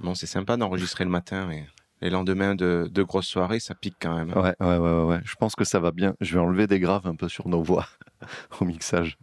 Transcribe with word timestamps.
Bon, 0.00 0.14
c'est 0.14 0.26
sympa 0.26 0.56
d'enregistrer 0.56 1.04
le 1.04 1.10
matin, 1.10 1.46
mais 1.46 1.66
les 2.00 2.10
lendemains 2.10 2.54
de, 2.54 2.88
de 2.90 3.02
grosses 3.02 3.26
soirées, 3.26 3.60
ça 3.60 3.74
pique 3.74 3.96
quand 4.00 4.16
même. 4.16 4.30
hein. 4.34 4.40
Ouais, 4.40 4.54
ouais, 4.60 4.78
ouais, 4.78 4.90
ouais, 4.90 5.04
ouais. 5.04 5.20
Je 5.24 5.34
pense 5.34 5.54
que 5.56 5.64
ça 5.64 5.80
va 5.80 5.90
bien. 5.90 6.14
Je 6.20 6.34
vais 6.34 6.40
enlever 6.40 6.66
des 6.66 6.78
graves 6.80 7.06
un 7.06 7.16
peu 7.16 7.28
sur 7.28 7.48
nos 7.48 7.62
voix 7.62 7.86
au 8.60 8.64
mixage. 8.64 9.18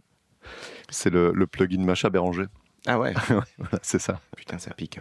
C'est 0.90 1.10
le, 1.10 1.32
le 1.32 1.46
plugin 1.46 1.82
Macha 1.84 2.10
Béranger. 2.10 2.46
Ah 2.86 2.98
ouais, 2.98 3.14
Ouais, 3.30 3.40
voilà, 3.58 3.78
c'est 3.82 3.98
ça. 3.98 4.20
putain, 4.36 4.58
ça 4.58 4.72
pique. 4.74 5.00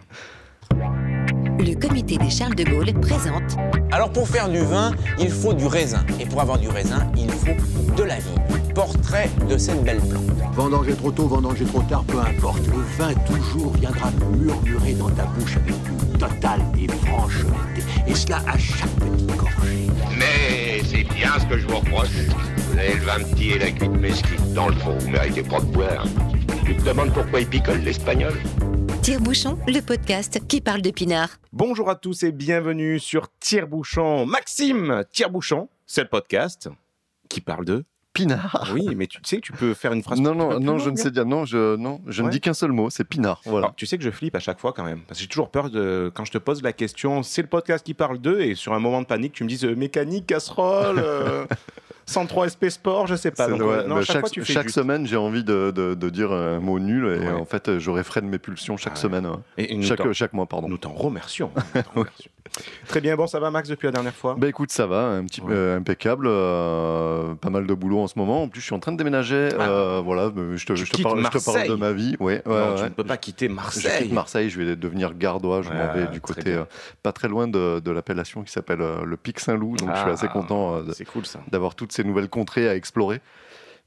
Le 1.59 1.73
comité 1.73 2.17
des 2.17 2.29
Charles 2.29 2.55
de 2.55 2.63
Gaulle 2.63 2.93
présente 3.01 3.57
Alors 3.91 4.09
pour 4.11 4.27
faire 4.27 4.49
du 4.49 4.59
vin, 4.59 4.91
il 5.19 5.29
faut 5.29 5.53
du 5.53 5.65
raisin. 5.67 6.03
Et 6.19 6.25
pour 6.25 6.41
avoir 6.41 6.57
du 6.57 6.67
raisin, 6.67 7.07
il 7.17 7.29
faut 7.29 7.95
de 7.95 8.03
la 8.03 8.17
vie. 8.17 8.35
Portrait 8.73 9.29
de 9.49 9.57
cette 9.57 9.83
belle 9.83 9.99
plante. 9.99 10.23
Vendanger 10.53 10.93
trop 10.95 11.11
tôt, 11.11 11.27
vendanger 11.27 11.65
trop 11.65 11.81
tard, 11.83 12.03
peu 12.05 12.19
importe. 12.19 12.65
Le 12.67 12.81
vin 12.97 13.13
toujours 13.25 13.71
viendra 13.73 14.11
murmurer 14.37 14.93
dans 14.93 15.09
ta 15.09 15.23
bouche 15.23 15.55
avec 15.57 15.75
une 15.87 16.17
totale 16.17 16.61
et 16.77 16.87
franche. 17.05 17.45
Et 18.07 18.15
cela 18.15 18.41
à 18.47 18.57
chaque 18.57 18.89
petite 18.91 19.35
gorgée. 19.37 19.87
Mais 20.17 20.81
c'est 20.83 21.03
bien 21.15 21.31
ce 21.39 21.45
que 21.45 21.57
je 21.57 21.67
vous 21.67 21.77
reproche. 21.77 22.09
Vous 22.71 22.77
avez 22.77 22.95
le 22.95 23.05
vin 23.05 23.23
petit 23.31 23.51
et 23.51 23.59
la 23.59 23.71
cuite 23.71 23.91
mesquite. 23.91 24.53
Dans 24.53 24.67
le 24.67 24.75
fond, 24.75 24.95
vous 24.99 25.09
méritez 25.09 25.43
pas 25.43 25.59
de 25.59 25.65
boire. 25.65 26.05
Tu 26.65 26.75
te 26.75 26.83
demandes 26.83 27.13
pourquoi 27.13 27.39
il 27.39 27.47
picole 27.47 27.79
l'espagnol? 27.79 28.33
Tire-Bouchon, 29.05 29.59
le 29.67 29.81
podcast 29.81 30.39
qui 30.47 30.61
parle 30.61 30.81
de 30.81 30.89
pinard. 30.89 31.29
Bonjour 31.53 31.91
à 31.91 31.95
tous 31.95 32.23
et 32.23 32.31
bienvenue 32.31 32.97
sur 32.99 33.27
Tire-Bouchon. 33.39 34.25
Maxime 34.25 35.03
Tire-Bouchon, 35.11 35.69
c'est 35.85 36.01
le 36.01 36.07
podcast 36.07 36.69
qui 37.29 37.39
parle 37.39 37.65
de. 37.65 37.85
Pinard. 38.13 38.71
Oui, 38.73 38.95
mais 38.95 39.05
tu 39.05 39.19
sais, 39.23 39.41
tu 39.41 39.51
peux 39.51 39.75
faire 39.75 39.93
une 39.93 40.01
phrase. 40.01 40.19
Non, 40.19 40.33
non, 40.33 40.55
plus 40.55 40.65
non, 40.65 40.79
je 40.79 40.89
ne 40.89 40.95
sais 40.95 41.11
dire. 41.11 41.27
Non, 41.27 41.45
je, 41.45 41.75
non, 41.75 42.01
je 42.07 42.23
ne 42.23 42.31
dis 42.31 42.41
qu'un 42.41 42.55
seul 42.55 42.71
mot, 42.71 42.89
c'est 42.89 43.03
Pinard. 43.03 43.41
Voilà. 43.45 43.67
Alors, 43.67 43.75
tu 43.75 43.85
sais 43.85 43.99
que 43.99 44.03
je 44.03 44.09
flippe 44.09 44.35
à 44.35 44.39
chaque 44.39 44.59
fois 44.59 44.73
quand 44.73 44.83
même. 44.83 45.01
Parce 45.01 45.19
que 45.19 45.21
j'ai 45.21 45.29
toujours 45.29 45.51
peur 45.51 45.69
de. 45.69 46.11
Quand 46.15 46.25
je 46.25 46.31
te 46.31 46.39
pose 46.39 46.63
la 46.63 46.73
question, 46.73 47.21
c'est 47.21 47.43
le 47.43 47.47
podcast 47.47 47.85
qui 47.85 47.93
parle 47.93 48.17
d'eux, 48.17 48.41
et 48.41 48.55
sur 48.55 48.73
un 48.73 48.79
moment 48.79 49.03
de 49.03 49.05
panique, 49.05 49.33
tu 49.33 49.43
me 49.43 49.49
dises 49.49 49.65
euh, 49.65 49.75
mécanique, 49.75 50.25
casserole, 50.25 50.97
euh, 50.97 51.45
103 52.07 52.49
SP 52.53 52.69
Sport, 52.69 53.07
je 53.07 53.15
sais 53.15 53.31
pas. 53.31 53.45
C'est- 53.45 53.51
Donc, 53.51 53.61
ouais, 53.61 53.67
euh, 53.77 53.87
non, 53.87 53.95
bah, 53.95 54.01
chaque, 54.01 54.13
chaque 54.15 54.19
fois, 54.21 54.29
tu 54.29 54.43
fais 54.45 54.53
chaque 54.53 54.63
juste. 54.63 54.75
semaine, 54.75 55.05
j'ai 55.07 55.17
envie 55.17 55.43
de, 55.43 55.71
de- 55.71 55.93
de 55.95 56.09
dire 56.09 56.31
un 56.31 56.59
mot 56.59 56.79
nul 56.79 57.05
et 57.05 57.25
Ouais. 57.25 57.31
en 57.31 57.45
fait, 57.45 57.79
je 57.79 57.89
réfrène 57.91 58.27
mes 58.29 58.37
pulsions 58.39 58.77
chaque 58.77 58.93
Ah 58.93 58.97
ouais. 58.97 59.01
semaine. 59.01 59.25
ouais. 59.25 59.35
Et, 59.57 59.73
et 59.73 59.77
nous 59.77 59.83
Chaque, 60.13 60.33
mois, 60.33 60.45
pardon. 60.45 60.67
nous 60.69 60.77
t'en 60.77 60.93
remercions. 60.93 61.51
Très 62.87 63.01
bien, 63.01 63.15
bon, 63.17 63.27
ça 63.27 63.39
va 63.39 63.49
Max 63.51 63.67
depuis 63.67 63.87
la 63.87 63.91
dernière 63.91 64.13
fois? 64.13 64.35
Bah 64.37 64.47
écoute, 64.47 64.71
ça 64.71 64.85
va, 64.85 65.07
un 65.07 65.25
petit 65.25 65.41
peu 65.41 65.47
Ouais. 65.47 65.53
euh, 65.55 65.77
impeccable, 65.77 66.27
euh, 66.27 67.33
pas 67.35 67.49
mal 67.49 67.65
de 67.67 67.73
boulot 67.73 67.99
en 67.99 68.07
ce 68.07 68.17
moment. 68.17 68.43
En 68.43 68.47
plus, 68.47 68.61
je 68.61 68.65
suis 68.67 68.75
en 68.75 68.79
train 68.79 68.91
de 68.91 68.97
déménager. 68.97 69.49
Ah. 69.59 69.63
euh, 69.69 70.01
voilà, 70.05 70.31
euh, 70.37 70.55
je 70.55 70.65
te, 70.65 70.75
je 70.75 70.85
parle, 71.01 71.19
je 71.21 71.27
te 71.27 71.43
parle 71.43 71.55
Marseille. 71.57 71.69
de 71.69 71.75
ma 71.75 71.91
vie. 71.91 72.15
Ouais, 72.19 72.41
ouais, 72.45 72.53
Non, 72.69 72.75
tu 72.75 72.83
ne 72.83 72.89
peux 72.89 73.03
pas 73.03 73.17
quitter 73.17 73.47
Je 73.49 73.53
Marseille. 73.53 74.03
quitte 74.03 74.13
Marseille, 74.13 74.49
je 74.49 74.61
vais 74.61 74.75
devenir 74.75 75.15
gardois, 75.15 75.63
je 75.63 75.69
m'en 75.69 75.93
vais 75.93 76.07
du 76.07 76.21
côté 76.21 76.53
euh, 76.53 76.63
pas 77.03 77.11
très 77.11 77.27
loin 77.27 77.47
de, 77.47 77.79
de 77.79 77.91
l'appellation 77.91 78.43
qui 78.43 78.51
s'appelle 78.53 78.81
euh, 78.81 79.03
le 79.03 79.17
Pic 79.17 79.39
Saint-Loup, 79.39 79.75
donc 79.77 79.89
je 79.91 79.95
suis 79.99 80.09
Ah, 80.09 80.13
assez 80.13 80.27
content 80.27 80.75
euh, 80.77 80.83
d'avoir 81.51 81.75
toutes 81.75 81.91
ces 81.95 82.03
nouvelles 82.03 82.29
contrées 82.29 82.67
à 82.69 82.75
explorer. 82.75 83.21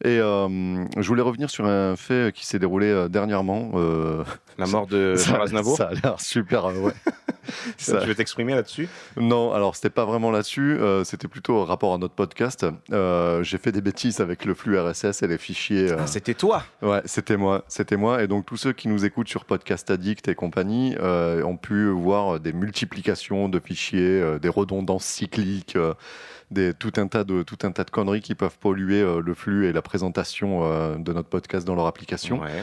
Et 0.05 0.21
euh, 0.21 0.85
je 0.97 1.09
voulais 1.09 1.23
revenir 1.23 1.51
sur 1.51 1.67
un 1.67 1.97
fait 1.97 2.33
qui 2.33 2.47
s'est 2.47 2.61
déroulé 2.61 2.87
euh, 2.87 3.09
dernièrement. 3.09 3.73
euh, 3.75 4.23
La 4.57 4.67
mort 4.67 4.87
de 4.87 5.17
Charles 5.19 5.43
Aznavour. 5.43 5.77
ça 5.77 5.89
a 5.89 5.95
l'air 5.95 6.21
super, 6.21 6.67
euh, 6.67 6.75
ouais. 6.75 6.93
ça- 7.79 7.99
Tu 8.03 8.07
veux 8.07 8.15
t'exprimer 8.15 8.55
là-dessus? 8.55 8.89
Non, 9.17 9.53
alors 9.53 9.75
c'était 9.75 9.91
pas 9.91 10.05
vraiment 10.05 10.31
là-dessus, 10.31 10.79
c'était 11.03 11.27
plutôt 11.27 11.57
en 11.59 11.65
rapport 11.65 11.95
à 11.95 11.99
notre 11.99 12.15
podcast. 12.15 12.65
J'ai 12.93 13.59
fait 13.59 13.73
des 13.73 13.81
bêtises 13.81 14.21
avec 14.21 14.45
le 14.45 14.55
flux 14.55 14.79
RSS 14.79 15.23
et 15.25 15.27
les 15.27 15.37
fichiers. 15.39 15.91
Ah, 15.99 16.07
C'était 16.07 16.35
toi. 16.35 16.63
Ouais, 16.81 17.03
c'était 17.05 17.37
moi, 17.37 17.65
c'était 17.67 17.97
moi. 17.97 18.23
Et 18.23 18.29
donc 18.29 18.47
tous 18.47 18.57
ceux 18.57 18.73
qui 18.73 18.87
nous 18.87 19.05
écoutent 19.05 19.29
sur 19.29 19.45
Podcast 19.47 19.91
Addict 19.91 20.29
et 20.29 20.37
compagnie 20.37 20.95
ont 21.01 21.57
pu 21.57 21.89
voir 21.89 22.39
des 22.39 22.53
multiplications 22.53 23.49
de 23.49 23.59
fichiers, 23.59 24.39
des 24.41 24.49
redondances 24.49 25.05
cycliques, 25.07 25.77
des, 26.51 26.75
tout 26.75 26.93
un 26.97 27.07
tas 27.07 27.25
de 27.25 27.43
tout 27.43 27.59
un 27.63 27.73
tas 27.73 27.85
de 27.85 27.91
conneries 27.91 28.21
qui 28.21 28.35
peuvent 28.35 28.59
polluer 28.59 29.01
euh, 29.01 29.21
le 29.21 29.35
flux 29.35 29.67
et 29.67 29.73
la 29.73 29.83
présentation 29.83 30.65
euh, 30.65 30.97
de 30.97 31.13
notre 31.13 31.29
podcast 31.29 31.67
dans 31.67 31.75
leur 31.75 31.87
application. 31.87 32.41
Ouais. 32.41 32.63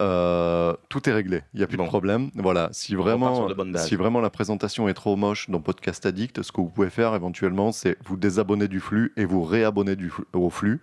Euh, 0.00 0.74
tout 0.88 1.08
est 1.08 1.12
réglé, 1.12 1.42
il 1.54 1.58
n'y 1.58 1.62
a 1.62 1.68
plus 1.68 1.76
Bon. 1.76 1.84
de 1.84 1.88
problème. 1.88 2.30
Voilà, 2.34 2.68
si 2.72 2.96
vraiment, 2.96 3.48
si 3.76 3.94
vraiment 3.94 4.20
la 4.20 4.30
présentation 4.30 4.88
est 4.88 4.94
trop 4.94 5.14
moche 5.14 5.48
dans 5.48 5.60
Podcast 5.60 6.04
Addict, 6.04 6.42
ce 6.42 6.50
que 6.50 6.60
vous 6.60 6.68
pouvez 6.68 6.90
faire 6.90 7.14
éventuellement, 7.14 7.70
c'est 7.70 7.96
vous 8.04 8.16
désabonner 8.16 8.66
du 8.66 8.80
flux 8.80 9.12
et 9.16 9.24
vous 9.24 9.44
réabonner 9.44 9.94
du, 9.94 10.12
au 10.32 10.50
flux. 10.50 10.80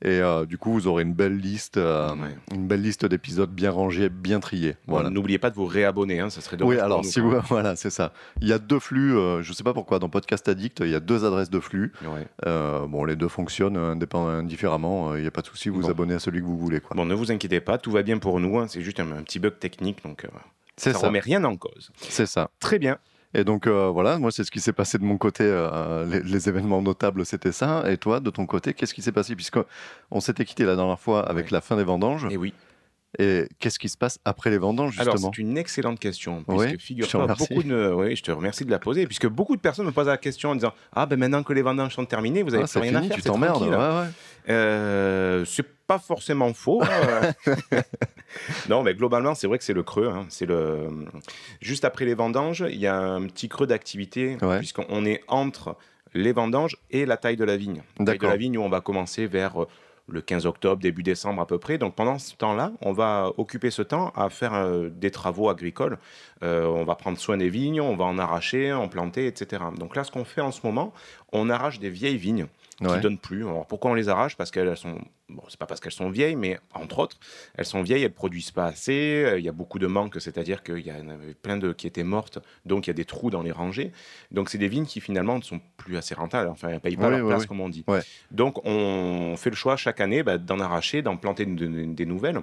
Et 0.00 0.20
euh, 0.20 0.46
du 0.46 0.58
coup, 0.58 0.72
vous 0.72 0.86
aurez 0.86 1.02
une 1.02 1.12
belle 1.12 1.36
liste, 1.38 1.76
euh, 1.76 2.10
Ouais. 2.14 2.36
une 2.54 2.68
belle 2.68 2.82
liste 2.82 3.04
d'épisodes 3.04 3.50
bien 3.50 3.70
rangés, 3.72 4.08
bien 4.08 4.38
triés. 4.38 4.76
Voilà. 4.86 5.10
N'oubliez 5.10 5.38
pas 5.38 5.50
de 5.50 5.56
vous 5.56 5.66
réabonner, 5.66 6.20
hein, 6.20 6.30
ça 6.30 6.40
serait 6.40 6.56
dommage. 6.56 6.76
Oui, 6.76 6.80
alors 6.80 7.04
si 7.04 7.18
vous, 7.20 7.34
voilà, 7.48 7.74
c'est 7.74 7.90
ça. 7.90 8.12
Il 8.40 8.46
y 8.46 8.52
a 8.52 8.58
deux 8.60 8.78
flux. 8.78 9.16
euh, 9.16 9.42
je 9.42 9.50
ne 9.50 9.54
sais 9.56 9.64
pas 9.64 9.74
pourquoi 9.74 9.98
dans 9.98 10.08
Podcast 10.08 10.48
Addict, 10.48 10.80
il 10.80 10.90
y 10.90 10.94
a 10.94 11.00
deux 11.00 11.24
adresses 11.24 11.50
de 11.50 11.58
flux. 11.60 11.92
Ouais. 12.04 12.26
Bon, 12.88 13.04
les 13.04 13.16
deux 13.16 13.28
fonctionnent 13.28 13.76
indifféremment. 13.76 15.16
Il 15.16 15.22
n'y 15.22 15.26
a 15.26 15.32
pas 15.32 15.42
de 15.42 15.46
souci. 15.46 15.68
Vous 15.68 15.80
Bon. 15.82 15.88
abonnez 15.90 16.14
à 16.14 16.18
celui 16.20 16.40
que 16.40 16.46
vous 16.46 16.58
voulez. 16.58 16.80
Quoi. 16.80 16.96
Bon, 16.96 17.04
ne 17.04 17.14
vous 17.14 17.32
inquiétez 17.32 17.60
pas, 17.60 17.78
tout 17.78 17.90
va 17.90 18.02
bien 18.02 18.18
pour 18.18 18.38
nous. 18.40 18.58
hein, 18.58 18.66
c'est 18.68 18.82
juste 18.82 19.00
un, 19.00 19.10
un 19.12 19.22
petit 19.22 19.38
bug 19.40 19.58
technique, 19.58 20.02
donc 20.04 20.24
ça, 20.76 20.92
ça. 20.92 21.06
remet 21.08 21.18
rien 21.20 21.42
en 21.44 21.56
cause. 21.56 21.90
C'est 21.96 22.26
ça. 22.26 22.50
Très 22.60 22.78
bien. 22.78 22.98
Et 23.34 23.44
donc 23.44 23.66
euh, 23.66 23.88
voilà, 23.90 24.18
moi 24.18 24.30
c'est 24.32 24.42
ce 24.44 24.50
qui 24.50 24.60
s'est 24.60 24.72
passé 24.72 24.96
de 24.98 25.04
mon 25.04 25.18
côté. 25.18 25.44
euh, 25.44 26.06
les, 26.06 26.20
les 26.22 26.48
événements 26.48 26.80
notables, 26.82 27.26
c'était 27.26 27.52
ça. 27.52 27.84
Et 27.90 27.96
toi, 27.98 28.20
de 28.20 28.30
ton 28.30 28.46
côté, 28.46 28.72
qu'est-ce 28.74 28.94
qui 28.94 29.02
s'est 29.02 29.12
passé? 29.12 29.34
Puisque 29.36 29.58
on 30.10 30.20
s'était 30.20 30.44
quitté 30.46 30.64
la 30.64 30.76
dernière 30.76 30.98
fois 30.98 31.28
avec 31.28 31.46
Ouais. 31.46 31.52
la 31.52 31.60
fin 31.60 31.76
des 31.76 31.84
vendanges. 31.84 32.26
Et 32.30 32.36
oui. 32.36 32.54
Et 33.18 33.48
qu'est-ce 33.58 33.78
qui 33.78 33.88
se 33.88 33.96
passe 33.96 34.18
après 34.26 34.50
les 34.50 34.58
vendanges 34.58 35.00
Alors, 35.00 35.14
justement 35.14 35.32
c'est 35.34 35.40
une 35.40 35.56
excellente 35.56 35.98
question. 35.98 36.44
Oui, 36.46 36.56
Puisque 36.56 36.70
je 36.72 36.76
te 36.76 36.82
figure-toi, 36.82 37.22
remercie. 37.22 37.46
beaucoup 37.48 37.62
de. 37.62 37.92
Oui, 37.96 38.14
je 38.16 38.22
te 38.22 38.30
remercie 38.30 38.64
de 38.66 38.70
la 38.70 38.78
poser. 38.78 39.06
Puisque 39.06 39.26
beaucoup 39.26 39.56
de 39.56 39.62
personnes 39.62 39.86
me 39.86 39.92
posent 39.92 40.08
la 40.08 40.18
question 40.18 40.50
en 40.50 40.54
disant 40.54 40.74
Ah, 40.92 41.06
ben 41.06 41.18
maintenant 41.18 41.42
que 41.42 41.54
les 41.54 41.62
vendanges 41.62 41.94
sont 41.94 42.04
terminées, 42.04 42.42
vous 42.42 42.52
avez 42.54 42.64
Ah, 42.64 42.68
plus 42.68 42.80
rien 42.80 42.94
à 42.96 42.98
fini, 42.98 43.08
faire. 43.08 43.16
tu 43.16 43.22
t'emmerdes. 43.22 43.62
Ouais, 43.62 43.76
ouais. 43.76 44.06
Euh, 44.50 45.44
c'est 45.46 45.66
pas 45.86 45.98
forcément 45.98 46.52
faux. 46.52 46.82
hein. 46.82 47.32
non, 48.68 48.82
mais 48.82 48.94
globalement, 48.94 49.34
c'est 49.34 49.46
vrai 49.46 49.58
que 49.58 49.64
c'est 49.64 49.72
le 49.72 49.82
creux. 49.82 50.08
hein. 50.08 50.26
C'est 50.28 50.46
le 50.46 50.88
juste 51.60 51.84
après 51.84 52.04
les 52.04 52.14
vendanges, 52.14 52.64
il 52.68 52.78
y 52.78 52.86
a 52.86 52.96
un 52.98 53.22
petit 53.26 53.48
creux 53.48 53.66
d'activité 53.66 54.36
Ouais. 54.42 54.58
puisqu'on 54.58 55.04
est 55.06 55.22
entre 55.28 55.76
les 56.14 56.32
vendanges 56.32 56.76
et 56.90 57.06
la 57.06 57.16
taille 57.16 57.36
de 57.36 57.44
la 57.44 57.56
vigne. 57.56 57.82
La 57.98 58.04
taille 58.06 58.18
de 58.18 58.26
la 58.26 58.36
vigne 58.36 58.58
où 58.58 58.62
on 58.62 58.68
va 58.68 58.80
commencer 58.80 59.26
vers 59.26 59.62
euh, 59.62 59.68
le 60.08 60.20
15 60.20 60.46
octobre, 60.46 60.80
début 60.82 61.02
décembre 61.02 61.40
à 61.42 61.46
peu 61.46 61.58
près. 61.58 61.78
Donc 61.78 61.94
pendant 61.94 62.18
ce 62.18 62.34
temps-là, 62.34 62.72
on 62.80 62.92
va 62.92 63.30
occuper 63.36 63.70
ce 63.70 63.82
temps 63.82 64.10
à 64.16 64.30
faire 64.30 64.54
euh, 64.54 64.88
des 64.90 65.10
travaux 65.10 65.48
agricoles. 65.48 65.98
Euh, 66.42 66.66
on 66.66 66.84
va 66.84 66.94
prendre 66.94 67.18
soin 67.18 67.36
des 67.36 67.50
vignes, 67.50 67.80
on 67.80 67.96
va 67.96 68.04
en 68.04 68.18
arracher, 68.18 68.72
en 68.72 68.88
planter, 68.88 69.26
etc. 69.26 69.62
Donc 69.78 69.96
là, 69.96 70.04
ce 70.04 70.10
qu'on 70.10 70.24
fait 70.24 70.40
en 70.40 70.52
ce 70.52 70.60
moment, 70.64 70.92
on 71.32 71.50
arrache 71.50 71.78
des 71.78 71.90
vieilles 71.90 72.16
vignes 72.16 72.46
qui 72.78 72.86
Ouais. 72.86 73.00
donnent 73.00 73.18
plus. 73.18 73.44
Alors 73.44 73.66
pourquoi 73.66 73.90
on 73.90 73.94
les 73.94 74.08
arrache? 74.08 74.36
Parce 74.36 74.50
qu'elles 74.50 74.76
sont, 74.76 74.98
bon, 75.28 75.42
c'est 75.48 75.58
pas 75.58 75.66
parce 75.66 75.80
qu'elles 75.80 75.92
sont 75.92 76.10
vieilles, 76.10 76.36
mais 76.36 76.58
entre 76.74 77.00
autres, 77.00 77.18
elles 77.56 77.64
sont 77.64 77.82
vieilles, 77.82 78.04
elles 78.04 78.12
produisent 78.12 78.52
pas 78.52 78.66
assez. 78.66 79.24
euh, 79.24 79.38
Il 79.38 79.44
y 79.44 79.48
a 79.48 79.52
beaucoup 79.52 79.78
de 79.80 79.86
manques, 79.88 80.20
c'est-à-dire 80.20 80.62
qu'il 80.62 80.86
y 80.86 80.92
en 80.92 81.08
avait 81.08 81.34
plein 81.34 81.56
de 81.56 81.72
qui 81.72 81.86
étaient 81.86 82.04
mortes, 82.04 82.38
donc 82.64 82.86
il 82.86 82.90
y 82.90 82.92
a 82.92 82.94
des 82.94 83.04
trous 83.04 83.30
dans 83.30 83.42
les 83.42 83.50
rangées. 83.52 83.90
Donc 84.30 84.48
c'est 84.48 84.58
des 84.58 84.68
vignes 84.68 84.86
qui 84.86 85.00
finalement 85.00 85.36
ne 85.38 85.42
sont 85.42 85.60
plus 85.76 85.96
assez 85.96 86.14
rentables. 86.14 86.48
Enfin, 86.50 86.68
elles 86.68 86.80
payent 86.80 86.96
pas 86.96 87.10
leur 87.10 87.26
place 87.26 87.46
comme 87.46 87.60
on 87.60 87.68
dit. 87.68 87.84
Donc 88.30 88.64
on 88.64 89.34
fait 89.36 89.50
le 89.50 89.56
choix 89.56 89.76
chaque 89.76 90.00
année 90.00 90.22
bah, 90.22 90.38
d'en 90.38 90.60
arracher, 90.60 91.02
d'en 91.02 91.16
planter 91.16 91.46
de- 91.46 91.66
de- 91.66 91.84
des 91.92 92.06
nouvelles. 92.06 92.40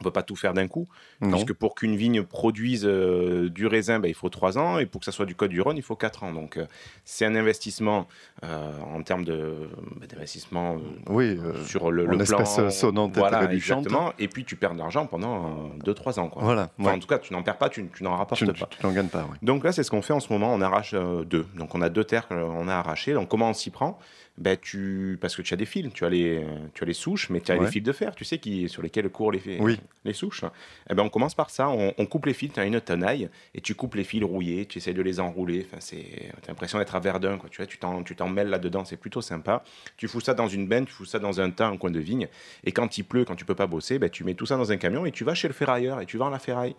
On 0.00 0.04
peut 0.04 0.10
pas 0.10 0.22
tout 0.22 0.36
faire 0.36 0.52
d'un 0.52 0.68
coup, 0.68 0.86
Non. 1.22 1.30
puisque 1.30 1.54
pour 1.54 1.74
qu'une 1.74 1.96
vigne 1.96 2.22
produise 2.22 2.84
euh, 2.84 3.48
du 3.48 3.66
raisin, 3.66 3.98
bah, 3.98 4.08
il 4.08 4.14
faut 4.14 4.28
3 4.28 4.58
ans, 4.58 4.78
et 4.78 4.84
pour 4.84 5.00
que 5.00 5.06
ça 5.06 5.10
soit 5.12 5.24
du 5.24 5.34
Côte 5.34 5.48
du 5.50 5.62
Rhône, 5.62 5.78
il 5.78 5.82
faut 5.82 5.96
4 5.96 6.22
ans. 6.24 6.32
Donc 6.34 6.58
euh, 6.58 6.66
c'est 7.06 7.24
un 7.24 7.34
investissement 7.34 8.06
euh, 8.44 8.72
en 8.94 9.02
termes 9.02 9.24
bah, 9.24 10.06
d'investissement 10.06 10.76
Oui. 11.08 11.38
sur 11.64 11.90
le, 11.90 12.04
le 12.04 12.18
plan. 12.24 12.40
espèces 12.40 12.78
sonnantes 12.78 13.16
et 13.16 13.20
voilà, 13.20 13.50
exactement. 13.50 14.12
Et 14.18 14.28
puis 14.28 14.44
tu 14.44 14.54
perds 14.56 14.74
de 14.74 14.78
l'argent 14.80 15.06
pendant 15.06 15.70
2-3 15.84 16.20
ans. 16.20 16.28
Quoi. 16.28 16.42
Voilà. 16.42 16.68
Enfin, 16.78 16.90
ouais. 16.90 16.96
En 16.96 16.98
tout 16.98 17.08
cas, 17.08 17.18
tu 17.18 17.32
n'en 17.32 17.42
perds 17.42 17.56
pas, 17.58 17.70
tu, 17.70 17.88
tu 17.94 18.04
n'en 18.04 18.16
rapportes 18.16 18.38
Tu, 18.38 18.46
pas. 18.46 18.52
tu- 18.66 18.86
n'en 18.86 18.92
gagnes 18.92 19.08
pas. 19.08 19.22
ouais. 19.22 19.36
Donc 19.42 19.64
là, 19.64 19.72
c'est 19.72 19.82
ce 19.82 19.90
qu'on 19.90 20.02
fait 20.02 20.12
en 20.12 20.20
ce 20.20 20.30
moment. 20.30 20.52
On 20.52 20.60
arrache 20.60 20.94
deux. 20.94 21.46
Donc 21.56 21.74
on 21.74 21.80
a 21.80 21.88
deux 21.88 22.04
terres 22.04 22.28
qu'on 22.28 22.68
a 22.68 22.74
arrachées. 22.74 23.14
Donc 23.14 23.28
comment 23.28 23.48
on 23.48 23.54
s'y 23.54 23.70
prend? 23.70 23.98
Ben, 24.38 24.56
tu... 24.60 25.16
Parce 25.20 25.34
que 25.34 25.42
tu 25.42 25.54
as 25.54 25.56
des 25.56 25.64
fils, 25.64 25.90
tu 25.94 26.04
as 26.04 26.10
les, 26.10 26.44
tu 26.74 26.84
as 26.84 26.86
les 26.86 26.92
souches, 26.92 27.30
mais 27.30 27.40
tu 27.40 27.52
as 27.52 27.56
Ouais. 27.56 27.64
les 27.64 27.70
fils 27.70 27.82
de 27.82 27.92
fer, 27.92 28.14
tu 28.14 28.24
sais, 28.24 28.38
qui... 28.38 28.68
sur 28.68 28.82
lesquels 28.82 29.08
courent 29.08 29.32
les, 29.32 29.40
Oui. 29.60 29.80
les 30.04 30.12
souches. 30.12 30.44
Eh 30.90 30.94
ben, 30.94 31.02
on 31.04 31.08
commence 31.08 31.34
par 31.34 31.48
ça. 31.50 31.68
On, 31.70 31.94
on 31.96 32.06
coupe 32.06 32.26
les 32.26 32.34
fils, 32.34 32.52
tu 32.52 32.60
as 32.60 32.64
une 32.66 32.80
tenaille, 32.80 33.30
et 33.54 33.60
tu 33.60 33.74
coupes 33.74 33.94
les 33.94 34.04
fils 34.04 34.22
rouillés, 34.24 34.66
tu 34.66 34.78
essaies 34.78 34.92
de 34.92 35.02
les 35.02 35.20
enrouler. 35.20 35.66
Enfin, 35.68 35.78
c'est... 35.80 35.96
Tu 36.04 36.44
as 36.44 36.48
l'impression 36.48 36.78
d'être 36.78 36.94
à 36.94 37.00
Verdun. 37.00 37.38
Quoi. 37.38 37.48
Tu 37.48 37.56
vois, 37.58 37.66
tu 37.66 37.78
t'en, 37.78 38.02
tu 38.02 38.14
t'en 38.14 38.28
mêles 38.28 38.48
là-dedans, 38.48 38.84
c'est 38.84 38.96
plutôt 38.98 39.22
sympa. 39.22 39.64
Tu 39.96 40.06
fous 40.08 40.20
ça 40.20 40.34
dans 40.34 40.48
une 40.48 40.66
benne, 40.68 40.84
tu 40.86 40.92
fous 40.92 41.04
ça 41.06 41.18
dans 41.18 41.40
un 41.40 41.50
tas, 41.50 41.68
un 41.68 41.76
coin 41.76 41.90
de 41.90 42.00
vigne. 42.00 42.28
Et 42.64 42.72
quand 42.72 42.98
il 42.98 43.04
pleut, 43.04 43.24
quand 43.24 43.36
tu 43.36 43.44
peux 43.46 43.54
pas 43.54 43.66
bosser, 43.66 43.98
ben, 43.98 44.10
tu 44.10 44.24
mets 44.24 44.34
tout 44.34 44.46
ça 44.46 44.56
dans 44.56 44.70
un 44.70 44.76
camion 44.76 45.06
et 45.06 45.12
tu 45.12 45.24
vas 45.24 45.34
chez 45.34 45.48
le 45.48 45.54
ferrailleur 45.54 46.00
et 46.00 46.06
tu 46.06 46.18
vends 46.18 46.28
la 46.30 46.38
ferraille. 46.38 46.76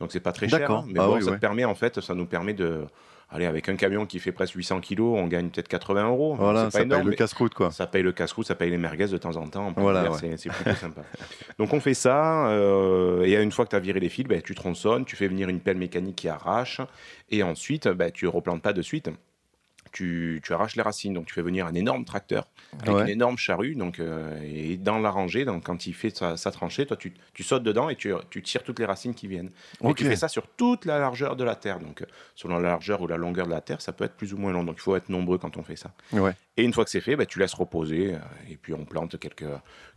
Donc 0.00 0.12
c'est 0.12 0.20
pas 0.20 0.32
très 0.32 0.48
cher. 0.48 0.70
Hein. 0.70 0.84
Mais 0.88 1.00
Ah 1.00 1.06
bon, 1.06 1.14
oui, 1.16 1.22
ça 1.22 1.30
ouais. 1.30 1.36
te 1.36 1.40
permet, 1.40 1.64
en 1.64 1.74
fait, 1.74 2.00
ça 2.00 2.14
nous 2.14 2.26
permet 2.26 2.52
de. 2.52 2.84
Allez, 3.28 3.46
avec 3.46 3.68
un 3.68 3.74
camion 3.74 4.06
qui 4.06 4.20
fait 4.20 4.30
presque 4.30 4.54
800 4.54 4.80
kilos, 4.80 5.18
on 5.18 5.26
gagne 5.26 5.48
peut-être 5.50 5.66
80 5.66 6.08
euros. 6.08 6.36
Voilà, 6.36 6.70
ça 6.70 6.82
énorme, 6.82 7.02
paye 7.02 7.10
le 7.10 7.16
casse-croûte, 7.16 7.54
quoi. 7.54 7.72
Ça 7.72 7.88
paye 7.88 8.02
le 8.04 8.12
casse-croûte, 8.12 8.46
ça 8.46 8.54
paye 8.54 8.70
les 8.70 8.78
merguez 8.78 9.08
de 9.08 9.18
temps 9.18 9.34
en 9.36 9.48
temps. 9.48 9.72
Voilà, 9.76 10.10
ouais. 10.12 10.36
c'est- 10.36 10.48
plutôt 10.48 10.74
sympa. 10.76 11.02
Donc 11.58 11.72
on 11.72 11.80
fait 11.80 11.94
ça, 11.94 12.48
euh, 12.50 13.24
et 13.24 13.34
une 13.42 13.50
fois 13.50 13.64
que 13.64 13.70
tu 13.70 13.76
as 13.76 13.80
viré 13.80 13.98
les 13.98 14.08
fils, 14.08 14.26
ben, 14.26 14.40
tu 14.40 14.54
tronçonnes, 14.54 15.04
tu 15.04 15.16
fais 15.16 15.26
venir 15.26 15.48
une 15.48 15.58
pelle 15.60 15.76
mécanique 15.76 16.16
qui 16.16 16.28
arrache, 16.28 16.80
et 17.28 17.42
ensuite, 17.42 17.88
ben, 17.88 18.12
tu 18.12 18.28
replantes 18.28 18.62
pas 18.62 18.72
de 18.72 18.82
suite. 18.82 19.10
Tu, 19.96 20.42
tu 20.44 20.52
arraches 20.52 20.76
les 20.76 20.82
racines, 20.82 21.14
donc 21.14 21.24
tu 21.24 21.32
fais 21.32 21.40
venir 21.40 21.64
un 21.66 21.72
énorme 21.74 22.04
tracteur 22.04 22.48
avec 22.82 22.94
Ouais. 22.94 23.02
une 23.04 23.08
énorme 23.08 23.38
charrue, 23.38 23.74
donc, 23.74 23.98
euh, 23.98 24.38
et 24.44 24.76
dans 24.76 24.98
la 24.98 25.08
rangée, 25.08 25.46
donc, 25.46 25.64
quand 25.64 25.86
il 25.86 25.94
fait 25.94 26.14
sa, 26.14 26.36
sa 26.36 26.50
tranchée, 26.50 26.84
toi 26.84 26.98
tu, 26.98 27.14
tu 27.32 27.42
sautes 27.42 27.62
dedans 27.62 27.88
et 27.88 27.96
tu, 27.96 28.12
tu 28.28 28.42
tires 28.42 28.62
toutes 28.62 28.78
les 28.78 28.84
racines 28.84 29.14
qui 29.14 29.26
viennent. 29.26 29.50
Et 29.82 29.94
tu 29.94 30.04
fais 30.04 30.16
ça 30.16 30.28
sur 30.28 30.48
toute 30.48 30.84
la 30.84 30.98
largeur 30.98 31.34
de 31.34 31.44
la 31.44 31.54
terre, 31.54 31.78
donc 31.80 32.02
euh, 32.02 32.06
selon 32.34 32.56
la 32.58 32.68
largeur 32.68 33.00
ou 33.00 33.06
la 33.06 33.16
longueur 33.16 33.46
de 33.46 33.52
la 33.52 33.62
terre, 33.62 33.80
ça 33.80 33.92
peut 33.94 34.04
être 34.04 34.16
plus 34.16 34.34
ou 34.34 34.36
moins 34.36 34.52
long, 34.52 34.64
donc 34.64 34.74
il 34.76 34.82
faut 34.82 34.96
être 34.96 35.08
nombreux 35.08 35.38
quand 35.38 35.56
on 35.56 35.62
fait 35.62 35.76
ça. 35.76 35.92
Ouais. 36.12 36.32
Et 36.58 36.64
une 36.64 36.74
fois 36.74 36.84
que 36.84 36.90
c'est 36.90 37.00
fait, 37.00 37.16
bah, 37.16 37.24
tu 37.24 37.38
laisses 37.38 37.54
reposer 37.54 38.14
euh, 38.16 38.18
et 38.50 38.56
puis 38.56 38.74
on 38.74 38.84
plante 38.84 39.18
quelques, 39.18 39.44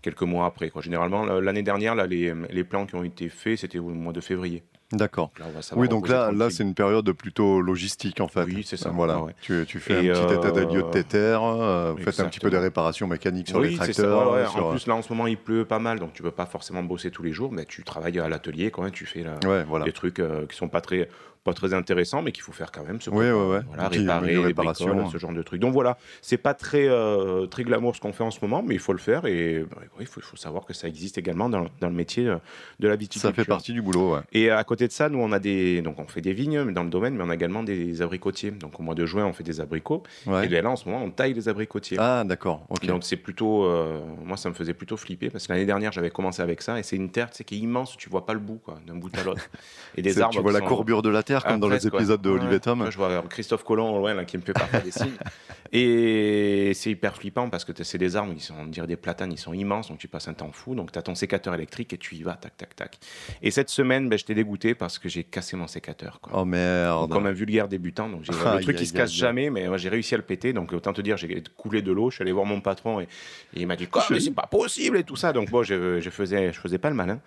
quelques 0.01 0.21
mois 0.23 0.45
après. 0.45 0.69
Quoi. 0.69 0.81
Généralement, 0.81 1.25
la- 1.25 1.41
l'année 1.41 1.63
dernière, 1.63 1.93
là, 1.95 2.07
les, 2.07 2.33
les 2.49 2.63
plants 2.63 2.85
qui 2.85 2.95
ont 2.95 3.03
été 3.03 3.27
faits, 3.27 3.57
c'était 3.59 3.79
au 3.79 3.89
mois 3.89 4.13
de 4.13 4.21
février. 4.21 4.63
D'accord. 4.91 5.31
Oui, 5.75 5.87
donc 5.87 6.07
là, 6.07 6.31
là 6.31 6.49
c'est 6.49 6.63
une 6.63 6.73
période 6.73 7.11
plutôt 7.11 7.61
logistique 7.61 8.21
en 8.21 8.27
fait. 8.27 8.43
Oui, 8.45 8.63
c'est 8.65 8.75
ça. 8.77 8.89
Voilà. 8.89 9.17
Ah 9.19 9.23
ouais. 9.23 9.35
Tu, 9.39 9.63
tu 9.67 9.79
fais 9.79 10.03
Et 10.05 10.09
un 10.09 10.13
petit 10.13 10.33
euh, 10.33 10.37
état 10.39 10.51
des 10.51 10.65
lieux 10.65 10.81
de 10.81 10.89
tes 10.89 11.03
terres, 11.03 11.43
euh, 11.43 11.93
vous 11.95 12.03
faites 12.03 12.19
un 12.19 12.25
petit 12.27 12.39
peu 12.39 12.49
des 12.49 12.57
réparations 12.57 13.05
mécaniques 13.05 13.49
sur 13.49 13.59
les 13.59 13.69
Oui, 13.69 13.77
c'est 13.79 13.93
ça. 13.93 14.01
tracteurs. 14.03 14.31
ouais, 14.33 14.41
ouais. 14.41 14.47
sur- 14.47 14.65
En 14.65 14.71
plus, 14.71 14.87
là, 14.87 14.95
en 14.95 15.01
ce 15.03 15.13
moment, 15.13 15.27
il 15.27 15.37
pleut 15.37 15.63
pas 15.65 15.77
mal, 15.79 15.99
donc 15.99 16.13
tu 16.13 16.23
peux 16.23 16.31
pas 16.31 16.47
forcément 16.47 16.81
bosser 16.81 17.11
tous 17.11 17.21
les 17.21 17.31
jours, 17.33 17.51
mais 17.51 17.65
tu 17.65 17.83
travailles 17.83 18.19
à 18.19 18.27
l'atelier 18.29 18.71
quand 18.71 18.81
même, 18.81 18.91
tu 18.91 19.05
fais 19.05 19.21
là, 19.23 19.35
voilà. 19.67 19.85
des 19.85 19.91
trucs 19.93 20.19
euh, 20.19 20.47
qui 20.47 20.57
sont 20.57 20.69
pas 20.69 20.81
très, 20.81 21.07
pas 21.49 21.53
très 21.53 21.73
intéressants, 21.73 22.21
mais 22.21 22.31
qu'il 22.31 22.43
faut 22.43 22.51
faire 22.51 22.71
quand 22.71 22.83
même. 22.83 23.01
Ce 23.01 23.09
qu'on- 23.09 23.17
ouais, 23.17 23.31
ouais. 23.31 23.59
Voilà, 23.67 23.87
réparer, 23.87 24.53
bricoles, 24.53 25.05
ce 25.11 25.17
genre 25.17 25.33
de 25.33 25.41
trucs. 25.41 25.59
Donc 25.61 25.73
voilà, 25.73 25.97
c'est 26.21 26.37
pas 26.37 26.53
très, 26.53 26.87
euh, 26.87 27.45
très 27.47 27.63
glamour 27.63 27.95
ce 27.95 28.01
qu'on 28.01 28.13
fait 28.13 28.23
en 28.23 28.31
ce 28.31 28.39
moment, 28.41 28.63
mais 28.65 28.75
il 28.75 28.79
faut 28.79 28.93
le 28.93 28.99
faire 28.99 29.25
et 29.25 29.65
bah, 29.69 29.77
oui, 29.97 30.05
il 30.05 30.07
faut, 30.07 30.21
savoir 30.37 30.65
que 30.65 30.73
ça 30.73 30.87
existe 30.87 31.17
également 31.17 31.49
dans, 31.49 31.65
dans 31.81 31.89
le 31.89 31.93
métier 31.95 32.27
euh, 32.27 32.37
de 32.79 32.87
la 32.87 32.93
Ça 32.93 32.97
viticulture. 32.97 33.35
fait 33.35 33.45
partie 33.49 33.73
du 33.73 33.81
boulot, 33.81 34.13
ouais. 34.15 34.21
Et 34.31 34.49
à 34.51 34.63
côté 34.63 34.87
de 34.87 34.91
ça, 34.91 35.09
nous, 35.09 35.19
on 35.19 35.31
a 35.31 35.39
des, 35.39 35.81
donc 35.81 35.99
on 35.99 36.07
fait 36.07 36.21
des 36.21 36.33
vignes 36.33 36.71
dans 36.71 36.83
le 36.83 36.89
domaine, 36.89 37.15
mais 37.15 37.23
on 37.23 37.29
a 37.29 37.35
également 37.35 37.63
des 37.63 38.01
abricotiers. 38.01 38.51
Donc 38.51 38.79
au 38.79 38.83
mois 38.83 38.95
de 38.95 39.05
juin, 39.05 39.25
on 39.25 39.33
fait 39.33 39.43
des 39.43 39.59
abricots. 39.61 40.03
Ouais. 40.25 40.45
Et 40.45 40.61
là, 40.61 40.69
en 40.69 40.75
ce 40.75 40.87
moment, 40.87 41.03
on 41.03 41.09
taille 41.11 41.33
les 41.33 41.49
abricotiers. 41.49 41.97
Ah, 41.99 42.23
d'accord. 42.25 42.65
Donc 42.83 43.03
c'est 43.03 43.17
plutôt, 43.17 43.65
euh, 43.65 43.99
moi 44.23 44.37
ça 44.37 44.49
me 44.49 44.53
faisait 44.53 44.73
plutôt 44.73 44.97
flipper 44.97 45.29
parce 45.29 45.47
que 45.47 45.53
l'année 45.53 45.65
dernière 45.65 45.91
j'avais 45.91 46.09
commencé 46.09 46.41
avec 46.41 46.61
ça 46.61 46.79
et 46.79 46.83
c'est 46.83 46.95
une 46.95 47.09
terre 47.11 47.29
qui 47.29 47.55
est 47.55 47.57
immense, 47.57 47.97
tu 47.97 48.09
vois 48.09 48.25
pas 48.25 48.33
le 48.33 48.39
bout 48.39 48.59
quoi, 48.63 48.79
d'un 48.87 48.95
bout 48.95 49.09
à 49.17 49.23
l'autre. 49.23 49.49
Et 49.95 50.01
des 50.01 50.19
arbres. 50.21 50.33
tu 50.35 50.41
vois 50.41 50.51
la 50.51 50.59
sont- 50.59 50.65
courbure 50.65 51.01
de 51.01 51.09
la 51.09 51.23
Terre, 51.23 51.38
comme 51.43 51.59
dans 51.59 51.69
les 51.69 51.85
épisodes 51.87 52.21
de 52.21 52.29
Ouais. 52.29 52.39
Olivier 52.39 52.59
Tom. 52.59 52.79
Moi, 52.79 52.89
je 52.89 52.97
vois 52.97 53.23
Christophe 53.29 53.63
Colomb 53.63 53.89
au 53.95 53.97
loin 53.99 54.13
là, 54.13 54.25
qui 54.25 54.37
me 54.37 54.41
fait 54.43 54.53
parfois 54.53 54.79
des 54.79 54.91
signes. 54.91 55.11
Et 55.71 56.71
c'est 56.73 56.89
hyper 56.89 57.15
flippant 57.15 57.49
parce 57.49 57.63
que 57.63 57.71
c'est 57.83 57.97
des 57.99 58.15
arbres, 58.15 58.33
ils 58.35 58.41
sont, 58.41 58.55
on 58.59 58.65
dirait 58.65 58.87
des 58.87 58.95
platanes, 58.95 59.31
ils 59.31 59.37
sont 59.37 59.53
immenses, 59.53 59.89
donc 59.89 59.99
tu 59.99 60.07
passes 60.07 60.27
un 60.27 60.33
temps 60.33 60.51
fou. 60.51 60.73
Donc 60.73 60.91
tu 60.91 60.97
as 60.97 61.01
ton 61.03 61.13
sécateur 61.13 61.53
électrique 61.53 61.93
et 61.93 61.97
tu 61.97 62.15
y 62.15 62.23
vas, 62.23 62.33
tac, 62.33 62.57
tac, 62.57 62.75
tac. 62.75 62.97
Et 63.43 63.51
cette 63.51 63.69
semaine, 63.69 64.09
ben, 64.09 64.17
j'étais 64.17 64.33
dégoûté 64.33 64.73
parce 64.73 64.97
que 64.97 65.09
j'ai 65.09 65.23
cassé 65.23 65.55
mon 65.55 65.67
sécateur. 65.67 66.19
Quoi. 66.21 66.33
Oh 66.35 66.45
merde. 66.45 67.11
Comme 67.11 67.27
un 67.27 67.31
vulgaire 67.31 67.67
débutant, 67.67 68.09
donc 68.09 68.23
j'ai 68.23 68.31
le 68.57 68.61
truc 68.61 68.77
qui 68.77 68.87
se 68.87 68.93
casse 68.93 69.13
jamais, 69.13 69.49
mais 69.49 69.67
moi, 69.67 69.77
j'ai 69.77 69.89
réussi 69.89 70.15
à 70.15 70.17
le 70.17 70.23
péter. 70.23 70.53
Donc 70.53 70.73
autant 70.73 70.93
te 70.93 71.01
dire, 71.01 71.17
j'ai 71.17 71.43
coulé 71.55 71.81
de 71.81 71.91
l'eau. 71.91 72.09
Je 72.09 72.15
suis 72.15 72.21
allé 72.23 72.31
voir 72.31 72.45
mon 72.45 72.61
patron 72.61 72.99
et, 72.99 73.03
et 73.03 73.61
il 73.61 73.67
m'a 73.67 73.75
dit 73.75 73.87
quoi, 73.87 74.03
mais 74.09 74.19
c'est 74.19 74.31
pas 74.31 74.47
possible 74.47 74.97
et 74.97 75.03
tout 75.03 75.15
ça. 75.15 75.33
Donc 75.33 75.51
bon, 75.51 75.61
je, 75.61 75.99
je 75.99 76.09
faisais, 76.09 76.51
je 76.51 76.59
faisais 76.59 76.79
pas 76.79 76.89
le 76.89 76.95
malin. 76.95 77.19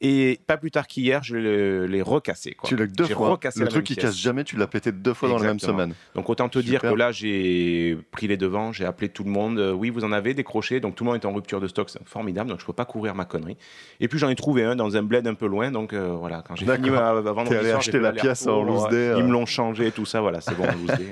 Et 0.00 0.38
pas 0.46 0.56
plus 0.56 0.70
tard 0.70 0.86
qu'hier, 0.86 1.24
je 1.24 1.36
l'ai 1.36 2.02
recassé. 2.02 2.52
Quoi. 2.52 2.68
Tu 2.68 2.76
l'as 2.76 2.86
deux 2.86 3.04
fois. 3.06 3.30
recassé 3.30 3.58
Le 3.60 3.66
truc 3.66 3.84
qui 3.84 3.96
casse 3.96 4.16
jamais, 4.16 4.44
tu 4.44 4.56
l'as 4.56 4.68
pété 4.68 4.92
deux 4.92 5.12
fois 5.12 5.28
dans 5.28 5.38
la 5.38 5.46
même 5.48 5.58
semaine. 5.58 5.92
Donc 6.14 6.30
autant 6.30 6.48
te 6.48 6.60
dire 6.60 6.80
que 6.80 6.86
là 6.94 7.10
j'ai 7.10 7.98
pris 8.12 8.28
les 8.28 8.36
devants, 8.36 8.72
j'ai 8.72 8.84
appelé 8.84 9.08
tout 9.08 9.24
le 9.24 9.30
monde. 9.30 9.58
Euh, 9.58 9.72
oui, 9.72 9.90
vous 9.90 10.04
en 10.04 10.12
avez 10.12 10.34
des 10.34 10.44
crochets, 10.44 10.78
donc 10.78 10.94
tout 10.94 11.02
le 11.02 11.10
monde 11.10 11.20
est 11.20 11.26
en 11.26 11.32
rupture 11.32 11.60
de 11.60 11.66
stock, 11.66 11.90
c'est 11.90 11.98
formidable. 12.06 12.48
Donc 12.50 12.60
je 12.60 12.64
peux 12.66 12.72
pas 12.72 12.84
courir 12.84 13.16
ma 13.16 13.24
connerie. 13.24 13.56
Et 13.98 14.06
puis 14.06 14.20
j'en 14.20 14.28
ai 14.28 14.36
trouvé 14.36 14.62
un 14.62 14.76
dans 14.76 14.96
un 14.96 15.02
bled 15.02 15.26
un 15.26 15.34
peu 15.34 15.46
loin, 15.46 15.72
donc 15.72 15.92
euh, 15.92 16.14
voilà. 16.18 16.44
Quand 16.46 16.54
j'ai 16.54 16.64
fini 16.64 16.90
ma, 16.90 17.14
ma 17.14 17.32
vendredi 17.32 17.56
allé 17.56 17.68
soir, 17.70 17.78
acheter 17.80 17.98
la 17.98 18.12
pièce 18.12 18.46
en 18.46 18.62
loose 18.62 18.88
day, 18.90 18.96
euh. 18.96 19.18
Ils 19.18 19.24
me 19.24 19.32
l'ont 19.32 19.46
changé, 19.46 19.90
tout 19.90 20.06
ça, 20.06 20.20
voilà, 20.20 20.40
c'est 20.40 20.56
bon 20.56 20.64
loose 20.64 20.96
day. 20.96 21.10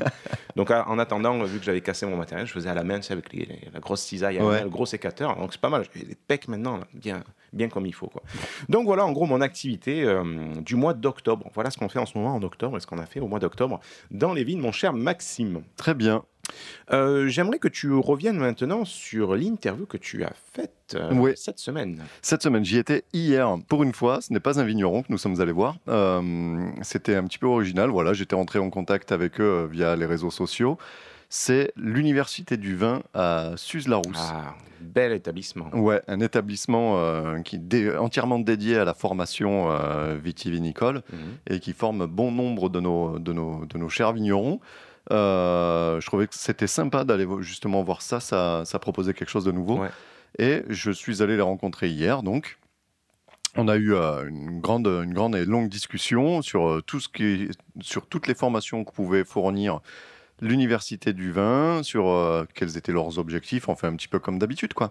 Donc 0.55 0.71
en 0.71 0.99
attendant, 1.01 1.43
vu 1.43 1.59
que 1.59 1.65
j'avais 1.65 1.81
cassé 1.81 2.07
mon 2.07 2.17
matériel, 2.17 2.47
je 2.47 2.53
faisais 2.53 2.71
à 2.71 2.75
la 2.75 2.85
main, 2.85 3.01
avec 3.11 3.33
les- 3.33 3.47
les- 3.47 3.69
la 3.75 3.81
grosse 3.81 4.03
cisaille, 4.03 4.39
Ouais. 4.39 4.59
main, 4.59 4.63
le 4.63 4.71
gros 4.71 4.87
sécateur. 4.87 5.35
Donc 5.37 5.53
c'est 5.53 5.61
pas 5.61 5.69
mal. 5.71 5.85
J'ai 5.95 6.05
des 6.07 6.15
pecs 6.15 6.47
maintenant, 6.49 6.77
là, 6.79 6.87
bien, 6.95 7.23
bien 7.53 7.69
comme 7.69 7.85
il 7.87 7.93
faut, 7.95 8.07
quoi. 8.07 8.23
Donc 8.69 8.76
voilà, 8.85 9.05
en 9.07 9.13
gros, 9.13 9.27
mon 9.27 9.41
activité 9.41 10.05
euh, 10.05 10.23
du 10.61 10.77
mois 10.77 10.93
d'octobre. 10.95 11.51
Voilà 11.55 11.71
ce 11.71 11.79
qu'on 11.79 11.89
fait 11.89 11.99
en 11.99 12.07
ce 12.07 12.17
moment 12.19 12.35
en 12.35 12.43
octobre 12.43 12.77
et 12.77 12.81
ce 12.81 12.87
qu'on 12.87 12.99
a 12.99 13.07
fait 13.07 13.21
au 13.21 13.29
mois 13.29 13.39
d'octobre 13.39 13.81
dans 14.11 14.33
les 14.35 14.45
vignes, 14.45 14.61
mon 14.61 14.73
cher 14.73 14.93
Maxime. 14.93 15.63
Très 15.77 15.95
bien. 15.95 16.23
Euh, 16.93 17.27
J'aimerais 17.27 17.59
que 17.59 17.67
tu 17.67 17.93
reviennes 17.93 18.37
maintenant 18.39 18.85
sur 18.85 19.35
l'interview 19.35 19.85
que 19.87 19.97
tu 19.97 20.23
as 20.23 20.33
faite 20.53 20.95
euh, 20.95 21.13
Ouais. 21.15 21.35
cette 21.35 21.59
semaine. 21.59 22.05
Cette 22.23 22.43
semaine, 22.43 22.65
j'y 22.65 22.79
étais 22.79 23.03
hier. 23.13 23.57
Pour 23.69 23.83
une 23.83 23.93
fois, 23.93 24.21
ce 24.21 24.33
n'est 24.33 24.39
pas 24.41 24.61
un 24.61 24.65
vigneron 24.65 25.03
que 25.03 25.09
nous 25.11 25.19
sommes 25.19 25.41
allés 25.41 25.51
voir. 25.53 25.77
Euh, 25.89 26.69
C'était 26.83 27.17
un 27.17 27.25
petit 27.25 27.39
peu 27.39 27.47
original. 27.47 27.91
Voilà, 27.91 28.13
j'étais 28.13 28.37
rentré 28.37 28.59
en 28.61 28.71
contact 28.71 29.11
avec 29.11 29.41
eux 29.41 29.69
via 29.73 29.97
les 29.97 30.07
réseaux 30.07 30.31
sociaux. 30.31 30.79
C'est 31.29 31.73
l'Université 31.77 32.57
du 32.57 32.77
vin 32.77 33.03
à 33.15 33.53
Suse-la-Rousse. 33.57 34.17
Ah, 34.33 34.55
bel 34.81 35.13
établissement. 35.13 35.69
Ouais, 35.75 36.01
un 36.07 36.21
établissement 36.21 36.99
euh, 36.99 37.41
qui 37.41 37.57
est 37.57 37.61
dé- 37.61 37.97
entièrement 37.97 38.39
dédié 38.39 38.79
à 38.79 38.85
la 38.85 38.95
formation 38.95 39.71
euh, 39.71 40.17
vitivinicole 40.23 41.03
Mhm. 41.13 41.19
et 41.51 41.61
qui 41.61 41.73
forme 41.73 42.07
bon 42.07 42.31
nombre 42.31 42.69
de 42.69 42.79
nos, 42.81 43.19
de 43.19 43.33
nos, 43.33 43.65
de 43.67 43.77
nos 43.79 43.89
chers 43.89 44.13
vignerons. 44.13 44.61
Euh, 45.13 46.01
je 46.01 46.07
trouvais 46.07 46.27
que 46.27 46.35
c'était 46.35 46.67
sympa 46.67 47.05
d'aller 47.05 47.27
justement 47.41 47.83
voir 47.83 48.03
ça, 48.03 48.21
ça, 48.21 48.63
ça 48.65 48.79
proposait 48.79 49.15
quelque 49.15 49.31
chose 49.31 49.45
de 49.45 49.53
nouveau. 49.53 49.79
Ouais. 49.81 49.91
Et 50.39 50.63
je 50.69 50.91
suis 50.91 51.23
allé 51.23 51.37
les 51.37 51.43
rencontrer 51.43 51.89
hier, 51.89 52.23
donc. 52.23 52.59
On 53.59 53.69
a 53.69 53.77
eu 53.77 53.95
euh, 53.95 54.29
une, 54.29 54.61
grande, 54.61 54.87
une 54.87 55.15
grande 55.15 55.35
et 55.35 55.47
longue 55.47 55.71
discussion 55.71 56.43
sur, 56.43 56.69
euh, 56.69 56.83
tout 56.83 57.01
ce 57.01 57.09
qui, 57.09 57.49
sur 57.81 58.07
toutes 58.07 58.27
les 58.27 58.35
formations 58.35 58.85
que 58.85 58.93
pouvait 58.93 59.25
fournir 59.25 59.81
l'université 60.41 61.13
du 61.13 61.33
vin, 61.33 61.83
sur 61.83 62.09
euh, 62.09 62.45
quels 62.55 62.77
étaient 62.77 62.93
leurs 62.93 63.19
objectifs, 63.19 63.69
enfin 63.69 63.89
un 63.89 63.97
petit 63.97 64.09
peu 64.09 64.19
comme 64.19 64.39
d'habitude, 64.39 64.75
quoi. 64.75 64.91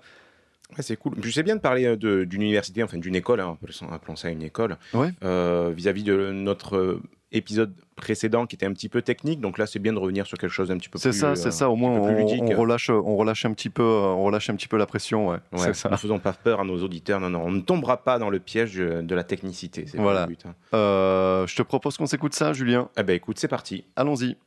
Ouais, 0.76 0.82
c'est 0.82 0.96
cool. 0.98 1.14
Puis 1.16 1.32
c'est 1.32 1.44
bien 1.44 1.56
de 1.56 1.62
parler 1.62 1.86
euh, 1.86 1.96
de- 1.96 2.24
d'une 2.24 2.42
université, 2.42 2.82
enfin 2.84 2.98
d'une 2.98 3.16
école, 3.16 3.40
hein, 3.40 3.58
appelons 3.92 4.16
ça 4.16 4.30
une 4.30 4.42
école, 4.42 4.78
Ouais. 4.94 5.10
euh, 5.24 5.72
vis-à-vis 5.76 6.04
de 6.04 6.32
notre 6.32 7.00
épisode 7.32 7.74
précédent 7.98 8.46
qui 8.46 8.56
était 8.56 8.66
un 8.66 8.72
petit 8.74 8.88
peu 8.90 9.02
technique. 9.02 9.42
Donc 9.42 9.58
là, 9.58 9.66
c'est 9.68 9.78
bien 9.80 9.92
de 9.94 10.00
revenir 10.00 10.26
sur 10.26 10.38
quelque 10.38 10.52
chose 10.52 10.70
d'un 10.70 10.78
petit 10.78 10.88
peu 10.90 10.98
C'est 10.98 11.10
plus. 11.10 11.20
ça, 11.20 11.32
euh, 11.32 11.36
c'est 11.36 11.52
ça. 11.52 11.70
Au 11.70 11.76
moins, 11.76 11.92
on, 11.92 12.56
relâche, 12.58 12.90
on 12.90 13.16
relâche 13.18 13.46
un 13.46 13.52
petit 13.54 13.70
peu, 13.70 13.84
on 13.84 14.24
relâche 14.24 14.50
un 14.50 14.56
petit 14.56 14.68
peu 14.70 14.78
la 14.78 14.86
pression. 14.86 15.28
Ouais, 15.30 15.38
Ouais, 15.52 15.60
c'est 15.60 15.74
ça. 15.76 15.90
Ne 15.90 15.98
faisons 15.98 16.18
pas 16.20 16.32
peur 16.34 16.62
à 16.62 16.64
nos 16.64 16.82
auditeurs. 16.82 17.20
Non, 17.20 17.30
non, 17.30 17.42
on 17.46 17.52
ne 17.52 17.60
tombera 17.62 17.98
pas 18.04 18.20
dans 18.20 18.30
le 18.30 18.40
piège 18.40 18.76
de 18.76 19.16
la 19.16 19.24
technicité. 19.24 19.86
C'est 19.86 19.98
pas 19.98 20.04
Voilà. 20.04 20.22
le 20.22 20.28
but. 20.28 20.46
hein. 20.46 20.56
Euh, 20.74 21.46
je 21.46 21.56
te 21.56 21.62
propose 21.62 21.98
qu'on 21.98 22.06
s'écoute 22.08 22.34
ça, 22.34 22.54
Julien. 22.54 22.90
Eh 22.98 23.04
ben, 23.04 23.16
écoute, 23.16 23.38
c'est 23.38 23.48
parti. 23.50 23.84
Allons-y. 23.96 24.38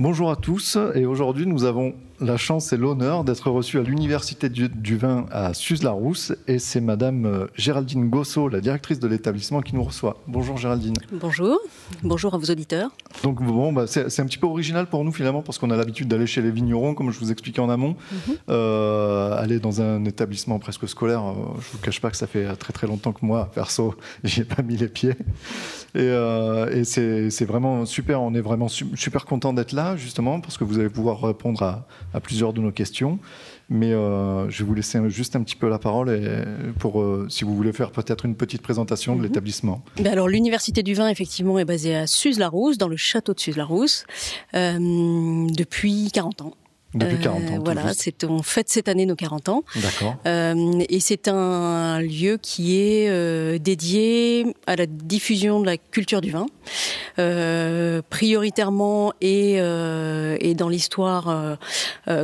Bonjour 0.00 0.30
à 0.30 0.36
tous, 0.36 0.78
et 0.94 1.06
aujourd'hui 1.06 1.44
nous 1.44 1.64
avons 1.64 1.92
la 2.20 2.36
chance 2.36 2.72
et 2.72 2.76
l'honneur 2.76 3.22
d'être 3.22 3.50
reçus 3.50 3.78
à 3.78 3.82
l'Université 3.82 4.48
du, 4.48 4.68
du 4.68 4.96
vin 4.96 5.26
à 5.30 5.54
Suse-la-Rousse, 5.54 6.32
et 6.48 6.58
c'est 6.58 6.80
Madame 6.80 7.26
euh, 7.26 7.46
Géraldine 7.54 8.08
Gossot, 8.08 8.48
la 8.48 8.60
directrice 8.60 8.98
de 8.98 9.06
l'établissement, 9.06 9.60
qui 9.60 9.76
nous 9.76 9.84
reçoit. 9.84 10.16
Bonjour 10.26 10.56
Géraldine. 10.56 10.94
Bonjour, 11.12 11.58
bonjour 12.02 12.34
à 12.34 12.38
vos 12.38 12.46
auditeurs. 12.50 12.90
Donc 13.22 13.42
bon, 13.42 13.72
bah, 13.72 13.86
c'est 13.86 14.20
un 14.20 14.26
petit 14.26 14.38
peu 14.38 14.46
original 14.48 14.86
pour 14.86 15.04
nous 15.04 15.12
finalement, 15.12 15.42
parce 15.42 15.58
qu'on 15.58 15.70
a 15.70 15.76
l'habitude 15.76 16.08
d'aller 16.08 16.26
chez 16.26 16.42
les 16.42 16.50
vignerons, 16.50 16.94
comme 16.94 17.10
je 17.12 17.18
vous 17.20 17.30
expliquais 17.30 17.60
en 17.60 17.68
amont, 17.70 17.94
Mhm. 18.28 18.34
Euh, 18.50 19.38
aller 19.40 19.58
dans 19.60 19.80
un 19.80 20.04
établissement 20.04 20.58
presque 20.58 20.88
scolaire. 20.88 21.20
euh, 21.22 21.34
je 21.60 21.72
vous 21.72 21.78
cache 21.78 22.00
pas 22.00 22.10
que 22.10 22.16
ça 22.16 22.26
fait 22.26 22.54
très 22.56 22.72
très 22.72 22.86
longtemps 22.86 23.12
que 23.12 23.24
moi, 23.24 23.50
perso, 23.54 23.94
j'y 24.24 24.40
ai 24.40 24.44
pas 24.44 24.62
mis 24.62 24.76
les 24.76 24.88
pieds. 24.88 25.14
Et, 25.94 26.00
euh, 26.00 26.70
et 26.70 26.84
c'est 26.84 27.44
vraiment 27.44 27.86
super, 27.86 28.20
on 28.22 28.34
est 28.34 28.40
vraiment 28.40 28.68
su- 28.68 28.86
super 28.96 29.24
content 29.24 29.52
d'être 29.52 29.72
là, 29.72 29.96
justement, 29.96 30.40
parce 30.40 30.58
que 30.58 30.64
vous 30.64 30.78
allez 30.78 30.88
pouvoir 30.90 31.20
répondre 31.22 31.62
à, 31.62 31.86
à 32.14 32.20
plusieurs 32.20 32.52
de 32.52 32.60
nos 32.60 32.72
questions. 32.72 33.18
Mais 33.70 33.92
euh, 33.92 34.48
je 34.48 34.62
vais 34.62 34.64
vous 34.68 34.74
laisser 34.74 34.96
un- 34.96 35.08
juste 35.10 35.36
un 35.36 35.42
petit 35.42 35.56
peu 35.56 35.68
la 35.68 35.78
parole 35.78 36.08
et 36.08 36.72
pour, 36.78 37.02
euh, 37.02 37.26
si 37.28 37.44
vous 37.44 37.54
voulez 37.54 37.72
faire 37.74 37.90
peut-être 37.90 38.24
une 38.24 38.34
petite 38.34 38.62
présentation 38.62 39.14
de 39.14 39.18
Mhm. 39.20 39.26
l'établissement. 39.26 39.82
Ben 39.98 40.06
alors, 40.06 40.26
l'Université 40.28 40.82
du 40.82 40.94
vin, 40.94 41.08
effectivement, 41.08 41.58
est 41.58 41.66
basée 41.66 41.94
à 41.94 42.06
Suse-la-Rousse, 42.06 42.78
dans 42.78 42.88
le 42.88 42.96
château 42.96 43.34
de 43.34 43.40
Suse-la-Rousse, 43.40 44.06
euh, 44.54 45.46
depuis 45.50 46.10
40 46.12 46.40
ans. 46.42 46.54
Depuis 46.94 47.18
40 47.18 47.42
ans. 47.42 47.44
Euh, 47.52 47.56
tout 47.58 47.62
voilà, 47.64 47.92
c'est 47.94 48.24
on 48.24 48.42
fête 48.42 48.68
cette 48.70 48.88
année 48.88 49.04
nos 49.04 49.14
40 49.14 49.48
ans. 49.50 49.62
D'accord. 49.76 50.16
Euh, 50.26 50.82
et 50.88 51.00
c'est 51.00 51.28
un 51.28 52.00
lieu 52.00 52.38
qui 52.40 52.80
est 52.80 53.08
euh, 53.10 53.58
dédié 53.58 54.46
à 54.66 54.74
la 54.76 54.86
diffusion 54.86 55.60
de 55.60 55.66
la 55.66 55.76
culture 55.76 56.20
du 56.22 56.30
vin, 56.30 56.46
prioritairement 58.10 59.12
et, 59.20 59.54
et 59.54 60.54
dans 60.54 60.68
l'histoire 60.68 61.56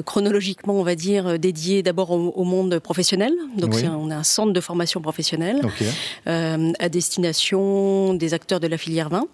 chronologiquement, 0.07 0.75
on 0.75 0.83
va 0.83 0.95
dire, 0.95 1.39
dédié 1.39 1.83
d'abord 1.83 2.11
au, 2.11 2.31
au 2.31 2.45
monde 2.45 2.79
professionnel. 2.79 3.33
Donc 3.57 3.75
Oui. 3.75 3.81
c'est 3.81 3.87
un- 3.87 3.97
on 3.97 4.11
a 4.11 4.17
un 4.17 4.23
centre 4.23 4.53
de 4.53 4.61
formation 4.61 5.01
professionnelle 5.01 5.61
euh, 6.27 6.73
à 6.79 6.89
destination 6.89 8.15
des 8.15 8.35
acteurs 8.35 8.61
de 8.61 8.67
la 8.67 8.79
filière 8.79 9.09
vin, 9.09 9.27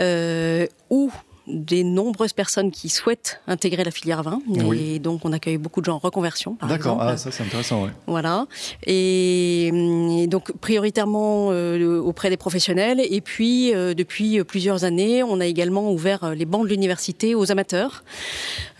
euh, 0.00 0.66
ou 0.90 1.10
des 1.46 1.84
nombreuses 1.84 2.32
personnes 2.32 2.70
qui 2.70 2.88
souhaitent 2.88 3.40
intégrer 3.46 3.84
la 3.84 3.90
filière 3.90 4.22
vin. 4.22 4.40
Oui. 4.48 4.94
Et 4.94 4.98
donc, 4.98 5.24
on 5.24 5.32
accueille 5.32 5.58
beaucoup 5.58 5.80
de 5.80 5.86
gens 5.86 5.96
en 5.96 5.98
reconversion, 5.98 6.54
par 6.54 6.68
D'accord. 6.68 6.98
Ah, 7.00 7.16
ça 7.16 7.30
c'est 7.30 7.42
intéressant. 7.42 7.84
Ouais. 7.84 7.90
Voilà. 8.06 8.46
Et, 8.84 9.68
et 9.68 10.26
donc 10.26 10.52
prioritairement 10.60 11.48
euh, 11.50 12.00
auprès 12.00 12.30
des 12.30 12.36
professionnels. 12.36 13.00
Et 13.00 13.20
puis 13.20 13.74
euh, 13.74 13.94
depuis 13.94 14.42
plusieurs 14.44 14.84
années, 14.84 15.22
on 15.22 15.40
a 15.40 15.46
également 15.46 15.92
ouvert 15.92 16.24
euh, 16.24 16.34
les 16.34 16.46
bancs 16.46 16.64
de 16.64 16.68
l'université 16.68 17.34
aux 17.34 17.52
amateurs. 17.52 18.04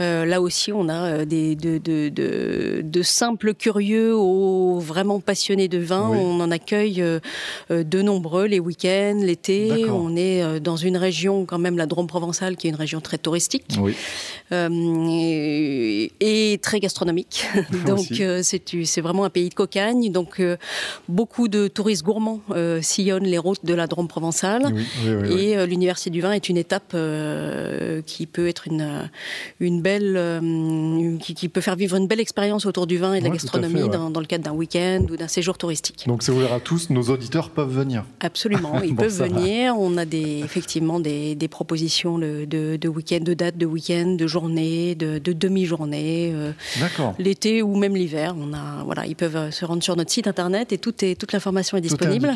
Euh, 0.00 0.24
là 0.24 0.40
aussi, 0.40 0.72
on 0.72 0.88
a 0.88 1.24
des 1.24 1.54
de, 1.54 1.78
de, 1.78 2.08
de, 2.08 2.82
de 2.82 3.02
simples 3.02 3.54
curieux 3.54 4.14
aux 4.16 4.78
vraiment 4.80 5.20
passionnés 5.20 5.68
de 5.68 5.78
vin. 5.78 6.08
Oui. 6.10 6.18
On 6.20 6.40
en 6.40 6.50
accueille 6.50 7.02
de 7.70 8.02
nombreux 8.02 8.46
les 8.46 8.60
week-ends, 8.60 9.20
l'été. 9.22 9.86
On 9.88 10.16
est 10.16 10.60
dans 10.60 10.76
une 10.76 10.96
région 10.96 11.44
quand 11.44 11.58
même, 11.58 11.76
la 11.76 11.86
Drôme 11.86 12.06
provençale, 12.06 12.55
qui 12.56 12.66
est 12.66 12.70
une 12.70 12.76
région 12.76 13.00
très 13.00 13.18
touristique 13.18 13.64
Oui. 13.80 13.94
euh, 14.52 14.68
et, 15.10 16.12
et 16.20 16.58
très 16.58 16.80
gastronomique. 16.80 17.44
Donc 17.86 18.06
euh, 18.20 18.42
c'est 18.42 19.00
vraiment 19.00 19.24
un 19.24 19.30
pays 19.30 19.48
de 19.48 19.54
cocagne. 19.54 20.10
Donc 20.10 20.40
euh, 20.40 20.56
beaucoup 21.08 21.48
de 21.48 21.68
touristes 21.68 22.02
gourmands 22.02 22.40
euh, 22.50 22.80
sillonnent 22.82 23.24
les 23.26 23.38
routes 23.38 23.64
de 23.64 23.74
la 23.74 23.86
Drôme 23.86 24.08
provençale. 24.08 24.62
Oui. 24.74 24.84
Oui. 25.06 25.32
Et 25.40 25.66
l'université 25.66 26.10
du 26.10 26.20
vin 26.20 26.32
est 26.32 26.48
une 26.48 26.56
étape 26.56 26.96
qui 28.06 28.26
peut 28.26 28.48
être 28.48 28.66
une 28.66 29.10
une 29.60 29.82
belle 29.82 30.40
qui, 31.20 31.34
qui 31.34 31.48
peut 31.48 31.60
faire 31.60 31.76
vivre 31.76 31.96
une 31.96 32.06
belle 32.06 32.20
expérience 32.20 32.66
autour 32.66 32.86
du 32.86 32.98
vin 32.98 33.14
et 33.14 33.18
de 33.20 33.24
la 33.24 33.30
Ouais, 33.30 33.36
gastronomie 33.36 33.74
fait, 33.74 33.82
ouais. 33.84 33.88
dans, 33.90 34.10
dans 34.10 34.20
le 34.20 34.26
cadre 34.26 34.44
d'un 34.44 34.52
week-end 34.52 35.04
ou 35.10 35.16
d'un 35.16 35.28
séjour 35.28 35.58
touristique. 35.58 36.04
Donc 36.06 36.22
c'est 36.22 36.32
ouvert 36.32 36.52
à 36.52 36.60
tous. 36.60 36.90
Nos 36.90 37.02
auditeurs 37.10 37.50
peuvent 37.50 37.72
venir. 37.72 38.04
Absolument, 38.20 38.80
ils 38.84 38.94
Bon, 38.94 39.02
peuvent 39.02 39.12
va. 39.18 39.26
venir. 39.28 39.74
On 39.78 39.96
a 39.96 40.04
des, 40.04 40.40
effectivement 40.44 41.00
des, 41.00 41.34
des 41.34 41.48
propositions 41.48 42.16
le- 42.18 42.45
de, 42.46 42.76
de 42.76 42.88
week-end, 42.88 43.20
de 43.20 43.34
dates 43.34 43.56
de 43.58 43.66
week-end, 43.66 44.14
de 44.18 44.26
journées, 44.26 44.94
de, 44.94 45.18
de 45.18 45.32
demi-journées, 45.32 46.32
euh, 46.34 46.52
D'accord. 46.80 47.14
l'été 47.18 47.62
ou 47.62 47.76
même 47.76 47.94
l'hiver. 47.96 48.34
On 48.38 48.52
a, 48.54 48.82
voilà, 48.84 49.06
ils 49.06 49.16
peuvent 49.16 49.36
euh, 49.36 49.50
se 49.50 49.64
rendre 49.64 49.82
sur 49.82 49.96
notre 49.96 50.10
site 50.10 50.26
internet 50.26 50.72
et 50.72 50.78
tout 50.78 51.04
est, 51.04 51.18
toute 51.18 51.32
l'information 51.32 51.76
est 51.76 51.80
Tout 51.82 51.86
est 51.86 51.90
disponible. 52.08 52.34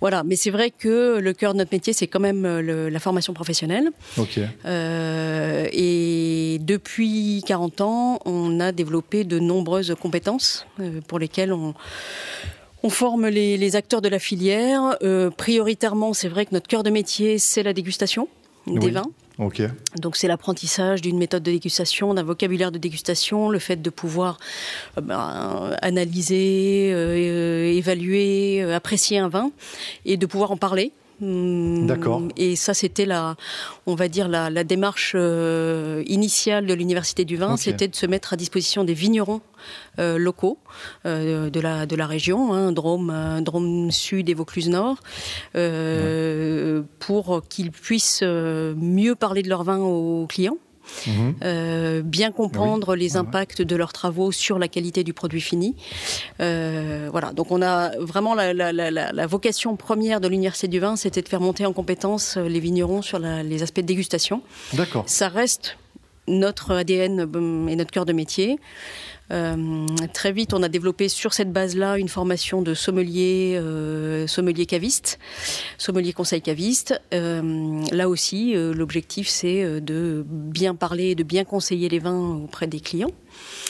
Voilà, 0.00 0.22
mais 0.24 0.36
c'est 0.36 0.50
vrai 0.50 0.70
que 0.70 1.18
le 1.18 1.32
cœur 1.32 1.52
de 1.52 1.58
notre 1.58 1.72
métier, 1.72 1.92
c'est 1.92 2.06
quand 2.06 2.20
même 2.20 2.44
euh, 2.44 2.60
le- 2.62 2.88
la 2.88 2.98
formation 2.98 3.32
professionnelle. 3.34 3.90
Ok. 4.18 4.38
Euh, 4.64 5.66
et 5.72 6.58
depuis 6.60 7.42
40 7.46 7.80
ans, 7.80 8.18
on 8.24 8.60
a 8.60 8.72
développé 8.72 9.24
de 9.24 9.38
nombreuses 9.38 9.94
compétences 10.00 10.66
pour 11.08 11.18
lesquelles 11.18 11.52
on, 11.52 11.74
on 12.82 12.90
forme 12.90 13.26
les, 13.28 13.56
les 13.56 13.76
acteurs 13.76 14.02
de 14.02 14.08
la 14.08 14.18
filière. 14.18 14.96
Euh, 15.02 15.30
prioritairement, 15.30 16.12
c'est 16.12 16.28
vrai 16.28 16.46
que 16.46 16.54
notre 16.54 16.68
cœur 16.68 16.82
de 16.82 16.90
métier, 16.90 17.38
c'est 17.38 17.62
la 17.62 17.72
dégustation 17.72 18.28
des 18.66 18.86
Oui. 18.86 18.90
vins. 18.92 19.10
Donc 19.96 20.16
c'est 20.16 20.28
l'apprentissage 20.28 21.02
d'une 21.02 21.18
méthode 21.18 21.42
de 21.42 21.50
dégustation, 21.50 22.14
d'un 22.14 22.22
vocabulaire 22.22 22.72
de 22.72 22.78
dégustation, 22.78 23.50
le 23.50 23.58
fait 23.58 23.76
de 23.76 23.90
pouvoir 23.90 24.38
euh, 24.96 25.02
ben, 25.02 25.76
analyser, 25.82 26.90
euh, 26.92 27.70
évaluer, 27.70 28.62
euh, 28.62 28.74
apprécier 28.74 29.18
un 29.18 29.28
vin 29.28 29.50
et 30.06 30.16
de 30.16 30.24
pouvoir 30.24 30.52
en 30.52 30.56
parler. 30.56 30.92
Hum, 31.22 31.86
D'accord. 31.86 32.22
Et 32.36 32.56
ça, 32.56 32.74
c'était 32.74 33.06
la, 33.06 33.36
on 33.86 33.94
va 33.94 34.08
dire 34.08 34.28
la, 34.28 34.50
la 34.50 34.64
démarche 34.64 35.12
euh, 35.14 36.02
initiale 36.06 36.66
de 36.66 36.74
l'université 36.74 37.24
du 37.24 37.36
vin, 37.36 37.56
c'était 37.56 37.88
de 37.88 37.96
se 37.96 38.04
mettre 38.04 38.34
à 38.34 38.36
disposition 38.36 38.84
des 38.84 38.92
vignerons 38.92 39.40
euh, 39.98 40.18
locaux 40.18 40.58
euh, 41.06 41.48
de 41.48 41.60
la 41.60 41.86
de 41.86 41.96
la 41.96 42.06
région, 42.06 42.52
hein, 42.52 42.70
Drôme, 42.72 43.40
Drôme 43.42 43.90
Sud 43.90 44.28
et 44.28 44.34
Vaucluse 44.34 44.68
Nord, 44.68 44.98
pour 46.98 47.42
qu'ils 47.48 47.70
puissent 47.70 48.22
mieux 48.22 49.14
parler 49.14 49.42
de 49.42 49.48
leur 49.48 49.64
vin 49.64 49.78
aux 49.78 50.26
clients. 50.26 50.58
Mhm. 51.06 51.34
euh, 51.42 52.02
bien 52.02 52.32
comprendre 52.32 52.94
les 52.96 53.16
impacts 53.16 53.62
de 53.62 53.76
leurs 53.76 53.92
travaux 53.92 54.32
sur 54.32 54.58
la 54.58 54.68
qualité 54.68 55.04
du 55.04 55.12
produit 55.12 55.40
fini. 55.40 55.74
Euh, 56.40 57.08
voilà, 57.10 57.32
donc 57.32 57.50
on 57.50 57.62
a 57.62 57.90
vraiment 57.98 58.34
la, 58.34 58.52
la- 58.54 58.72
la- 58.72 58.90
la- 58.90 59.12
la 59.12 59.26
vocation 59.26 59.76
première 59.76 60.20
de 60.20 60.28
l'université 60.28 60.68
du 60.68 60.78
vin, 60.80 60.96
c'était 60.96 61.22
de 61.22 61.28
faire 61.28 61.40
monter 61.40 61.66
en 61.66 61.72
compétence 61.72 62.36
euh, 62.36 62.48
les 62.48 62.60
vignerons 62.60 63.02
sur 63.02 63.18
les 63.18 63.62
aspects 63.62 63.80
de 63.80 63.86
dégustation. 63.86 64.42
D'accord. 64.74 65.04
Ça 65.06 65.28
reste 65.28 65.76
notre 66.28 66.72
ADN 66.74 67.20
et 67.68 67.76
notre 67.76 67.90
cœur 67.92 68.04
de 68.04 68.12
métier. 68.12 68.58
Euh, 69.32 69.86
très 70.12 70.32
vite, 70.32 70.54
on 70.54 70.62
a 70.62 70.68
développé 70.68 71.08
sur 71.08 71.32
cette 71.34 71.52
base-là 71.52 71.98
une 71.98 72.08
formation 72.08 72.62
de 72.62 72.74
sommelier, 72.74 73.56
euh, 73.56 74.26
sommelier 74.26 74.66
caviste, 74.66 75.18
sommelier 75.78 76.12
conseil 76.12 76.42
caviste. 76.42 77.00
Euh, 77.12 77.82
là 77.92 78.08
aussi, 78.08 78.54
l'objectif, 78.54 79.28
c'est 79.28 79.80
de 79.80 80.24
bien 80.26 80.74
parler 80.74 81.14
de 81.14 81.22
bien 81.22 81.44
conseiller 81.44 81.88
les 81.88 81.98
vins 81.98 82.36
auprès 82.44 82.66
des 82.66 82.80
clients. 82.80 83.12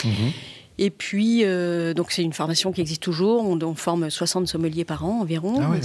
Mhm. 0.03 0.31
Et 0.79 0.91
puis, 0.91 1.43
euh, 1.43 1.95
donc 1.95 2.11
c'est 2.11 2.21
une 2.21 2.33
formation 2.33 2.71
qui 2.71 2.81
existe 2.81 3.01
toujours. 3.01 3.43
On, 3.43 3.59
on 3.61 3.73
forme 3.73 4.09
60 4.09 4.47
sommeliers 4.47 4.85
par 4.85 5.05
an 5.05 5.21
environ. 5.21 5.55
Ah. 5.59 5.75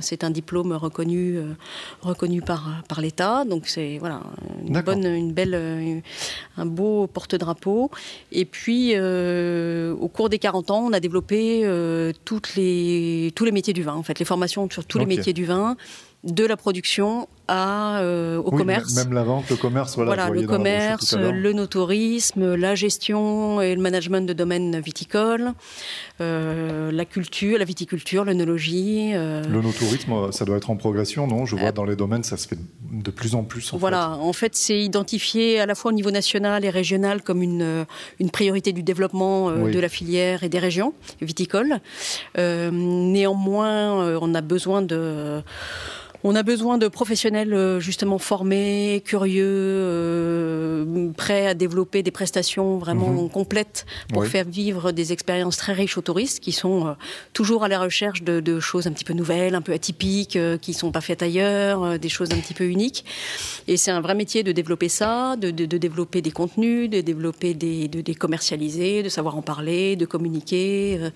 C'est 0.00 0.22
un, 0.22 0.30
diplôme 0.30 0.72
reconnu, 0.72 1.36
euh, 1.36 1.52
reconnu 2.00 2.42
par, 2.42 2.82
par 2.88 3.00
l'État. 3.00 3.44
Donc 3.44 3.66
c'est 3.66 3.98
voilà 3.98 4.20
une 4.64 4.74
D'accord. 4.74 4.94
bonne, 4.94 5.06
une 5.06 5.32
belle, 5.32 5.54
euh, 5.54 5.98
un 6.56 6.66
beau 6.66 7.08
porte-drapeau. 7.08 7.90
Et 8.30 8.44
puis, 8.44 8.96
au 8.96 10.08
cours 10.08 10.28
des 10.28 10.38
40 10.38 10.70
ans, 10.70 10.86
on 10.86 10.92
a 10.92 11.00
développé 11.00 11.68
toutes 12.24 12.54
les, 12.54 13.32
tous 13.34 13.44
les 13.44 13.52
métiers 13.52 13.72
du 13.72 13.82
vin. 13.82 13.94
En 13.94 14.02
fait, 14.02 14.18
les 14.18 14.24
formations 14.24 14.68
sur 14.70 14.84
tous 14.84 14.98
les 14.98 15.06
métiers 15.06 15.32
du 15.32 15.44
vin, 15.44 15.76
de 16.24 16.44
la 16.44 16.56
production 16.56 17.28
à, 17.48 18.00
euh, 18.00 18.38
au 18.38 18.50
Oui, 18.50 18.58
commerce. 18.58 18.96
Même 18.96 19.12
la 19.12 19.22
vente, 19.22 19.48
le 19.48 19.54
commerce, 19.54 19.94
voilà. 19.94 20.14
Voilà, 20.16 20.30
le 20.30 20.44
commerce, 20.48 21.14
le 21.14 21.52
notourisme, 21.52 22.54
la 22.56 22.74
gestion 22.74 23.60
et 23.60 23.76
le 23.76 23.80
management 23.80 24.26
de 24.26 24.32
domaines 24.32 24.80
viticoles, 24.80 25.52
euh, 26.20 26.90
la 26.90 27.04
culture, 27.04 27.56
la 27.58 27.64
viticulture, 27.64 28.24
l'œnologie. 28.24 29.12
euh, 29.14 29.44
Le 29.44 29.60
no-tourisme, 29.60 30.32
ça 30.32 30.44
doit 30.44 30.56
être 30.56 30.70
en 30.70 30.76
progression, 30.76 31.28
non? 31.28 31.46
Je 31.46 31.54
vois 31.54 31.70
dans 31.70 31.84
les 31.84 31.94
domaines, 31.94 32.24
ça 32.24 32.36
se 32.36 32.48
fait 32.48 32.58
de 32.90 33.10
plus 33.12 33.36
en 33.36 33.44
plus. 33.44 33.72
En 33.72 33.76
voilà, 33.76 34.10
en 34.10 34.32
fait, 34.32 34.56
c'est 34.56 34.80
identifié 34.80 35.60
à 35.60 35.66
la 35.66 35.76
fois 35.76 35.92
au 35.92 35.94
niveau 35.94 36.10
national 36.10 36.64
et 36.64 36.70
régional 36.70 37.22
comme 37.22 37.42
une, 37.42 37.62
euh, 37.62 37.84
une 38.18 38.30
priorité 38.30 38.72
du 38.72 38.82
développement 38.82 39.50
euh, 39.50 39.56
Oui. 39.66 39.70
de 39.72 39.78
la 39.78 39.88
filière 39.88 40.42
et 40.42 40.48
des 40.48 40.58
régions 40.58 40.94
viticoles. 41.20 41.78
Euh, 42.38 42.70
néanmoins, 42.72 44.02
euh, 44.02 44.18
on 44.20 44.34
a 44.34 44.40
besoin 44.40 44.82
de 44.82 45.42
on 46.28 46.34
a 46.34 46.42
besoin 46.42 46.76
de 46.78 46.88
professionnels 46.88 47.54
euh, 47.54 47.78
justement 47.80 48.18
formés, 48.18 49.02
curieux, 49.04 49.44
euh, 49.46 51.10
prêts 51.16 51.46
à 51.46 51.54
développer 51.54 52.02
des 52.02 52.10
prestations 52.10 52.78
vraiment 52.78 53.10
Mhm. 53.10 53.30
complètes 53.30 53.86
pour 54.12 54.22
Oui. 54.22 54.28
faire 54.28 54.44
vivre 54.46 54.92
des 54.92 55.12
expériences 55.12 55.56
très 55.56 55.72
riches 55.72 55.96
aux 55.98 56.02
touristes 56.02 56.40
qui 56.40 56.52
sont 56.52 56.86
euh, 56.88 56.92
toujours 57.32 57.62
à 57.64 57.68
la 57.68 57.78
recherche 57.78 58.22
de, 58.22 58.40
de 58.40 58.60
choses 58.60 58.86
un 58.86 58.92
petit 58.92 59.04
peu 59.04 59.12
nouvelles, 59.14 59.54
un 59.54 59.62
peu 59.62 59.72
atypiques, 59.72 60.36
euh, 60.36 60.58
qui 60.58 60.74
sont 60.74 60.90
pas 60.90 61.00
faites 61.00 61.22
ailleurs, 61.22 61.82
euh, 61.84 61.98
des 61.98 62.08
choses 62.08 62.30
un 62.32 62.40
petit 62.40 62.54
peu 62.54 62.64
uniques. 62.64 63.04
Et 63.68 63.76
c'est 63.76 63.90
un 63.90 64.00
vrai 64.00 64.14
métier 64.14 64.42
de 64.42 64.52
développer 64.52 64.88
ça, 64.88 65.36
de, 65.36 65.50
de- 65.50 65.66
de 65.66 65.78
développer 65.78 66.22
des 66.22 66.30
contenus, 66.32 66.90
de 66.90 67.00
développer 67.02 67.54
des, 67.54 67.88
de, 67.88 68.00
des 68.00 68.14
commercialiser, 68.14 69.02
de 69.02 69.08
savoir 69.08 69.36
en 69.36 69.42
parler, 69.42 69.96
de 69.96 70.06
communiquer 70.06 70.98
euh, 71.00 71.10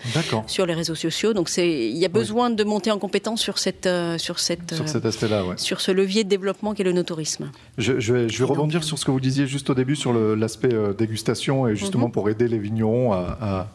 sur 0.46 0.66
les 0.66 0.74
réseaux 0.74 0.94
sociaux. 0.94 1.32
Donc 1.32 1.48
c'est, 1.48 1.68
il 1.90 1.96
y 1.96 2.04
a 2.04 2.08
besoin 2.08 2.50
de 2.50 2.64
monter 2.64 2.90
en 2.90 2.98
compétence 2.98 3.40
sur 3.40 3.58
cette, 3.58 3.88
sur 4.18 4.38
cette, 4.38 4.74
Sur 4.74 4.84
euh, 4.84 4.88
cet 5.00 5.06
aspect-là, 5.06 5.44
ouais. 5.46 5.54
sur 5.56 5.80
ce 5.80 5.90
levier 5.92 6.24
de 6.24 6.28
développement 6.28 6.74
qu'est 6.74 6.84
le 6.84 6.92
no-tourisme. 6.92 7.50
Je, 7.78 7.98
je 7.98 8.12
vais, 8.12 8.28
je 8.28 8.38
vais 8.38 8.44
Et 8.44 8.46
donc, 8.48 8.56
rebondir 8.56 8.84
sur 8.84 8.98
ce 8.98 9.04
que 9.04 9.10
vous 9.10 9.20
disiez 9.20 9.46
juste 9.46 9.70
au 9.70 9.74
début 9.74 9.96
sur 9.96 10.12
l'aspect 10.12 10.72
euh, 10.74 10.92
dégustation 10.92 11.66
et 11.68 11.76
justement 11.76 12.06
Mhm. 12.06 12.12
pour 12.12 12.28
aider 12.28 12.48
les 12.48 12.58
vignerons 12.58 13.12
à, 13.12 13.38
à, 13.40 13.68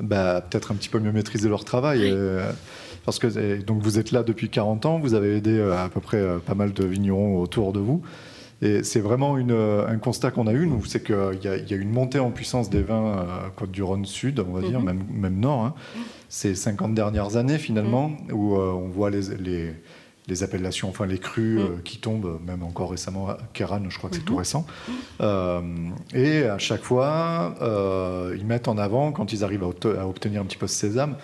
bah, 0.00 0.40
peut-être 0.48 0.72
un 0.72 0.74
petit 0.74 0.88
peu 0.88 0.98
mieux 0.98 1.12
maîtriser 1.12 1.48
leur 1.48 1.64
travail. 1.64 2.00
euh, 2.04 2.50
parce 3.04 3.18
que 3.20 3.28
et 3.38 3.58
donc 3.58 3.82
vous 3.82 3.98
êtes 4.00 4.10
là 4.10 4.24
depuis 4.24 4.48
40 4.48 4.84
ans, 4.84 4.98
vous 4.98 5.14
avez 5.14 5.36
aidé 5.36 5.52
euh, 5.56 5.76
à 5.78 5.88
peu 5.88 6.00
près 6.00 6.22
pas 6.44 6.54
mal 6.54 6.72
de 6.72 6.84
vignerons 6.84 7.40
autour 7.40 7.72
de 7.72 7.78
vous. 7.78 8.02
Et 8.62 8.82
c'est 8.82 9.00
vraiment 9.00 9.36
une, 9.36 9.52
un 9.52 9.98
constat 9.98 10.30
qu'on 10.30 10.46
a 10.46 10.52
eu, 10.52 10.66
nous, 10.66 10.82
c'est 10.86 11.04
qu'il 11.04 11.14
y, 11.44 11.46
a- 11.48 11.56
il 11.58 11.70
y 11.70 11.74
a 11.74 11.76
une 11.76 11.90
montée 11.92 12.18
en 12.18 12.30
puissance 12.30 12.70
des 12.70 12.80
vins 12.82 13.18
euh, 13.18 13.24
Côte-du-Rhône 13.54 14.06
Sud, 14.06 14.40
on 14.40 14.52
va 14.54 14.66
dire, 14.66 14.80
Mhm. 14.80 14.86
même, 14.86 15.04
même 15.12 15.38
Nord. 15.38 15.64
hein. 15.66 15.74
Ces 16.30 16.54
50 16.54 16.94
dernières 16.94 17.36
années, 17.36 17.58
finalement, 17.58 18.08
Mhm. 18.08 18.32
où 18.32 18.56
euh, 18.56 18.72
on 18.72 18.88
voit 18.88 19.10
les, 19.10 19.20
les, 19.38 19.74
les 20.28 20.42
appellations, 20.42 20.88
enfin 20.88 21.06
les 21.06 21.18
crus 21.18 21.58
Mm. 21.60 21.62
euh, 21.62 21.68
qui 21.84 21.98
tombent, 21.98 22.40
même 22.44 22.62
encore 22.64 22.90
récemment, 22.90 23.28
à 23.28 23.38
Kéran, 23.52 23.80
je 23.88 23.96
crois 23.96 24.10
que 24.10 24.16
c'est 24.16 24.22
Mhm. 24.22 24.26
tout 24.26 24.36
récent. 24.36 24.66
Euh, 25.20 25.60
et 26.14 26.44
à 26.44 26.58
chaque 26.58 26.82
fois, 26.82 27.54
euh, 27.62 28.34
ils 28.38 28.44
mettent 28.44 28.68
en 28.68 28.76
avant, 28.78 29.12
quand 29.12 29.32
ils 29.32 29.44
arrivent 29.44 29.62
à, 29.64 30.00
à 30.00 30.06
obtenir 30.06 30.40
un 30.42 30.44
petit 30.44 30.56
peu 30.56 30.66
ce 30.66 30.74
sésame, 30.74 31.16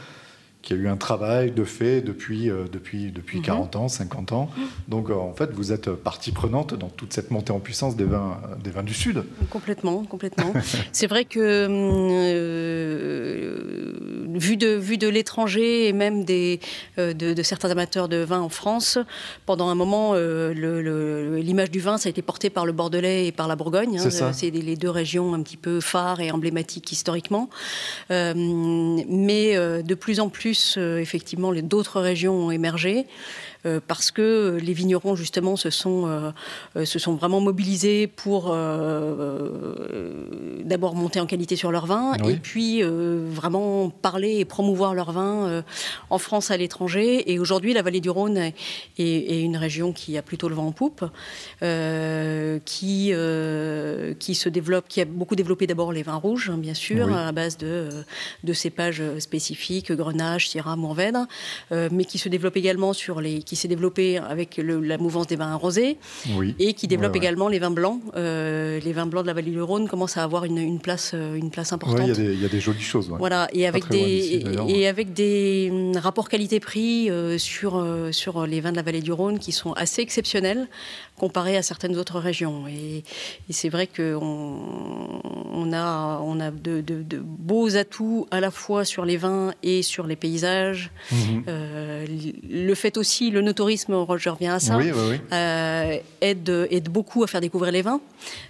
qu'il 0.62 0.76
y 0.76 0.80
a 0.80 0.82
eu 0.84 0.88
un 0.88 0.96
travail 0.96 1.50
de 1.50 1.64
fait 1.64 2.00
depuis, 2.00 2.48
euh, 2.50 2.64
depuis, 2.72 3.10
depuis 3.10 3.38
Mhm. 3.38 3.44
40 3.44 3.76
ans, 3.76 3.88
50 3.88 4.32
ans. 4.32 4.48
Donc 4.88 5.10
euh, 5.10 5.14
en 5.14 5.32
fait, 5.34 5.50
vous 5.52 5.72
êtes 5.72 5.90
partie 5.90 6.32
prenante 6.32 6.74
dans 6.74 6.88
toute 6.88 7.12
cette 7.12 7.30
montée 7.30 7.52
en 7.52 7.60
puissance 7.60 7.96
des 7.96 8.04
vins, 8.04 8.40
des 8.62 8.70
vins 8.70 8.82
du 8.84 8.94
Sud. 8.94 9.24
Complètement, 9.50 10.04
complètement. 10.04 10.52
c'est 10.92 11.06
vrai 11.08 11.24
que 11.24 11.40
euh, 12.62 13.92
vu 14.34 14.56
de 14.56 14.68
vu 14.68 14.98
de 14.98 15.08
l'étranger 15.08 15.88
et 15.88 15.92
même 15.92 16.24
des 16.24 16.60
euh, 16.98 17.12
de, 17.12 17.34
de 17.34 17.42
certains 17.42 17.70
amateurs 17.70 18.08
de 18.08 18.18
vin 18.18 18.40
en 18.40 18.48
France, 18.48 18.98
pendant 19.46 19.68
un 19.68 19.74
moment, 19.74 20.12
euh, 20.14 20.52
l'image 21.40 21.70
du 21.70 21.80
vin 21.80 21.98
ça 21.98 22.08
a 22.08 22.10
été 22.10 22.22
porté 22.22 22.50
par 22.50 22.66
le 22.66 22.72
Bordelais 22.72 23.26
et 23.26 23.32
par 23.32 23.48
la 23.48 23.56
Bourgogne. 23.56 23.98
C'est 23.98 24.10
ça. 24.10 24.32
C'est 24.32 24.50
les 24.50 24.76
deux 24.76 24.90
régions 24.90 25.34
un 25.34 25.42
petit 25.42 25.56
peu 25.56 25.80
phares 25.80 26.20
et 26.20 26.30
emblématiques 26.30 26.92
historiquement. 26.92 27.48
Euh, 28.10 28.32
mais 29.08 29.56
euh, 29.56 29.82
de 29.82 29.94
plus 29.94 30.20
en 30.20 30.28
plus, 30.28 30.51
euh, 30.76 30.98
effectivement, 30.98 31.50
les 31.50 31.62
d'autres 31.62 32.00
régions 32.00 32.46
ont 32.46 32.50
émergé. 32.50 33.06
euh, 33.64 33.78
parce 33.86 34.10
que 34.10 34.58
les 34.60 34.72
vignerons 34.72 35.14
justement 35.14 35.54
se 35.54 35.70
sont 35.70 36.08
euh, 36.08 36.84
se 36.84 36.98
sont 36.98 37.14
vraiment 37.14 37.40
mobilisés 37.40 38.08
pour 38.08 38.50
euh, 38.52 40.60
d'abord 40.64 40.96
monter 40.96 41.20
en 41.20 41.26
qualité 41.26 41.54
sur 41.54 41.70
leur 41.70 41.86
vin 41.86 42.14
Oui. 42.24 42.32
et 42.32 42.36
puis 42.36 42.82
euh, 42.82 43.24
vraiment 43.30 43.88
parler 43.90 44.38
et 44.40 44.44
promouvoir 44.44 44.94
leur 44.94 45.12
vin 45.12 45.62
en 46.10 46.18
France 46.18 46.50
à 46.50 46.56
l'étranger 46.56 47.30
et 47.32 47.38
aujourd'hui 47.38 47.72
la 47.72 47.82
vallée 47.82 48.00
du 48.00 48.10
Rhône 48.10 48.36
est, 48.36 48.54
est- 48.98 49.32
est 49.32 49.40
une 49.42 49.56
région 49.56 49.92
qui 49.92 50.18
a 50.18 50.22
plutôt 50.22 50.48
le 50.48 50.56
vent 50.56 50.66
en 50.66 50.72
poupe 50.72 51.04
qui 52.64 53.12
qui 54.18 54.34
se 54.34 54.48
développe 54.48 54.86
qui 54.88 55.00
a 55.00 55.04
beaucoup 55.04 55.36
développé 55.36 55.66
d'abord 55.66 55.92
les 55.92 56.02
vins 56.02 56.16
rouges 56.16 56.50
hein, 56.50 56.58
bien 56.58 56.74
sûr 56.74 57.06
Oui. 57.06 57.14
à 57.14 57.32
base 57.32 57.56
de 57.58 57.88
de 58.44 58.52
cépages 58.52 59.02
spécifiques 59.18 59.92
Grenache 59.92 60.41
Syrah 60.48 60.76
Mourvèdre 60.76 61.26
euh, 61.72 61.88
mais 61.92 62.04
qui 62.04 62.18
se 62.18 62.28
développe 62.28 62.56
également 62.56 62.92
sur 62.92 63.20
les 63.20 63.42
qui 63.42 63.56
s'est 63.56 63.68
développé 63.68 64.18
avec 64.18 64.56
le- 64.56 64.80
la 64.80 64.98
mouvance 64.98 65.26
des 65.26 65.36
vins 65.36 65.54
rosés 65.54 65.96
Oui. 66.36 66.54
et 66.58 66.74
qui 66.74 66.86
développe 66.88 67.12
Ouais, 67.12 67.18
ouais. 67.20 67.24
également 67.26 67.48
les 67.48 67.58
vins 67.58 67.70
blancs. 67.70 68.00
Euh, 68.16 68.78
les 68.80 68.92
vins 68.92 69.06
blancs 69.06 69.22
de 69.24 69.28
la 69.28 69.34
vallée 69.34 69.50
du 69.50 69.62
Rhône 69.62 69.88
commencent 69.88 70.16
à 70.16 70.22
avoir 70.24 70.44
une, 70.44 70.58
une 70.58 70.78
place, 70.80 71.12
euh, 71.14 71.34
une 71.34 71.50
place 71.50 71.70
Ouais, 71.70 71.74
importante. 71.74 72.00
il 72.06 72.08
y 72.08 72.10
a 72.10 72.14
des- 72.14 72.34
il 72.34 72.42
y, 72.42 72.44
a 72.44 72.48
des 72.48 72.60
jolies 72.60 72.80
choses. 72.80 73.08
Voilà, 73.18 73.48
et 73.52 73.66
avec 73.66 73.88
des 73.88 74.42
et 74.68 74.86
avec 74.88 75.12
des 75.12 75.92
rapports 75.96 76.28
qualité-prix 76.28 77.10
euh, 77.10 77.38
sur 77.38 77.76
euh, 77.76 78.12
sur 78.12 78.46
les 78.46 78.60
vins 78.60 78.70
de 78.72 78.76
la 78.76 78.82
vallée 78.82 79.00
du 79.02 79.12
Rhône 79.12 79.38
qui 79.38 79.52
sont 79.52 79.72
assez 79.74 80.02
exceptionnels 80.02 80.68
comparés 81.16 81.56
à 81.56 81.62
certaines 81.62 81.96
autres 81.98 82.18
régions. 82.18 82.66
Et, 82.68 82.98
et 83.48 83.52
c'est 83.52 83.68
vrai 83.68 83.86
que 83.86 84.16
on, 84.20 85.20
on 85.52 85.72
a 85.72 86.20
on 86.22 86.40
a 86.40 86.50
de, 86.50 86.80
de- 86.80 87.02
de 87.02 87.18
beaux 87.18 87.76
atouts 87.76 88.26
à 88.30 88.40
la 88.40 88.50
fois 88.50 88.84
sur 88.84 89.04
les 89.04 89.16
vins 89.16 89.52
et 89.62 89.82
sur 89.82 90.06
les 90.06 90.16
paysages. 90.32 90.90
Mhm. 91.10 91.44
Euh, 91.48 92.06
le 92.50 92.74
fait 92.74 92.96
aussi, 92.96 93.30
le 93.30 93.42
notourisme, 93.42 93.94
je 94.16 94.28
reviens 94.30 94.54
à 94.54 94.60
ça 94.60 94.76
Oui, 94.78 94.90
oui, 94.94 95.00
oui. 95.10 95.16
euh, 95.32 95.96
aide, 96.20 96.68
aide 96.70 96.88
beaucoup 96.88 97.22
à 97.22 97.26
faire 97.26 97.40
découvrir 97.40 97.72
les 97.72 97.82
vins. 97.82 98.00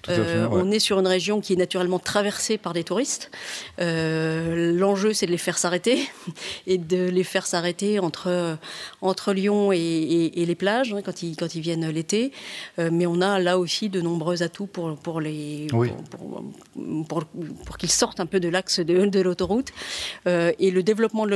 Tout 0.03 0.11
à 0.11 0.15
fait, 0.15 0.21
Euh, 0.21 0.49
ouais. 0.49 0.61
On 0.63 0.71
est 0.71 0.79
sur 0.79 0.99
une 1.01 1.07
région 1.07 1.41
qui 1.41 1.55
est 1.55 1.57
naturellement 1.57 1.99
traversée 1.99 2.59
par 2.59 2.73
des 2.73 2.85
touristes. 2.85 3.31
L'enjeu, 3.79 5.13
c'est 5.13 5.27
de 5.27 5.31
les 5.33 5.39
faire 5.39 5.59
s'arrêter 5.59 5.99
et 6.67 6.79
de 6.79 7.09
les 7.09 7.25
faire 7.25 7.47
s'arrêter 7.47 7.99
entre, 7.99 8.59
entre 9.01 9.33
Lyon 9.33 9.73
et, 9.73 9.79
et- 9.79 10.43
et 10.43 10.47
les 10.47 10.55
plages 10.55 10.93
hein, 10.93 11.01
quand, 11.05 11.23
ils, 11.23 11.37
quand 11.37 11.55
ils 11.55 11.61
viennent 11.61 11.89
l'été. 11.89 12.33
Mais 12.79 13.07
on 13.07 13.21
a 13.21 13.39
là 13.39 13.59
aussi 13.59 13.89
de 13.89 14.01
nombreux 14.01 14.43
atouts 14.43 14.67
pour, 14.67 14.97
pour, 14.97 15.21
les, 15.21 15.67
pour, 15.69 15.85
pour- 16.11 16.45
pour- 17.09 17.25
pour 17.67 17.77
qu'ils 17.79 17.91
sortent 17.91 18.21
un 18.21 18.27
peu 18.27 18.41
de 18.41 18.49
l'axe 18.49 18.81
de, 18.81 19.07
de 19.07 19.21
l'autoroute. 19.21 19.69
Euh, 20.27 20.53
et 20.59 20.71
le 20.71 20.83
développement 20.83 21.25
de 21.27 21.31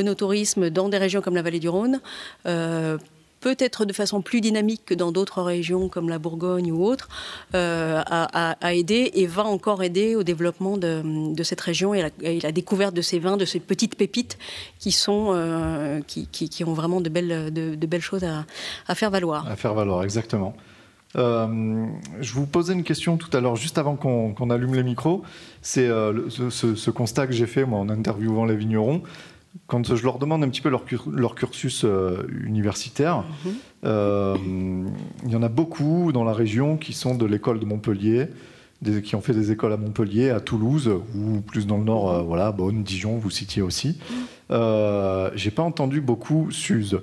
dans 0.70 0.88
des 0.88 0.98
régions 0.98 1.20
comme 1.22 1.34
la 1.34 1.42
vallée 1.42 1.60
du 1.60 1.68
Rhône 1.68 2.00
euh, 2.46 2.98
peut-être 3.40 3.84
de 3.84 3.92
façon 3.92 4.22
plus 4.22 4.40
dynamique 4.40 4.82
que 4.86 4.94
dans 4.94 5.12
d'autres 5.12 5.42
régions 5.42 5.88
comme 5.88 6.08
la 6.08 6.18
Bourgogne 6.18 6.72
ou 6.72 6.82
autres, 6.84 7.08
euh, 7.54 8.02
a, 8.04 8.74
aidé 8.74 9.12
et 9.14 9.26
va 9.26 9.44
encore 9.44 9.84
aider 9.84 10.16
au 10.16 10.24
développement 10.24 10.76
de, 10.76 11.42
cette 11.44 11.60
région 11.60 11.94
et 11.94 12.02
la, 12.02 12.10
la 12.42 12.50
découverte 12.50 12.94
de 12.94 13.02
ces 13.02 13.20
vins, 13.20 13.36
de 13.36 13.44
ces 13.44 13.60
petites 13.60 13.94
pépites 13.94 14.36
qui 14.80 14.90
sont 14.90 15.28
euh, 15.30 16.00
qui, 16.06 16.64
ont 16.64 16.72
vraiment 16.72 17.00
de 17.00 17.08
belles, 17.08 17.52
de, 17.52 17.86
belles 17.86 18.00
choses 18.00 18.24
à, 18.24 18.94
faire 18.94 19.10
valoir. 19.10 19.46
À 19.46 19.54
faire 19.54 19.74
valoir, 19.74 20.02
exactement. 20.02 20.56
Je 21.14 22.32
vous 22.32 22.46
posais 22.46 22.72
une 22.72 22.84
question 22.84 23.16
tout 23.16 23.34
à 23.36 23.40
l'heure, 23.40 23.56
juste 23.56 23.78
avant 23.78 23.96
qu'on 23.96 24.50
allume 24.50 24.74
les 24.74 24.82
micros. 24.82 25.22
C'est 25.62 25.88
ce- 26.30 26.74
ce 26.74 26.90
constat 26.90 27.26
que 27.28 27.32
j'ai 27.32 27.46
fait 27.46 27.64
moi, 27.64 27.78
en 27.78 27.88
interviewant 27.88 28.44
les 28.44 28.56
vignerons. 28.56 29.02
Quand 29.66 29.94
je 29.94 30.02
leur 30.04 30.18
demande 30.18 30.42
un 30.44 30.48
petit 30.48 30.60
peu 30.60 30.68
leur, 30.68 30.84
cur- 30.84 31.08
leur 31.10 31.34
cursus 31.34 31.82
euh, 31.84 32.22
universitaire, 32.44 33.24
Mhm. 33.44 33.52
euh, 33.84 34.36
il 35.24 35.30
y 35.32 35.36
en 35.36 35.42
a 35.42 35.48
beaucoup 35.48 36.12
dans 36.12 36.24
la 36.24 36.32
région 36.32 36.76
qui 36.76 36.92
sont 36.92 37.14
de 37.14 37.24
l'école 37.26 37.58
de 37.60 37.64
Montpellier, 37.64 38.26
des- 38.82 39.02
qui 39.02 39.14
ont 39.16 39.20
fait 39.20 39.32
des 39.34 39.52
écoles 39.52 39.72
à 39.72 39.76
Montpellier, 39.76 40.30
à 40.30 40.40
Toulouse, 40.40 40.90
ou 41.16 41.40
plus 41.40 41.66
dans 41.66 41.78
le 41.78 41.84
nord, 41.84 42.10
euh, 42.12 42.22
voilà, 42.22 42.52
Bonne, 42.52 42.82
Dijon, 42.82 43.16
vous 43.18 43.30
citiez 43.30 43.62
aussi. 43.62 43.98
Euh, 44.50 45.30
J'ai 45.34 45.50
pas 45.50 45.62
entendu 45.62 46.00
beaucoup 46.00 46.50
Suze. 46.50 47.00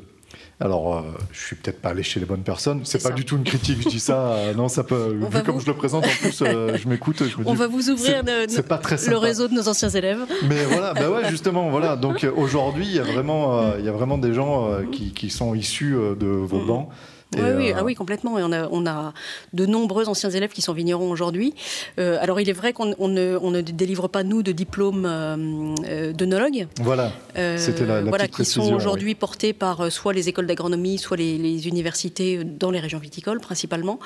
Alors, 0.59 0.95
euh, 0.97 1.01
je 1.31 1.39
suis 1.45 1.55
peut-être 1.55 1.81
pas 1.81 1.89
allé 1.89 2.03
chez 2.03 2.19
les 2.19 2.25
bonnes 2.25 2.43
personnes. 2.43 2.81
C'est 2.83 3.01
pas 3.01 3.09
ça. 3.09 3.15
du 3.15 3.25
tout 3.25 3.35
une 3.37 3.43
critique, 3.43 3.81
je 3.83 3.89
dis 3.89 3.99
ça. 3.99 4.27
euh, 4.31 4.53
non, 4.53 4.69
ça 4.69 4.83
peut. 4.83 5.17
On 5.21 5.27
vu 5.27 5.43
comme 5.43 5.55
vous- 5.55 5.61
je 5.61 5.65
le 5.67 5.73
présente, 5.73 6.05
en 6.05 6.09
plus, 6.09 6.41
euh, 6.41 6.77
je 6.77 6.87
m'écoute. 6.87 7.23
Je 7.27 7.37
me 7.37 7.47
On 7.47 7.53
va 7.53 7.67
vous 7.67 7.89
ouvrir 7.89 8.23
pas 8.63 8.77
très 8.77 8.95
le 9.09 9.17
réseau 9.17 9.47
de 9.47 9.53
nos 9.53 9.67
anciens 9.67 9.89
élèves. 9.89 10.19
Mais 10.47 10.63
voilà, 10.65 10.93
bah 10.93 11.09
ouais, 11.09 11.29
justement, 11.29 11.69
voilà. 11.69 11.95
Donc 12.03 12.23
euh, 12.23 12.31
aujourd'hui, 12.35 12.85
il 12.85 12.93
y 12.95 12.99
a 12.99 13.03
vraiment, 13.03 13.73
il 13.77 13.83
y 13.85 13.89
a 13.89 13.91
vraiment 13.91 14.17
des 14.17 14.33
gens 14.33 14.69
qui, 14.91 15.11
qui 15.11 15.29
sont 15.29 15.53
issus 15.55 15.95
de 16.19 16.27
vos 16.27 16.59
Mhm. 16.59 16.67
bancs. 16.67 16.89
Oui, 17.35 17.49
oui, 17.57 17.71
euh, 17.71 17.75
ah 17.77 17.83
oui, 17.83 17.95
complètement. 17.95 18.37
Et 18.39 18.43
on 18.43 18.51
a, 18.51 18.67
on 18.71 18.85
a 18.85 19.13
de 19.53 19.65
nombreux 19.65 20.07
anciens 20.09 20.29
élèves 20.29 20.51
qui 20.51 20.61
sont 20.61 20.73
vignerons 20.73 21.09
aujourd'hui. 21.11 21.53
Euh, 21.99 22.17
alors, 22.21 22.39
il 22.39 22.49
est 22.49 22.53
vrai 22.53 22.73
qu'on 22.73 22.93
on 22.99 23.07
ne, 23.07 23.37
on 23.41 23.51
ne 23.51 23.61
délivre 23.61 24.07
pas, 24.07 24.23
nous, 24.23 24.43
de 24.43 24.51
diplôme 24.51 25.05
euh, 25.05 25.75
euh, 25.87 26.13
d'œnologue. 26.13 26.67
Voilà. 26.81 27.11
Euh, 27.37 27.57
C'était 27.57 27.85
la- 27.85 28.01
la 28.01 28.09
voilà, 28.09 28.27
qui 28.27 28.45
sont 28.45 28.73
aujourd'hui 28.73 29.15
portés 29.15 29.53
par 29.53 29.81
euh, 29.81 29.89
soit 29.89 30.13
les 30.13 30.29
écoles 30.29 30.47
d'agronomie, 30.47 30.97
soit 30.97 31.17
les, 31.17 31.37
les 31.37 31.67
universités 31.67 32.37
euh, 32.37 32.43
dans 32.43 32.71
les 32.71 32.79
régions 32.79 32.99
viticoles 32.99 33.39
principalement. 33.39 33.99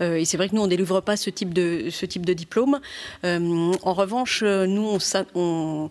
Euh, 0.00 0.16
et 0.16 0.24
c'est 0.24 0.36
vrai 0.36 0.48
que 0.48 0.54
nous 0.56 0.62
on 0.62 0.66
délivre 0.66 1.00
pas 1.00 1.16
ce 1.16 1.30
type 1.30 1.54
de 1.54 1.88
ce 1.90 2.06
type 2.06 2.26
de 2.26 2.32
diplôme. 2.32 2.80
Euh, 3.24 3.72
en 3.82 3.92
revanche, 3.94 4.42
euh, 4.44 4.66
nous 4.66 4.98
on, 5.34 5.90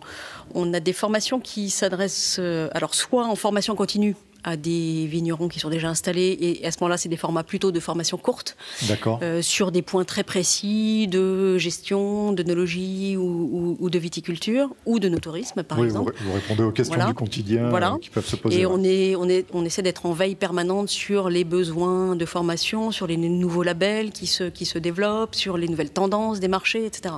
on, 0.54 0.72
a 0.74 0.80
des 0.80 0.92
formations 0.92 1.40
qui 1.40 1.70
s'adressent 1.70 2.36
euh, 2.40 2.68
alors 2.72 2.94
soit 2.94 3.26
en 3.26 3.34
formation 3.36 3.74
continue 3.74 4.16
à 4.44 4.56
des 4.56 5.06
vignerons 5.06 5.48
qui 5.48 5.60
sont 5.60 5.70
déjà 5.70 5.88
installés 5.88 6.36
et 6.40 6.66
à 6.66 6.70
ce 6.72 6.78
moment-là 6.80 6.96
c'est 6.96 7.08
des 7.08 7.16
formats 7.16 7.42
plutôt 7.44 7.70
de 7.70 7.80
formation 7.80 8.16
courte 8.18 8.56
D'accord. 8.88 9.20
euh, 9.22 9.40
sur 9.42 9.70
des 9.72 9.82
points 9.82 10.04
très 10.04 10.24
précis 10.24 11.06
de 11.08 11.58
gestion, 11.58 12.32
d'œnologie 12.32 13.16
ou, 13.16 13.22
ou- 13.22 13.76
ou 13.78 13.90
de 13.90 13.98
viticulture 13.98 14.68
ou 14.86 14.98
de 14.98 15.08
notourisme 15.08 15.62
par 15.62 15.78
oui, 15.78 15.84
exemple. 15.86 16.14
vous 16.24 16.32
répondez 16.32 16.62
aux 16.62 16.72
questions 16.72 16.94
Voilà. 16.96 17.10
du 17.10 17.14
quotidien 17.14 17.68
Voilà. 17.70 17.92
euh, 17.94 17.98
qui 17.98 18.10
peuvent 18.10 18.26
se 18.26 18.36
poser. 18.36 18.60
Et 18.60 18.66
on, 18.66 18.82
est, 18.82 19.14
on, 19.16 19.28
est, 19.28 19.46
on 19.52 19.64
essaie 19.64 19.82
d'être 19.82 20.06
en 20.06 20.12
veille 20.12 20.34
permanente 20.34 20.88
sur 20.88 21.28
les 21.30 21.44
besoins 21.44 22.16
de 22.16 22.24
formation, 22.24 22.90
sur 22.90 23.06
les 23.06 23.16
nouveaux 23.16 23.62
labels 23.62 24.10
qui 24.10 24.26
se, 24.26 24.44
qui 24.44 24.64
se 24.66 24.78
développent, 24.78 25.34
sur 25.34 25.56
les 25.56 25.68
nouvelles 25.68 25.90
tendances 25.90 26.40
des 26.40 26.48
marchés, 26.48 26.84
etc. 26.86 27.14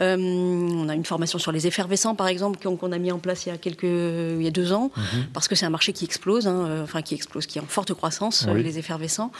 Euh, 0.00 0.16
on 0.18 0.88
a 0.88 0.94
une 0.94 1.04
formation 1.04 1.38
sur 1.38 1.52
les 1.52 1.66
effervescents, 1.66 2.14
par 2.14 2.28
exemple, 2.28 2.58
qu'on 2.62 2.76
qu'on 2.76 2.92
a 2.92 2.98
mis 2.98 3.12
en 3.12 3.18
place 3.18 3.46
il 3.46 3.50
y 3.50 3.52
a, 3.52 3.58
quelques, 3.58 3.82
il 3.84 4.42
y 4.42 4.46
a 4.46 4.50
deux 4.50 4.72
ans, 4.72 4.90
Mhm. 4.96 5.24
parce 5.32 5.46
que 5.48 5.54
c'est 5.54 5.66
un 5.66 5.70
marché 5.70 5.92
qui 5.92 6.04
explose, 6.04 6.41
hein, 6.46 6.66
euh, 6.68 6.82
enfin 6.84 7.02
qui 7.02 7.14
explose, 7.14 7.46
qui 7.46 7.58
est 7.58 7.60
en 7.60 7.66
forte 7.66 7.92
croissance, 7.94 8.46
euh, 8.46 8.52
Oui. 8.54 8.62
les 8.62 8.78
effervescents. 8.78 9.32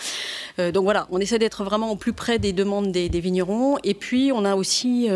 Euh, 0.58 0.72
donc 0.72 0.84
voilà, 0.84 1.06
on 1.10 1.18
essaie 1.18 1.38
d'être 1.38 1.64
vraiment 1.64 1.90
au 1.90 1.96
plus 1.96 2.12
près 2.12 2.38
des 2.38 2.52
demandes 2.52 2.92
des, 2.92 3.08
des 3.08 3.20
vignerons. 3.20 3.78
Et 3.84 3.94
puis, 3.94 4.32
on 4.34 4.44
a 4.44 4.54
aussi 4.54 5.08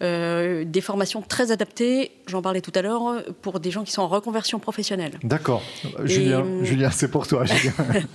des 0.00 0.80
formations 0.80 1.22
très 1.22 1.50
adaptées, 1.52 2.12
j'en 2.26 2.42
parlais 2.42 2.60
tout 2.60 2.72
à 2.74 2.82
l'heure, 2.82 3.22
pour 3.42 3.60
des 3.60 3.70
gens 3.70 3.84
qui 3.84 3.92
sont 3.92 4.02
en 4.02 4.08
reconversion 4.08 4.58
professionnelle. 4.58 5.18
D'accord. 5.22 5.62
Julien, 6.04 6.44
Julien 6.62 6.90
c'est 6.90 7.10
pour 7.10 7.26
toi. 7.26 7.44
Julien. 7.44 7.72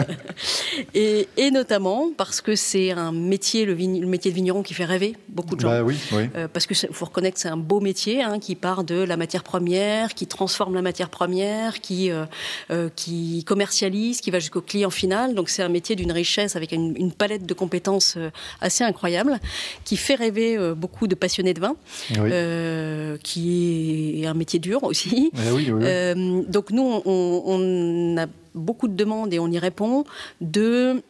Et, 0.93 1.27
et 1.37 1.51
notamment 1.51 2.09
parce 2.15 2.41
que 2.41 2.55
c'est 2.55 2.91
un 2.91 3.11
métier, 3.11 3.65
le, 3.65 3.75
métier 3.75 4.31
de 4.31 4.35
vigneron 4.35 4.63
qui 4.63 4.73
fait 4.73 4.85
rêver 4.85 5.15
beaucoup 5.29 5.55
de 5.55 5.61
gens. 5.61 5.69
bah 5.69 5.83
oui, 5.83 5.97
oui. 6.13 6.29
Euh, 6.35 6.47
parce 6.51 6.65
que 6.65 6.73
faut 6.73 7.05
reconnaître 7.05 7.35
que 7.35 7.41
c'est 7.41 7.49
un 7.49 7.57
beau 7.57 7.79
métier 7.79 8.21
hein, 8.21 8.39
qui 8.39 8.55
part 8.55 8.83
de 8.83 8.95
la 8.95 9.17
matière 9.17 9.43
première, 9.43 10.13
qui 10.13 10.27
transforme 10.27 10.73
la 10.73 10.81
matière 10.81 11.09
première, 11.09 11.81
qui 11.81 12.11
euh, 12.11 12.89
qui 13.01 13.43
commercialise, 13.51 14.21
qui 14.21 14.31
va 14.31 14.39
jusqu'au 14.39 14.61
client 14.61 14.89
final. 14.91 15.33
Donc 15.33 15.49
c'est 15.49 15.63
un 15.63 15.69
métier 15.69 15.95
d'une 15.95 16.11
richesse 16.11 16.55
avec 16.55 16.71
une, 16.71 16.93
une 16.97 17.11
palette 17.11 17.45
de 17.45 17.53
compétences 17.53 18.15
euh, 18.17 18.29
assez 18.67 18.83
incroyable, 18.83 19.39
qui 19.85 19.97
fait 19.97 20.15
rêver 20.25 20.55
euh, 20.57 20.75
beaucoup 20.75 21.07
de 21.07 21.15
passionnés 21.15 21.53
de 21.53 21.61
vin, 21.65 21.75
Oui. 22.11 22.29
euh, 22.31 23.17
qui 23.23 24.21
est 24.23 24.27
un 24.27 24.33
métier 24.43 24.59
dur 24.59 24.83
aussi. 24.83 25.31
Eh 25.33 25.51
oui, 25.51 25.63
oui, 25.67 25.71
oui. 25.71 25.83
Euh, 25.85 26.41
donc 26.47 26.65
nous, 26.71 26.87
on, 27.05 27.43
on 27.55 28.17
a 28.17 28.27
beaucoup 28.53 28.87
de 28.87 28.95
demandes 28.95 29.33
et 29.33 29.39
on 29.39 29.49
y 29.57 29.59
répond 29.59 30.03
de 30.41 31.01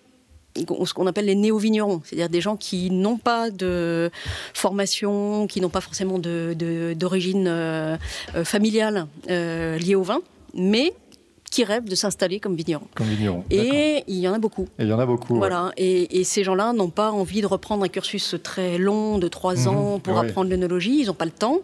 ce 0.85 0.93
qu'on 0.93 1.07
appelle 1.07 1.25
les 1.25 1.35
néo-vignerons, 1.35 2.01
c'est-à-dire 2.03 2.29
des 2.29 2.41
gens 2.41 2.57
qui 2.57 2.91
n'ont 2.91 3.17
pas 3.17 3.49
de 3.51 4.11
formation, 4.53 5.47
qui 5.47 5.61
n'ont 5.61 5.69
pas 5.69 5.81
forcément 5.81 6.19
d'origine 6.19 7.45
de, 7.45 7.49
euh, 7.49 8.43
familiale 8.43 9.07
liée 9.27 9.95
au 9.95 10.03
vin, 10.03 10.19
mais 10.53 10.93
qui 11.51 11.65
rêvent 11.65 11.87
de 11.87 11.95
s'installer 11.95 12.39
comme 12.39 12.55
vignerons. 12.55 12.87
Comme 12.95 13.07
vignerons. 13.07 13.43
Et 13.51 14.03
il 14.07 14.17
y 14.17 14.27
en 14.27 14.33
a 14.33 14.39
beaucoup. 14.39 14.67
Et 14.79 14.83
il 14.83 14.87
y 14.87 14.93
en 14.93 14.99
a 14.99 15.05
beaucoup. 15.05 15.35
Voilà. 15.35 15.71
Et, 15.77 16.23
ces 16.23 16.43
gens-là 16.43 16.71
n'ont 16.71 16.89
pas 16.89 17.11
envie 17.11 17.41
de 17.41 17.45
reprendre 17.45 17.83
un 17.83 17.89
cursus 17.89 18.35
très 18.41 18.77
long 18.77 19.17
de 19.17 19.27
trois 19.27 19.55
mhm. 19.55 19.67
ans 19.67 19.99
pour 19.99 20.17
apprendre 20.17 20.49
l'œnologie. 20.49 21.01
Ils 21.01 21.07
n'ont 21.07 21.13
pas 21.13 21.25
le 21.25 21.31
temps. 21.31 21.59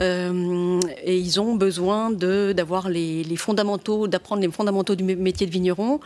Euh, 0.00 0.80
et 1.04 1.18
ils 1.18 1.40
ont 1.40 1.54
besoin 1.56 2.10
d'avoir 2.10 2.88
les, 2.88 3.22
les 3.22 3.36
fondamentaux, 3.36 4.08
d'apprendre 4.08 4.40
les 4.40 4.50
fondamentaux 4.50 4.94
du 4.94 5.04
métier 5.04 5.46
de 5.46 5.52
vigneron 5.52 6.00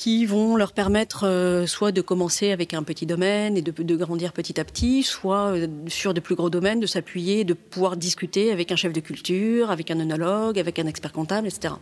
qui 0.00 0.24
vont 0.24 0.56
leur 0.56 0.72
permettre 0.72 1.26
euh, 1.26 1.66
soit 1.66 1.92
de 1.92 2.00
commencer 2.00 2.52
avec 2.52 2.72
un 2.72 2.82
petit 2.82 3.04
domaine 3.04 3.58
et 3.58 3.60
de, 3.60 3.70
de 3.70 3.96
grandir 3.96 4.32
petit 4.32 4.58
à 4.58 4.64
petit, 4.64 5.02
soit 5.02 5.48
euh, 5.48 5.66
sur 5.88 6.14
de 6.14 6.20
plus 6.20 6.36
gros 6.36 6.48
domaines, 6.48 6.80
de 6.80 6.86
s'appuyer, 6.86 7.44
de 7.44 7.52
pouvoir 7.52 7.98
discuter 7.98 8.50
avec 8.50 8.72
un 8.72 8.76
chef 8.76 8.94
de 8.94 9.00
culture, 9.00 9.70
avec 9.70 9.90
un 9.90 10.00
œnologue, 10.00 10.58
avec 10.58 10.78
un 10.78 10.86
expert 10.86 11.12
comptable, 11.12 11.48
etc. 11.48 11.74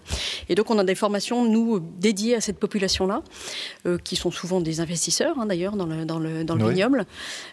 Et 0.48 0.57
donc 0.57 0.68
on 0.68 0.78
a 0.81 0.83
des 0.83 0.96
formations, 0.96 1.48
nous, 1.48 1.78
dédiées 1.78 2.35
à 2.35 2.40
cette 2.40 2.59
population-là, 2.59 3.22
euh, 3.87 3.98
qui 4.02 4.16
sont 4.16 4.33
souvent 4.33 4.61
des 4.61 4.81
investisseurs, 4.81 5.38
hein, 5.38 5.46
d'ailleurs, 5.46 5.76
dans 5.76 5.87
le, 5.87 6.04
dans 6.04 6.18
le, 6.18 6.42
dans 6.42 6.57
le 6.57 6.70
vignoble, 6.70 7.07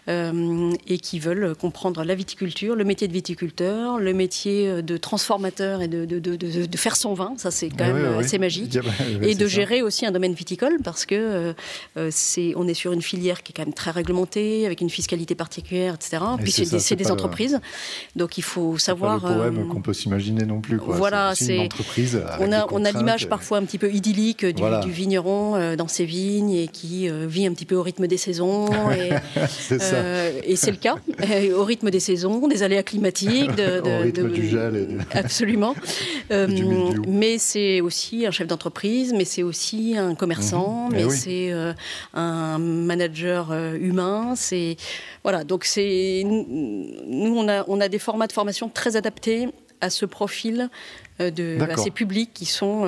et 0.08 0.98
qui 0.98 1.20
veulent 1.20 1.54
comprendre 1.54 2.02
la 2.02 2.16
viticulture, 2.16 2.74
le 2.74 2.82
métier 2.82 3.06
de 3.06 3.12
viticulteur, 3.12 4.00
le 4.00 4.12
métier 4.12 4.82
de 4.82 4.96
transformateur 4.96 5.80
et 5.80 5.86
de, 5.86 6.04
de, 6.04 6.18
de 6.18 6.76
faire 6.76 6.96
son 6.96 7.14
vin, 7.14 7.34
ça 7.36 7.52
c'est 7.52 7.68
quand 7.68 7.86
même 7.86 8.18
assez 8.18 8.40
magique, 8.40 8.76
et 9.22 9.36
de 9.36 9.46
gérer 9.46 9.82
aussi 9.82 10.04
un 10.06 10.10
domaine 10.10 10.32
viticole 10.32 10.55
parce 10.82 11.06
que 11.06 11.14
euh, 11.14 11.52
euh, 11.96 12.08
c'est, 12.10 12.52
on 12.56 12.66
est 12.68 12.74
sur 12.74 12.92
une 12.92 13.02
filière 13.02 13.42
qui 13.42 13.52
est 13.52 13.54
quand 13.56 13.64
même 13.64 13.74
très 13.74 13.90
réglementée, 13.90 14.66
avec 14.66 14.80
une 14.80 14.90
fiscalité 14.90 15.34
particulière, 15.34 15.94
etc. 15.94 16.22
Puis 16.38 16.52
c'est, 16.52 16.96
des, 16.96 17.10
entreprises, 17.10 17.60
donc 18.14 18.38
il 18.38 18.42
faut 18.42 18.78
savoir. 18.78 19.20
Pas 19.20 19.30
le 19.30 19.34
poème 19.36 19.58
euh, 19.58 19.72
qu'on 19.72 19.80
peut 19.80 19.92
s'imaginer 19.92 20.44
non 20.44 20.60
plus. 20.60 20.78
Quoi. 20.78 20.96
Voilà, 20.96 21.34
c'est, 21.34 21.56
une 21.56 21.62
entreprise. 21.62 22.20
on 22.40 22.52
a, 22.52 22.66
on 22.72 22.84
a 22.84 22.92
l'image 22.92 23.28
parfois 23.28 23.58
un 23.58 23.64
petit 23.64 23.78
peu 23.78 23.92
idyllique 23.92 24.44
du, 24.44 24.62
du 24.82 24.90
vigneron 24.90 25.76
dans 25.76 25.88
ses 25.88 26.04
vignes 26.04 26.52
et 26.52 26.68
qui 26.68 27.08
vit 27.08 27.46
un 27.46 27.52
petit 27.52 27.66
peu 27.66 27.76
au 27.76 27.82
rythme 27.82 28.06
des 28.06 28.16
saisons. 28.16 28.66
Et 28.96 29.10
c'est, 29.48 30.42
et 30.44 30.56
c'est 30.56 30.70
le 30.70 30.76
cas, 30.76 30.96
au 31.56 31.64
rythme 31.64 31.90
des 31.90 32.00
saisons, 32.00 32.48
des 32.48 32.62
aléas 32.62 32.82
climatiques, 32.82 33.54
de, 33.54 33.80
au 33.80 34.02
rythme 34.02 34.30
du 34.30 34.48
gel. 34.48 34.76
Et 34.76 35.16
Absolument. 35.16 35.74
mais 37.08 37.38
c'est 37.38 37.80
aussi 37.80 38.26
un 38.26 38.30
chef 38.30 38.46
d'entreprise, 38.46 39.12
mais 39.16 39.24
c'est 39.24 39.42
aussi 39.42 39.96
un 39.96 40.14
commerçant 40.14 40.45
Mhm. 40.52 40.88
mais 40.92 41.04
eh 41.04 41.10
c'est 41.10 41.52
euh, 41.52 41.72
un 42.14 42.58
manager 42.58 43.50
euh, 43.50 43.74
humain. 43.74 44.34
C'est 44.36 44.76
voilà, 45.22 45.44
donc 45.44 45.64
c'est 45.64 46.22
nous 46.24 47.34
on 47.36 47.48
a 47.48 47.64
on 47.68 47.80
a 47.80 47.88
des 47.88 47.98
formats 47.98 48.26
de 48.26 48.32
formation 48.32 48.68
très 48.68 48.96
adaptés 48.96 49.48
à 49.80 49.90
ce 49.90 50.06
profil 50.06 50.70
euh, 51.20 51.30
de 51.30 51.58
à 51.60 51.76
ces 51.76 51.90
publics 51.90 52.30
qui 52.32 52.46
sont 52.46 52.86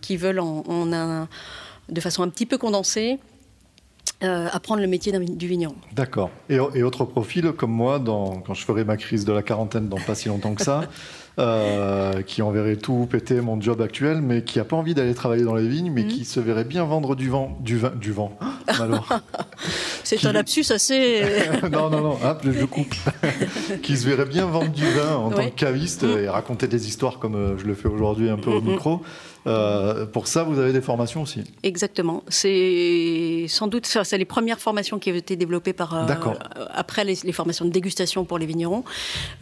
qui 0.00 0.16
veulent 0.16 0.40
en, 0.40 0.92
un, 0.92 1.28
de 1.88 2.00
façon 2.00 2.22
un 2.22 2.28
petit 2.28 2.46
peu 2.46 2.58
condensée 2.58 3.18
apprendre 4.22 4.80
le 4.80 4.86
métier 4.86 5.12
du 5.12 5.46
vigneron. 5.46 5.74
D'accord. 5.92 6.30
Et, 6.48 6.54
et, 6.54 6.82
autre 6.82 7.04
profil, 7.04 7.52
comme 7.52 7.70
moi, 7.70 7.98
dans, 7.98 8.40
quand 8.40 8.54
je 8.54 8.64
ferai 8.64 8.82
ma 8.82 8.96
crise 8.96 9.26
de 9.26 9.32
la 9.32 9.42
quarantaine 9.42 9.88
dans 9.90 10.00
pas 10.00 10.14
si 10.14 10.28
longtemps 10.28 10.54
que 10.54 10.64
ça, 10.64 10.84
Euh, 11.38 12.22
qui 12.22 12.40
enverrait 12.40 12.76
tout 12.76 13.06
péter 13.10 13.42
mon 13.42 13.60
job 13.60 13.82
actuel, 13.82 14.22
mais 14.22 14.42
qui 14.42 14.56
n'a 14.56 14.64
pas 14.64 14.74
envie 14.74 14.94
d'aller 14.94 15.12
travailler 15.12 15.44
dans 15.44 15.54
les 15.54 15.68
vignes, 15.68 15.92
mais 15.92 16.04
mhm. 16.04 16.08
qui 16.08 16.24
se 16.24 16.40
verrait 16.40 16.64
bien 16.64 16.84
vendre 16.84 17.14
du 17.14 17.28
vent. 17.28 17.58
Du, 17.60 17.76
vin, 17.76 17.92
du 17.94 18.10
vent. 18.10 18.38
Alors. 18.68 19.06
C'est 20.02 20.24
un 20.24 20.32
lapsus 20.32 20.64
assez. 20.70 21.22
non, 21.70 21.90
non, 21.90 22.00
non, 22.00 22.18
hein, 22.24 22.38
je 22.42 22.64
coupe. 22.64 22.94
qui 23.82 23.98
se 23.98 24.08
verrait 24.08 24.24
bien 24.24 24.46
vendre 24.46 24.70
du 24.70 24.88
vin 24.88 25.14
en 25.14 25.28
tant 25.28 25.44
que 25.44 25.54
caviste 25.54 26.04
mhm. 26.04 26.18
et 26.20 26.28
raconter 26.30 26.68
des 26.68 26.88
histoires 26.88 27.18
comme 27.18 27.34
euh, 27.34 27.58
je 27.58 27.66
le 27.66 27.74
fais 27.74 27.88
aujourd'hui 27.88 28.30
un 28.30 28.38
peu 28.38 28.50
au 28.50 28.62
mhm. 28.62 28.70
micro. 28.70 29.02
Euh, 29.46 30.06
pour 30.06 30.26
ça, 30.26 30.42
vous 30.42 30.58
avez 30.58 30.72
des 30.72 30.80
formations 30.80 31.22
aussi. 31.22 31.44
Exactement. 31.62 32.22
C'est 32.28 33.46
sans 33.48 33.68
doute 33.68 33.86
ça, 33.86 34.04
c'est 34.04 34.18
les 34.18 34.24
premières 34.24 34.58
formations 34.58 34.98
qui 34.98 35.12
ont 35.12 35.14
été 35.14 35.36
développées 35.36 35.72
par 35.72 35.94
euh, 35.94 36.06
après 36.74 37.04
les, 37.04 37.32
formations 37.32 37.64
de 37.64 37.70
dégustation 37.70 38.24
pour 38.24 38.38
les 38.38 38.46
vignerons. 38.46 38.84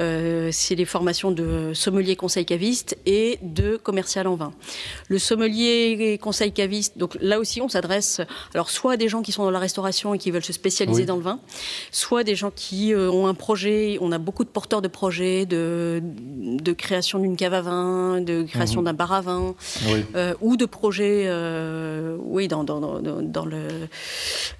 Euh, 0.00 0.50
c'est 0.52 0.74
les 0.74 0.84
formations 0.84 1.30
de 1.30 1.72
sommelier 1.74 2.16
conseil 2.16 2.44
caviste 2.44 2.96
et 3.06 3.38
de 3.42 3.76
commercial 3.76 4.26
en 4.26 4.34
vin. 4.34 4.52
Le 5.08 5.18
sommelier 5.18 6.18
conseil 6.20 6.52
caviste, 6.52 6.98
donc 6.98 7.16
là 7.20 7.38
aussi, 7.38 7.60
on 7.60 7.68
s'adresse 7.68 8.20
alors 8.52 8.70
soit 8.70 8.92
à 8.92 8.96
des 8.96 9.08
gens 9.08 9.22
qui 9.22 9.32
sont 9.32 9.44
dans 9.44 9.50
la 9.50 9.58
restauration 9.58 10.14
et 10.14 10.18
qui 10.18 10.30
veulent 10.30 10.44
se 10.44 10.52
spécialiser 10.52 11.06
dans 11.06 11.16
le 11.16 11.22
vin, 11.22 11.40
soit 11.92 12.24
des 12.24 12.34
gens 12.34 12.50
qui 12.54 12.94
ont 12.94 13.26
un 13.26 13.34
projet. 13.34 13.98
On 14.00 14.12
a 14.12 14.18
beaucoup 14.18 14.44
de 14.44 14.50
porteurs 14.50 14.82
de 14.82 14.88
projets 14.88 15.46
de, 15.46 16.02
de 16.02 16.72
création 16.72 17.18
d'une 17.18 17.36
cave 17.36 17.54
à 17.54 17.62
vin, 17.62 18.20
de 18.20 18.42
création 18.42 18.80
mhm. 18.80 18.86
d'un 18.86 18.92
bar 18.92 19.12
à 19.12 19.20
vin. 19.22 19.54
Euh, 20.14 20.34
ou 20.40 20.56
de 20.56 20.66
projets 20.66 21.24
euh, 21.26 22.16
oui, 22.20 22.48
dans, 22.48 22.64
dans, 22.64 23.00
dans, 23.00 23.44
le, 23.44 23.88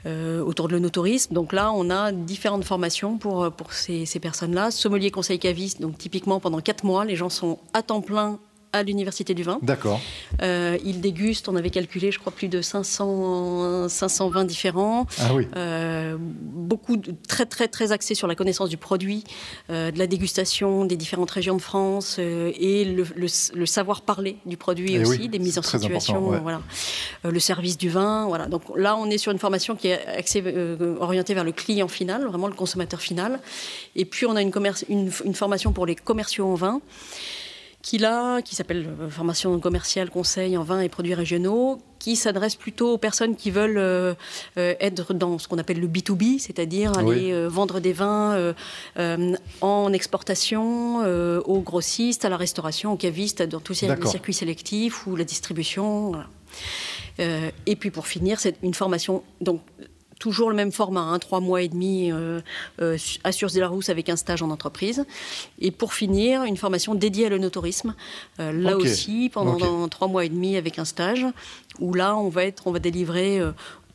euh, 0.07 0.41
autour 0.43 0.69
de 0.69 0.75
l'onotourisme. 0.75 1.35
Donc 1.35 1.53
là, 1.53 1.73
on 1.73 1.91
a 1.91 2.13
différentes 2.13 2.65
formations 2.65 3.19
pour, 3.19 3.51
pour 3.53 3.73
ces, 3.73 4.07
ces 4.07 4.21
personnes-là. 4.21 4.71
Sommelier 4.71 5.11
conseil 5.11 5.39
caviste, 5.39 5.81
donc 5.81 5.99
typiquement 5.99 6.41
pendant 6.41 6.61
quatre 6.61 6.85
mois, 6.85 7.05
les 7.05 7.17
gens 7.17 7.31
sont 7.31 7.59
à 7.73 7.83
temps 7.83 8.01
plein 8.01 8.39
à 8.75 8.83
l'Université 8.83 9.35
du 9.35 9.45
vin. 9.45 9.59
D'accord. 9.63 10.01
Euh, 10.43 10.77
ils 10.85 11.01
dégustent, 11.01 11.49
on 11.49 11.55
avait 11.55 11.71
calculé, 11.71 12.11
je 12.11 12.19
crois, 12.19 12.33
plus 12.33 12.49
de 12.49 12.61
500, 12.61 13.89
500 13.89 14.29
vins 14.31 14.45
différents. 14.45 15.07
Ah 15.21 15.33
oui. 15.33 15.47
Euh, 15.57 16.17
beaucoup, 16.19 16.97
de, 16.97 17.15
très, 17.29 17.47
très, 17.47 17.69
très 17.69 17.93
axés 17.93 18.17
sur 18.17 18.27
la 18.27 18.35
connaissance 18.35 18.69
du 18.69 18.77
produit, 18.77 19.23
euh, 19.71 19.93
de 19.93 19.99
la 19.99 20.09
dégustation 20.09 20.85
des 20.85 20.97
différentes 20.97 21.31
régions 21.31 21.57
de 21.57 21.63
France 21.63 22.17
euh, 22.19 22.51
et 22.59 22.85
le, 22.85 23.07
le, 23.15 23.67
savoir 23.67 24.03
parler 24.03 24.39
du 24.45 24.57
produit 24.57 24.95
eh 24.95 25.07
aussi, 25.07 25.29
des 25.29 25.39
mises 25.39 25.59
en 25.59 25.63
situation, 25.63 26.21
voilà. 26.43 26.61
Le 27.23 27.39
service 27.39 27.79
du 27.79 27.89
vin. 27.89 28.27
Voilà. 28.27 28.47
Donc 28.47 28.63
là, 28.77 28.97
on 28.97 29.09
est 29.09 29.19
sur 29.19 29.31
une 29.31 29.39
formation 29.39 29.77
qui 29.77 29.89
est 29.89 30.05
axée, 30.07 30.43
orientée 31.01 31.35
vers 31.35 31.45
le 31.45 31.53
client 31.53 31.89
final, 31.89 32.27
vraiment 32.27 32.49
le 32.49 32.55
consommateur 32.55 33.01
final. 33.01 33.39
Et 33.95 34.05
puis, 34.05 34.27
on 34.27 34.35
a 34.35 34.43
une, 34.43 34.51
commerce, 34.51 34.85
une, 34.89 35.13
une 35.25 35.35
formation 35.35 35.73
pour 35.73 35.87
les 35.87 35.95
commerciaux 35.95 36.47
en 36.47 36.55
vin 36.55 36.81
qu'il 37.85 38.07
a, 38.07 38.41
qui 38.41 38.55
s'appelle 38.55 38.89
euh, 38.99 39.11
Formation 39.11 39.61
commerciale, 39.61 40.09
conseil 40.09 40.57
en 40.57 40.65
vin 40.65 40.81
et 40.81 40.89
produits 40.89 41.15
régionaux, 41.15 41.79
qui 41.99 42.17
s'adresse 42.17 42.57
plutôt 42.57 42.95
aux 42.95 42.99
personnes 42.99 43.37
qui 43.37 43.51
veulent 43.51 43.77
euh, 43.77 44.15
euh, 44.57 44.75
être 44.81 45.13
dans 45.13 45.39
ce 45.39 45.47
qu'on 45.49 45.59
appelle 45.59 45.81
le 45.81 45.87
B2B, 45.87 46.39
c'est-à-dire 46.39 46.97
aller 46.97 47.47
vendre 47.47 47.81
des 47.81 47.93
vins 47.93 48.55
en 49.61 49.93
exportation 49.93 51.05
aux 51.41 51.61
grossistes, 51.61 52.25
à 52.25 52.29
la 52.29 52.37
restauration, 52.37 52.93
aux 52.93 52.97
cavistes, 52.97 53.43
dans 53.43 53.61
tous 53.61 53.75
ces 53.75 53.89
circuits 54.07 54.35
sélectifs 54.35 55.07
ou 55.07 55.17
la 55.17 55.25
distribution. 55.25 56.13
et 57.19 57.77
puis 57.77 57.91
pour 57.91 58.07
finir, 58.07 58.41
c'est 58.41 58.57
une 58.63 58.75
formation 58.75 59.23
donc 59.41 59.61
toujours 60.25 60.49
le 60.49 60.57
même 60.57 60.73
format, 60.73 61.03
hein, 61.03 61.19
trois 61.19 61.41
mois 61.41 61.61
et 61.61 61.69
demi 61.69 62.11
euh, 62.11 62.41
euh, 62.81 62.97
à 63.25 63.31
de 63.31 63.61
la 63.61 63.69
Rousse 63.69 63.91
avec 63.91 64.09
un 64.09 64.17
stage 64.17 64.41
en 64.41 64.49
entreprise. 64.49 65.05
Et 65.61 65.71
pour 65.71 65.93
finir, 65.93 66.45
une 66.45 66.57
formation 66.57 66.95
dédiée 66.95 67.27
à 67.27 67.29
l'onotourisme, 67.29 67.95
euh, 68.41 68.51
là 68.51 68.75
aussi 68.79 69.31
pendant 69.31 69.87
trois 69.89 70.09
mois 70.09 70.25
et 70.25 70.31
demi 70.31 70.57
avec 70.57 70.79
un 70.79 70.87
stage, 70.87 71.27
où 71.79 71.93
là 71.93 72.17
on 72.17 72.31
va 72.31 72.45
être, 72.45 72.67
on 72.67 72.73
va 72.73 72.79
délivrer 72.79 73.39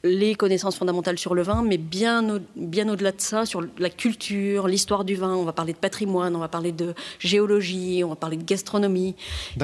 les 0.03 0.35
connaissances 0.35 0.77
fondamentales 0.77 1.17
sur 1.17 1.35
le 1.35 1.41
vin, 1.41 1.62
mais 1.62 1.77
bien, 1.77 2.35
au, 2.35 2.39
bien 2.55 2.88
au-delà 2.88 3.12
de 3.12 3.19
ça, 3.19 3.45
sur 3.45 3.62
la 3.77 3.89
culture, 3.89 4.67
l'histoire 4.67 5.03
du 5.03 5.15
vin. 5.15 5.35
On 5.35 5.43
va 5.43 5.51
parler 5.51 5.73
de 5.73 5.77
patrimoine, 5.77 6.35
on 6.35 6.39
va 6.39 6.47
parler 6.47 6.71
de 6.71 6.93
géologie, 7.19 8.01
on 8.05 8.09
va 8.09 8.15
parler 8.15 8.38
de 8.38 8.45
gastronomie, 8.45 9.15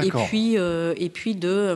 et 0.04 0.12
puis, 0.28 0.58
euh, 0.58 0.94
et 0.98 1.10
puis 1.10 1.36
de, 1.36 1.48
euh, 1.48 1.76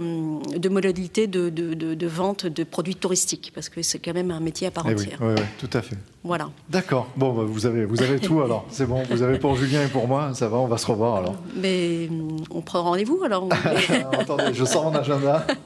de 0.57 0.69
modalités 0.69 1.27
de, 1.27 1.49
de, 1.49 1.73
de, 1.73 2.07
vente 2.07 2.45
de 2.45 2.63
produits 2.63 2.95
touristiques, 2.95 3.51
parce 3.55 3.69
que 3.69 3.81
c'est 3.81 3.99
quand 3.99 4.13
même 4.13 4.31
un 4.31 4.41
métier 4.41 4.67
à 4.67 4.71
part 4.71 4.85
eh 4.89 4.93
entière. 4.93 5.19
Oui, 5.21 5.35
oui, 5.37 5.43
tout 5.57 5.77
à 5.77 5.81
fait. 5.81 5.95
Voilà. 6.23 6.49
D'accord. 6.67 7.07
Bon, 7.15 7.31
bah, 7.31 7.43
vous 7.45 7.65
avez, 7.65 7.85
vous 7.85 8.01
avez 8.01 8.19
tout 8.19 8.41
alors. 8.43 8.65
C'est 8.71 8.85
bon. 8.85 9.03
Vous 9.09 9.21
avez 9.21 9.39
pour 9.39 9.55
Julien 9.55 9.85
et 9.85 9.87
pour 9.87 10.07
moi. 10.07 10.31
Ça 10.33 10.49
va. 10.49 10.57
On 10.57 10.67
va 10.67 10.77
se 10.77 10.85
revoir 10.85 11.15
alors. 11.15 11.35
Mais 11.55 12.09
on 12.51 12.61
prend 12.61 12.83
rendez-vous 12.83 13.21
alors. 13.23 13.47
Attendez, 14.11 14.53
je 14.53 14.65
sors 14.65 14.83
mon 14.83 14.95
agenda. 14.95 15.45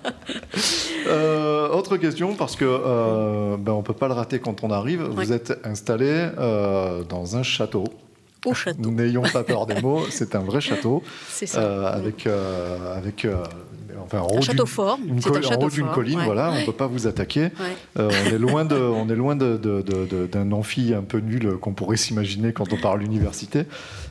Euh, 1.06 1.67
autre 1.67 1.97
question 1.97 2.34
parce 2.34 2.56
que 2.56 2.63
euh, 2.86 3.58
ben, 3.58 3.72
on 3.72 3.82
peut 3.82 3.93
pas 3.93 4.08
le 4.08 4.13
rater 4.13 4.39
quand 4.39 4.63
on 4.63 4.72
arrive. 4.72 5.04
Vous 5.04 5.32
êtes 5.32 5.60
installé 5.63 6.30
euh, 6.38 7.04
dans 7.04 7.38
un 7.38 7.43
château. 7.43 7.86
Au 8.46 8.54
château. 8.54 8.80
N'ayons 8.91 9.24
pas 9.24 9.43
peur 9.43 9.65
des 9.65 9.82
mots. 9.82 10.04
C'est 10.10 10.36
un 10.36 10.41
vrai 10.41 10.62
château. 10.62 11.04
C'est 11.30 11.46
ça. 11.46 11.62
Euh, 11.62 11.93
avec 11.93 12.28
avec 12.28 13.28
enfin, 14.04 14.19
en 14.19 14.28
haut 14.28 14.38
un 14.38 14.41
château 14.41 14.65
fort. 14.65 15.00
Une 15.06 15.19
en 15.19 15.63
haut 15.63 15.69
d'une 15.69 15.88
colline, 15.88 16.19
voilà, 16.24 16.52
on 16.52 16.60
ne 16.60 16.65
peut 16.65 16.72
pas 16.72 16.88
vous 16.88 17.08
attaquer. 17.08 17.50
On 17.96 18.10
est 18.10 18.38
loin 18.38 18.65
de, 18.65 18.76
on 18.78 19.10
est 19.10 19.15
loin 19.15 19.36
d'un 19.36 20.52
amphi 20.52 20.93
un 20.93 21.04
peu 21.04 21.19
nul 21.19 21.58
qu'on 21.58 21.74
pourrait 21.74 21.98
s'imaginer 21.98 22.54
quand 22.54 22.72
on 22.74 22.78
parle. 22.78 23.02
Euh, 23.04 23.63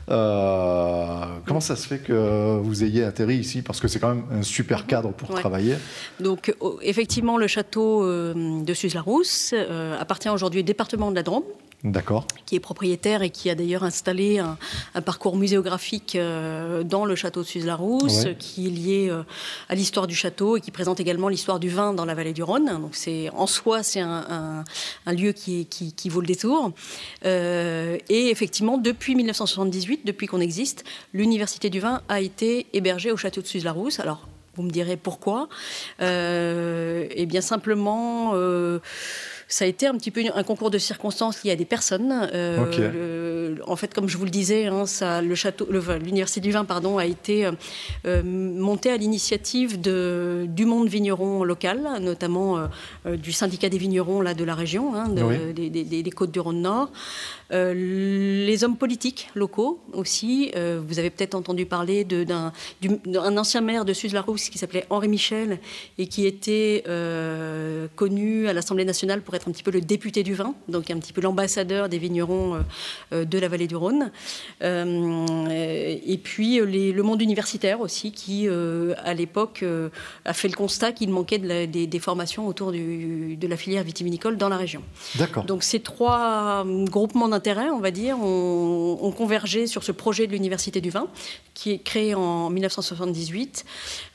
comment 0.07 1.59
ça 1.61 1.75
se 1.75 1.87
fait 1.87 1.99
que 1.99 2.57
vous 2.61 2.83
ayez 2.83 3.03
atterri 3.03 3.35
ici? 3.37 3.61
Parce 3.61 3.79
que 3.79 3.87
c'est 3.87 3.99
quand 3.99 4.09
même 4.15 4.23
un 4.31 4.41
super 4.43 4.85
cadre 4.85 5.11
pour 5.11 5.29
Ouais. 5.31 5.39
travailler. 5.39 5.75
Donc, 6.19 6.53
euh, 6.61 6.69
effectivement, 6.81 7.37
le 7.37 7.47
château 7.47 8.03
euh, 8.03 8.63
de 8.63 8.73
Suse-la-Rousse 8.73 9.53
euh, 9.53 9.97
appartient 9.99 10.29
aujourd'hui 10.29 10.59
au 10.61 10.63
département 10.63 11.09
de 11.11 11.15
la 11.15 11.23
Drôme, 11.23 11.43
D'accord. 11.83 12.25
qui 12.45 12.55
est 12.55 12.61
propriétaire 12.61 13.23
et 13.23 13.29
qui 13.29 13.49
a 13.49 13.55
d'ailleurs 13.55 13.83
installé 13.83 14.39
un, 14.39 14.57
un 14.95 15.01
parcours 15.01 15.35
muséographique 15.35 16.15
euh, 16.15 16.83
dans 16.83 17.03
le 17.03 17.15
château 17.15 17.41
de 17.41 17.45
Suse-la-Rousse, 17.47 18.23
Ouais. 18.23 18.35
qui 18.39 18.67
est 18.67 18.69
lié 18.69 19.07
euh, 19.09 19.23
à 19.67 19.75
l'histoire 19.75 20.07
du 20.07 20.15
château 20.15 20.55
et 20.55 20.61
qui 20.61 20.71
présente 20.71 20.99
également 21.01 21.27
l'histoire 21.27 21.59
du 21.59 21.67
vin 21.69 21.91
dans 21.93 22.05
la 22.05 22.15
vallée 22.15 22.31
du 22.33 22.41
Rhône. 22.41 22.65
Donc, 22.79 22.95
c'est 22.95 23.29
en 23.31 23.47
soi, 23.47 23.83
c'est 23.83 23.99
un, 23.99 24.25
un- 24.29 24.63
un 25.05 25.13
lieu 25.13 25.33
qui, 25.33 25.65
qui- 25.65 25.91
qui 25.91 26.07
vaut 26.07 26.21
le 26.21 26.27
détour. 26.27 26.71
Euh, 27.25 27.97
et 28.07 28.29
effectivement, 28.29 28.77
depuis 28.77 29.15
1978, 29.15 30.05
depuis 30.05 30.27
qu'on 30.27 30.39
existe, 30.39 30.85
l'université 31.13 31.69
du 31.69 31.79
vin 31.81 32.01
a 32.07 32.21
été 32.21 32.67
hébergée 32.73 33.11
au 33.11 33.17
château 33.17 33.41
de 33.41 33.47
Suse-la-Rousse. 33.47 33.99
Alors. 33.99 34.27
Vous 34.55 34.61
me 34.61 34.69
direz 34.69 34.97
pourquoi 34.97 35.49
Eh 35.99 37.25
bien 37.25 37.41
simplement, 37.41 38.33
ça 39.47 39.65
a 39.65 39.67
été 39.67 39.87
un 39.87 39.93
petit 39.95 40.11
peu 40.11 40.21
un 40.33 40.43
concours 40.43 40.69
de 40.71 40.77
circonstances 40.77 41.43
lié 41.43 41.51
à 41.51 41.55
des 41.55 41.65
personnes. 41.65 42.29
Euh, 42.33 42.57
le- 43.55 43.61
en 43.69 43.75
fait, 43.75 43.93
comme 43.93 44.07
je 44.09 44.17
vous 44.17 44.25
le 44.25 44.29
disais, 44.31 44.65
hein, 44.67 44.85
ça, 44.85 45.21
le 45.21 45.35
château, 45.35 45.67
l'université 46.03 46.39
du 46.41 46.51
vin, 46.51 46.65
pardon, 46.65 46.97
a 46.97 47.05
été 47.05 47.45
euh, 47.45 47.51
euh, 48.05 48.23
montée 48.23 48.89
à 48.91 48.97
l'initiative 48.97 49.79
de- 49.79 50.45
du 50.47 50.65
monde 50.65 50.87
vigneron 50.87 51.43
local, 51.43 51.81
notamment 52.01 52.57
euh, 52.57 52.67
euh, 53.05 53.17
du 53.17 53.31
syndicat 53.31 53.69
des 53.69 53.77
vignerons 53.77 54.21
là 54.21 54.33
de 54.33 54.43
la 54.43 54.55
région, 54.55 54.95
hein, 54.95 55.07
de- 55.09 55.21
Oui. 55.23 55.35
des, 55.53 55.69
des- 55.69 55.83
des- 55.83 56.03
des 56.03 56.11
côtes 56.11 56.31
du 56.31 56.39
Rhône 56.39 56.61
Nord. 56.61 56.89
Euh, 57.53 57.73
les 58.47 58.63
hommes 58.63 58.77
politiques 58.77 59.29
locaux 59.35 59.79
aussi. 59.93 60.51
Euh, 60.55 60.81
vous 60.85 60.97
avez 60.99 61.09
peut-être 61.11 61.35
entendu 61.35 61.65
parler 61.65 62.03
d'un 62.03 62.51
du- 62.81 62.97
d'un 63.05 63.37
ancien 63.37 63.61
maire 63.61 63.85
de 63.85 63.93
Suse-la-Rousse 63.93 64.49
qui 64.49 64.57
s'appelait 64.57 64.85
Henri 64.89 65.07
Michel 65.07 65.59
et 65.97 66.07
qui 66.07 66.25
était 66.25 66.83
euh, 66.87 67.87
connu 67.95 68.47
à 68.47 68.53
l'Assemblée 68.53 68.85
nationale 68.85 69.21
pour 69.21 69.35
être 69.35 69.47
un 69.47 69.51
petit 69.51 69.63
peu 69.63 69.71
le 69.71 69.81
député 69.81 70.23
du 70.23 70.33
vin, 70.33 70.55
donc 70.67 70.89
un 70.89 70.97
petit 70.97 71.13
peu 71.13 71.21
l'ambassadeur 71.21 71.89
des 71.89 71.99
vignerons 71.99 72.63
de 73.11 73.37
la 73.37 73.47
vallée 73.47 73.67
du 73.67 73.75
Rhône. 73.75 74.11
Et 74.61 76.17
puis 76.23 76.59
les- 76.65 76.91
le 76.91 77.03
monde 77.03 77.21
universitaire 77.21 77.81
aussi, 77.81 78.11
qui 78.11 78.47
à 78.47 79.13
l'époque 79.13 79.63
a 80.25 80.33
fait 80.33 80.47
le 80.47 80.55
constat 80.55 80.91
qu'il 80.91 81.09
manquait 81.09 81.37
de 81.39 81.47
la- 81.47 81.67
des, 81.67 81.87
des 81.87 81.99
formations 81.99 82.47
autour 82.47 82.71
du- 82.71 83.35
de 83.37 83.47
la 83.47 83.57
filière 83.57 83.83
vitivinicole 83.83 84.37
dans 84.37 84.49
la 84.49 84.57
région. 84.57 84.81
D'accord. 85.17 85.43
Donc 85.45 85.63
ces 85.63 85.79
trois 85.81 86.65
groupements 86.89 87.27
on 87.47 87.79
va 87.79 87.91
dire, 87.91 88.17
ont, 88.19 88.97
ont 89.01 89.11
convergé 89.11 89.67
sur 89.67 89.83
ce 89.83 89.91
projet 89.91 90.27
de 90.27 90.31
l'Université 90.31 90.81
du 90.81 90.89
vin, 90.89 91.07
qui 91.53 91.71
est 91.71 91.77
créé 91.79 92.15
en 92.15 92.49
1978, 92.49 93.65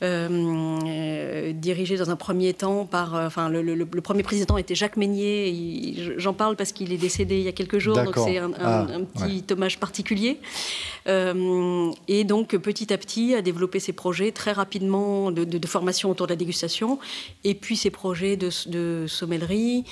euh, 0.02 1.52
dirigé 1.52 1.96
dans 1.96 2.10
un 2.10 2.16
premier 2.16 2.54
temps 2.54 2.84
par... 2.86 3.14
euh, 3.14 3.26
Enfin, 3.26 3.48
le, 3.48 3.62
le- 3.62 3.74
le 3.74 4.00
premier 4.00 4.22
président 4.22 4.56
était 4.56 4.74
Jacques 4.74 4.96
Meignier. 4.96 5.94
J'en 6.16 6.32
parle 6.32 6.56
parce 6.56 6.72
qu'il 6.72 6.92
est 6.92 6.96
décédé 6.96 7.36
il 7.36 7.42
y 7.42 7.48
a 7.48 7.52
quelques 7.52 7.78
jours, 7.78 7.94
donc 8.04 8.14
c'est 8.26 8.38
un, 8.38 8.52
un- 8.52 8.56
Ah, 8.60 8.86
un 8.94 9.04
petit 9.04 9.44
hommage 9.52 9.78
particulier. 9.78 10.38
Euh, 11.06 11.90
et 12.08 12.24
donc, 12.24 12.56
petit 12.56 12.92
à 12.92 12.98
petit, 12.98 13.34
a 13.34 13.42
développé 13.42 13.80
ses 13.80 13.92
projets 13.92 14.32
très 14.32 14.52
rapidement 14.52 15.30
de, 15.30 15.44
de- 15.44 15.58
de 15.58 15.66
formation 15.66 16.10
autour 16.10 16.26
de 16.26 16.32
la 16.32 16.36
dégustation, 16.36 16.98
et 17.44 17.54
puis 17.54 17.76
ses 17.76 17.90
projets 17.90 18.36
de, 18.36 18.50
de 18.68 19.06
sommellerie, 19.06 19.84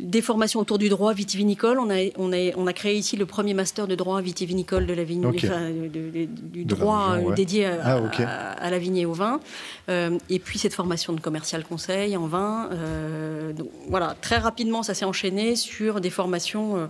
des 0.00 0.22
formations 0.22 0.60
autour 0.60 0.78
du 0.78 0.88
droit 0.88 1.12
vitivinicole. 1.12 1.78
On 1.78 1.90
a, 1.90 2.08
on, 2.16 2.32
a, 2.32 2.52
on 2.56 2.66
a 2.66 2.72
créé 2.72 2.94
ici 2.96 3.16
le 3.16 3.26
premier 3.26 3.54
master 3.54 3.86
de 3.86 3.94
droit 3.94 4.20
vitivinicole 4.20 4.86
de 4.86 4.92
la 4.94 5.04
vigne, 5.04 5.26
Ok. 5.26 5.42
enfin, 5.44 5.68
de- 5.70 5.88
de- 5.88 6.10
de- 6.10 6.24
du 6.24 6.64
De 6.64 6.74
droit 6.74 7.10
région, 7.12 7.28
ouais. 7.28 7.34
dédié 7.34 7.66
à, 7.66 7.78
Ah, 7.84 7.96
ok. 8.02 8.20
à- 8.20 8.50
à 8.52 8.70
la 8.70 8.78
vigne 8.78 8.96
et 8.96 9.06
au 9.06 9.12
vin. 9.12 9.40
Euh, 9.88 10.18
et 10.28 10.38
puis 10.38 10.58
cette 10.58 10.74
formation 10.74 11.12
de 11.12 11.20
commercial 11.20 11.64
conseil 11.64 12.16
en 12.16 12.26
vin. 12.26 12.68
Euh, 12.72 13.52
donc, 13.52 13.68
voilà, 13.88 14.16
très 14.20 14.36
rapidement, 14.38 14.82
ça 14.82 14.94
s'est 14.94 15.04
enchaîné 15.04 15.54
sur 15.56 16.00
des 16.00 16.10
formations 16.10 16.88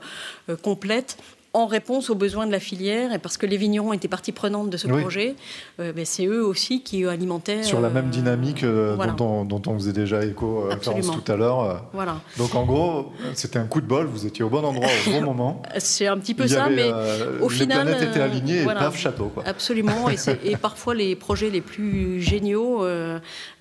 euh, 0.48 0.56
complètes 0.56 1.16
en 1.52 1.66
réponse 1.66 2.10
aux 2.10 2.14
besoins 2.14 2.46
de 2.46 2.52
la 2.52 2.60
filière 2.60 3.12
et 3.12 3.18
parce 3.18 3.36
que 3.36 3.44
les 3.44 3.56
vignerons 3.56 3.92
étaient 3.92 4.06
partie 4.06 4.30
prenante 4.30 4.70
de 4.70 4.76
ce 4.76 4.86
Oui. 4.86 5.00
projet, 5.00 5.34
euh, 5.80 5.92
ben, 5.92 6.04
c'est 6.04 6.24
eux 6.26 6.44
aussi 6.46 6.82
qui 6.82 7.04
alimentaient. 7.04 7.64
Sur 7.64 7.80
la 7.80 7.88
euh, 7.88 7.92
même 7.92 8.08
dynamique 8.10 8.62
euh, 8.62 8.92
voilà. 8.94 9.12
dont, 9.14 9.40
on, 9.40 9.44
dont 9.44 9.60
on 9.66 9.74
faisait 9.74 9.92
déjà 9.92 10.24
écho. 10.24 10.68
Florence, 10.80 11.10
tout 11.10 11.32
à 11.32 11.34
l'heure. 11.36 11.84
Voilà, 11.92 12.20
Donc 12.38 12.54
en 12.54 12.64
gros, 12.64 13.06
c'était 13.34 13.58
un 13.58 13.64
coup 13.66 13.80
de 13.80 13.86
bol, 13.86 14.06
vous 14.06 14.26
étiez 14.26 14.44
au 14.44 14.48
bon 14.48 14.64
endroit 14.64 14.86
au 15.08 15.10
bon 15.10 15.22
moment. 15.22 15.62
c'est 15.78 16.06
un 16.06 16.18
petit 16.18 16.34
peu 16.34 16.44
Il 16.44 16.50
ça, 16.50 16.64
avait, 16.66 16.76
mais 16.76 17.40
au 17.40 17.48
les 17.48 17.54
final, 17.56 17.82
planètes 17.86 18.02
étaient 18.10 18.20
alignées 18.20 18.62
voilà. 18.62 18.82
et 18.82 18.84
paf, 18.84 18.96
château. 18.96 19.26
Quoi. 19.34 19.42
Absolument, 19.44 20.08
et, 20.44 20.56
parfois 20.62 20.94
les 20.94 21.16
projets 21.16 21.50
les 21.50 21.60
plus 21.60 22.20
géniaux 22.22 22.84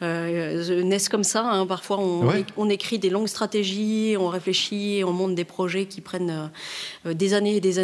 naissent 0.02 1.10
comme 1.10 1.23
ça. 1.23 1.43
hein. 1.52 1.65
Parfois 1.65 1.97
on, 1.99 2.28
Ouais. 2.28 2.41
é- 2.41 2.45
on 2.58 2.69
écrit 2.69 2.99
des 2.99 3.10
longues 3.10 3.28
stratégies, 3.28 4.15
on 4.19 4.28
réfléchit, 4.28 5.04
on 5.06 5.12
monte 5.12 5.36
des 5.36 5.45
projets 5.45 5.86
qui 5.86 6.02
prennent 6.02 6.52
des 7.06 7.34
années 7.34 7.56
et 7.56 7.62
des 7.62 7.79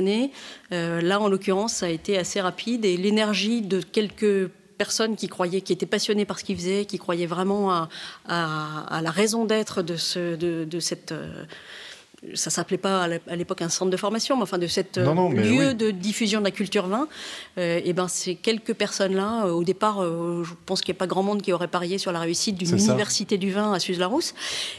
Euh, 0.72 1.02
là, 1.02 1.20
en 1.20 1.28
l'occurrence, 1.28 1.74
ça 1.74 1.86
a 1.88 1.90
été 1.90 2.18
assez 2.18 2.42
rapide 2.42 2.86
et 2.86 2.98
l'énergie 2.98 3.62
de 3.62 3.82
quelques 3.82 4.50
personnes 4.78 5.16
qui 5.16 5.28
croyaient, 5.28 5.62
qui 5.62 5.74
étaient 5.74 5.86
passionnées 5.86 6.26
par 6.26 6.40
ce 6.40 6.44
qu'ils 6.44 6.58
faisaient, 6.58 6.86
qui 6.86 6.98
croyaient 6.98 7.26
vraiment 7.26 7.88
à, 8.28 9.02
la 9.02 9.12
raison 9.12 9.46
d'être 9.46 9.82
de, 9.82 9.96
ce, 9.96 10.36
de, 10.36 10.66
de 10.66 10.80
cette... 10.80 11.14
euh, 12.28 12.32
ça 12.36 12.50
s'appelait 12.50 12.78
pas 12.78 13.04
à 13.04 13.08
l'é- 13.08 13.22
à 13.28 13.36
l'époque 13.36 13.62
un 13.62 13.70
centre 13.70 13.92
de 13.92 13.98
formation, 13.98 14.36
mais 14.38 14.44
enfin 14.44 14.58
de 14.58 14.68
cet 14.68 14.98
Non, 14.98 15.16
non, 15.16 15.30
mais 15.30 15.44
lieu 15.44 15.70
oui. 15.70 15.76
de 15.76 15.92
diffusion 15.92 16.40
de 16.40 16.46
la 16.46 16.52
culture 16.52 16.88
vin. 16.88 17.08
Euh, 17.58 17.80
et 17.84 17.94
ben 17.94 18.08
ces 18.08 18.36
quelques 18.36 18.74
personnes-là, 18.74 19.46
euh, 19.46 19.52
au 19.52 19.64
départ, 19.64 20.02
euh, 20.04 20.44
je 20.44 20.54
pense 20.66 20.82
qu'il 20.82 20.94
n'y 20.94 20.98
a 20.98 21.00
pas 21.00 21.08
grand 21.08 21.24
monde 21.24 21.42
qui 21.42 21.54
aurait 21.54 21.68
parié 21.68 21.98
sur 21.98 22.12
la 22.12 22.20
réussite 22.20 22.56
d'une 22.58 22.78
ça. 22.80 22.86
université 22.92 23.38
du 23.38 23.52
vin 23.52 23.74
à 23.74 23.80
Suse-la-Rousse. 23.80 24.34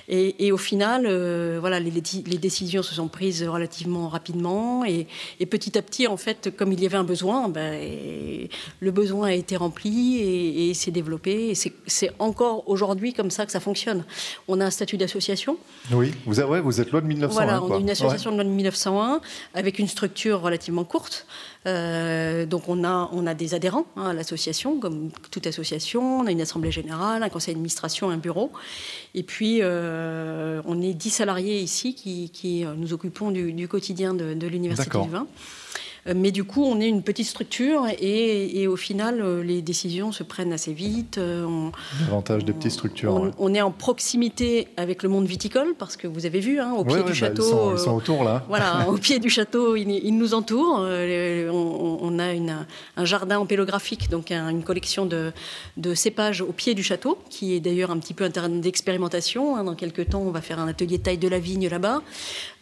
Et, 0.09 0.47
et 0.47 0.53
au 0.53 0.57
final, 0.59 1.07
euh, 1.07 1.59
voilà, 1.61 1.81
les, 1.81 1.91
les- 1.91 2.03
les 2.27 2.39
décisions 2.39 2.83
se 2.83 2.95
sont 2.95 3.09
prises 3.09 3.43
relativement 3.43 4.09
rapidement. 4.09 4.85
Et, 4.85 5.07
et 5.41 5.47
petit 5.47 5.77
à 5.79 5.83
petit, 5.83 6.07
en 6.07 6.17
fait, 6.17 6.55
comme 6.57 6.73
il 6.73 6.81
y 6.83 6.87
avait 6.87 6.97
un 6.97 7.05
besoin, 7.05 7.49
ben, 7.49 7.79
le 8.81 8.91
besoin 8.91 9.29
a 9.29 9.33
été 9.33 9.57
rempli 9.57 10.17
et, 10.19 10.71
et 10.71 10.75
s'est 10.75 10.91
développé. 10.91 11.51
Et 11.51 11.55
c'est 11.55 12.13
encore 12.19 12.69
aujourd'hui 12.69 13.13
comme 13.13 13.31
ça 13.31 13.47
que 13.47 13.53
ça 13.53 13.61
fonctionne. 13.61 14.05
On 14.49 14.61
a 14.61 14.65
un 14.67 14.71
statut 14.71 14.97
d'association. 14.97 15.57
Oui, 15.93 16.13
vous, 16.27 16.41
avez- 16.41 16.51
ouais, 16.51 16.61
vous 16.61 16.81
êtes 16.81 16.91
loi 16.91 17.01
de 17.01 17.07
1901. 17.07 17.36
Voilà, 17.45 17.63
on 17.63 17.67
quoi. 17.69 17.77
est 17.77 17.81
une 17.81 17.87
Ouais. 17.87 17.93
association 17.93 18.31
de 18.33 18.37
loi 18.37 18.45
de 18.45 18.51
1901 18.51 19.21
avec 19.55 19.79
une 19.79 19.89
structure 19.89 20.41
relativement 20.41 20.85
courte. 20.85 21.27
Euh, 21.67 22.47
donc 22.47 22.69
on 22.69 22.85
a, 22.85 23.09
on 23.13 23.27
a 23.27 23.35
des 23.35 23.55
adhérents 23.55 23.87
hein, 23.97 24.11
à 24.11 24.13
l'association, 24.13 24.79
comme 24.79 25.11
toute 25.31 25.47
association. 25.47 26.21
On 26.21 26.27
a 26.27 26.31
une 26.31 26.41
assemblée 26.41 26.71
générale, 26.71 27.23
un 27.23 27.29
conseil 27.29 27.55
d'administration, 27.55 28.11
un 28.11 28.19
bureau. 28.19 28.53
Et 29.15 29.23
puis 29.23 29.59
euh, 29.63 30.61
on 30.67 30.81
est 30.81 30.95
10 30.95 31.11
salariés 31.11 31.61
ici 31.61 31.95
qui, 31.95 32.31
qui, 32.31 32.65
euh, 32.65 32.75
nous 32.77 32.93
occupons 32.93 33.31
du, 33.31 33.53
du 33.53 33.67
quotidien 33.69 34.15
de, 34.15 34.35
de 34.35 34.47
l'Université 34.47 34.99
du 35.01 35.09
vin. 35.11 35.27
Euh, 36.09 36.15
Mais 36.17 36.31
du 36.31 36.45
coup, 36.45 36.65
on 36.65 36.81
est 36.81 36.89
une 36.89 37.03
petite 37.03 37.27
structure 37.27 37.85
et, 38.01 38.61
et 38.63 38.67
au 38.67 38.77
final, 38.77 39.21
euh, 39.21 39.43
les 39.43 39.63
décisions 39.63 40.13
se 40.13 40.23
prennent 40.23 40.53
assez 40.53 40.73
vite. 40.73 41.19
Euh, 41.19 41.47
L'avantage 42.01 42.45
des 42.45 42.53
petites 42.53 42.73
structures. 42.73 43.13
on, 43.15 43.25
ouais. 43.27 43.31
on 43.39 43.55
est 43.55 43.61
en 43.61 43.71
proximité 43.73 44.69
avec 44.77 45.03
le 45.03 45.09
monde 45.09 45.27
viticole 45.27 45.75
parce 45.79 45.97
que 45.97 46.07
vous 46.07 46.27
avez 46.27 46.41
vu, 46.41 46.61
hein, 46.61 46.73
au 46.77 46.85
pied 46.85 46.95
Ouais, 46.97 47.03
du 47.03 47.09
bah, 47.09 47.15
château. 47.15 47.43
ils, 47.43 47.51
sont, 47.51 47.73
ils 47.75 47.79
sont 47.79 47.95
autour 47.97 48.25
là. 48.25 48.45
voilà, 48.49 48.87
au 48.89 48.97
pied 48.97 49.19
du 49.19 49.31
château, 49.31 49.77
il, 49.77 49.91
il 49.91 50.17
nous 50.17 50.35
entoure. 50.35 50.79
Euh, 50.81 51.51
on, 51.51 51.99
on 52.01 52.19
a 52.19 52.33
une- 52.33 52.67
un 52.97 53.05
jardin 53.05 53.39
empélographique, 53.39 54.09
donc 54.09 54.31
un- 54.31 54.49
une 54.51 54.63
collection 54.63 55.07
de, 55.07 55.33
de 55.77 55.95
cépages 55.95 56.41
au 56.41 56.53
pied 56.53 56.75
du 56.75 56.83
château, 56.83 57.19
qui 57.31 57.55
est 57.55 57.61
d'ailleurs 57.61 57.91
un 57.91 57.99
petit 57.99 58.15
peu 58.15 58.25
un 58.25 58.31
terrain 58.31 58.49
d'expérimentation. 58.49 59.57
hein. 59.57 59.65
Dans 59.65 59.75
quelques 59.75 60.11
temps, 60.11 60.21
on 60.23 60.31
va 60.31 60.41
faire 60.41 60.61
un 60.61 60.69
atelier 60.69 60.99
de 60.99 61.03
taille 61.03 61.19
de 61.19 61.29
la 61.29 61.39
vigne 61.39 61.69
là-bas. 61.69 62.03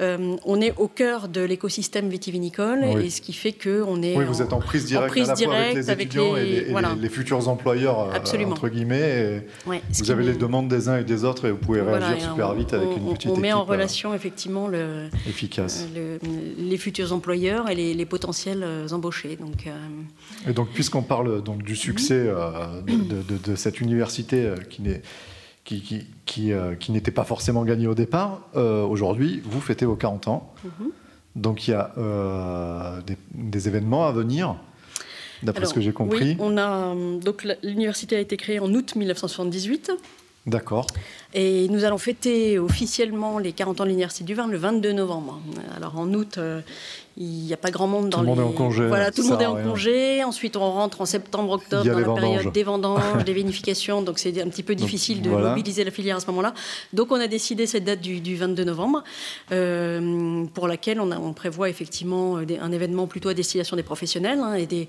Euh, 0.00 0.36
on 0.44 0.60
est 0.60 0.74
au 0.78 0.88
cœur 0.88 1.28
de 1.28 1.40
l'écosystème 1.42 2.08
vitivinicole, 2.08 2.84
Oui. 2.94 3.06
et 3.06 3.10
ce 3.10 3.20
qui 3.20 3.33
fait 3.34 3.52
qu'on 3.52 4.02
est 4.02 4.16
Oui, 4.16 4.24
vous 4.24 4.42
êtes 4.42 4.52
en 4.52 4.60
prise 4.60 4.84
directe 4.86 5.08
prise 5.10 5.30
à 5.30 5.34
la 5.34 5.36
fois 5.44 5.54
avec 5.54 5.74
les 5.74 5.90
avec 5.90 6.06
étudiants 6.06 6.34
les- 6.34 6.42
et, 6.42 6.64
les, 6.64 6.70
voilà. 6.70 6.94
futurs 7.10 7.48
employeurs, 7.48 8.00
euh, 8.00 8.12
Absolument. 8.14 8.52
entre 8.52 8.68
guillemets. 8.68 9.46
Ouais, 9.66 9.82
vous 9.90 10.10
avez 10.10 10.24
les 10.24 10.34
demandes 10.34 10.68
des 10.68 10.88
uns 10.88 10.98
et 10.98 11.04
des 11.04 11.24
autres 11.24 11.46
et 11.46 11.50
vous 11.50 11.58
pouvez 11.58 11.80
voilà, 11.80 12.08
réagir 12.08 12.30
super 12.30 12.50
on- 12.50 12.54
vite 12.54 12.72
avec 12.72 12.88
on- 12.88 12.96
une 13.08 13.14
petite 13.14 13.30
On 13.30 13.36
met 13.36 13.48
équipe 13.48 13.56
en 13.58 13.60
euh, 13.60 13.64
relation 13.64 14.14
effectivement 14.14 14.68
le, 14.68 15.08
efficace. 15.28 15.86
le- 15.94 16.18
les 16.58 16.76
futurs 16.78 17.12
employeurs 17.12 17.68
et 17.70 17.74
les, 17.74 18.06
potentiels 18.06 18.62
euh, 18.62 18.88
embauchés. 18.90 19.36
Donc, 19.36 19.66
euh, 19.66 19.70
Et 20.48 20.52
donc, 20.52 20.68
puisqu'on 20.70 21.02
parle 21.02 21.42
donc 21.42 21.62
du 21.62 21.76
succès 21.76 22.14
euh, 22.26 22.80
de, 22.82 23.22
de- 23.22 23.38
de 23.50 23.56
cette 23.56 23.80
université 23.80 24.44
euh, 24.44 24.56
qui 24.68 24.82
n'est 24.82 25.02
qui, 25.64 25.80
qui, 25.80 26.06
qui, 26.26 26.52
euh, 26.52 26.74
qui 26.74 26.92
n'était 26.92 27.10
pas 27.10 27.24
forcément 27.24 27.64
gagnée 27.64 27.86
au 27.86 27.94
départ, 27.94 28.42
euh, 28.54 28.82
aujourd'hui, 28.84 29.40
vous 29.46 29.62
fêtez 29.62 29.86
vos 29.86 29.96
40 29.96 30.28
ans. 30.28 30.52
Mhm. 30.62 30.90
Donc, 31.36 31.66
il 31.66 31.72
y 31.72 31.74
a 31.74 31.92
euh, 31.98 33.00
des, 33.02 33.16
des 33.32 33.68
événements 33.68 34.06
à 34.06 34.12
venir, 34.12 34.56
d'après 35.44 35.66
ce 35.66 35.74
que 35.74 35.80
j'ai 35.80 35.92
compris. 35.92 36.30
Oui, 36.30 36.36
on 36.38 36.56
a, 36.56 36.94
euh, 36.94 37.18
donc 37.18 37.46
l'université 37.62 38.16
a 38.16 38.20
été 38.20 38.36
créée 38.36 38.58
en 38.58 38.72
août 38.72 38.96
1978 38.96 39.92
D'accord. 40.46 40.86
et 41.32 41.68
nous 41.68 41.84
allons 41.84 41.98
fêter 41.98 42.58
officiellement 42.58 43.38
les 43.38 43.52
40 43.52 43.80
ans 43.80 43.84
de 43.84 43.88
l'université 43.88 44.24
du 44.24 44.34
vin 44.34 44.46
le 44.46 44.58
22 44.58 44.92
novembre. 44.92 45.40
Alors 45.76 45.98
en 45.98 46.12
août, 46.12 46.36
euh, 46.38 46.60
il 47.16 47.26
n'y 47.44 47.52
a 47.52 47.56
pas 47.56 47.70
grand 47.70 47.86
monde 47.86 48.08
dans 48.10 48.18
Tout 48.18 48.24
le 48.24 48.28
monde 48.30 48.38
les... 48.38 48.44
est 48.44 48.48
en 48.48 48.52
congé, 48.52 48.86
Voilà, 48.88 49.10
tout 49.12 49.22
le 49.22 49.28
monde 49.28 49.42
est 49.42 49.46
en 49.46 49.54
rien. 49.54 49.64
congé. 49.64 50.24
Ensuite, 50.24 50.56
on 50.56 50.68
rentre 50.72 51.00
en 51.00 51.06
y 51.86 51.90
a 51.90 51.92
dans 51.92 51.98
la 52.00 52.04
vendanges. 52.06 52.20
période 52.20 52.52
des 52.52 52.62
vendanges, 52.64 53.24
des 53.24 53.32
vinifications. 53.32 54.02
Donc, 54.02 54.18
c'est 54.18 54.40
un 54.42 54.48
petit 54.48 54.62
peu 54.64 54.74
Donc, 54.74 54.84
difficile 54.84 55.22
de 55.22 55.30
voilà. 55.30 55.50
mobiliser 55.50 55.84
la 55.84 55.90
filière 55.92 56.16
à 56.16 56.20
ce 56.20 56.26
moment-là. 56.26 56.54
Donc, 56.92 57.12
on 57.12 57.20
a 57.20 57.28
décidé 57.28 57.66
cette 57.66 57.84
date 57.84 58.00
du, 58.00 58.20
du 58.20 58.34
22 58.36 58.64
novembre, 58.64 59.04
euh, 59.52 60.44
pour 60.54 60.66
laquelle 60.68 61.00
on, 61.00 61.10
a- 61.10 61.18
on 61.18 61.32
prévoit 61.32 61.68
effectivement 61.68 62.38
euh, 62.38 62.44
un 62.60 62.72
événement 62.72 63.06
plutôt 63.06 63.28
à 63.28 63.34
destination 63.34 63.76
des 63.76 63.82
professionnels. 63.82 64.40
hein, 64.40 64.54
et 64.54 64.66
des... 64.66 64.88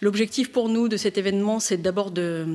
L'objectif 0.00 0.50
pour 0.52 0.68
nous 0.68 0.88
de 0.88 0.96
cet 0.96 1.18
événement, 1.18 1.60
c'est 1.60 1.76
d'abord 1.80 2.10
de 2.10 2.46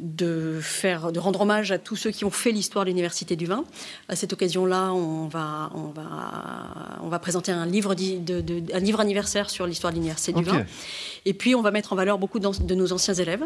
de 0.00 0.58
faire, 0.60 1.12
de 1.12 1.20
rendre 1.20 1.40
hommage 1.40 1.70
à 1.70 1.78
tous 1.78 1.94
ceux 1.96 2.10
qui 2.10 2.24
ont 2.24 2.30
fait 2.30 2.50
l'histoire 2.50 2.84
de 2.84 2.90
l'université 2.90 3.36
du 3.36 3.46
vin. 3.46 3.64
À 4.08 4.16
cette 4.16 4.32
occasion-là, 4.32 4.92
on 4.92 5.28
va, 5.28 5.70
on 5.74 5.88
va, 5.88 6.98
on 7.02 7.08
va 7.08 7.18
présenter 7.20 7.52
un 7.52 7.64
livre, 7.64 7.94
di- 7.94 8.18
de, 8.18 8.40
de- 8.40 8.74
un 8.74 8.80
livre 8.80 8.98
anniversaire 9.00 9.48
sur 9.50 9.66
l'histoire 9.66 9.92
de 9.92 9.98
l'université 9.98 10.32
du 10.32 10.42
vin. 10.42 10.64
Et 11.26 11.32
puis, 11.32 11.54
on 11.54 11.62
va 11.62 11.70
mettre 11.70 11.92
en 11.94 11.96
valeur 11.96 12.18
beaucoup 12.18 12.38
de 12.38 12.74
nos 12.74 12.92
anciens 12.92 13.14
élèves, 13.14 13.44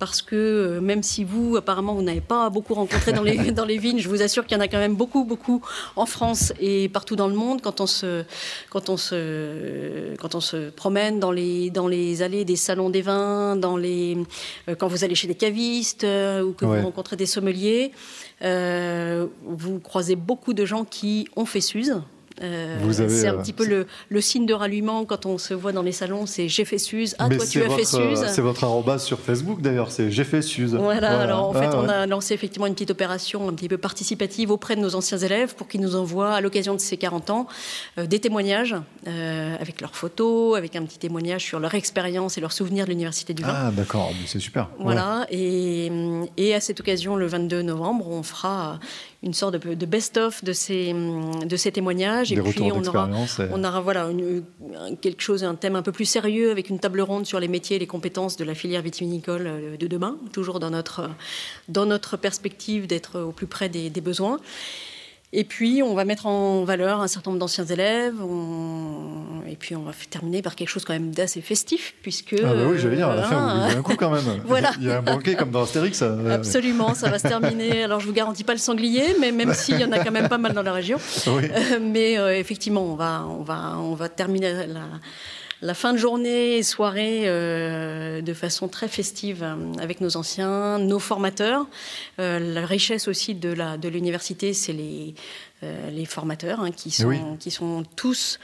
parce 0.00 0.22
que 0.22 0.34
euh, 0.34 0.80
même 0.80 1.04
si 1.04 1.22
vous, 1.22 1.56
apparemment, 1.56 1.94
vous 1.94 2.02
n'avez 2.02 2.20
pas 2.20 2.50
beaucoup 2.50 2.74
rencontré 2.74 3.12
dans 3.12 3.22
les, 3.22 3.50
dans 3.52 3.64
les 3.64 3.78
vignes, 3.78 3.98
je 4.00 4.08
vous 4.08 4.22
assure 4.22 4.44
qu'il 4.44 4.56
y 4.56 4.60
en 4.60 4.62
a 4.64 4.66
quand 4.68 4.78
même 4.78 4.96
beaucoup, 4.96 5.24
beaucoup 5.24 5.62
en 5.94 6.04
France 6.06 6.52
et 6.58 6.88
partout 6.88 7.14
dans 7.14 7.28
le 7.28 7.34
monde. 7.34 7.60
Quand 7.62 7.80
on 7.80 7.86
se, 7.86 8.24
quand 8.70 8.88
on 8.88 8.96
se, 8.96 10.14
quand 10.16 10.34
on 10.34 10.40
se 10.40 10.70
promène 10.70 11.20
dans 11.20 11.30
les, 11.30 11.70
dans 11.70 11.86
les 11.86 12.22
allées 12.22 12.44
des 12.44 12.56
salons 12.56 12.90
des 12.90 13.02
vins, 13.02 13.54
dans 13.54 13.76
les, 13.76 14.16
euh, 14.68 14.74
quand 14.74 14.88
vous 14.88 15.04
allez 15.04 15.14
chez 15.14 15.28
des 15.28 15.36
cavistes 15.36 16.04
euh, 16.04 16.42
ou 16.42 16.52
que 16.52 16.64
Ouais. 16.64 16.78
vous 16.80 16.86
rencontrez 16.86 17.16
des 17.16 17.26
sommeliers, 17.26 17.92
euh, 18.42 19.26
vous 19.44 19.78
croisez 19.78 20.16
beaucoup 20.16 20.54
de 20.54 20.64
gens 20.64 20.84
qui 20.84 21.28
ont 21.36 21.44
fait 21.44 21.60
Suze. 21.60 22.00
Euh, 22.42 22.78
c'est 22.92 23.28
un 23.28 23.34
euh, 23.34 23.38
petit 23.42 23.52
peu 23.52 23.64
le, 23.66 23.86
le 24.08 24.20
signe 24.20 24.46
de 24.46 24.54
rallument 24.54 25.04
quand 25.04 25.26
on 25.26 25.38
se 25.38 25.54
voit 25.54 25.72
dans 25.72 25.82
les 25.82 25.92
salons, 25.92 26.26
c'est 26.26 26.48
j'ai 26.48 26.64
fait 26.64 26.78
Suze. 26.78 27.14
Ah, 27.18 27.28
Mais 27.28 27.36
toi 27.36 27.46
tu 27.46 27.58
as 27.60 27.68
fait 27.68 27.68
votre, 27.68 28.00
euh, 28.00 28.16
Suze. 28.16 28.24
C'est 28.28 28.40
votre 28.40 28.64
arrobase 28.64 29.04
sur 29.04 29.18
Facebook 29.20 29.60
d'ailleurs, 29.60 29.90
c'est 29.90 30.10
j'ai 30.10 30.24
fait 30.24 30.42
Suze. 30.42 30.74
Voilà, 30.74 31.20
alors 31.20 31.48
en 31.48 31.52
fait, 31.52 31.68
Ah, 31.72 31.76
on 31.78 31.82
ouais. 31.86 31.92
a 31.92 32.06
lancé 32.06 32.34
effectivement 32.34 32.66
une 32.66 32.74
petite 32.74 32.90
opération 32.90 33.48
un 33.48 33.52
petit 33.52 33.68
peu 33.68 33.78
participative 33.78 34.50
auprès 34.50 34.76
de 34.76 34.80
nos 34.80 34.94
anciens 34.94 35.18
élèves 35.18 35.54
pour 35.54 35.68
qu'ils 35.68 35.80
nous 35.80 35.96
envoient, 35.96 36.34
à 36.34 36.40
l'occasion 36.40 36.74
de 36.74 36.80
ces 36.80 36.96
40 36.96 37.30
ans, 37.30 37.46
euh, 37.98 38.06
des 38.06 38.20
témoignages 38.20 38.74
euh, 39.06 39.56
avec 39.60 39.80
leurs 39.80 39.94
photos, 39.94 40.56
avec 40.56 40.76
un 40.76 40.84
petit 40.84 40.98
témoignage 40.98 41.44
sur 41.44 41.60
leur 41.60 41.74
expérience 41.74 42.38
et 42.38 42.40
leurs 42.40 42.52
souvenirs 42.52 42.84
de 42.86 42.90
l'Université 42.90 43.34
du 43.34 43.42
Vin. 43.42 43.54
Ah 43.54 43.70
d'accord, 43.70 44.10
c'est 44.26 44.40
super. 44.40 44.68
Ouais. 44.78 44.84
Voilà, 44.84 45.26
et, 45.30 45.90
et 46.36 46.54
à 46.54 46.60
cette 46.60 46.80
occasion, 46.80 47.16
le 47.16 47.26
22 47.26 47.62
novembre, 47.62 48.08
on 48.08 48.22
fera 48.22 48.78
une 49.22 49.34
sorte 49.34 49.54
de, 49.56 49.74
de 49.74 49.86
best-of 49.86 50.42
de 50.42 50.52
ces, 50.52 50.92
de 50.92 51.56
ces 51.56 51.70
témoignages. 51.70 52.30
Des 52.30 52.34
et 52.34 52.42
puis, 52.50 52.58
on 52.72 52.80
aura, 52.88 53.06
et- 53.44 53.48
on 53.52 53.62
aura 53.64 53.80
voilà, 53.80 54.06
une- 54.10 54.42
quelque 55.00 55.22
chose, 55.22 55.44
un 55.44 55.54
thème 55.54 55.76
un 55.76 55.82
peu 55.82 55.92
plus 55.92 56.04
sérieux 56.06 56.50
avec 56.50 56.70
une 56.70 56.78
table 56.80 57.00
ronde 57.00 57.24
sur 57.24 57.38
les 57.38 57.48
métiers 57.48 57.76
et 57.76 57.78
les 57.78 57.86
compétences 57.86 58.36
de 58.36 58.44
la 58.44 58.54
filière 58.54 58.82
vitivinicole 58.82 59.46
euh, 59.46 59.76
de 59.76 59.86
demain, 59.86 60.16
toujours 60.32 60.58
dans 60.60 60.70
notre, 60.70 61.08
dans 61.68 61.86
notre 61.86 62.16
perspective 62.16 62.86
d'être 62.86 63.20
au 63.20 63.32
plus 63.32 63.46
près 63.46 63.68
des, 63.68 63.90
des 63.90 64.00
besoins. 64.00 64.40
Et 65.34 65.44
puis, 65.44 65.82
on 65.82 65.94
va 65.94 66.04
mettre 66.04 66.26
en 66.26 66.62
valeur 66.64 67.00
un 67.00 67.08
certain 67.08 67.30
nombre 67.30 67.40
d'anciens 67.40 67.64
élèves. 67.64 68.14
on- 68.22 69.42
Et 69.50 69.56
puis, 69.56 69.74
on 69.76 69.82
va 69.82 69.92
terminer 70.10 70.40
par 70.42 70.54
quelque 70.56 70.68
chose 70.68 70.84
quand 70.84 70.92
même 70.94 71.10
d'assez 71.10 71.40
festif, 71.40 71.94
puisque... 72.02 72.34
Ah 72.38 72.54
bah 72.54 72.62
oui, 72.66 72.78
j'allais 72.78 72.96
dire, 72.96 73.08
à 73.08 73.16
la 73.16 73.24
euh, 73.26 73.66
buvez 73.68 73.78
un 73.78 73.82
coup 73.82 73.96
quand 73.96 74.10
même. 74.10 74.22
Voilà. 74.46 74.72
Il 74.78 74.86
y 74.86 74.90
a 74.90 74.98
un 74.98 75.02
banquet 75.02 75.34
comme 75.34 75.50
dans 75.50 75.62
Astérix. 75.62 76.00
euh, 76.02 76.34
Absolument, 76.34 76.94
ça 76.94 77.08
va 77.10 77.18
se 77.18 77.28
terminer. 77.28 77.84
Alors, 77.84 78.00
je 78.00 78.06
vous 78.06 78.12
garantis 78.14 78.44
pas 78.44 78.52
le 78.52 78.58
sanglier, 78.58 79.16
mais 79.20 79.30
même 79.32 79.52
s'il 79.54 79.78
y 79.80 79.84
en 79.84 79.92
a 79.92 79.98
quand 80.04 80.10
même 80.12 80.28
pas 80.28 80.38
mal 80.38 80.52
dans 80.54 80.62
la 80.62 80.72
région. 80.72 80.98
Oui. 81.26 81.44
Euh, 81.50 81.78
mais 81.80 82.18
euh, 82.18 82.34
effectivement, 82.38 82.82
on 82.82 82.94
va, 82.94 83.24
on 83.28 83.42
va, 83.42 83.76
on 83.78 83.94
va 83.94 84.08
terminer 84.08 84.52
la, 84.66 84.80
la 85.62 85.74
fin 85.74 85.92
de 85.92 85.98
journée 85.98 86.56
et 86.58 86.62
soirée 86.62 87.22
euh, 87.24 88.20
de 88.20 88.34
façon 88.34 88.68
très 88.68 88.88
festive 88.88 89.42
euh, 89.42 89.54
avec 89.80 90.00
nos 90.00 90.16
anciens, 90.16 90.78
nos 90.78 90.98
formateurs. 90.98 91.66
Euh, 92.18 92.38
la 92.38 92.66
richesse 92.66 93.08
aussi 93.08 93.34
de 93.34 93.48
la 93.52 93.76
de 93.78 93.88
l'université, 93.88 94.52
c'est 94.52 94.72
les 94.72 95.14
euh, 95.62 95.90
les 95.90 96.04
formateurs 96.04 96.60
hein, 96.60 96.72
qui 96.72 96.90
sont 96.90 97.06
Oui. 97.08 97.18
qui 97.38 97.50
sont 97.50 97.84
tous 97.96 98.38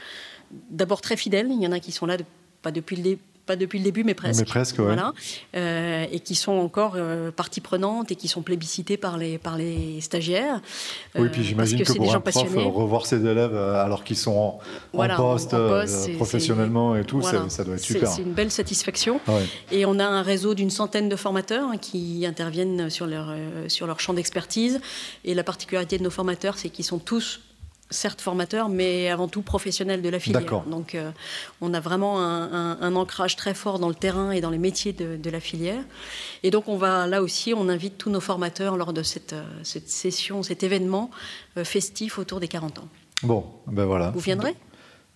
d'abord 0.71 1.01
très 1.01 1.17
fidèles. 1.17 1.49
Il 1.51 1.61
y 1.61 1.67
en 1.67 1.73
a 1.73 1.81
qui 1.81 1.93
sont 1.93 2.07
là 2.07 2.17
de- 2.17 2.25
pas 2.63 2.71
depuis 2.71 2.97
le 2.97 3.03
dé- 3.03 3.19
pas 3.49 3.57
depuis 3.57 3.79
le 3.79 3.85
début, 3.85 4.05
mais 4.05 4.15
presque. 4.15 4.39
Mais 4.39 4.45
presque, 4.47 4.79
ouais. 4.79 4.85
Voilà. 4.85 5.13
Euh, 5.57 6.05
et 6.13 6.21
qui 6.21 6.37
sont 6.37 6.53
encore 6.53 6.93
euh, 6.95 7.33
partie 7.33 7.61
prenante 7.61 8.13
et 8.13 8.15
qui 8.15 8.29
sont 8.29 8.43
plébiscités 8.43 8.97
par 8.97 9.19
les, 9.19 9.39
par 9.39 9.57
les 9.59 10.01
stagiaires. 10.01 10.61
Oui, 11.17 11.27
Euh, 11.27 11.29
puis 11.33 11.43
j'imagine 11.43 11.79
parce 11.79 11.89
que, 11.89 11.93
c'est 11.95 11.99
pour 11.99 12.15
un 12.15 12.21
prof, 12.21 12.57
euh, 12.57 12.63
revoir 12.65 13.07
ses 13.07 13.17
élèves 13.25 13.55
euh, 13.55 13.83
alors 13.85 14.05
qu'ils 14.05 14.17
sont 14.17 14.37
en, 14.37 14.59
Voilà, 14.93 15.15
en- 15.21 15.33
poste, 15.33 15.55
en 15.55 15.59
euh, 15.59 15.81
poste, 15.81 16.13
professionnellement 16.15 16.95
et 16.95 17.05
tout, 17.05 17.21
Voilà. 17.21 17.41
ça, 17.45 17.49
ça 17.49 17.65
doit 17.65 17.75
être 17.75 17.81
super. 17.83 18.09
C'est 18.09 18.23
une 18.23 18.33
belle 18.35 18.51
satisfaction. 18.53 19.21
Ouais. 19.27 19.45
Et 19.73 19.85
on 19.87 19.99
a 19.99 20.05
un 20.07 20.23
réseau 20.23 20.55
d'une 20.55 20.71
centaine 20.71 21.09
de 21.09 21.17
formateurs 21.17 21.69
hein, 21.71 21.79
qui 21.79 22.25
interviennent 22.27 22.91
sur 22.91 23.07
leur, 23.07 23.29
euh, 23.31 23.69
sur 23.69 23.87
leur 23.87 23.99
champ 23.99 24.13
d'expertise. 24.15 24.81
Et 25.25 25.35
la 25.35 25.43
particularité 25.43 25.97
de 25.99 26.03
nos 26.05 26.11
formateurs, 26.11 26.59
c'est 26.59 26.69
qu'ils 26.69 26.85
sont 26.85 26.99
tous 26.99 27.41
certes 27.90 28.20
formateurs, 28.20 28.68
mais 28.68 29.09
avant 29.09 29.29
tout 29.29 29.42
professionnels 29.42 30.03
de 30.03 30.09
la 30.09 30.18
filière. 30.20 30.40
D'accord. 30.42 30.64
Donc 30.64 30.94
euh, 30.94 31.11
on 31.61 31.72
a 31.74 31.81
vraiment 31.81 32.20
un, 32.20 32.53
un- 32.53 32.79
un 32.81 32.96
ancrage 32.96 33.35
très 33.37 33.55
fort 33.55 33.79
dans 33.79 33.88
le 33.88 33.94
terrain 33.94 34.31
et 34.33 34.40
dans 34.40 34.51
les 34.51 34.59
métiers 34.59 34.92
de, 34.92 35.16
de 35.16 35.31
la 35.31 35.40
filière. 35.40 35.83
Et 36.42 36.51
donc 36.51 36.68
on 36.68 36.77
va 36.77 37.07
là 37.07 37.22
aussi, 37.22 37.55
on 37.55 37.68
invite 37.68 37.96
tous 37.98 38.11
nos 38.11 38.20
formateurs 38.20 38.77
lors 38.77 38.92
de 38.92 39.03
cette, 39.03 39.33
euh, 39.33 39.42
cette 39.62 39.88
session, 39.88 40.42
cet 40.42 40.62
événement 40.62 41.11
euh, 41.57 41.64
festif 41.64 42.18
autour 42.18 42.40
des 42.40 42.48
40 42.48 42.79
ans. 42.81 42.88
Bon, 43.22 43.44
ben 43.66 43.85
voilà. 43.85 44.11
Vous 44.11 44.20
viendrez? 44.20 44.55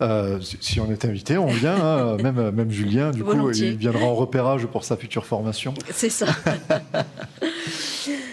Euh, 0.02 0.38
si, 0.60 0.80
on 0.80 0.90
est 0.90 1.04
invité, 1.04 1.38
on 1.38 1.46
vient. 1.46 1.76
hein. 1.76 2.16
même, 2.22 2.50
même 2.50 2.70
Julien, 2.70 3.10
du 3.12 3.22
coup, 3.22 3.50
il 3.52 3.76
viendra 3.76 4.04
en 4.04 4.14
repérage 4.14 4.66
pour 4.66 4.84
sa 4.84 4.96
future 4.96 5.24
formation. 5.24 5.72
C'est 5.90 6.10
ça. 6.10 6.26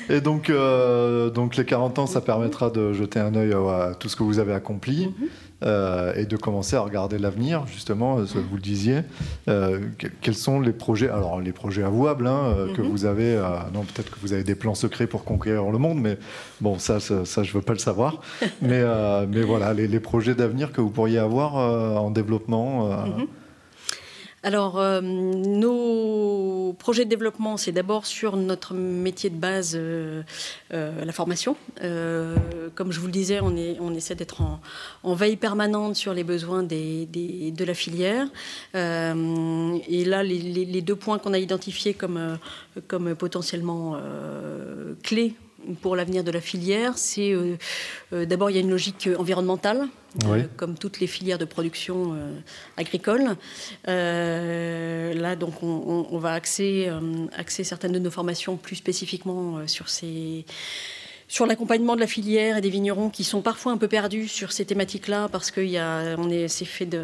Et 0.09 0.21
donc, 0.21 0.49
euh, 0.49 1.29
donc 1.29 1.55
les 1.55 1.65
40 1.65 1.99
ans, 1.99 2.07
ça 2.07 2.21
permettra 2.21 2.69
de 2.71 2.93
jeter 2.93 3.19
un 3.19 3.35
œil 3.35 3.53
à, 3.53 3.89
à 3.89 3.93
tout 3.95 4.09
ce 4.09 4.15
que 4.15 4.23
vous 4.23 4.39
avez 4.39 4.53
accompli 4.53 5.07
Mhm. 5.07 5.27
Euh, 5.63 6.13
et 6.15 6.25
de 6.25 6.37
commencer 6.37 6.75
à 6.75 6.81
regarder 6.81 7.17
l'avenir, 7.19 7.65
justement, 7.67 8.19
euh, 8.19 8.23
vous 8.49 8.55
le 8.55 8.61
disiez. 8.61 8.99
Euh, 9.47 9.79
que- 9.97 10.07
quels 10.21 10.35
sont 10.35 10.59
les 10.61 10.71
projets, 10.71 11.09
alors 11.09 11.41
les 11.41 11.51
projets 11.51 11.83
avouables 11.83 12.27
hein, 12.27 12.53
que 12.75 12.81
Mhm. 12.81 12.87
vous 12.89 13.05
avez 13.05 13.35
euh, 13.35 13.41
Non, 13.73 13.81
peut-être 13.83 14.09
que 14.11 14.19
vous 14.21 14.33
avez 14.33 14.43
des 14.43 14.55
plans 14.55 14.75
secrets 14.75 15.07
pour 15.07 15.23
conquérir 15.25 15.63
le 15.69 15.77
monde, 15.77 15.99
mais 15.99 16.17
bon, 16.61 16.79
ça, 16.79 16.99
ça, 16.99 17.25
ça, 17.25 17.43
je 17.43 17.51
veux 17.53 17.61
pas 17.61 17.73
le 17.73 17.79
savoir. 17.79 18.21
mais, 18.61 18.83
mais 19.27 19.41
voilà, 19.41 19.73
les, 19.73 19.87
les 19.87 19.99
projets 19.99 20.35
d'avenir 20.35 20.71
que 20.71 20.81
vous 20.81 20.89
pourriez 20.91 21.17
avoir 21.19 21.55
en 21.55 22.09
développement. 22.11 22.87
Mhm. 23.05 23.27
Alors, 24.41 24.79
euh, 24.79 25.01
nos 25.01 26.73
projets 26.79 27.03
de 27.03 27.09
développement, 27.09 27.57
c'est 27.57 27.73
d'abord 27.73 28.05
sur 28.05 28.37
notre 28.37 28.73
métier 28.73 29.29
de 29.29 29.35
base, 29.35 29.73
euh, 29.75 30.23
euh, 30.73 31.03
la 31.03 31.11
formation. 31.11 31.57
Comme 32.75 32.91
je 32.91 32.99
vous 32.99 33.07
le 33.07 33.11
disais, 33.11 33.39
on, 33.41 33.93
essaie 33.93 34.15
d'être 34.15 34.41
en, 34.41 35.13
veille 35.13 35.35
permanente 35.35 35.95
sur 35.95 36.13
les 36.13 36.23
besoins 36.23 36.63
de 36.63 37.63
la 37.65 37.73
filière. 37.73 38.27
Et 38.73 40.05
là, 40.05 40.23
les, 40.23 40.81
deux 40.81 40.95
points 40.95 41.19
qu'on 41.19 41.33
a 41.33 41.39
identifiés 41.39 41.93
comme, 41.93 42.37
potentiellement 43.17 43.97
clés 45.03 45.35
pour 45.81 45.95
l'avenir 45.95 46.23
de 46.23 46.31
la 46.31 46.41
filière, 46.41 46.97
c'est 46.97 47.31
euh, 47.31 47.55
euh, 48.13 48.25
d'abord 48.25 48.49
il 48.49 48.55
y 48.55 48.57
a 48.57 48.61
une 48.61 48.69
logique 48.69 49.09
environnementale, 49.17 49.87
Oui. 50.25 50.39
euh, 50.39 50.43
comme 50.57 50.77
toutes 50.77 50.99
les 50.99 51.07
filières 51.07 51.37
de 51.37 51.45
production 51.45 52.15
agricole. 52.77 53.35
Là, 53.85 55.35
donc, 55.35 55.61
on, 55.63 56.07
on- 56.11 56.19
va 56.19 56.33
axer, 56.33 56.89
axer 57.37 57.63
certaines 57.63 57.91
de 57.93 57.99
nos 57.99 58.11
formations 58.11 58.57
plus 58.57 58.75
spécifiquement 58.75 59.67
sur 59.67 59.89
ces 59.89 60.45
sur 61.29 61.45
l'accompagnement 61.45 61.95
de 61.95 62.01
la 62.01 62.07
filière 62.07 62.57
et 62.57 62.61
des 62.61 62.71
vignerons 62.71 63.09
qui 63.11 63.23
sont 63.23 63.41
parfois 63.41 63.71
un 63.71 63.77
peu 63.77 63.87
perdus 63.87 64.27
sur 64.27 64.51
ces 64.51 64.65
thématiques-là 64.65 65.29
parce 65.31 65.51
que 65.51 65.61
y 65.61 65.77
a, 65.77 66.15
on 66.17 66.27
est, 66.31 66.47
c'est 66.47 66.65
fait 66.65 66.87
de, 66.87 67.03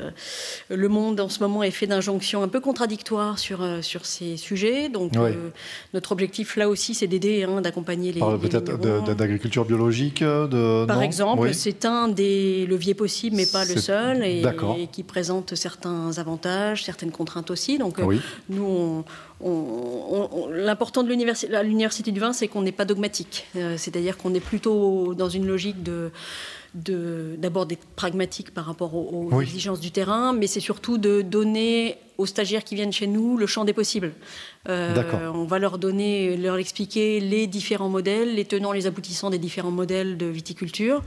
le 0.69 0.89
monde 0.89 1.19
en 1.19 1.29
ce 1.29 1.39
moment 1.41 1.61
est 1.61 1.69
fait 1.69 1.85
d'injonctions 1.85 2.41
un 2.41 2.47
peu 2.47 2.59
contradictoires 2.59 3.37
sur, 3.37 3.61
euh, 3.61 3.83
sur 3.83 4.07
ces 4.07 4.35
sujets. 4.35 4.89
Donc, 4.89 5.11
Oui. 5.13 5.29
euh, 5.29 5.49
notre 5.93 6.11
objectif 6.11 6.55
là 6.55 6.67
aussi, 6.69 6.95
c'est 6.95 7.05
d'aider, 7.05 7.43
hein, 7.43 7.61
d'accompagner 7.61 8.11
les, 8.13 8.19
parle 8.19 8.39
peut-être 8.39 9.13
d'agriculture 9.15 9.63
biologique 9.63 10.23
euh, 10.23 10.47
de, 10.47 10.87
Par 10.87 10.97
non 10.97 11.03
exemple, 11.03 11.43
Oui. 11.43 11.53
c'est 11.53 11.85
un 11.85 12.07
des 12.07 12.65
leviers 12.65 12.95
possibles, 12.95 13.35
mais 13.35 13.45
pas 13.45 13.63
le 13.63 13.77
seul, 13.77 14.23
et, 14.25 14.41
et 14.79 14.87
qui 14.87 15.03
présente 15.03 15.53
certains 15.53 16.17
avantages, 16.17 16.83
certaines 16.83 17.11
contraintes 17.11 17.51
aussi. 17.51 17.77
Donc, 17.77 17.97
Oui. 18.03 18.19
nous, 18.49 18.65
on- 18.65 19.03
l'important 19.41 21.03
de 21.03 21.09
l'université, 21.09 21.53
à 21.55 21.63
l'université 21.63 22.11
du 22.11 22.19
vin, 22.19 22.33
c'est 22.33 22.47
qu'on 22.47 22.61
n'est 22.61 22.71
pas 22.71 22.85
dogmatique. 22.85 23.47
Euh, 23.55 23.75
C'est-à-dire 23.77 24.17
qu'on 24.17 24.33
est 24.33 24.39
plutôt 24.39 25.13
dans 25.13 25.29
une 25.29 25.45
logique 25.45 25.83
de 25.83 26.11
d'abord 27.37 27.65
d'être 27.65 27.85
pragmatique 27.95 28.53
par 28.53 28.65
rapport 28.65 28.95
aux, 28.95 29.29
aux 29.31 29.35
Oui. 29.37 29.45
exigences 29.45 29.79
du 29.79 29.91
terrain, 29.91 30.33
mais 30.33 30.45
c'est 30.45 30.59
surtout 30.59 30.97
de 30.97 31.21
donner 31.21 31.97
aux 32.17 32.25
stagiaires 32.25 32.65
qui 32.65 32.75
viennent 32.75 32.91
chez 32.91 33.07
nous 33.07 33.37
le 33.37 33.47
champ 33.47 33.63
des 33.63 33.71
possibles. 33.71 34.11
Euh, 34.67 35.31
on 35.33 35.45
va 35.45 35.57
leur 35.57 35.77
donner, 35.77 36.35
leur 36.35 36.57
expliquer 36.57 37.21
les 37.21 37.47
différents 37.47 37.87
modèles, 37.87 38.35
les 38.35 38.43
tenants, 38.43 38.73
les 38.73 38.87
aboutissants 38.87 39.29
des 39.29 39.37
différents 39.37 39.71
modèles 39.71 40.17
de 40.17 40.25
viticulture 40.25 41.01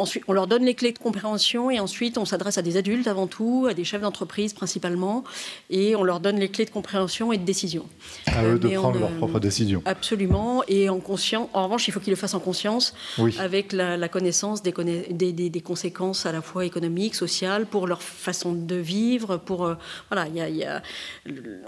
Ensuite, 0.00 0.24
on 0.28 0.32
leur 0.32 0.46
donne 0.46 0.64
les 0.64 0.74
clés 0.74 0.92
de 0.92 0.98
compréhension 0.98 1.70
et 1.70 1.78
ensuite 1.78 2.16
on 2.18 2.24
s'adresse 2.24 2.56
à 2.58 2.62
des 2.62 2.76
adultes 2.76 3.06
avant 3.06 3.26
tout, 3.26 3.66
à 3.68 3.74
des 3.74 3.84
chefs 3.84 4.00
d'entreprise 4.00 4.52
principalement, 4.54 5.24
et 5.68 5.94
on 5.94 6.02
leur 6.02 6.20
donne 6.20 6.38
les 6.38 6.48
clés 6.48 6.64
de 6.64 6.70
compréhension 6.70 7.32
et 7.32 7.38
de 7.38 7.44
décision. 7.44 7.84
À 8.26 8.44
eux 8.44 8.58
de 8.58 8.68
Mais 8.68 8.74
prendre 8.76 8.98
leurs 8.98 9.10
propres 9.12 9.40
décisions. 9.40 9.82
Absolument, 9.84 10.62
et 10.68 10.88
en 10.88 11.00
conscience. 11.00 11.48
En 11.52 11.64
revanche, 11.64 11.86
il 11.88 11.92
faut 11.92 12.00
qu'ils 12.00 12.10
le 12.12 12.16
fassent 12.16 12.34
en 12.34 12.40
conscience, 12.40 12.94
Oui. 13.18 13.36
avec 13.38 13.72
la, 13.72 13.96
la 13.96 14.08
connaissance 14.08 14.62
des, 14.62 14.72
conna- 14.72 15.06
des, 15.10 15.32
des- 15.32 15.50
des 15.50 15.60
conséquences 15.60 16.24
à 16.26 16.32
la 16.32 16.40
fois 16.40 16.64
économiques, 16.64 17.14
sociales, 17.14 17.66
pour 17.66 17.86
leur 17.86 18.02
façon 18.02 18.52
de 18.52 18.76
vivre, 18.76 19.36
pour 19.36 19.66
euh, 19.66 19.74
voilà, 20.10 20.26
il 20.28 20.36
y 20.36 20.40
a, 20.40 20.48
il 20.48 20.56
y 20.56 20.64
a- 20.64 20.82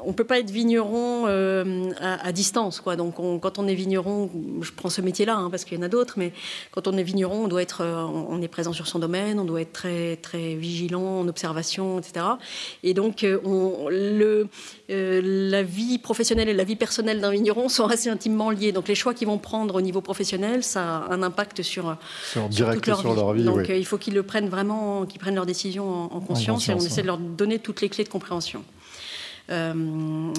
on 0.05 0.13
peut 0.15 0.25
pas 0.25 0.39
être 0.41 0.51
vigneron 0.51 1.25
euh, 1.27 1.91
à, 2.01 2.27
à 2.27 2.33
distance, 2.33 2.81
quoi. 2.81 2.97
Donc, 2.97 3.19
on- 3.21 3.39
quand 3.39 3.59
on 3.59 3.69
est 3.69 3.75
vigneron, 3.75 4.31
je 4.63 4.71
prends 4.73 4.89
ce 4.91 5.01
métier-là 5.03 5.37
hein, 5.37 5.51
parce 5.51 5.65
qu'il 5.65 5.77
y 5.77 5.81
en 5.81 5.85
a 5.85 5.89
d'autres, 5.89 6.15
mais 6.17 6.33
quand 6.71 6.89
on 6.89 6.97
est 6.97 7.03
vigneron, 7.03 7.45
on 7.45 7.49
doit 7.49 7.63
être, 7.63 7.83
euh, 7.83 8.05
on 8.29 8.41
est 8.43 8.49
présent 8.49 8.73
sur 8.73 8.87
son 8.87 8.99
domaine, 8.99 9.39
on 9.41 9.45
doit 9.45 9.61
être 9.61 9.73
très 9.73 10.17
très 10.17 10.55
vigilant 10.55 11.21
en 11.21 11.29
observation, 11.29 11.99
etc. 11.99 12.27
Et 12.83 12.95
donc, 12.95 13.25
euh, 13.25 13.39
on, 13.45 13.89
le, 13.89 14.49
euh, 14.91 15.21
la 15.51 15.63
vie 15.63 15.99
professionnelle 15.99 16.49
et 16.49 16.55
la 16.55 16.65
vie 16.65 16.77
personnelle 16.77 17.21
d'un 17.21 17.31
vigneron 17.31 17.69
sont 17.69 17.87
assez 17.87 18.09
intimement 18.09 18.51
liés. 18.51 18.73
Donc, 18.73 18.89
les 18.89 18.95
choix 18.95 19.15
qu'ils 19.15 19.29
vont 19.29 19.39
prendre 19.39 19.75
au 19.75 19.81
niveau 19.81 20.01
professionnel, 20.01 20.63
ça 20.63 20.99
a 20.99 21.13
un 21.13 21.23
impact 21.23 21.63
sur 21.63 21.97
Sur, 22.33 22.53
sur 22.53 22.73
toute 22.73 22.87
leur 22.87 23.01
sur 23.01 23.11
vie. 23.11 23.17
leur 23.17 23.33
vie, 23.33 23.45
Donc 23.45 23.57
oui. 23.57 23.65
euh, 23.71 23.77
il 23.77 23.87
faut 23.87 23.99
qu'ils 23.99 24.15
le 24.15 24.23
prennent 24.23 24.49
vraiment, 24.49 25.07
qu'ils 25.07 25.21
prennent 25.21 25.35
leurs 25.35 25.47
décisions 25.47 25.89
en, 25.89 26.17
en 26.17 26.21
conscience, 26.21 26.69
et 26.69 26.75
on 26.75 26.79
essaie 26.79 26.97
ouais. 26.97 27.03
de 27.03 27.07
leur 27.07 27.19
donner 27.19 27.59
toutes 27.59 27.81
les 27.81 27.89
clés 27.89 28.05
de 28.05 28.09
compréhension. 28.09 28.65
Euh, 29.51 29.75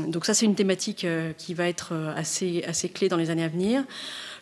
donc 0.07 0.25
ça 0.25 0.34
c'est 0.34 0.45
une 0.45 0.55
thématique 0.55 1.03
euh, 1.03 1.34
qui 1.38 1.53
va 1.53 1.67
être 1.67 1.89
euh, 1.91 2.13
assez, 2.15 2.63
assez 2.65 2.88
clé 2.88 3.09
dans 3.09 3.17
les 3.17 3.29
années 3.29 3.43
à 3.43 3.49
venir. 3.49 3.84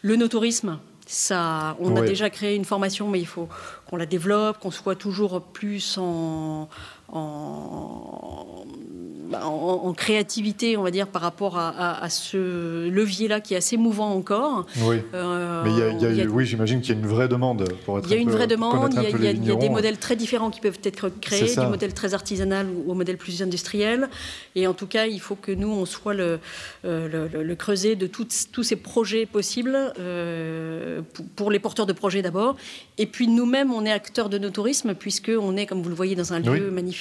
Le 0.04 0.16
notourisme, 0.16 0.78
ça, 1.12 1.76
on 1.80 1.96
a 1.98 2.02
déjà 2.02 2.30
créé 2.30 2.56
une 2.56 2.64
formation, 2.64 3.10
mais 3.10 3.20
il 3.20 3.28
faut 3.28 3.50
qu'on 3.86 3.98
la 3.98 4.06
développe, 4.06 4.60
qu'on 4.60 4.72
soit 4.72 4.96
toujours 4.96 5.42
plus 5.42 5.98
en, 5.98 6.70
en, 7.12 8.66
bah, 9.30 9.48
en- 9.48 9.82
en 9.88 9.94
créativité, 9.94 10.76
on 10.76 10.84
va 10.84 10.92
dire, 10.92 11.08
par 11.08 11.22
rapport 11.22 11.58
à, 11.58 11.70
à- 11.70 12.04
à 12.04 12.10
ce 12.10 12.90
levier-là 12.90 13.40
qui 13.40 13.54
est 13.54 13.58
assez 13.58 13.78
mouvant 13.78 14.12
encore. 14.14 14.66
Oui. 14.84 14.98
Euh, 15.14 15.62
Mais 15.64 15.72
il 15.72 15.78
y 15.78 15.82
a, 15.82 15.90
il 15.90 16.02
y 16.02 16.06
a- 16.06 16.10
il 16.12 16.18
y 16.18 16.22
a- 16.22 16.26
oui, 16.26 16.46
j'imagine 16.46 16.82
qu'il 16.82 16.94
y 16.94 16.98
a 16.98 17.00
une 17.02 17.08
vraie 17.08 17.30
demande 17.30 17.64
pour 17.86 17.98
être 18.00 18.08
il 18.10 18.12
y 18.12 18.16
a 18.16 18.18
un 18.18 18.22
une 18.24 18.28
peu- 18.28 18.34
vraie 18.36 18.48
demande, 18.48 18.94
il 18.94 19.24
y, 19.48 19.52
a, 19.52 19.56
des 19.56 19.70
modèles 19.70 19.98
très 20.00 20.18
différents 20.18 20.50
qui 20.52 20.60
peuvent 20.60 20.80
être 20.84 21.10
créés, 21.22 21.56
du 21.56 21.66
modèle 21.68 21.94
très 21.94 22.14
artisanal 22.14 22.68
au 22.88 22.94
modèle 22.94 23.16
plus 23.18 23.42
industriel. 23.42 24.10
Et 24.56 24.68
en 24.68 24.74
tout 24.74 24.88
cas, 24.88 25.06
il 25.06 25.22
faut 25.22 25.36
que 25.36 25.54
nous, 25.54 25.70
on 25.70 25.86
soit 25.86 26.14
le, 26.14 26.40
euh, 26.84 27.08
le, 27.08 27.28
le- 27.30 27.44
le 27.44 27.56
creuset 27.56 27.96
de 27.96 28.08
tous 28.08 28.64
ces 28.64 28.76
projets 28.76 29.26
possibles 29.26 29.78
euh, 30.00 31.02
pour, 31.14 31.26
pour 31.38 31.52
les 31.52 31.60
porteurs 31.60 31.86
de 31.86 31.94
projets 31.94 32.22
d'abord. 32.22 32.58
Et 32.98 33.06
puis 33.06 33.28
nous-mêmes, 33.30 33.72
on 33.72 33.86
est 33.86 33.92
acteurs 33.92 34.28
de 34.30 34.38
nos 34.38 34.50
tourismes, 34.50 34.94
puisqu'on 34.94 35.56
est, 35.56 35.66
comme 35.66 35.82
vous 35.82 35.90
le 35.90 35.96
voyez, 35.96 36.16
dans 36.16 36.34
un 36.34 36.40
lieu 36.40 36.52
Oui. 36.66 36.72
magnifique. 36.72 37.01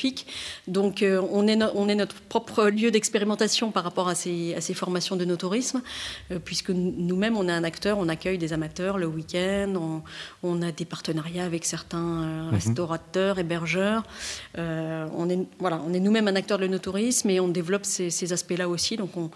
Donc 0.69 1.03
euh, 1.03 1.21
on, 1.33 1.47
est 1.47 1.57
no- 1.57 1.71
on 1.75 1.89
est 1.89 1.95
notre 1.95 2.17
propre 2.29 2.67
lieu 2.67 2.91
d'expérimentation 2.91 3.71
par 3.71 3.85
rapport 3.85 4.09
à 4.09 4.15
ces, 4.15 4.55
à 4.55 4.61
ces 4.61 4.75
formations 4.75 5.17
de 5.17 5.25
nos 5.25 5.37
tourismes, 5.37 5.83
euh, 6.31 6.39
puisque 6.45 6.71
nous- 6.71 6.95
nous-mêmes, 6.97 7.37
on 7.37 7.49
est 7.49 7.53
un 7.53 7.65
acteur, 7.65 7.99
on 7.99 8.09
accueille 8.09 8.39
des 8.39 8.53
amateurs 8.53 8.99
le 8.99 9.07
week-end, 9.07 9.75
on, 9.77 10.03
on 10.43 10.63
a 10.63 10.73
des 10.73 10.85
partenariats 10.85 11.45
avec 11.45 11.65
certains 11.65 12.23
euh, 12.23 12.51
restaurateurs, 12.51 13.39
hébergeurs. 13.39 14.03
On 14.57 15.29
est, 15.29 15.39
voilà, 15.59 15.81
on 15.87 15.93
est 15.93 16.01
nous-mêmes 16.01 16.29
un 16.29 16.37
acteur 16.37 16.59
de 16.59 16.67
nos 16.67 16.79
tourismes 16.79 17.31
et 17.31 17.41
on 17.41 17.49
développe 17.49 17.85
ces, 17.85 18.11
ces 18.11 18.33
aspects-là 18.33 18.69
aussi. 18.69 18.97
Donc 18.97 19.17
on, 19.17 19.31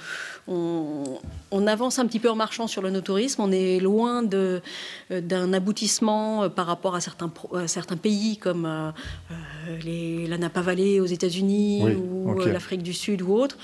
on, 0.48 1.18
on 1.50 1.66
avance 1.66 1.98
un 1.98 2.06
petit 2.06 2.20
peu 2.20 2.30
en 2.30 2.36
marchant 2.36 2.66
sur 2.66 2.82
le 2.82 2.90
no-tourisme. 2.90 3.40
On 3.42 3.52
est 3.52 3.80
loin 3.80 4.22
d'un 4.22 5.52
aboutissement 5.52 6.48
par 6.50 6.66
rapport 6.66 6.94
à 6.94 7.00
certains, 7.00 7.28
pro- 7.28 7.56
à 7.56 7.68
certains 7.68 7.96
pays 7.96 8.36
comme 8.36 8.66
euh, 8.66 8.90
les- 9.84 10.26
la 10.26 10.38
Napa 10.55 10.61
Valley 10.61 11.00
aux 11.00 11.07
États-Unis 11.07 11.80
Oui, 11.82 11.94
ou 11.94 12.40
euh, 12.40 12.52
l'Afrique 12.52 12.82
du 12.82 12.92
Sud 12.92 13.22
ou 13.22 13.34
autre. 13.34 13.59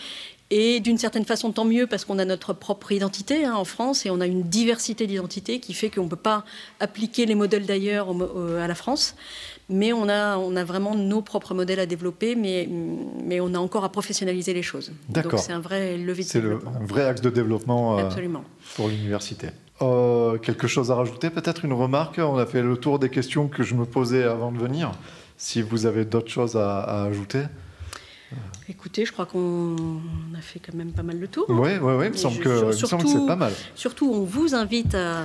Et 0.52 0.80
d'une 0.80 0.98
certaine 0.98 1.24
façon, 1.24 1.52
tant 1.52 1.64
mieux 1.64 1.86
parce 1.86 2.04
qu'on 2.04 2.18
a 2.18 2.24
notre 2.24 2.52
propre 2.52 2.90
identité 2.90 3.44
hein, 3.44 3.54
en 3.54 3.64
France 3.64 4.04
et 4.04 4.10
on 4.10 4.20
a 4.20 4.26
une 4.26 4.42
diversité 4.42 5.06
d'identités 5.06 5.60
qui 5.60 5.74
fait 5.74 5.90
qu'on 5.90 6.04
ne 6.04 6.08
peut 6.08 6.16
pas 6.16 6.44
appliquer 6.80 7.24
les 7.24 7.36
modèles 7.36 7.66
d'ailleurs 7.66 8.08
euh, 8.12 8.60
à 8.60 8.66
la 8.66 8.74
France. 8.74 9.14
Mais 9.68 9.92
on 9.92 10.08
a, 10.08 10.36
on 10.38 10.56
a 10.56 10.64
vraiment 10.64 10.96
nos 10.96 11.22
propres 11.22 11.54
modèles 11.54 11.78
à 11.78 11.86
développer, 11.86 12.34
mais, 12.34 12.68
mais 13.24 13.38
on 13.38 13.54
a 13.54 13.58
encore 13.58 13.84
à 13.84 13.92
professionnaliser 13.92 14.52
les 14.52 14.64
choses. 14.64 14.90
D'accord. 15.08 15.32
Donc 15.32 15.40
c'est 15.40 15.52
un 15.52 15.60
vrai 15.60 15.96
levier 15.96 16.24
de 16.24 16.28
C'est 16.28 16.40
le, 16.40 16.58
un 16.66 16.84
vrai 16.84 17.04
axe 17.04 17.20
de 17.20 17.30
développement 17.30 18.00
euh, 18.00 18.08
pour 18.74 18.88
l'université. 18.88 19.50
Euh, 19.82 20.36
quelque 20.38 20.66
chose 20.66 20.90
à 20.90 20.96
rajouter 20.96 21.30
Peut-être 21.30 21.64
une 21.64 21.72
remarque? 21.72 22.18
On 22.18 22.36
a 22.38 22.44
fait 22.44 22.60
le 22.60 22.76
tour 22.76 22.98
des 22.98 23.08
questions 23.08 23.46
que 23.46 23.62
je 23.62 23.76
me 23.76 23.84
posais 23.84 24.24
avant 24.24 24.50
de 24.50 24.58
venir. 24.58 24.90
Si 25.42 25.62
vous 25.62 25.86
avez 25.86 26.04
d'autres 26.04 26.30
choses 26.30 26.54
à, 26.54 27.04
ajouter? 27.04 27.44
Écoutez, 28.70 29.04
je 29.04 29.10
crois 29.12 29.26
qu'on 29.26 29.74
a 30.38 30.40
fait 30.40 30.60
quand 30.64 30.76
même 30.76 30.92
pas 30.92 31.02
mal 31.02 31.18
le 31.18 31.26
tour. 31.26 31.44
Oui, 31.48 31.70
oui, 31.82 31.92
oui. 31.98 32.04
Il 32.06 32.12
me 32.12 32.16
semble 32.16 32.36
je- 32.36 32.40
que, 32.42 32.70
c'est 32.72 33.26
pas 33.26 33.34
mal. 33.34 33.52
Surtout, 33.74 34.08
on 34.14 34.22
vous 34.22 34.54
invite 34.54 34.94
à, 34.94 35.22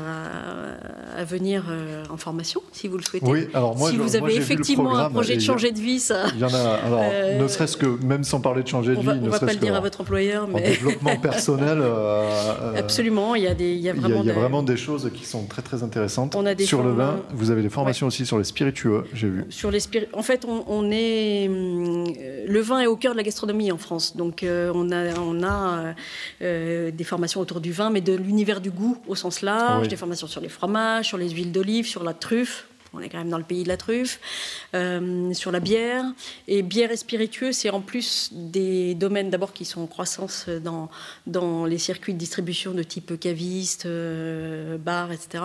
à 1.16 1.24
venir 1.26 1.66
euh, 1.70 2.04
en 2.10 2.18
formation, 2.18 2.62
si 2.72 2.88
vous 2.88 2.98
le 2.98 3.04
souhaitez. 3.04 3.26
Oui, 3.30 3.48
alors 3.54 3.78
moi, 3.78 3.92
si 3.92 3.98
je- 3.98 4.02
vous 4.02 4.16
avez 4.16 4.36
effectivement 4.36 4.98
un 4.98 5.12
projet 5.12 5.34
et 5.34 5.38
de 5.38 5.42
changer 5.42 5.72
de 5.72 5.80
vie, 5.80 6.00
ça, 6.00 6.24
Il 6.34 6.40
y 6.40 6.44
en 6.44 6.54
a, 6.54 6.58
alors, 6.58 7.02
Euh, 7.16 7.40
ne 7.40 7.48
serait-ce 7.48 7.78
que, 7.78 7.86
même 8.04 8.24
sans 8.24 8.42
parler 8.42 8.64
de 8.64 8.68
changer 8.68 8.94
de 8.94 8.98
on 8.98 9.02
vie, 9.02 9.06
va, 9.08 9.14
ne 9.16 9.28
on 9.28 9.30
va 9.30 9.40
pas 9.40 9.46
le 9.54 9.60
dire 9.60 9.76
à 9.76 9.80
votre 9.80 10.02
employeur, 10.02 10.46
en 10.46 10.48
mais 10.48 10.62
développement 10.72 11.16
personnel, 11.18 11.78
euh, 11.82 12.74
absolument, 12.76 13.36
il 13.36 13.44
y 13.44 13.48
a 13.48 13.54
des, 13.54 13.74
il 13.74 13.80
y 13.80 13.90
a 13.90 13.94
il 13.94 14.02
y 14.02 14.04
a, 14.04 14.08
vraiment, 14.08 14.22
il 14.24 14.28
y 14.28 14.30
a 14.32 14.34
des- 14.34 14.40
vraiment 14.40 14.64
des 14.64 14.76
choses 14.78 15.12
qui 15.14 15.24
sont 15.26 15.44
très 15.46 15.62
très 15.62 15.84
intéressantes. 15.84 16.36
On 16.36 16.46
a 16.48 16.56
des 16.56 16.66
sur 16.66 16.82
le 16.84 16.92
vin, 16.94 17.20
vous 17.34 17.52
avez 17.52 17.62
des 17.62 17.70
formations 17.70 18.08
aussi 18.08 18.26
sur 18.26 18.40
les 18.40 18.44
spiritueux, 18.44 19.04
j'ai 19.14 19.30
vu. 19.30 19.46
sur 19.50 19.70
les 19.70 19.80
En 20.14 20.24
fait, 20.24 20.46
on, 20.48 20.64
on 20.68 20.90
est 20.92 21.48
hum, 21.48 22.06
le 22.48 22.60
vin 22.62 22.80
est 22.80 22.88
au 22.88 22.96
cœur 22.96 23.12
de 23.14 23.18
la 23.18 23.24
gastronomie 23.24 23.35
en 23.44 23.78
France, 23.78 24.16
donc 24.16 24.44
euh, 24.44 24.72
on 24.74 24.92
a 24.92 25.20
on 25.20 25.44
a 25.44 25.78
euh, 25.78 25.94
euh, 26.42 26.92
des 26.92 27.04
formations 27.04 27.42
autour 27.42 27.60
du 27.62 27.72
vin, 27.72 27.90
mais 27.90 28.02
de 28.02 28.14
l'univers 28.16 28.62
du 28.62 28.72
goût 28.72 28.98
au 29.08 29.16
sens 29.16 29.42
large, 29.42 29.84
Oui. 29.84 29.88
des 29.88 29.96
formations 29.96 30.28
sur 30.28 30.42
les 30.42 30.50
fromages, 30.50 31.08
sur 31.08 31.18
les 31.18 31.30
huiles 31.30 31.52
d'olive, 31.52 31.86
sur 31.86 32.04
la 32.04 32.14
truffe. 32.14 32.68
On 32.96 33.02
est 33.02 33.10
quand 33.10 33.18
même 33.18 33.30
dans 33.30 33.38
le 33.38 33.44
pays 33.44 33.64
de 33.64 33.68
la 33.68 33.78
truffe, 33.78 34.20
euh, 34.74 35.34
sur 35.34 35.52
la 35.52 35.60
bière. 35.60 36.06
Et 36.48 36.62
bière 36.62 36.92
et 36.92 36.98
spiritueux, 36.98 37.52
c'est 37.52 37.70
en 37.70 37.82
plus 37.82 38.30
des 38.32 38.96
domaines 38.96 39.30
d'abord 39.30 39.54
qui 39.54 39.66
sont 39.66 39.82
en 39.82 39.88
croissance 39.88 40.48
dans, 40.48 40.90
dans 41.28 41.66
les 41.66 41.78
circuits 41.78 42.14
de 42.14 42.20
distribution 42.20 42.72
de 42.72 42.84
type 42.84 43.20
caviste, 43.20 43.86
euh, 43.86 44.78
bar, 44.78 45.12
etc. 45.12 45.44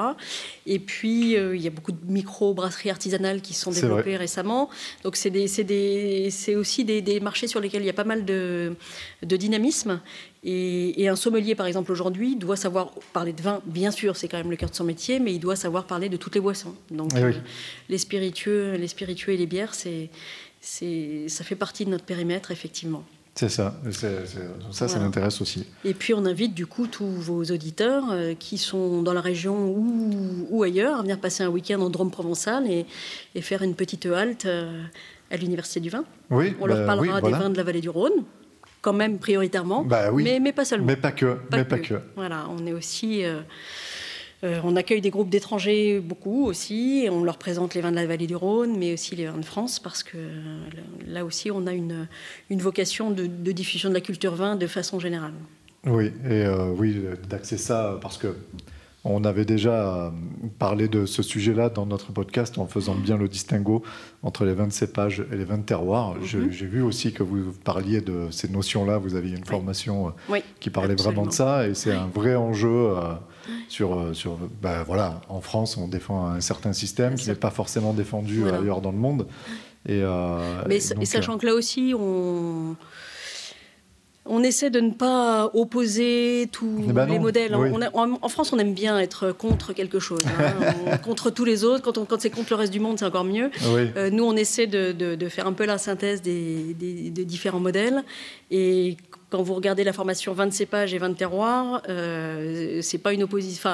Et 0.67 0.79
puis, 0.79 1.37
euh, 1.37 1.57
il 1.57 1.63
y 1.63 1.67
a 1.67 1.71
beaucoup 1.71 1.93
de 1.93 1.99
micro-brasseries 2.07 2.91
artisanales 2.91 3.41
qui 3.41 3.55
se 3.55 3.63
sont 3.63 3.73
développées 3.73 4.17
récemment. 4.17 4.71
Donc, 5.05 5.17
c'est 5.17 6.55
aussi 6.55 6.85
des, 6.85 7.03
des 7.03 7.21
marchés 7.21 7.47
sur 7.47 7.61
lesquels 7.61 7.83
il 7.83 7.87
y 7.87 7.91
a 7.91 7.95
pas 7.95 8.05
mal 8.05 8.25
de, 8.25 8.77
de 9.23 9.37
dynamisme. 9.37 10.01
Et, 10.43 11.03
et 11.03 11.09
un 11.09 11.17
sommelier, 11.17 11.55
par 11.55 11.67
exemple, 11.67 11.93
aujourd'hui, 11.93 12.35
doit 12.37 12.57
savoir 12.57 12.93
parler 13.13 13.33
de 13.35 13.43
vin, 13.43 13.61
bien 13.67 13.91
sûr, 13.91 14.17
c'est 14.17 14.27
quand 14.27 14.39
même 14.39 14.51
le 14.51 14.57
cœur 14.57 14.71
de 14.71 14.75
son 14.75 14.85
métier, 14.85 15.21
mais 15.21 15.35
il 15.35 15.39
doit 15.39 15.57
savoir 15.57 15.85
parler 15.85 16.09
de 16.09 16.17
toutes 16.17 16.35
les 16.35 16.41
boissons. 16.41 16.75
Donc, 16.91 17.11
Eh 17.15 17.23
oui. 17.25 17.33
euh, 17.35 17.41
les, 17.91 17.99
spiritueux, 17.99 18.73
les 18.77 18.89
spiritueux 18.89 19.33
et 19.33 19.37
les 19.37 19.47
bières, 19.47 19.75
c'est, 19.75 20.09
c'est, 20.61 21.27
ça 21.29 21.45
fait 21.45 21.57
partie 21.57 21.85
de 21.85 21.91
notre 21.91 22.05
périmètre, 22.05 22.51
effectivement. 22.53 23.05
C'est 23.35 23.49
ça, 23.49 23.79
c'est- 23.93 24.27
ça, 24.27 24.39
ça 24.73 24.87
Voilà. 24.87 25.05
m'intéresse 25.05 25.41
aussi. 25.41 25.65
Et 25.85 25.95
puis 25.95 26.13
on 26.15 26.25
invite 26.27 26.53
du 26.53 26.67
coup 26.67 26.89
tous 26.89 27.07
vos 27.07 27.45
auditeurs 27.45 28.11
euh, 28.11 28.35
qui 28.35 28.59
sont 28.59 29.03
dans 29.03 29.13
la 29.13 29.21
région 29.21 29.69
ou, 29.71 30.47
ou 30.51 30.63
ailleurs 30.65 30.99
à 30.99 31.03
venir 31.03 31.19
passer 31.19 31.45
un 31.45 31.49
week-end 31.49 31.81
en 31.81 31.91
Drôme 31.91 32.11
provençal 32.11 32.69
et, 32.71 32.87
et 33.37 33.41
faire 33.41 33.63
une 33.63 33.77
petite 33.77 34.05
halte 34.07 34.47
euh, 34.47 34.83
à 35.31 35.37
l'Université 35.37 35.79
du 35.81 35.91
vin. 35.91 36.05
Oui, 36.31 36.55
On 36.61 36.67
leur 36.67 36.79
bah 36.79 36.87
parlera 36.87 37.21
oui, 37.23 37.31
des 37.31 37.39
vins 37.39 37.51
de 37.51 37.57
la 37.57 37.63
vallée 37.63 37.81
du 37.81 37.89
Rhône, 37.89 38.25
quand 38.83 38.93
même 38.93 39.19
prioritairement, 39.19 39.85
Bah 39.85 40.11
oui. 40.13 40.25
mais, 40.25 40.41
mais 40.41 40.53
pas 40.53 40.65
seulement. 40.65 40.87
Mais 40.87 40.97
pas 40.97 41.13
que, 41.13 41.37
mais 41.53 41.65
pas 41.65 41.79
que. 41.79 41.95
Voilà, 42.17 42.47
on 42.51 42.67
est 42.67 42.73
aussi. 42.73 43.25
euh, 43.25 43.41
euh, 44.43 44.59
on 44.65 44.75
accueille 44.75 45.03
des 45.03 45.11
groupes 45.11 45.29
d'étrangers 45.29 46.01
beaucoup 46.01 46.47
aussi, 46.47 47.03
et 47.05 47.11
on 47.11 47.23
leur 47.25 47.37
présente 47.37 47.75
les 47.75 47.83
vins 47.83 47.91
de 47.91 47.97
la 47.97 48.07
vallée 48.07 48.27
du 48.27 48.37
Rhône, 48.37 48.75
mais 48.79 48.95
aussi 48.95 49.15
les 49.15 49.27
vins 49.27 49.37
de 49.37 49.45
France, 49.45 49.79
parce 49.79 50.03
que 50.03 50.17
euh, 50.17 50.61
là 51.07 51.27
aussi, 51.27 51.51
on 51.51 51.67
a 51.67 51.75
une, 51.75 52.09
une 52.49 52.61
vocation 52.61 53.11
de, 53.11 53.27
de 53.27 53.53
diffusion 53.53 53.91
de 53.91 53.95
la 53.95 54.01
culture 54.01 54.35
vin 54.35 54.57
de 54.57 54.67
façon 54.67 54.99
générale. 54.99 55.35
Oui, 55.87 56.11
et 56.29 56.47
oui, 56.79 57.03
d'axer 57.29 57.59
ça, 57.59 57.99
parce 58.01 58.17
que 58.19 58.35
on 59.05 59.25
avait 59.25 59.45
déjà 59.45 59.73
euh, 59.73 60.11
parlé 60.59 60.87
de 60.89 61.07
ce 61.07 61.23
sujet-là 61.23 61.71
dans 61.71 61.87
notre 61.87 62.13
podcast 62.13 62.59
en 62.59 62.67
faisant 62.67 62.95
bien 62.95 63.17
le 63.17 63.29
distinguo 63.29 63.83
entre 64.23 64.45
les 64.45 64.53
vins 64.53 64.67
de 64.67 64.73
cépage 64.73 65.25
et 65.33 65.37
les 65.37 65.45
vins 65.45 65.59
de 65.59 65.63
terroir. 65.63 66.17
Mhm. 66.17 66.51
J'ai 66.51 66.67
vu 66.67 66.83
aussi 66.83 67.13
que 67.13 67.23
vous 67.23 67.53
parliez 67.65 68.01
de 68.01 68.29
ces 68.31 68.49
notions-là, 68.49 68.99
vous 68.99 69.15
aviez 69.15 69.37
une 69.37 69.45
formation 69.45 70.09
euh, 70.09 70.11
Oui, 70.29 70.43
qui 70.61 70.69
parlait 70.71 70.95
vraiment 70.97 71.27
de 71.27 71.33
ça, 71.33 71.67
et 71.67 71.75
c'est 71.75 71.93
un 71.93 72.07
vrai 72.07 72.37
enjeu 72.37 72.69
euh, 72.69 73.15
sur, 73.69 74.15
sur 74.15 74.37
ben 74.61 74.83
voilà, 74.83 75.23
en 75.29 75.41
France, 75.41 75.77
on 75.79 75.89
défend 75.89 76.27
un 76.27 76.41
certain 76.41 76.73
système 76.75 77.15
qui 77.15 77.29
n'est 77.29 77.35
pas 77.35 77.51
forcément 77.51 77.95
défendu 77.95 78.41
Voilà. 78.41 78.59
ailleurs 78.59 78.81
dans 78.83 78.93
le 78.93 78.99
monde. 78.99 79.27
Et, 79.89 80.03
euh, 80.03 80.63
Mais 80.69 80.77
et 80.77 80.95
donc, 80.95 81.07
sachant 81.07 81.39
que 81.39 81.47
là 81.47 81.55
aussi, 81.55 81.95
on, 81.99 82.77
on 84.33 84.43
essaie 84.43 84.71
de 84.71 84.81
ne 84.81 84.91
pas 84.93 85.51
opposer 85.55 86.49
tous 86.53 86.85
Eh 86.89 86.93
ben 86.93 87.07
les 87.07 87.17
non, 87.17 87.21
modèles. 87.23 87.55
oui. 87.57 87.69
On 87.73 87.83
a- 87.83 87.91
en, 87.95 88.19
en 88.23 88.29
France, 88.29 88.53
on 88.53 88.59
aime 88.59 88.73
bien 88.75 88.99
être 88.99 89.33
contre 89.33 89.73
quelque 89.73 89.99
chose, 89.99 90.21
hein. 90.27 90.53
On- 90.87 90.97
contre 90.99 91.31
tous 91.31 91.45
les 91.45 91.65
autres. 91.65 91.83
Quand, 91.83 91.99
on- 91.99 92.05
quand 92.05 92.21
c'est 92.21 92.31
contre 92.31 92.49
le 92.51 92.57
reste 92.57 92.73
du 92.73 92.81
monde, 92.81 92.99
c'est 92.99 93.05
encore 93.05 93.25
mieux. 93.25 93.51
Oui. 93.75 93.91
Euh, 93.97 94.09
nous, 94.11 94.25
on 94.25 94.37
essaie 94.37 94.67
de, 94.67 94.93
de- 94.93 95.17
de 95.17 95.29
faire 95.29 95.47
un 95.47 95.53
peu 95.53 95.67
la 95.67 95.79
synthèse 95.79 96.23
des, 96.23 96.75
des- 96.75 97.11
des 97.11 97.25
différents 97.25 97.61
modèles. 97.61 98.05
Et 98.51 98.97
quand 99.31 99.43
vous 99.43 99.55
regardez 99.55 99.85
la 99.85 99.93
formation 99.93 100.33
20 100.33 100.53
cépages 100.53 100.95
et 100.95 100.99
20 100.99 101.15
terroirs, 101.15 101.83
euh, 101.89 102.81
c'est 102.83 102.99
pas 102.99 103.13
une 103.13 103.23
opposition. 103.25 103.71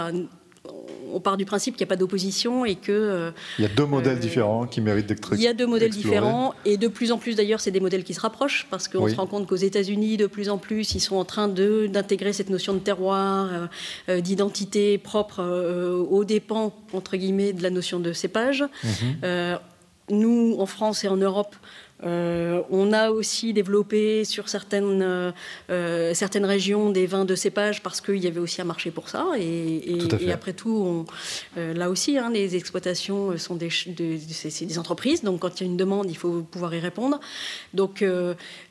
On 1.13 1.21
part 1.21 1.37
du 1.37 1.45
principe 1.47 1.77
qu'il 1.77 1.85
n'y 1.85 1.89
a 1.89 1.93
pas 1.95 1.97
d'opposition 1.97 2.65
et 2.65 2.75
que 2.75 3.33
Il 3.59 3.63
y 3.63 3.65
a 3.65 3.69
deux 3.69 3.87
modèles 3.87 4.17
Euh, 4.17 4.21
différents 4.21 4.67
qui 4.67 4.81
méritent 4.81 5.07
d'être 5.07 5.31
il 5.35 5.41
y 5.41 5.47
a 5.47 5.55
deux 5.55 5.67
modèles 5.67 5.91
différents 5.93 6.53
et 6.65 6.77
de 6.77 6.89
plus 6.89 7.11
en 7.13 7.17
plus 7.19 7.37
d'ailleurs, 7.37 7.61
c'est 7.61 7.71
des 7.71 7.81
modèles 7.81 8.03
qui 8.05 8.13
se 8.13 8.21
rapprochent 8.21 8.67
parce 8.71 8.87
qu'on 8.89 9.05
Oui. 9.05 9.13
se 9.13 9.17
rend 9.17 9.27
compte 9.27 9.47
qu'aux 9.47 9.55
États-Unis, 9.57 10.17
de 10.17 10.27
plus 10.27 10.51
en 10.51 10.59
plus, 10.59 10.95
ils 10.95 11.01
sont 11.01 11.17
en 11.17 11.25
train 11.25 11.49
d'intégrer 11.49 12.33
cette 12.33 12.51
notion 12.51 12.75
de 12.75 12.81
terroir, 12.81 13.49
euh, 13.53 13.67
euh, 14.09 14.21
d'identité 14.21 14.99
propre 14.99 15.41
euh, 15.41 15.97
aux 15.97 16.25
dépens 16.25 16.75
entre 16.93 17.17
guillemets 17.17 17.53
de 17.53 17.63
la 17.63 17.71
notion 17.71 17.99
de 18.01 18.13
cépage. 18.13 18.63
Mhm. 18.85 18.91
Euh, 19.25 19.57
nous, 20.11 20.57
en 20.59 20.67
France 20.67 21.03
et 21.05 21.09
en 21.09 21.17
Europe, 21.17 21.57
euh, 22.05 22.61
on 22.71 22.93
a 22.93 23.11
aussi 23.11 23.53
développé 23.55 24.25
sur 24.25 24.49
certaines, 24.51 25.01
euh, 25.03 25.33
euh, 25.71 26.13
certaines 26.15 26.45
régions 26.45 26.91
des 26.91 27.07
vins 27.07 27.25
de 27.25 27.35
cépage 27.35 27.83
parce 27.83 28.01
qu'il 28.03 28.23
y 28.23 28.27
avait 28.27 28.41
aussi 28.41 28.61
un 28.61 28.65
marché 28.67 28.91
pour 28.91 29.09
ça. 29.09 29.27
Et, 29.39 29.95
et- 29.95 29.99
Tout 29.99 30.17
et 30.21 30.31
après 30.33 30.53
tout, 30.53 30.71
on- 30.71 31.07
euh, 31.59 31.73
là 31.73 31.89
aussi, 31.89 32.19
hein, 32.19 32.31
les 32.33 32.55
exploitations 32.55 33.37
sont 33.39 33.55
des, 33.57 33.71
ch- 33.71 33.89
de- 33.97 34.19
c'est 34.31 34.51
c'est 34.51 34.67
des 34.67 34.79
entreprises. 34.79 35.23
Donc, 35.23 35.41
quand 35.41 35.61
il 35.61 35.65
y 35.65 35.67
a 35.67 35.71
une 35.71 35.77
demande, 35.79 36.11
il 36.11 36.17
faut 36.17 36.43
pouvoir 36.43 36.75
y 36.75 36.81
répondre. 36.81 37.19
Donc, 37.73 38.05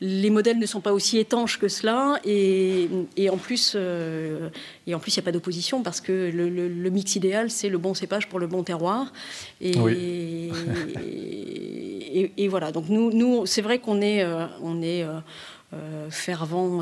les 0.02 0.30
modèles 0.30 0.60
ne 0.60 0.66
sont 0.66 0.82
pas 0.82 0.94
aussi 0.94 1.18
étanches 1.18 1.60
que 1.60 1.68
cela. 1.68 2.20
Et, 2.26 2.90
et 3.18 3.30
en 3.30 3.38
plus, 3.38 3.76
et 3.76 4.94
en 4.94 5.00
plus, 5.00 5.16
il 5.16 5.20
n'y 5.20 5.24
a 5.24 5.26
pas 5.26 5.32
d'opposition 5.32 5.82
parce 5.82 6.00
que 6.00 6.12
le, 6.32 6.50
le- 6.50 6.68
le 6.70 6.90
mix 6.92 7.16
idéal, 7.16 7.50
c'est 7.50 7.70
le 7.70 7.78
bon 7.80 7.94
cépage 7.96 8.30
pour 8.30 8.40
le 8.40 8.46
bon 8.48 8.62
terroir. 8.64 9.12
Et, 9.62 9.72
et, 12.14 12.32
et 12.38 12.48
voilà. 12.48 12.72
Donc 12.72 12.90
nous, 12.90 13.12
nous 13.12 13.46
c'est 13.46 13.62
vrai 13.62 13.80
qu'on 13.80 14.02
est, 14.02 14.24
euh, 14.24 14.46
on 14.62 14.82
est 14.82 15.04
euh, 15.04 15.20
euh, 15.74 16.10
fervent. 16.10 16.82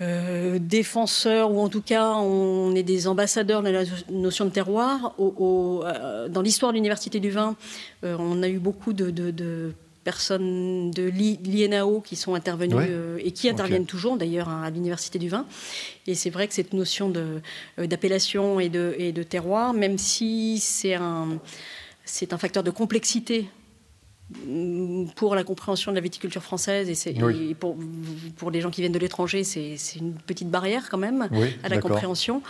euh, 0.00 0.58
défenseurs, 0.58 1.52
ou 1.52 1.60
en 1.60 1.68
tout 1.68 1.80
cas, 1.82 2.14
on 2.14 2.74
est 2.74 2.82
des 2.82 3.06
ambassadeurs 3.06 3.62
de 3.62 3.70
la 3.70 3.84
notion 4.10 4.44
de 4.44 4.50
terroir. 4.50 5.14
Au- 5.18 5.34
au- 5.38 5.84
euh, 5.84 6.28
dans 6.28 6.42
l'histoire 6.42 6.72
de 6.72 6.76
l'Université 6.76 7.20
du 7.20 7.30
vin, 7.30 7.54
euh, 8.02 8.16
on 8.18 8.42
a 8.42 8.48
eu 8.48 8.58
beaucoup 8.58 8.92
de, 8.92 9.10
de- 9.10 9.30
de 9.30 9.72
personnes 10.02 10.90
de 10.90 11.04
l'I- 11.04 11.38
l'INAO 11.44 12.00
qui 12.00 12.16
sont 12.16 12.34
intervenues 12.34 12.74
Ouais. 12.74 12.90
et 13.24 13.30
qui 13.30 13.48
interviennent 13.48 13.86
toujours 13.86 14.16
d'ailleurs 14.16 14.48
hein, 14.48 14.62
à 14.64 14.70
l'Université 14.70 15.18
du 15.18 15.28
vin. 15.28 15.46
Et 16.08 16.14
c'est 16.14 16.28
vrai 16.30 16.48
que 16.48 16.54
cette 16.54 16.72
notion 16.74 17.10
d'appellation 17.78 18.58
et 18.60 18.68
de, 18.68 18.94
et 18.98 19.12
de 19.12 19.22
terroir, 19.22 19.72
même 19.72 19.96
si 19.96 20.58
c'est 20.58 20.94
un, 20.94 21.38
c'est 22.04 22.32
un 22.34 22.38
facteur 22.38 22.62
de 22.64 22.70
complexité 22.70 23.46
pour 25.16 25.34
la 25.34 25.44
compréhension 25.44 25.92
de 25.92 25.96
la 25.96 26.00
viticulture 26.00 26.42
française 26.42 26.88
et, 26.88 26.94
c'est- 26.94 27.22
Oui. 27.22 27.50
et 27.50 27.54
pour, 27.54 27.76
pour 28.36 28.50
les 28.50 28.60
gens 28.60 28.70
qui 28.70 28.80
viennent 28.80 28.92
de 28.92 28.98
l'étranger, 28.98 29.44
c'est, 29.44 29.76
une 29.96 30.14
petite 30.14 30.50
barrière 30.50 30.88
quand 30.90 30.98
même 30.98 31.28
Oui, 31.30 31.48
à 31.62 31.68
la 31.68 31.78
compréhension. 31.78 32.42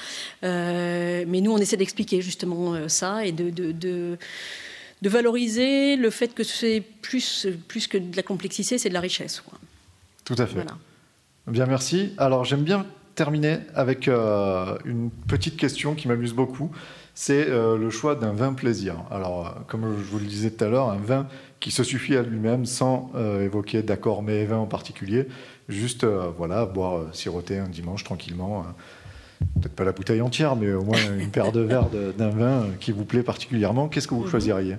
Euh, 0.44 1.24
mais 1.26 1.40
nous, 1.40 1.52
on 1.52 1.58
essaie 1.58 1.76
d'expliquer 1.76 2.22
justement 2.22 2.74
euh, 2.74 2.88
ça 2.88 3.26
et 3.26 3.32
de, 3.32 3.50
de, 3.50 3.72
de, 3.72 4.16
de 5.02 5.08
valoriser 5.08 5.96
le 5.96 6.10
fait 6.10 6.32
que 6.34 6.44
c'est 6.44 6.80
plus, 7.02 7.46
plus 7.68 7.86
que 7.88 7.98
de 7.98 8.16
la 8.16 8.22
complexité, 8.22 8.78
c'est 8.78 8.88
de 8.88 8.94
la 8.94 9.00
richesse. 9.00 9.40
quoi. 9.40 9.58
Tout 10.24 10.36
à 10.38 10.46
fait. 10.46 10.54
Voilà. 10.54 10.76
Bien, 11.48 11.66
merci. 11.66 12.12
Alors, 12.18 12.44
j'aime 12.44 12.62
bien 12.62 12.86
terminer 13.14 13.58
avec 13.74 14.08
euh, 14.08 14.76
une 14.84 15.10
petite 15.28 15.56
question 15.56 15.94
qui 15.94 16.08
m'amuse 16.08 16.32
beaucoup. 16.32 16.70
C'est 17.16 17.46
euh, 17.48 17.76
le 17.78 17.90
choix 17.90 18.16
d'un 18.16 18.32
vin 18.32 18.54
plaisir. 18.54 18.96
Alors, 19.10 19.46
euh, 19.46 19.50
comme 19.68 19.82
je 19.98 20.10
vous 20.10 20.18
le 20.18 20.24
disais 20.24 20.50
tout 20.50 20.64
à 20.64 20.68
l'heure, 20.68 20.88
un 20.90 20.96
vin 20.96 21.28
qui 21.64 21.70
se 21.70 21.82
suffit 21.82 22.14
à 22.14 22.20
lui-même 22.20 22.66
sans 22.66 23.10
euh, 23.14 23.42
évoquer 23.42 23.80
d'accord 23.82 24.22
mais 24.22 24.42
et 24.42 24.44
vin 24.44 24.58
en 24.58 24.66
particulier. 24.66 25.26
Juste, 25.70 26.04
euh, 26.04 26.28
voilà, 26.36 26.66
boire, 26.66 26.98
euh, 26.98 27.08
siroter 27.14 27.56
un 27.58 27.68
dimanche 27.68 28.04
tranquillement. 28.04 28.60
euh, 28.60 29.44
Peut-être 29.62 29.72
pas 29.74 29.84
la 29.84 29.92
bouteille 29.92 30.20
entière, 30.20 30.56
mais 30.56 30.72
au 30.74 30.82
moins 30.84 30.98
une 31.18 31.30
paire 31.30 31.52
de 31.52 31.60
verres 31.60 31.88
d'un 31.88 32.28
vin 32.28 32.66
qui 32.80 32.92
vous 32.92 33.06
plaît 33.06 33.22
particulièrement. 33.22 33.88
Qu'est-ce 33.88 34.06
que 34.06 34.14
vous 34.14 34.24
Mhm. 34.24 34.30
choisiriez? 34.30 34.76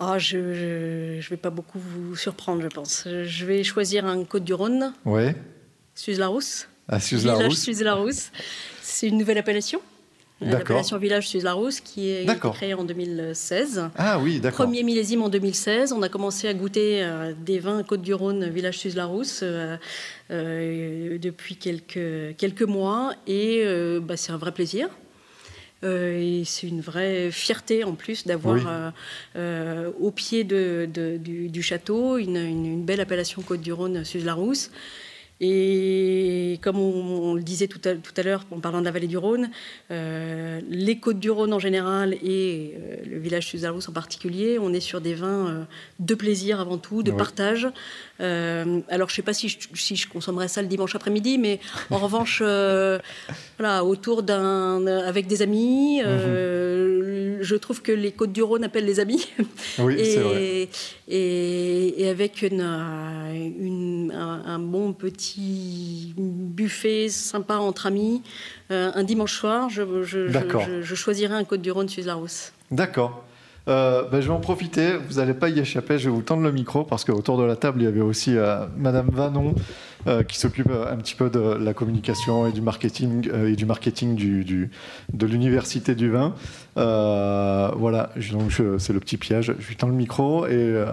Ah, 0.00 0.18
je 0.18 0.38
ne 0.38 1.20
vais 1.30 1.36
pas 1.36 1.50
beaucoup 1.50 1.78
vous 1.78 2.16
surprendre, 2.16 2.60
je 2.62 2.66
pense. 2.66 3.06
Je 3.06 3.44
vais 3.46 3.62
choisir 3.62 4.06
un 4.06 4.24
Côte-du-Rhône, 4.24 4.92
Oui, 5.04 5.28
Suze-la-Rousse. 5.94 6.68
Suze-la-Rousse. 6.98 7.60
Suze-la-Rousse. 7.62 8.32
C'est 8.82 9.06
une 9.06 9.18
nouvelle 9.18 9.38
appellation? 9.38 9.80
L'appellation 10.42 10.98
Village 10.98 11.28
Suze-la-Rousse 11.28 11.80
qui 11.80 12.10
est, 12.10 12.26
créée 12.52 12.74
en 12.74 12.84
2016. 12.84 13.88
Ah 13.96 14.18
oui, 14.18 14.38
d'accord. 14.38 14.66
Premier 14.66 14.82
millésime 14.82 15.22
en 15.22 15.30
2016. 15.30 15.92
On 15.94 16.02
a 16.02 16.10
commencé 16.10 16.46
à 16.46 16.52
goûter 16.52 17.02
euh, 17.02 17.32
des 17.44 17.58
vins 17.58 17.82
Côte-du-Rhône, 17.82 18.46
Village 18.50 18.76
Suze-la-Rousse, 18.78 19.40
euh, 19.42 19.76
euh, 20.30 21.16
depuis 21.18 21.56
quelques, 21.56 22.36
quelques 22.36 22.62
mois. 22.62 23.14
Et 23.26 23.64
bah, 24.02 24.16
c'est 24.18 24.32
un 24.32 24.36
vrai 24.36 24.52
plaisir. 24.52 24.88
Et 25.82 26.42
c'est 26.44 26.66
une 26.66 26.80
vraie 26.80 27.30
fierté 27.30 27.84
en 27.84 27.92
plus 27.94 28.26
d'avoir 28.26 28.90
Oui. 29.36 29.42
au 30.00 30.10
pied 30.10 30.42
de, 30.44 30.88
de- 30.92 31.16
du, 31.16 31.48
du 31.48 31.62
château 31.62 32.18
une, 32.18 32.36
une- 32.36 32.66
une 32.66 32.84
belle 32.84 33.00
appellation 33.00 33.40
Côte-du-Rhône, 33.42 34.04
Suze-la-Rousse. 34.04 34.70
Et 35.40 36.58
comme 36.62 36.78
on, 36.78 37.30
on 37.30 37.34
le 37.34 37.42
disait 37.42 37.66
tout 37.66 37.80
à, 37.84 37.94
tout 37.94 38.12
à 38.16 38.22
l'heure 38.22 38.46
en 38.50 38.60
parlant 38.60 38.80
de 38.80 38.86
la 38.86 38.90
vallée 38.90 39.06
du 39.06 39.18
Rhône, 39.18 39.50
euh, 39.90 40.60
les 40.68 40.98
côtes 40.98 41.18
du 41.18 41.30
Rhône 41.30 41.52
en 41.52 41.58
général 41.58 42.14
et 42.22 42.74
euh, 42.76 42.96
le 43.06 43.18
village 43.18 43.46
Suze-la-Rousse 43.48 43.88
en 43.88 43.92
particulier, 43.92 44.58
on 44.58 44.72
est 44.72 44.80
sur 44.80 45.02
des 45.02 45.14
vins 45.14 45.48
euh, 45.48 45.64
de 46.00 46.14
plaisir 46.14 46.60
avant 46.60 46.78
tout, 46.78 47.02
de 47.02 47.10
Oui. 47.10 47.16
partage. 47.18 47.68
Euh, 48.20 48.80
alors 48.88 49.08
je 49.08 49.12
ne 49.14 49.16
sais 49.16 49.22
pas 49.22 49.34
si 49.34 49.48
je, 49.48 49.58
si 49.74 49.94
je 49.96 50.08
consommerais 50.08 50.48
ça 50.48 50.62
le 50.62 50.68
dimanche 50.68 50.94
après-midi, 50.94 51.36
mais 51.38 51.60
en 51.90 51.98
revanche, 51.98 52.40
euh, 52.44 52.98
voilà, 53.58 53.84
autour 53.84 54.22
d'un, 54.22 54.86
avec 54.86 55.26
des 55.26 55.42
amis, 55.42 56.00
euh, 56.04 57.38
je 57.42 57.56
trouve 57.56 57.82
que 57.82 57.92
les 57.92 58.12
côtes 58.12 58.32
du 58.32 58.42
Rhône 58.42 58.64
appellent 58.64 58.86
les 58.86 59.00
amis. 59.00 59.28
Oui, 59.78 59.96
c'est 60.02 60.20
vrai. 60.20 60.68
et, 61.08 62.08
avec 62.08 62.40
une, 62.42 62.60
une- 62.62 64.12
un, 64.14 64.42
un 64.46 64.58
bon 64.58 64.92
petit 64.94 66.14
buffet 66.16 67.08
sympa 67.10 67.56
entre 67.56 67.86
amis, 67.86 68.22
un 68.70 69.02
dimanche 69.04 69.34
soir, 69.34 69.68
je, 69.68 69.82
je, 70.04 70.28
je, 70.82 70.94
choisirais 70.94 71.34
un 71.34 71.44
Côte 71.44 71.60
du 71.62 71.70
Rhône 71.70 71.88
Suisse 71.88 72.06
Larousse. 72.06 72.52
D'accord. 72.70 73.24
Euh, 73.68 74.04
ben, 74.08 74.20
je 74.20 74.28
vais 74.28 74.32
en 74.32 74.40
profiter, 74.40 74.96
vous 74.96 75.14
n'allez 75.14 75.34
pas 75.34 75.48
y 75.48 75.58
échapper, 75.58 75.98
je 75.98 76.08
vais 76.08 76.14
vous 76.14 76.22
tendre 76.22 76.42
le 76.42 76.52
micro 76.52 76.84
parce 76.84 77.04
qu'autour 77.04 77.36
de 77.36 77.42
la 77.42 77.56
table, 77.56 77.80
il 77.80 77.84
y 77.84 77.88
avait 77.88 78.00
aussi 78.00 78.36
euh, 78.36 78.64
Madame 78.76 79.08
Vanon 79.10 79.56
euh, 80.06 80.22
qui 80.22 80.38
s'occupe 80.38 80.70
euh, 80.70 80.92
un 80.92 80.96
petit 80.98 81.16
peu 81.16 81.30
de 81.30 81.40
la 81.40 81.74
communication 81.74 82.46
et 82.46 82.52
du 82.52 82.60
marketing, 82.60 83.28
et 83.28 83.56
du 83.56 83.66
marketing 83.66 84.14
du, 84.14 84.70
de 85.12 85.26
l'université 85.26 85.96
du 85.96 86.10
vin. 86.10 86.34
Voilà, 86.76 88.10
c'est 88.78 88.92
le 88.92 89.00
petit 89.00 89.16
piège. 89.16 89.52
Je 89.58 89.66
lui 89.66 89.76
tends 89.76 89.88
le 89.88 89.94
micro 89.94 90.46
et 90.46 90.84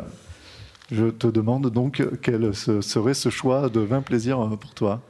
je 0.91 1.05
te 1.05 1.27
demande 1.27 1.69
donc 1.69 2.03
quel 2.21 2.55
serait 2.55 3.13
ce 3.13 3.29
choix 3.29 3.69
de 3.69 3.81
vin 3.81 4.01
plaisir 4.01 4.39
pour 4.59 4.73
toi. 4.73 5.01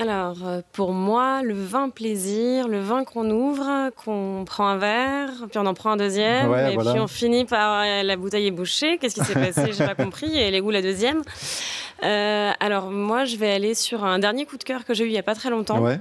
Alors, 0.00 0.36
euh, 0.46 0.60
pour 0.72 0.92
moi, 0.92 1.42
le 1.42 1.54
vin 1.54 1.88
plaisir, 1.90 2.68
le 2.68 2.78
vin 2.80 3.04
qu'on 3.04 3.28
ouvre, 3.30 3.90
qu'on 3.96 4.44
prend 4.46 4.68
un 4.68 4.76
verre, 4.76 5.30
puis 5.50 5.58
on 5.58 5.66
en 5.66 5.74
prend 5.74 5.90
un 5.92 5.96
deuxième, 5.96 6.50
Ouais, 6.50 6.72
et 6.72 6.74
voilà. 6.74 6.92
puis 6.92 7.00
on 7.00 7.08
finit 7.08 7.44
par 7.44 7.82
euh, 7.84 8.02
la 8.04 8.16
bouteille 8.16 8.46
est 8.46 8.50
bouchée. 8.52 8.98
Qu'est-ce 8.98 9.16
qui 9.16 9.24
s'est 9.24 9.34
passé? 9.52 9.72
J'ai 9.72 9.84
pas 9.86 9.94
compris. 9.96 10.36
Et 10.36 10.40
elle 10.42 10.54
est 10.54 10.60
où 10.60 10.70
la 10.70 10.82
deuxième? 10.82 11.22
Euh, 12.04 12.50
Alors, 12.60 12.90
moi, 12.90 13.24
je 13.24 13.36
vais 13.36 13.50
aller 13.50 13.74
sur 13.74 14.04
un 14.04 14.18
dernier 14.18 14.46
coup 14.46 14.56
de 14.56 14.64
cœur 14.64 14.84
que 14.84 14.94
j'ai 14.94 15.04
eu 15.04 15.08
il 15.08 15.14
y 15.14 15.18
a 15.18 15.22
pas 15.24 15.34
très 15.34 15.50
longtemps. 15.50 15.80
Ouais. 15.80 15.98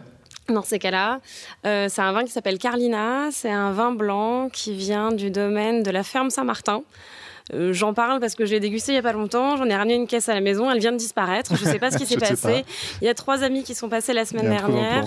Dans 0.50 0.62
ces 0.64 0.80
cas-là, 0.80 1.20
euh, 1.66 1.88
c'est 1.90 2.02
un 2.02 2.12
vin 2.14 2.24
qui 2.24 2.32
s'appelle 2.32 2.58
Carlina. 2.58 3.30
C'est 3.32 3.52
un 3.52 3.72
vin 3.72 3.92
blanc 3.92 4.48
qui 4.54 4.74
vient 4.76 5.12
du 5.12 5.30
domaine 5.32 5.84
de 5.84 5.92
la 5.92 6.04
ferme 6.04 6.30
Saint-Martin. 6.30 6.84
Euh, 7.54 7.72
J'en 7.74 7.94
parle 7.94 8.20
parce 8.20 8.36
que 8.36 8.46
j'ai 8.46 8.60
dégusté 8.60 8.92
il 8.92 8.96
y 8.96 8.98
a 8.98 9.02
pas 9.02 9.14
longtemps. 9.14 9.58
J'en 9.58 9.66
ai 9.66 9.76
ramené 9.76 9.96
une 9.96 10.08
caisse 10.08 10.30
à 10.30 10.34
la 10.34 10.42
maison. 10.42 10.70
Elle 10.70 10.80
vient 10.80 10.92
de 10.92 10.98
disparaître. 10.98 11.56
Je 11.56 11.64
sais 11.64 11.80
pas 11.80 11.92
ce 11.92 11.98
qui 11.98 12.06
s'est 12.08 12.16
ne 12.16 12.20
passé. 12.20 12.66
Il 13.02 13.06
y 13.06 13.10
a 13.10 13.14
trois 13.14 13.44
amis 13.44 13.64
qui 13.64 13.76
sont 13.76 13.90
passés 13.90 14.14
la 14.14 14.26
semaine 14.26 14.50
dernière. 14.50 15.06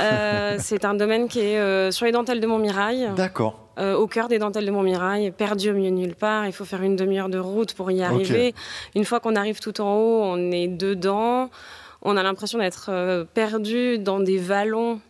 Euh, 0.00 0.56
c'est 0.58 0.84
un 0.84 0.94
domaine 0.94 1.28
qui 1.28 1.40
est 1.40 1.58
euh, 1.58 1.90
sur 1.90 2.06
les 2.06 2.12
dentelles 2.12 2.40
de 2.40 2.46
Montmirail, 2.46 3.10
D'accord. 3.16 3.68
euh, 3.78 3.94
au 3.94 4.06
cœur 4.06 4.28
des 4.28 4.38
dentelles 4.38 4.66
de 4.66 4.70
Montmirail, 4.70 5.30
perdu 5.30 5.70
au 5.70 5.74
milieu 5.74 5.90
de 5.90 5.96
nulle 5.96 6.14
part. 6.14 6.46
Il 6.46 6.52
faut 6.52 6.64
faire 6.64 6.82
une 6.82 6.96
demi-heure 6.96 7.28
de 7.28 7.38
route 7.38 7.74
pour 7.74 7.90
y 7.90 8.02
arriver. 8.02 8.54
Une 8.94 9.04
fois 9.04 9.20
qu'on 9.20 9.36
arrive 9.36 9.60
tout 9.60 9.80
en 9.80 9.94
haut, 9.94 10.22
on 10.22 10.50
est 10.50 10.68
dedans. 10.68 11.50
On 12.02 12.16
a 12.16 12.22
l'impression 12.22 12.58
d'être 12.58 12.90
perdu 13.34 13.98
dans 13.98 14.18
des 14.18 14.38
vallons 14.38 15.00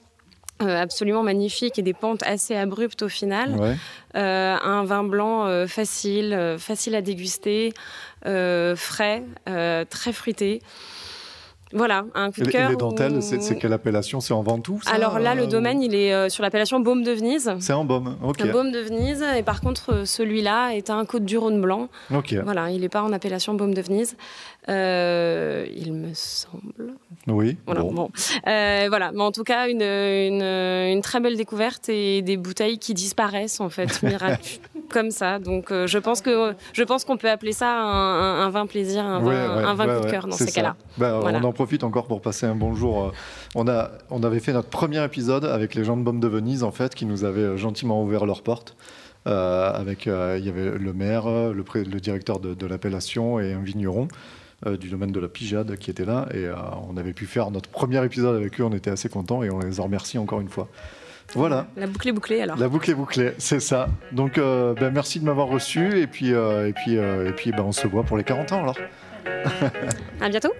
absolument 0.68 1.22
magnifique 1.22 1.78
et 1.78 1.82
des 1.82 1.94
pentes 1.94 2.22
assez 2.24 2.54
abruptes 2.54 3.02
au 3.02 3.08
final. 3.08 3.56
Ouais. 3.56 3.76
Euh, 4.16 4.56
un 4.62 4.84
vin 4.84 5.04
blanc 5.04 5.46
euh, 5.46 5.66
facile, 5.66 6.34
euh, 6.34 6.58
facile 6.58 6.94
à 6.94 7.02
déguster, 7.02 7.72
euh, 8.26 8.76
frais, 8.76 9.22
euh, 9.48 9.84
très 9.88 10.12
fruité. 10.12 10.60
Voilà, 11.74 12.04
un 12.14 12.30
coup 12.30 12.40
de 12.42 12.50
cœur. 12.50 12.70
les 12.70 12.76
dentelles, 12.76 13.22
c'est 13.22 13.56
quelle 13.58 13.72
appellation? 13.72 14.20
C'est 14.20 14.34
en 14.34 14.42
Ventoux 14.42 14.80
ça 14.82 14.90
Alors 14.92 15.18
là, 15.18 15.34
le 15.34 15.42
Euh, 15.44 15.46
domaine, 15.46 15.82
il 15.82 15.94
est 15.94 16.12
euh, 16.12 16.28
sur 16.28 16.42
l'appellation 16.42 16.80
Baume 16.80 17.02
de 17.02 17.12
Venise. 17.12 17.52
C'est 17.60 17.72
en 17.72 17.84
Baume, 17.84 18.16
ok. 18.22 18.40
Un 18.42 18.46
Baume 18.52 18.70
de 18.72 18.78
Venise. 18.80 19.24
Et 19.36 19.42
par 19.42 19.60
contre, 19.60 19.92
euh, 19.92 20.04
celui-là 20.04 20.70
est 20.74 20.90
un 20.90 21.04
Côte 21.04 21.24
du 21.24 21.36
Rhône 21.38 21.60
blanc. 21.60 21.88
Ok, 22.14 22.34
Voilà, 22.44 22.70
il 22.70 22.80
n'est 22.82 22.88
pas 22.88 23.02
en 23.02 23.12
appellation 23.12 23.54
Baume 23.54 23.74
de 23.74 23.80
Venise. 23.82 24.16
Euh, 24.68 25.66
il 25.74 25.92
me 25.92 26.10
semble. 26.14 26.94
oui. 27.26 27.56
Voilà, 27.66 27.80
bon. 27.82 27.92
bon. 27.92 28.10
Euh, 28.46 28.86
voilà. 28.88 29.10
mais 29.12 29.22
en 29.22 29.32
tout 29.32 29.42
cas, 29.44 29.68
une, 29.68 29.82
une, 29.82 30.42
une 30.42 31.00
très 31.02 31.20
belle 31.20 31.36
découverte 31.36 31.88
et 31.88 32.22
des 32.22 32.36
bouteilles 32.36 32.78
qui 32.78 32.94
disparaissent 32.94 33.60
en 33.60 33.68
fait, 33.70 34.02
miracle, 34.02 34.58
comme 34.92 35.10
ça. 35.10 35.38
Donc, 35.38 35.72
euh, 35.72 35.86
je 35.86 35.98
pense 35.98 36.20
que 36.20 36.54
je 36.72 36.82
pense 36.84 37.04
qu'on 37.04 37.16
peut 37.16 37.28
appeler 37.30 37.52
ça 37.52 37.68
un, 37.80 38.20
un- 38.20 38.46
un 38.46 38.50
vin 38.50 38.66
plaisir, 38.66 39.04
un 39.04 39.18
vin, 39.18 39.26
Ouais, 39.26 39.32
ouais, 39.56 39.64
un 39.64 39.74
vin 39.74 39.86
ouais, 39.88 39.98
coup 40.00 40.04
de 40.06 40.10
cœur 40.10 40.26
dans 40.28 40.36
ces 40.36 40.52
cas-là. 40.52 40.76
Bah, 40.98 41.18
Voilà. 41.20 41.38
On 41.38 41.44
en 41.44 41.52
profite 41.52 41.82
encore 41.84 42.06
pour 42.06 42.20
passer 42.20 42.46
un 42.46 42.54
bonjour. 42.54 43.06
euh, 43.06 43.10
On, 43.54 43.66
a, 43.68 43.90
on 44.10 44.22
avait 44.22 44.40
fait 44.40 44.52
notre 44.52 44.68
premier 44.68 45.02
épisode 45.04 45.44
avec 45.44 45.74
les 45.74 45.82
gens 45.84 45.96
de 45.96 46.02
Baume 46.02 46.20
de 46.20 46.28
Venise, 46.28 46.62
en 46.62 46.70
fait, 46.70 46.94
qui 46.94 47.06
nous 47.06 47.24
avaient 47.24 47.40
euh, 47.40 47.56
gentiment 47.56 48.02
ouvert 48.04 48.26
leurs 48.26 48.42
portes. 48.42 48.76
Euh, 49.28 49.72
avec, 49.72 50.06
euh, 50.08 50.36
il 50.40 50.44
y 50.46 50.48
avait 50.48 50.76
le 50.78 50.92
maire, 50.92 51.26
le, 51.52 51.62
pré- 51.62 51.84
le 51.84 52.00
directeur 52.00 52.40
de, 52.40 52.54
de 52.54 52.66
l'appellation 52.66 53.38
et 53.38 53.52
un 53.52 53.60
vigneron 53.60 54.08
euh, 54.66 54.76
du 54.76 54.88
domaine 54.88 55.12
de 55.12 55.20
la 55.20 55.28
Pijade 55.28 55.76
qui 55.76 55.90
était 55.90 56.04
là. 56.04 56.26
Et 56.34 56.38
euh, 56.46 56.54
on 56.90 56.96
avait 56.96 57.12
pu 57.12 57.26
faire 57.26 57.50
notre 57.52 57.68
premier 57.70 58.04
épisode 58.04 58.34
avec 58.34 58.60
eux. 58.60 58.64
On 58.64 58.72
était 58.72 58.90
assez 58.90 59.08
contents 59.08 59.44
et 59.44 59.50
on 59.50 59.60
les 59.60 59.78
en 59.78 59.84
remercie 59.84 60.18
encore 60.18 60.40
une 60.40 60.48
fois. 60.48 60.66
Voilà. 61.34 61.66
La 61.76 61.86
boucle 61.86 62.08
est 62.08 62.12
bouclée 62.12 62.42
alors. 62.42 62.56
La 62.56 62.68
boucle 62.68 62.90
est 62.90 62.94
bouclée, 62.94 63.32
c'est 63.38 63.60
ça. 63.60 63.88
Donc, 64.12 64.38
euh, 64.38 64.74
ben, 64.74 64.92
merci 64.92 65.18
de 65.18 65.24
m'avoir 65.24 65.48
reçu 65.48 65.98
et 65.98 66.06
puis, 66.06 66.34
euh, 66.34 66.68
et 66.68 66.72
puis, 66.72 66.98
euh, 66.98 67.28
et 67.28 67.32
puis 67.32 67.52
ben, 67.52 67.62
on 67.62 67.72
se 67.72 67.86
voit 67.86 68.02
pour 68.02 68.16
les 68.16 68.24
40 68.24 68.52
ans 68.52 68.62
alors. 68.62 68.78
À 70.20 70.28
bientôt. 70.28 70.52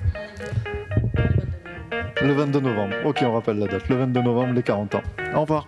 Le 2.23 2.33
22 2.33 2.61
novembre. 2.61 2.95
Ok, 3.05 3.23
on 3.23 3.33
rappelle 3.33 3.59
la 3.59 3.67
date. 3.67 3.89
Le 3.89 3.97
22 3.97 4.23
novembre, 4.23 4.55
les 4.55 4.63
40 4.63 4.95
ans. 4.95 5.03
Au 5.35 5.41
revoir. 5.43 5.67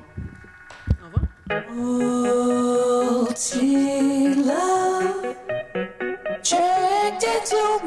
Checked 6.43 7.25
into 7.25 7.85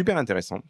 super 0.00 0.16
intéressant. 0.16 0.60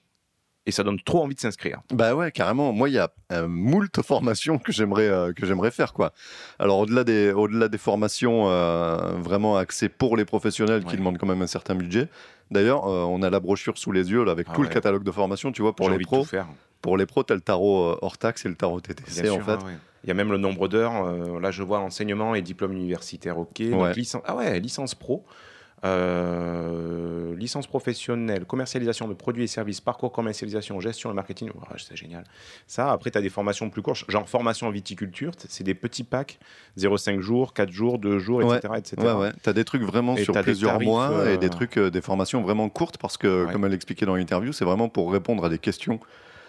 Et 0.67 0.73
ça 0.73 0.83
donne 0.85 1.01
trop 1.01 1.23
envie 1.23 1.35
de 1.35 1.41
s'inscrire. 1.41 1.81
Bah 1.91 2.15
ouais, 2.15 2.31
carrément. 2.31 2.71
Moi, 2.73 2.91
il 2.91 2.93
y 2.95 2.99
a 2.99 3.11
euh, 3.33 3.49
moult 3.49 4.03
formations 4.03 4.59
que 4.59 4.73
j'aimerais 4.73 5.09
euh, 5.09 5.33
que 5.33 5.47
j'aimerais 5.47 5.71
faire 5.71 5.95
quoi. 5.95 6.13
Alors 6.59 6.81
au-delà 6.81 7.03
des 7.03 7.33
au-delà 7.33 7.69
des 7.69 7.79
formations 7.79 8.51
euh, 8.51 8.97
vraiment 9.19 9.57
axées 9.57 9.89
pour 9.89 10.19
les 10.19 10.27
professionnels 10.27 10.85
qui 10.85 10.97
demandent 10.99 11.17
quand 11.17 11.27
même 11.27 11.41
un 11.41 11.47
certain 11.47 11.75
budget. 11.75 12.09
D'ailleurs, 12.51 12.85
on 12.85 13.23
a 13.23 13.31
la 13.31 13.41
brochure 13.41 13.79
sous 13.79 13.91
les 13.91 14.11
yeux 14.11 14.23
là 14.23 14.33
avec 14.33 14.49
Ah 14.51 14.55
tout 14.55 14.63
le 14.63 14.69
catalogue 14.69 15.03
de 15.03 15.11
formation. 15.11 15.51
Tu 15.51 15.63
vois, 15.63 15.75
pour 15.75 15.89
les 15.89 15.99
pros, 15.99 16.25
faire. 16.25 16.47
pour 16.83 16.99
les 16.99 17.07
pros, 17.07 17.23
t'as 17.23 17.35
le 17.37 17.41
tarot 17.41 17.97
hors 18.03 18.19
taxe 18.19 18.45
et 18.45 18.49
le 18.51 18.55
tarot 18.57 18.81
TTC 18.81 19.23
Bien 19.23 19.33
en 19.33 19.37
sûr, 19.37 19.45
fait. 19.47 19.59
ah 19.63 19.65
ouais. 19.65 19.77
Il 20.05 20.09
y 20.09 20.11
a 20.11 20.15
même 20.15 20.31
le 20.31 20.39
nombre 20.39 20.69
d'heures. 20.69 21.41
là, 21.41 21.51
je 21.51 21.63
vois 21.63 21.79
enseignement 21.79 22.35
et 22.35 22.43
diplôme 22.43 22.73
universitaire, 22.73 23.39
ok. 23.39 23.63
Donc, 23.71 23.97
licence- 23.97 24.23
ah 24.27 24.35
ouais, 24.37 24.59
licence 24.61 24.95
pro. 24.95 25.25
Euh, 25.85 27.35
licence 27.37 27.67
professionnelle, 27.67 28.45
commercialisation 28.45 29.09
de 29.09 29.15
produits 29.15 29.45
et 29.45 29.47
services, 29.47 29.81
parcours 29.81 30.13
commercialisation, 30.13 30.79
gestion 30.81 31.11
et 31.11 31.15
marketing, 31.15 31.51
Ouah, 31.55 31.77
c'est 31.79 31.97
génial. 31.97 32.25
Ça, 32.67 32.93
après, 32.93 33.11
tu 33.11 33.19
as 33.19 33.23
des 33.23 33.31
formations 33.31 33.71
plus 33.71 33.81
courtes, 33.83 34.05
genre 34.09 34.29
formation 34.29 34.67
en 34.67 34.71
viticulture, 34.71 35.33
c'est 35.49 35.65
des 35.65 35.75
petits 35.75 36.05
packs, 36.05 36.39
0,5 36.77 37.21
jours, 37.21 37.55
4 37.55 37.71
jours, 37.71 37.99
2 37.99 38.19
jours, 38.19 38.39
Ouais. 38.45 38.59
etc. 38.59 38.75
etc. 38.77 38.97
Ouais, 38.99 39.13
ouais. 39.15 39.31
T'as 39.43 39.53
des 39.53 39.65
trucs 39.65 39.83
vraiment 39.83 40.17
Et 40.17 40.25
sur 40.25 40.35
plusieurs 40.35 40.73
tarifs, 40.73 40.87
mois 40.89 41.11
euh, 41.11 41.35
et 41.35 41.39
des 41.39 41.49
trucs, 41.51 41.79
euh, 41.79 41.91
des 41.91 42.01
formations 42.03 42.43
vraiment 42.43 42.69
courtes 42.69 42.99
parce 42.99 43.17
que, 43.17 43.47
Ouais. 43.47 43.53
comme 43.53 43.65
elle 43.65 43.73
l'expliquait 43.73 44.07
dans 44.07 44.17
l'interview, 44.17 44.53
c'est 44.53 44.65
vraiment 44.67 44.89
pour 44.89 45.11
répondre 45.13 45.45
à 45.45 45.49
des 45.49 45.59
questions 45.59 45.99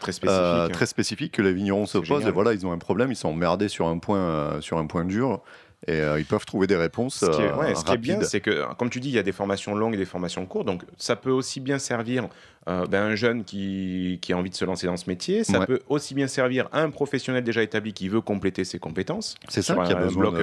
Très 0.01 0.11
spécifique. 0.11 0.41
euh, 0.43 0.67
très 0.69 0.85
que 1.31 1.41
les 1.41 1.53
vignerons 1.53 1.85
se 1.85 1.97
posent. 1.99 2.07
génial. 2.07 2.29
Et 2.29 2.31
voilà, 2.31 2.53
ils 2.53 2.65
ont 2.65 2.71
un 2.71 2.77
problème, 2.79 3.11
ils 3.11 3.15
sont 3.15 3.29
emmerdés 3.29 3.67
sur 3.69 3.87
un 3.87 3.97
point, 3.99 4.17
euh, 4.17 4.61
sur 4.61 4.77
un 4.77 4.87
point 4.87 5.05
dur 5.05 5.41
et 5.87 5.93
euh, 5.93 6.19
ils 6.19 6.25
peuvent 6.25 6.45
trouver 6.45 6.67
des 6.67 6.75
réponses. 6.75 7.15
Ce 7.15 7.25
qui 7.25 7.41
est, 7.41 7.51
euh, 7.51 7.55
ouais, 7.55 7.75
ce 7.75 7.83
qui 7.83 7.93
est 7.93 7.97
bien, 7.97 8.21
c'est 8.21 8.39
que, 8.39 8.71
comme 8.75 8.89
tu 8.89 8.99
dis, 8.99 9.09
il 9.09 9.15
y 9.15 9.19
a 9.19 9.23
des 9.23 9.31
formations 9.31 9.73
longues 9.73 9.95
et 9.95 9.97
des 9.97 10.05
formations 10.05 10.45
courtes. 10.45 10.67
Donc, 10.67 10.83
ça 10.97 11.15
peut 11.15 11.31
aussi 11.31 11.59
bien 11.59 11.79
servir 11.79 12.27
euh, 12.69 12.85
ben, 12.85 13.03
un 13.03 13.15
jeune 13.15 13.43
qui, 13.43 14.19
qui 14.21 14.33
a 14.33 14.37
envie 14.37 14.51
de 14.51 14.55
se 14.55 14.65
lancer 14.65 14.85
dans 14.87 14.95
ce 14.97 15.09
métier. 15.09 15.43
Ça 15.43 15.59
Ouais. 15.59 15.65
peut 15.65 15.79
aussi 15.89 16.13
bien 16.13 16.27
servir 16.27 16.69
un 16.73 16.91
professionnel 16.91 17.43
déjà 17.43 17.63
établi 17.63 17.91
qui 17.93 18.07
veut 18.07 18.21
compléter 18.21 18.63
ses 18.65 18.77
compétences. 18.77 19.35
C'est 19.49 19.61
ça 19.63 19.73
qui 19.85 19.91
a 19.91 19.95
besoin 19.95 20.31
de- 20.31 20.37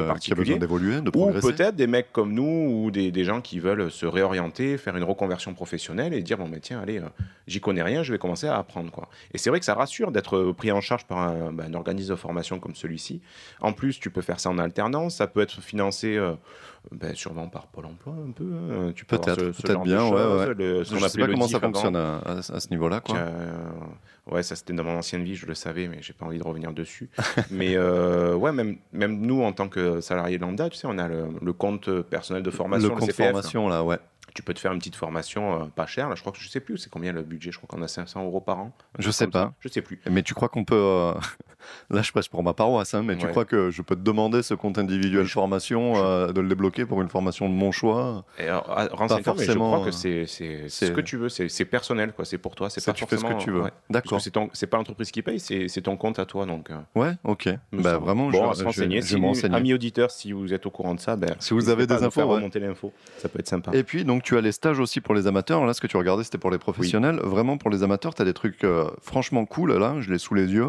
d'évoluer, 0.59 1.01
de 1.01 1.09
Ou 1.09 1.13
progresser. 1.13 1.53
peut-être 1.53 1.77
des 1.77 1.87
mecs 1.87 2.13
comme 2.13 2.33
nous 2.33 2.43
ou 2.85 2.91
des, 2.91 3.13
des 3.13 3.25
gens 3.25 3.41
qui 3.41 3.61
veulent 3.61 3.91
se 3.91 4.05
réorienter, 4.05 4.79
faire 4.79 4.97
une 4.97 5.05
reconversion 5.05 5.55
professionnelle 5.55 6.13
et 6.13 6.21
dire 6.23 6.39
bon, 6.39 6.49
mais 6.49 6.59
tiens, 6.61 6.81
allez, 6.81 6.99
euh, 6.99 7.05
j'y 7.47 7.61
connais 7.61 7.83
rien, 7.83 8.03
je 8.03 8.13
vais 8.13 8.19
commencer 8.19 8.49
à 8.49 8.57
apprendre. 8.57 8.91
Quoi. 8.91 9.09
Et 9.33 9.39
c'est 9.39 9.51
vrai 9.51 9.61
que 9.61 9.65
ça 9.65 9.75
rassure 9.75 10.11
d'être 10.11 10.37
euh, 10.37 10.53
pris 10.53 10.73
en 10.73 10.81
charge 10.81 11.05
par 11.07 11.19
un, 11.19 11.53
ben, 11.53 11.67
un 11.73 11.75
organisme 11.75 12.11
de 12.11 12.17
formation 12.17 12.59
comme 12.59 12.75
celui-ci. 12.75 13.21
En 13.61 13.73
plus, 13.73 14.01
tu 14.01 14.11
peux 14.11 14.23
faire 14.23 14.41
ça 14.41 14.51
en 14.51 14.59
alternance, 14.59 15.15
ça 15.17 15.29
peut 15.29 15.41
être 15.41 15.61
financé 15.63 16.17
euh, 16.17 16.33
ben, 16.93 17.15
sûrement 17.15 17.49
par 17.49 17.67
Pôle 17.67 17.87
emploi 17.87 18.15
un 18.15 18.31
peu. 18.33 18.45
hein. 18.45 18.93
Tu 18.95 19.05
peux 19.05 19.19
Peut-être, 19.19 19.83
bien, 19.83 20.05
ouais, 20.09 20.11
ouais. 20.13 20.55
le- 20.55 20.85
ce 20.85 20.95
Je 20.95 20.99
sais 21.01 21.05
appelait 21.07 21.21
pas 21.23 21.27
le 21.27 21.33
comment 21.35 21.49
ça 21.49 21.57
avant. 21.59 21.67
fonctionne 21.73 21.97
à, 21.97 22.17
à- 22.19 22.39
à 22.39 22.61
ce 22.61 22.71
niveau-là. 22.71 23.01
quoi. 23.01 23.17
Euh, 23.17 23.69
ouais, 24.31 24.43
ça 24.43 24.57
c'était 24.57 24.73
dans 24.73 24.85
mon 24.85 24.97
ancienne 24.97 25.23
vie, 25.25 25.35
je 25.35 25.47
le 25.47 25.55
savais, 25.55 25.87
mais 25.89 25.99
j'ai 26.01 26.13
pas 26.13 26.27
envie 26.27 26.39
de 26.39 26.45
revenir 26.45 26.73
dessus. 26.73 27.11
mais 27.51 27.77
euh, 27.77 28.35
ouais, 28.35 28.53
même, 28.53 28.77
même 28.93 29.21
nous 29.21 29.43
en 29.43 29.53
tant 29.53 29.69
que 29.69 30.01
salarié 30.01 30.39
lambda, 30.39 30.69
tu 30.71 30.77
sais, 30.79 30.87
on 30.89 30.99
a 30.99 31.09
le, 31.09 31.27
le 31.43 31.53
compte 31.53 31.91
personnel 32.03 32.43
de 32.43 32.51
formation, 32.51 32.89
le 32.89 32.95
compte 32.95 33.11
CPF, 33.11 33.19
là. 33.19 33.27
formation, 33.33 33.69
là, 33.69 33.85
ouais. 33.85 33.99
Tu 34.39 34.45
peux 34.45 34.55
te 34.55 34.61
faire 34.61 34.73
une 34.73 34.79
petite 34.79 34.95
formation 34.95 35.63
euh, 35.63 35.67
pas 35.67 35.87
chère. 35.87 36.09
Là, 36.09 36.15
je 36.15 36.21
crois 36.21 36.31
que 36.31 36.39
je 36.39 36.49
sais 36.49 36.61
plus, 36.61 36.79
c'est 36.79 36.91
combien 36.91 37.13
le 37.13 37.23
budget. 37.23 37.51
Je 37.51 37.59
crois 37.59 37.67
qu'on 37.67 37.83
a 37.83 37.89
500 37.89 38.25
euros 38.25 38.41
par 38.41 38.61
an. 38.61 38.73
Je 38.97 39.11
sais 39.11 39.25
ça. 39.25 39.31
pas. 39.33 39.53
Je 39.59 39.67
sais 39.69 39.83
plus. 39.83 40.01
Mais 40.09 40.23
tu 40.23 40.33
crois 40.33 40.49
qu'on 40.49 40.65
peut. 40.65 40.77
euh, 40.77 41.13
Là, 41.91 42.03
je 42.03 42.13
passe 42.13 42.29
pour 42.29 42.43
ma 42.45 42.55
paroisse, 42.55 42.95
hein, 42.95 43.03
mais 43.03 43.17
tu 43.17 43.27
crois 43.27 43.45
que 43.45 43.71
je 43.71 43.83
peux 43.83 43.97
te 43.97 44.01
demander 44.01 44.43
ce 44.43 44.55
compte 44.55 44.79
individuel 44.79 45.27
formation, 45.27 45.95
euh, 45.97 46.33
de 46.33 46.41
le 46.41 46.49
débloquer 46.49 46.87
pour 46.87 47.03
une 47.03 47.09
formation 47.09 47.49
de 47.49 47.55
mon 47.55 47.73
choix? 47.73 48.25
Et 48.39 48.45
alors, 48.45 48.65
ah, 48.75 48.87
renseigne-toi, 48.93 49.35
mais 49.37 49.41
je 49.43 49.47
forcément, 49.47 49.73
crois 49.73 49.85
que 49.87 49.91
c'est 49.91 50.27
ce 50.27 50.91
que 50.93 51.01
tu 51.01 51.17
veux, 51.17 51.29
c'est 51.29 51.65
personnel, 51.65 52.13
quoi. 52.13 52.25
C'est 52.25 52.39
pour 52.39 52.55
toi, 52.55 52.71
c'est 52.71 52.85
pas 52.85 52.93
tu 52.93 53.05
fais 53.07 53.17
ce 53.17 53.23
que 53.23 53.29
forcément. 53.31 53.39
tu 53.45 53.51
veux. 53.51 53.63
ouais. 53.63 53.73
D'accord. 53.91 54.21
C'est 54.53 54.67
pas 54.69 54.77
l'entreprise 54.77 55.11
qui 55.11 55.23
paye, 55.23 55.41
c'est 55.41 55.83
ton 55.83 55.97
compte 55.97 56.21
à 56.21 56.27
toi, 56.27 56.47
donc. 56.47 56.71
Ouais, 56.95 57.13
ok. 57.25 57.49
Bah, 57.73 57.99
vraiment, 57.99 58.31
bon, 58.31 58.53
je, 58.53 58.61
je- 58.61 58.65
renseigner. 58.65 59.03
je 59.03 59.35
Si, 59.35 59.47
amis 59.47 59.75
auditeurs, 59.75 60.11
si 60.13 60.33
vous 60.33 60.55
êtes 60.55 60.65
au 60.65 60.71
courant 60.71 60.95
de 60.95 61.01
ça, 61.01 61.17
ben, 61.17 61.35
Si 61.41 61.55
vous 61.55 61.69
avez 61.71 61.87
pas 61.89 61.97
des 61.99 62.05
infos, 62.05 62.27
remonter 62.27 62.61
l'info, 62.61 62.93
ça 63.19 63.29
peut 63.29 63.41
être 63.41 63.49
sympa. 63.49 63.73
Et 63.75 63.83
puis, 63.83 64.05
donc, 64.05 64.28
tu 64.29 64.37
as 64.37 64.43
les 64.43 64.53
stages 64.53 64.79
aussi 64.79 65.01
pour 65.01 65.15
les 65.15 65.27
amateurs. 65.27 65.65
Là, 65.65 65.73
ce 65.73 65.81
que 65.81 65.87
tu 65.87 65.97
regardais, 65.97 66.23
c'était 66.23 66.37
pour 66.37 66.51
les 66.51 66.59
professionnels. 66.59 67.19
Vraiment, 67.25 67.57
pour 67.57 67.71
les 67.71 67.83
amateurs, 67.83 68.15
tu 68.15 68.21
as 68.21 68.27
des 68.27 68.35
trucs 68.35 68.63
euh, 68.63 68.85
franchement 69.01 69.47
cool. 69.47 69.73
Là, 69.73 69.95
je 70.01 70.11
l'ai 70.13 70.19
sous 70.19 70.35
les 70.35 70.53
yeux. 70.53 70.69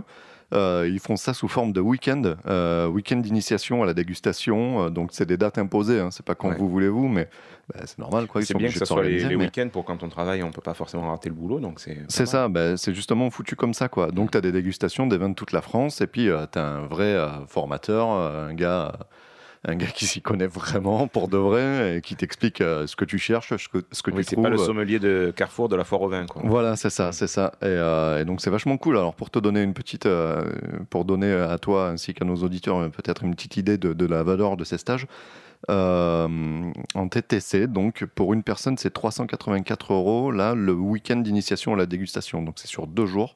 Euh, 0.54 0.88
ils 0.90 1.02
font 1.02 1.18
ça 1.18 1.34
sous 1.34 1.50
forme 1.50 1.74
de 1.74 1.82
week-end, 1.82 2.22
euh, 2.48 2.88
week-end 2.88 3.18
d'initiation 3.18 3.84
à 3.84 3.86
la 3.86 3.94
dégustation. 3.94 4.86
Euh, 4.86 4.90
donc, 4.90 5.10
c'est 5.12 5.26
des 5.26 5.36
dates 5.36 5.58
imposées. 5.58 6.00
Hein. 6.00 6.08
C'est 6.10 6.26
pas 6.26 6.36
quand 6.36 6.48
Ouais. 6.52 6.56
vous 6.58 6.70
voulez-vous, 6.70 7.10
mais 7.10 7.28
bah, 7.74 7.82
c'est 7.86 8.00
normal. 8.00 8.28
Quoi. 8.28 8.42
C'est 8.44 8.54
sont 8.54 8.60
bien 8.60 8.70
que 8.70 8.80
ce 8.80 8.86
soit 8.86 9.04
les, 9.04 9.26
les 9.26 9.36
mais- 9.36 9.44
week-ends 9.44 9.68
pour 9.74 9.84
quand 9.84 10.04
on 10.04 10.08
travaille, 10.10 10.42
on 10.42 10.52
peut 10.52 10.62
pas 10.62 10.74
forcément 10.74 11.10
rater 11.12 11.28
le 11.28 11.36
boulot, 11.36 11.60
donc 11.60 11.82
c'est. 11.82 11.98
C'est 12.08 12.26
ça, 12.28 12.48
ben, 12.48 12.78
c'est 12.78 12.94
justement 12.94 13.30
foutu 13.30 13.58
comme 13.58 13.74
ça. 13.74 13.90
quoi. 13.90 14.10
Donc, 14.12 14.32
tu 14.32 14.38
as 14.38 14.42
des 14.42 14.54
dégustations 14.54 15.06
des 15.06 15.18
vins 15.18 15.30
de 15.30 15.36
toute 15.36 15.52
la 15.52 15.62
France, 15.62 16.00
et 16.00 16.08
puis 16.08 16.30
tu 16.54 16.58
as 16.60 16.66
un 16.66 16.86
vrai 16.88 17.16
formateur, 17.48 18.08
un 18.10 18.54
gars 18.54 18.94
un 19.68 19.76
gars 19.76 19.88
qui 19.88 20.06
s'y 20.06 20.22
connaît 20.22 20.48
vraiment 20.48 21.08
pour 21.08 21.28
de 21.28 21.38
vrai 21.38 21.98
et 21.98 22.02
qui 22.02 22.16
t'explique 22.16 22.62
euh, 22.62 22.88
ce 22.88 22.96
que 22.96 23.04
tu 23.06 23.18
cherches, 23.20 23.56
ce 23.58 23.68
que, 23.68 23.80
ce 23.92 24.02
que 24.02 24.12
Oui, 24.12 24.24
tu 24.24 24.24
c'est 24.30 24.36
trouves. 24.36 24.44
pas 24.44 24.50
le 24.50 24.58
sommelier 24.58 25.00
de 25.00 25.34
Carrefour 25.36 25.68
de 25.68 25.76
la 25.76 25.84
foire 25.84 26.02
au 26.02 26.08
vin. 26.10 26.26
Quoi. 26.26 26.42
Voilà, 26.46 26.76
c'est 26.78 26.90
ça, 26.90 27.12
c'est 27.12 27.28
ça. 27.28 27.52
Et, 27.62 27.66
euh, 27.66 28.22
et 28.22 28.26
donc 28.26 28.40
c'est 28.42 28.50
vachement 28.50 28.78
cool. 28.78 28.98
Alors 28.98 29.16
pour 29.16 29.30
te 29.30 29.38
donner 29.40 29.62
une 29.62 29.74
petite, 29.74 30.06
euh, 30.06 30.44
pour 30.90 31.04
donner 31.04 31.34
à 31.34 31.58
toi 31.58 31.90
ainsi 31.90 32.14
qu'à 32.14 32.24
nos 32.26 32.38
auditeurs 32.38 32.90
peut-être 32.92 33.24
une 33.24 33.36
petite 33.36 33.58
idée 33.58 33.78
de, 33.78 33.92
de 33.94 34.06
la 34.06 34.24
valeur 34.24 34.56
de 34.56 34.64
ces 34.64 34.78
stages. 34.78 35.08
euh, 35.70 36.72
en 36.96 37.08
TTC, 37.10 37.68
donc 37.68 38.06
pour 38.06 38.34
une 38.34 38.44
personne 38.44 38.78
c'est 38.78 38.92
384 38.94 39.94
euros 39.94 40.32
là 40.32 40.56
le 40.56 40.72
week-end 40.74 41.18
d'initiation 41.18 41.74
à 41.74 41.78
la 41.78 41.86
dégustation, 41.86 42.42
donc 42.42 42.56
c'est 42.58 42.68
sur 42.68 42.88
deux 42.88 43.06
jours. 43.06 43.36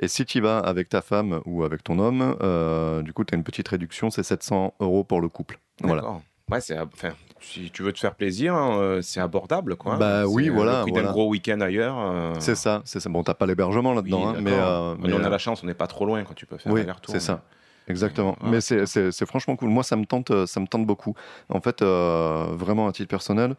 Et 0.00 0.08
si 0.08 0.24
tu 0.24 0.38
y 0.38 0.40
vas 0.40 0.58
avec 0.58 0.88
ta 0.88 1.02
femme 1.02 1.40
ou 1.44 1.64
avec 1.64 1.84
ton 1.84 1.98
homme, 1.98 2.36
euh, 2.42 3.02
du 3.02 3.12
coup 3.12 3.24
tu 3.24 3.34
as 3.34 3.36
une 3.36 3.44
petite 3.44 3.68
réduction, 3.68 4.10
c'est 4.10 4.22
700 4.22 4.74
euros 4.80 5.04
pour 5.04 5.20
le 5.20 5.28
couple. 5.28 5.58
Voilà. 5.82 6.02
D'accord. 6.02 6.22
Ouais, 6.50 6.60
c'est, 6.60 6.78
enfin, 6.78 7.10
si 7.40 7.70
tu 7.70 7.82
veux 7.82 7.92
te 7.92 7.98
faire 7.98 8.14
plaisir, 8.14 8.54
hein, 8.54 8.76
euh, 8.78 9.00
c'est 9.02 9.20
abordable, 9.20 9.76
quoi. 9.76 9.96
Bah 9.96 10.22
C'est, 10.24 10.28
oui, 10.28 10.48
euh, 10.48 10.52
voilà, 10.52 10.78
Le 10.78 10.82
prix 10.82 10.90
voilà. 10.92 11.08
d'un 11.08 11.12
gros 11.12 11.28
week-end 11.28 11.60
ailleurs. 11.60 11.96
euh, 11.98 12.34
C'est 12.40 12.56
ça, 12.56 12.82
c'est 12.84 13.00
ça. 13.00 13.08
Bon, 13.08 13.22
t'as 13.22 13.34
pas 13.34 13.46
l'hébergement 13.46 13.94
là-dedans, 13.94 14.32
oui, 14.32 14.36
hein, 14.36 14.40
mais, 14.42 14.52
euh, 14.52 14.94
Mais 14.98 15.08
mais, 15.08 15.14
on 15.14 15.24
a 15.24 15.28
la 15.30 15.38
chance, 15.38 15.62
on 15.62 15.66
n'est 15.66 15.72
pas 15.74 15.86
trop 15.86 16.04
loin 16.04 16.24
quand 16.24 16.34
tu 16.34 16.44
peux 16.46 16.58
faire 16.58 16.72
Oui, 16.72 16.82
c'est 17.06 17.20
ça. 17.20 17.42
Exactement. 17.88 18.36
Ouais. 18.42 18.50
Mais 18.50 18.60
c'est- 18.60 19.24
franchement 19.26 19.56
cool. 19.56 19.68
Moi, 19.70 19.82
ça 19.82 19.96
me 19.96 20.04
tente, 20.04 20.46
ça 20.46 20.60
me 20.60 20.66
tente 20.66 20.86
beaucoup. 20.86 21.14
En 21.48 21.60
fait, 21.60 21.82
euh, 21.82 22.46
vraiment 22.52 22.86
à 22.86 22.92
titre 22.92 23.08
personnel, 23.08 23.54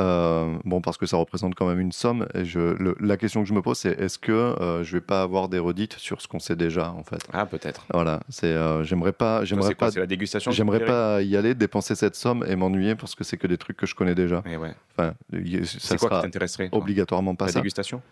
euh, 0.00 0.56
bon, 0.64 0.80
parce 0.80 0.96
que 0.98 1.06
ça 1.06 1.16
représente 1.16 1.54
quand 1.54 1.66
même 1.66 1.80
une 1.80 1.92
somme. 1.92 2.26
Et 2.34 2.44
je, 2.44 2.58
le- 2.60 2.96
la 3.00 3.16
question 3.16 3.42
que 3.42 3.48
je 3.48 3.54
me 3.54 3.62
pose, 3.62 3.78
c'est 3.78 3.98
est-ce 3.98 4.18
que 4.18 4.32
euh, 4.32 4.84
je 4.84 4.92
vais 4.92 5.00
pas 5.00 5.22
avoir 5.22 5.48
des 5.48 5.58
redites 5.58 5.94
sur 5.94 6.20
ce 6.20 6.28
qu'on 6.28 6.38
sait 6.38 6.56
déjà, 6.56 6.92
en 6.92 7.02
fait? 7.04 7.26
Ah, 7.32 7.46
peut-être. 7.46 7.86
Voilà. 7.92 8.20
C'est, 8.28 8.46
euh, 8.52 8.84
j'aimerais 8.84 9.12
pas, 9.12 9.44
j'aimerais 9.44 9.74
pas, 9.74 9.90
C'est 9.90 10.00
la 10.00 10.06
dégustation 10.06 10.50
j'aimerais 10.52 10.84
pas 10.84 11.22
y 11.22 11.36
aller, 11.36 11.54
dépenser 11.54 11.94
cette 11.94 12.16
somme 12.16 12.44
et 12.48 12.54
m'ennuyer 12.56 12.94
parce 12.94 13.14
que 13.14 13.24
c'est 13.24 13.36
que 13.36 13.46
des 13.46 13.58
trucs 13.58 13.76
que 13.76 13.86
je 13.86 13.94
connais 13.94 14.14
déjà. 14.14 14.42
Eh 14.46 14.56
ouais. 14.56 14.74
Enfin, 14.96 15.14
y- 15.32 15.64
ça 15.66 15.96
quoi 15.96 16.08
qui 16.08 16.14
sera 16.14 16.22
t'intéresserait 16.22 16.68
toi? 16.68 16.78
obligatoirement 16.78 17.34
pas 17.34 17.46
La 17.46 17.52
ça. 17.52 17.58
dégustation? 17.60 18.02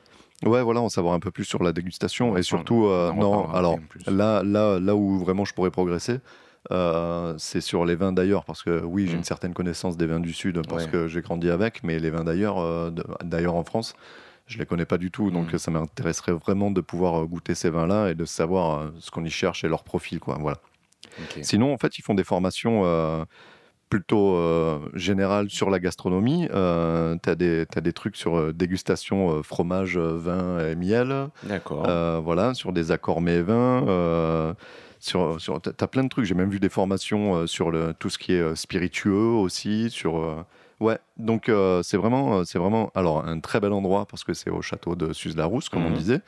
Ouais, 0.44 0.62
voilà, 0.62 0.80
en 0.82 0.88
savoir 0.90 1.14
un 1.14 1.20
peu 1.20 1.30
plus 1.30 1.44
sur 1.44 1.62
la 1.62 1.72
dégustation 1.72 2.36
et 2.36 2.42
surtout, 2.42 2.84
on 2.86 3.14
non, 3.14 3.50
alors 3.52 3.78
là, 4.06 4.42
là, 4.44 4.78
là 4.78 4.94
où 4.94 5.18
vraiment 5.18 5.46
je 5.46 5.54
pourrais 5.54 5.70
progresser, 5.70 6.18
euh, 6.70 7.34
c'est 7.38 7.60
sur 7.60 7.84
les 7.84 7.94
vins 7.94 8.12
d'ailleurs, 8.12 8.44
parce 8.44 8.62
que 8.62 8.82
oui, 8.84 9.06
j'ai 9.06 9.14
Mm. 9.14 9.18
une 9.18 9.24
certaine 9.24 9.54
connaissance 9.54 9.96
des 9.96 10.06
vins 10.06 10.20
du 10.20 10.32
Sud 10.32 10.62
parce 10.68 10.84
Ouais. 10.84 10.90
que 10.90 11.08
j'ai 11.08 11.20
grandi 11.22 11.50
avec, 11.50 11.82
mais 11.82 11.98
les 11.98 12.10
vins 12.10 12.24
d'ailleurs, 12.24 12.58
euh, 12.58 12.90
d'ailleurs 13.24 13.54
en 13.54 13.64
France, 13.64 13.94
je 14.46 14.58
les 14.58 14.66
connais 14.66 14.84
pas 14.86 14.98
du 14.98 15.10
tout, 15.10 15.30
donc 15.30 15.52
Mm. 15.52 15.58
ça 15.58 15.70
m'intéresserait 15.70 16.32
vraiment 16.32 16.70
de 16.70 16.80
pouvoir 16.80 17.22
euh, 17.22 17.26
goûter 17.26 17.54
ces 17.54 17.70
vins-là 17.70 18.10
et 18.10 18.14
de 18.14 18.24
savoir 18.24 18.90
ce 18.98 19.10
qu'on 19.10 19.24
y 19.24 19.30
cherche 19.30 19.64
et 19.64 19.68
leur 19.68 19.82
profil, 19.84 20.20
quoi. 20.20 20.36
Voilà. 20.40 20.58
Sinon, 21.42 21.72
en 21.72 21.78
fait, 21.78 21.98
ils 21.98 22.02
font 22.02 22.14
des 22.14 22.24
formations 22.24 22.82
euh, 22.84 23.24
plutôt 23.88 24.34
euh, 24.34 24.80
générales 24.94 25.48
sur 25.48 25.70
la 25.70 25.78
gastronomie. 25.78 26.48
Euh, 26.52 27.16
tu 27.22 27.30
as, 27.30 27.34
des 27.36 27.92
trucs 27.94 28.16
sur 28.16 28.36
euh, 28.36 28.52
dégustation, 28.52 29.42
fromage, 29.42 29.96
vin 29.96 30.58
et 30.66 30.74
miel. 30.74 31.28
D'accord. 31.44 31.86
Voilà, 32.22 32.52
sur 32.54 32.72
des 32.72 32.90
accords 32.90 33.20
mets 33.20 33.36
et 33.36 33.42
vins. 33.42 34.54
Sur, 35.06 35.40
sur, 35.40 35.60
tu 35.60 35.70
as 35.78 35.86
plein 35.86 36.04
de 36.04 36.08
trucs. 36.08 36.24
J'ai 36.24 36.34
même 36.34 36.50
vu 36.50 36.60
des 36.60 36.68
formations 36.68 37.34
euh, 37.36 37.46
sur 37.46 37.70
le, 37.70 37.94
tout 37.98 38.10
ce 38.10 38.18
qui 38.18 38.32
est 38.34 38.40
euh, 38.40 38.54
spiritueux 38.54 39.12
aussi. 39.14 39.90
Sur, 39.90 40.16
euh, 40.18 40.42
ouais, 40.80 40.98
donc 41.16 41.50
c'est 41.82 41.96
vraiment, 41.96 42.44
c'est 42.44 42.58
vraiment 42.58 42.90
alors, 42.94 43.26
un 43.26 43.40
très 43.40 43.60
bel 43.60 43.72
endroit 43.72 44.06
parce 44.06 44.24
que 44.24 44.34
c'est 44.34 44.50
au 44.50 44.62
château 44.62 44.94
de 44.96 45.12
Suze-la-Rousse, 45.12 45.68
comme 45.68 45.84
on 45.86 45.90
Mhm. 45.90 45.96
disait. 45.96 46.20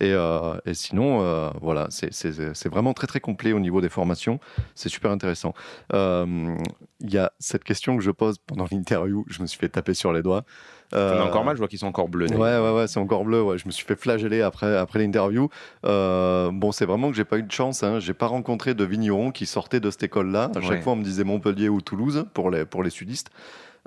Et, 0.00 0.12
euh, 0.12 0.54
et 0.64 0.72
sinon, 0.72 1.20
euh, 1.20 1.50
voilà, 1.60 1.88
c'est- 1.90 2.68
vraiment 2.68 2.94
très 2.94 3.06
très 3.08 3.20
complet 3.20 3.52
au 3.52 3.60
niveau 3.60 3.80
des 3.80 3.88
formations. 3.90 4.38
C'est 4.74 4.88
super 4.88 5.10
intéressant. 5.10 5.52
Euh, 5.92 6.56
Il 7.02 7.10
y 7.12 7.18
a 7.18 7.32
cette 7.38 7.64
question 7.64 7.96
que 7.96 8.02
je 8.02 8.10
pose 8.10 8.36
pendant 8.46 8.66
l'interview. 8.70 9.24
Je 9.28 9.40
me 9.42 9.46
suis 9.46 9.58
fait 9.58 9.68
taper 9.70 9.94
sur 9.94 10.12
les 10.12 10.22
doigts. 10.22 10.44
Euh, 10.92 11.22
encore 11.22 11.44
mal, 11.44 11.54
je 11.54 11.60
vois 11.60 11.68
qu'ils 11.68 11.78
sont 11.78 11.86
encore 11.86 12.08
bleus. 12.08 12.26
Ouais, 12.32 12.58
ouais, 12.58 12.72
ouais, 12.72 12.86
c'est 12.88 12.98
encore 12.98 13.24
bleu. 13.24 13.42
Ouais. 13.42 13.58
Je 13.58 13.66
me 13.66 13.70
suis 13.70 13.84
fait 13.86 13.94
flageller 13.96 14.42
après, 14.42 14.76
après 14.76 14.98
l'interview. 14.98 15.48
Euh, 15.86 16.50
bon, 16.52 16.72
c'est 16.72 16.86
vraiment 16.86 17.10
que 17.10 17.16
j'ai 17.16 17.24
pas 17.24 17.38
eu 17.38 17.42
de 17.42 17.52
chance. 17.52 17.82
Hein. 17.82 18.00
J'ai 18.00 18.14
pas 18.14 18.26
rencontré 18.26 18.74
de 18.74 18.84
vignerons 18.84 19.30
qui 19.30 19.46
sortaient 19.46 19.80
de 19.80 19.90
cette 19.90 20.02
école-là. 20.02 20.50
À 20.56 20.60
chaque 20.60 20.70
Ouais. 20.70 20.80
fois, 20.80 20.94
on 20.94 20.96
me 20.96 21.04
disait 21.04 21.24
Montpellier 21.24 21.68
ou 21.68 21.80
Toulouse 21.80 22.26
pour 22.34 22.50
les, 22.50 22.64
pour 22.64 22.82
les 22.82 22.90
sudistes. 22.90 23.30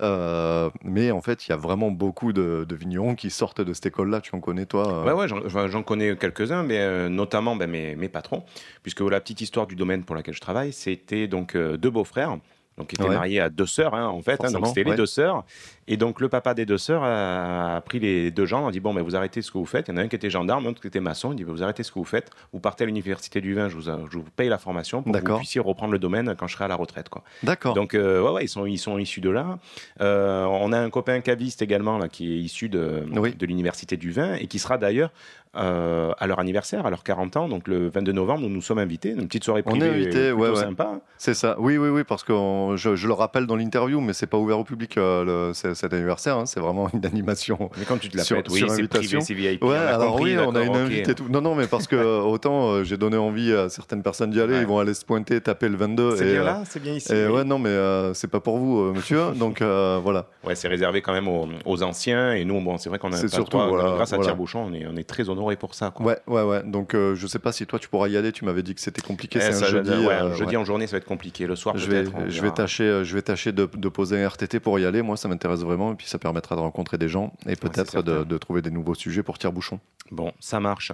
Euh, 0.01 0.69
mais 0.83 1.11
en 1.11 1.21
fait, 1.21 1.45
il 1.45 1.51
y 1.51 1.53
a 1.53 1.55
vraiment 1.57 1.91
beaucoup 1.91 2.33
de, 2.33 2.65
de 2.67 2.75
vignerons 2.75 3.13
qui 3.13 3.29
sortent 3.29 3.61
de 3.61 3.73
cette 3.73 3.85
école-là. 3.85 4.21
Tu 4.21 4.33
en 4.35 4.39
connais, 4.39 4.65
toi 4.65 4.87
euh 4.91 5.03
Ouais, 5.13 5.27
ouais, 5.27 5.67
j'en- 5.69 5.83
connais 5.83 6.15
quelques-uns, 6.15 6.63
mais 6.63 6.79
euh, 6.79 7.09
notamment 7.09 7.55
ben, 7.55 7.69
mes, 7.69 7.95
mes 7.95 8.09
patrons, 8.09 8.43
puisque 8.81 9.01
la 9.01 9.19
petite 9.19 9.41
histoire 9.41 9.67
du 9.67 9.75
domaine 9.75 10.03
pour 10.03 10.15
laquelle 10.15 10.33
je 10.33 10.41
travaille, 10.41 10.73
c'était 10.73 11.27
donc 11.27 11.55
deux 11.55 11.91
beaux-frères, 11.91 12.37
donc 12.77 12.87
qui 12.87 12.95
étaient 12.95 13.03
Ouais. 13.07 13.13
mariés 13.13 13.39
à 13.39 13.49
deux 13.51 13.67
sœurs, 13.67 13.93
hein, 13.93 14.07
en 14.07 14.21
fait, 14.23 14.43
hein, 14.43 14.49
donc 14.51 14.65
c'était 14.65 14.83
ouais. 14.83 14.91
les 14.91 14.97
deux 14.97 15.05
sœurs, 15.05 15.43
et 15.87 15.97
donc 15.97 16.21
le 16.21 16.29
papa 16.29 16.53
des 16.53 16.65
deux 16.65 16.77
sœurs 16.77 17.03
a, 17.03 17.75
a 17.77 17.81
pris 17.81 17.99
les 17.99 18.31
deux 18.31 18.45
gens, 18.45 18.67
a 18.67 18.71
dit 18.71 18.79
bon, 18.79 18.93
ben, 18.93 19.01
vous 19.01 19.15
arrêtez 19.15 19.41
ce 19.41 19.51
que 19.51 19.57
vous 19.57 19.65
faites, 19.65 19.87
il 19.87 19.91
y 19.91 19.93
en 19.95 19.97
a 19.97 20.01
un 20.03 20.07
qui 20.07 20.15
était 20.15 20.29
gendarme, 20.29 20.65
l'autre 20.65 20.81
qui 20.81 20.87
était 20.87 20.99
maçon, 20.99 21.31
il 21.33 21.35
dit 21.37 21.43
vous 21.43 21.63
arrêtez 21.63 21.83
ce 21.83 21.91
que 21.91 21.99
vous 21.99 22.05
faites, 22.05 22.29
vous 22.53 22.59
partez 22.59 22.83
à 22.83 22.87
l'université 22.87 23.41
du 23.41 23.53
vin, 23.53 23.69
je 23.69 23.75
vous, 23.75 23.81
je 23.83 24.17
vous 24.17 24.23
paye 24.35 24.49
la 24.49 24.57
formation 24.57 25.03
pour 25.03 25.11
que 25.13 25.31
vous 25.31 25.37
puissiez 25.37 25.61
reprendre 25.61 25.91
le 25.93 25.99
domaine 25.99 26.35
quand 26.37 26.47
je 26.47 26.53
serai 26.53 26.65
à 26.65 26.67
la 26.69 26.75
retraite, 26.75 27.09
quoi. 27.09 27.23
D'accord. 27.43 27.73
Donc, 27.73 27.93
euh, 27.93 28.21
ouais, 28.21 28.31
ouais, 28.31 28.43
ils 28.45 28.49
sont, 28.49 28.65
ils 28.65 28.77
sont 28.77 28.97
issus 28.97 29.21
de 29.21 29.29
là. 29.29 29.57
Euh, 30.01 30.45
on 30.45 30.71
a 30.71 30.79
un 30.79 30.89
copain 30.89 31.19
caviste 31.21 31.61
également 31.61 31.97
là, 31.97 32.07
qui 32.09 32.33
est 32.33 32.37
issu 32.37 32.69
de, 32.69 33.03
Oui. 33.15 33.35
de 33.35 33.45
l'université 33.45 33.97
du 33.97 34.11
vin 34.11 34.35
et 34.35 34.47
qui 34.47 34.59
sera 34.59 34.77
d'ailleurs 34.77 35.11
euh, 35.55 36.11
à 36.17 36.25
leur 36.25 36.39
anniversaire, 36.39 36.85
à 36.87 36.89
leurs 36.89 37.03
40 37.03 37.37
ans, 37.37 37.47
donc 37.47 37.67
le 37.67 37.87
22 37.87 38.11
novembre, 38.11 38.41
nous 38.41 38.49
nous 38.49 38.61
sommes 38.61 38.79
invités, 38.79 39.09
une 39.09 39.27
petite 39.27 39.43
soirée 39.43 39.61
On 39.67 39.75
est 39.75 39.79
privée 39.79 39.93
invités, 39.95 40.11
plutôt 40.29 40.37
ouais, 40.41 40.49
ouais. 40.49 40.55
sympa. 40.55 40.99
C'est 41.19 41.35
ça. 41.35 41.55
Oui, 41.59 41.77
oui, 41.77 41.89
oui, 41.89 42.03
parce 42.03 42.23
que 42.23 42.33
on- 42.33 42.75
je, 42.75 42.95
je 42.95 43.05
le 43.07 43.13
rappelle 43.13 43.45
dans 43.45 43.55
l'interview, 43.55 44.01
mais 44.01 44.13
c'est 44.13 44.25
pas 44.25 44.37
ouvert 44.39 44.57
au 44.57 44.63
public 44.63 44.97
euh, 44.97 45.49
le- 45.49 45.53
c'est- 45.53 45.72
cet 45.73 45.93
anniversaire. 45.93 46.37
hein. 46.37 46.45
C'est 46.45 46.59
vraiment 46.59 46.89
une 46.93 47.05
animation. 47.05 47.69
Mais 47.77 47.85
quand 47.85 47.97
tu 47.97 48.09
te 48.09 48.17
la 48.17 48.23
Sur- 48.23 48.37
pètes, 48.37 48.49
oui, 48.49 48.63
c'est 48.67 48.73
invitation. 48.73 49.19
privé, 49.19 49.21
c'est 49.21 49.33
VIP. 49.51 49.63
Ouais, 49.63 49.75
alors 49.77 50.15
compris, 50.15 50.37
oui, 50.37 50.43
on 50.45 50.55
a 50.55 50.59
une 50.63 50.67
d'accord, 50.67 50.75
ok. 50.75 50.81
invite 50.81 51.09
et 51.09 51.15
tout. 51.15 51.25
Non, 51.29 51.41
non, 51.41 51.55
mais 51.55 51.67
parce 51.67 51.87
que 51.87 51.95
euh, 51.95 52.19
autant 52.21 52.71
euh, 52.71 52.83
j'ai 52.83 52.97
donné 52.97 53.17
envie 53.17 53.53
à 53.53 53.69
certaines 53.69 54.03
personnes 54.03 54.31
d'y 54.31 54.39
aller, 54.41 54.53
Ouais. 54.55 54.61
ils 54.61 54.67
vont 54.67 54.79
aller 54.79 54.93
se 54.93 55.03
pointer, 55.05 55.39
taper 55.41 55.69
le 55.69 55.77
22. 55.77 56.15
C'est 56.17 56.25
bien 56.25 56.41
euh, 56.41 56.43
là, 56.45 56.63
c'est 56.65 56.81
bien 56.81 56.93
ici. 56.93 57.13
et 57.13 57.25
oui. 57.27 57.33
ouais, 57.33 57.43
non, 57.43 57.59
mais 57.59 57.69
euh, 57.69 58.13
c'est 58.13 58.27
pas 58.29 58.39
pour 58.39 58.57
vous, 58.57 58.93
monsieur. 58.93 59.31
Donc 59.35 59.61
voilà. 59.61 60.27
Ouais, 60.45 60.55
c'est 60.55 60.67
réservé 60.67 61.01
quand 61.01 61.13
même 61.13 61.27
aux, 61.27 61.47
aux 61.65 61.83
anciens 61.83 62.33
et 62.33 62.45
nous, 62.45 62.59
bon, 62.61 62.77
c'est 62.77 62.89
vrai 62.89 62.99
qu'on 62.99 63.11
a 63.11 63.17
C'est 63.17 63.23
pas 63.29 63.35
surtout, 63.35 63.57
voilà, 63.57 63.95
grâce 63.95 64.13
à 64.13 64.17
voilà. 64.17 64.31
Tire-Bouchon, 64.31 64.67
on 64.69 64.73
est, 64.73 64.85
on 64.87 64.95
est 64.97 65.03
très 65.07 65.29
honoré 65.29 65.55
pour 65.55 65.73
ça. 65.75 65.91
Quoi. 65.91 66.05
Ouais, 66.05 66.17
ouais, 66.27 66.43
ouais. 66.43 66.63
Donc 66.63 66.93
je 66.95 67.27
sais 67.27 67.39
pas 67.39 67.51
si 67.51 67.65
toi 67.65 67.79
tu 67.79 67.89
pourras 67.89 68.07
y 68.07 68.17
aller. 68.17 68.31
Tu 68.31 68.45
m'avais 68.45 68.63
dit 68.63 68.75
que 68.75 68.81
c'était 68.81 69.01
compliqué. 69.01 69.39
Eh, 69.41 69.51
c'est 69.51 69.63
un 69.65 69.67
jeudi. 69.67 69.91
jeudi 70.37 70.57
en 70.57 70.65
journée, 70.65 70.87
ça 70.87 70.91
va 70.93 70.97
être 70.97 71.05
compliqué. 71.05 71.47
Le 71.47 71.55
soir, 71.55 71.77
Je 71.77 71.89
vais, 71.89 72.05
je 72.29 72.41
tâcher, 72.53 73.01
je 73.03 73.15
vais 73.15 73.21
tâcher 73.21 73.51
de 73.51 73.65
poser 73.89 74.21
un 74.23 74.27
RTT 74.27 74.59
pour 74.59 74.77
y 74.79 74.85
aller. 74.85 75.01
Moi, 75.01 75.17
ça 75.17 75.27
m'intéresse 75.27 75.62
vraiment. 75.63 75.93
Et 75.93 75.95
puis, 75.95 76.07
ça 76.07 76.19
permettra 76.19 76.55
de 76.55 76.61
rencontrer 76.61 76.97
des 76.97 77.09
gens 77.09 77.33
et 77.47 77.55
peut-être 77.55 78.01
de 78.01 78.37
trouver 78.37 78.61
des 78.61 78.71
nouveaux 78.71 78.95
sujets 78.95 79.23
pour 79.23 79.37
tire-bouchon. 79.37 79.79
Bon, 80.11 80.33
ça 80.39 80.59
marche. 80.59 80.91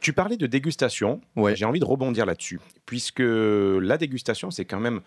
Tu 0.00 0.12
parlais 0.12 0.36
de 0.36 0.46
dégustation. 0.46 1.20
Ouais. 1.36 1.56
J'ai 1.56 1.64
envie 1.64 1.80
de 1.80 1.84
rebondir 1.84 2.24
là-dessus, 2.26 2.60
puisque 2.86 3.22
la 3.22 3.98
dégustation, 3.98 4.50
c'est 4.50 4.64
quand 4.64 4.80
même 4.80 5.00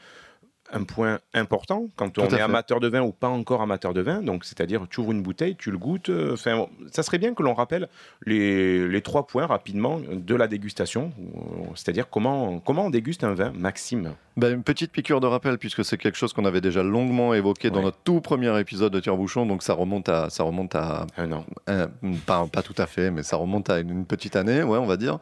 un 0.72 0.84
point 0.84 1.20
important 1.34 1.88
quand 1.95 2.09
Tout 2.09 2.22
on 2.22 2.26
est 2.26 2.30
fait. 2.30 2.41
amateur 2.41 2.80
de 2.80 2.88
vin 2.88 3.01
ou 3.01 3.11
pas 3.11 3.28
encore 3.30 3.61
amateur 3.61 3.93
de 3.93 4.01
vin. 4.01 4.22
Donc, 4.22 4.45
c'est-à-dire, 4.45 4.86
tu 4.89 4.99
ouvres 4.99 5.11
une 5.11 5.22
bouteille, 5.22 5.55
tu 5.55 5.72
le 5.72 5.78
goûtes. 5.78 6.09
euh, 6.09 6.34
Enfin, 6.34 6.66
ça 6.91 7.03
serait 7.03 7.20
bien 7.20 7.34
que 7.34 7.43
l'on 7.43 7.53
rappelle 7.53 7.88
les, 8.26 8.88
les 8.88 9.01
trois 9.01 9.28
points 9.28 9.45
rapidement 9.45 9.99
de 10.11 10.36
la 10.36 10.47
dégustation. 10.47 11.11
euh, 11.20 11.63
C'est-à-dire 11.76 12.09
comment, 12.09 12.59
comment 12.59 12.86
on 12.86 12.89
déguste 12.89 13.24
un 13.24 13.34
vin, 13.34 13.51
Maxime? 13.55 14.13
Ben, 14.38 14.53
une 14.53 14.63
petite 14.63 14.91
piqûre 14.91 15.22
de 15.22 15.28
rappel, 15.28 15.57
puisque 15.57 15.86
c'est 15.86 15.97
quelque 15.97 16.18
chose 16.18 16.34
qu'on 16.34 16.43
avait 16.43 16.59
déjà 16.59 16.84
longuement 16.84 17.34
évoqué 17.34 17.70
dans 17.70 17.82
notre 17.82 17.99
tout 18.03 18.20
premier 18.20 18.59
épisode 18.59 18.91
de 18.91 18.99
Tire-Bouchon. 18.99 19.45
Donc, 19.45 19.63
ça 19.63 19.74
remonte 19.74 20.09
à, 20.09 20.30
ça 20.30 20.43
remonte 20.43 20.76
à 20.76 21.07
Un 21.16 21.32
an. 21.32 21.45
un- 21.68 21.88
pas, 22.26 22.45
pas 22.51 22.61
tout 22.61 22.74
à 22.78 22.86
fait, 22.86 23.11
mais 23.11 23.24
ça 23.24 23.38
remonte 23.38 23.70
à 23.70 23.80
une, 23.80 23.91
une 23.91 24.05
petite 24.05 24.36
année, 24.36 24.61
ouais, 24.61 24.78
on 24.78 24.86
va 24.86 24.97
dire. 24.97 25.20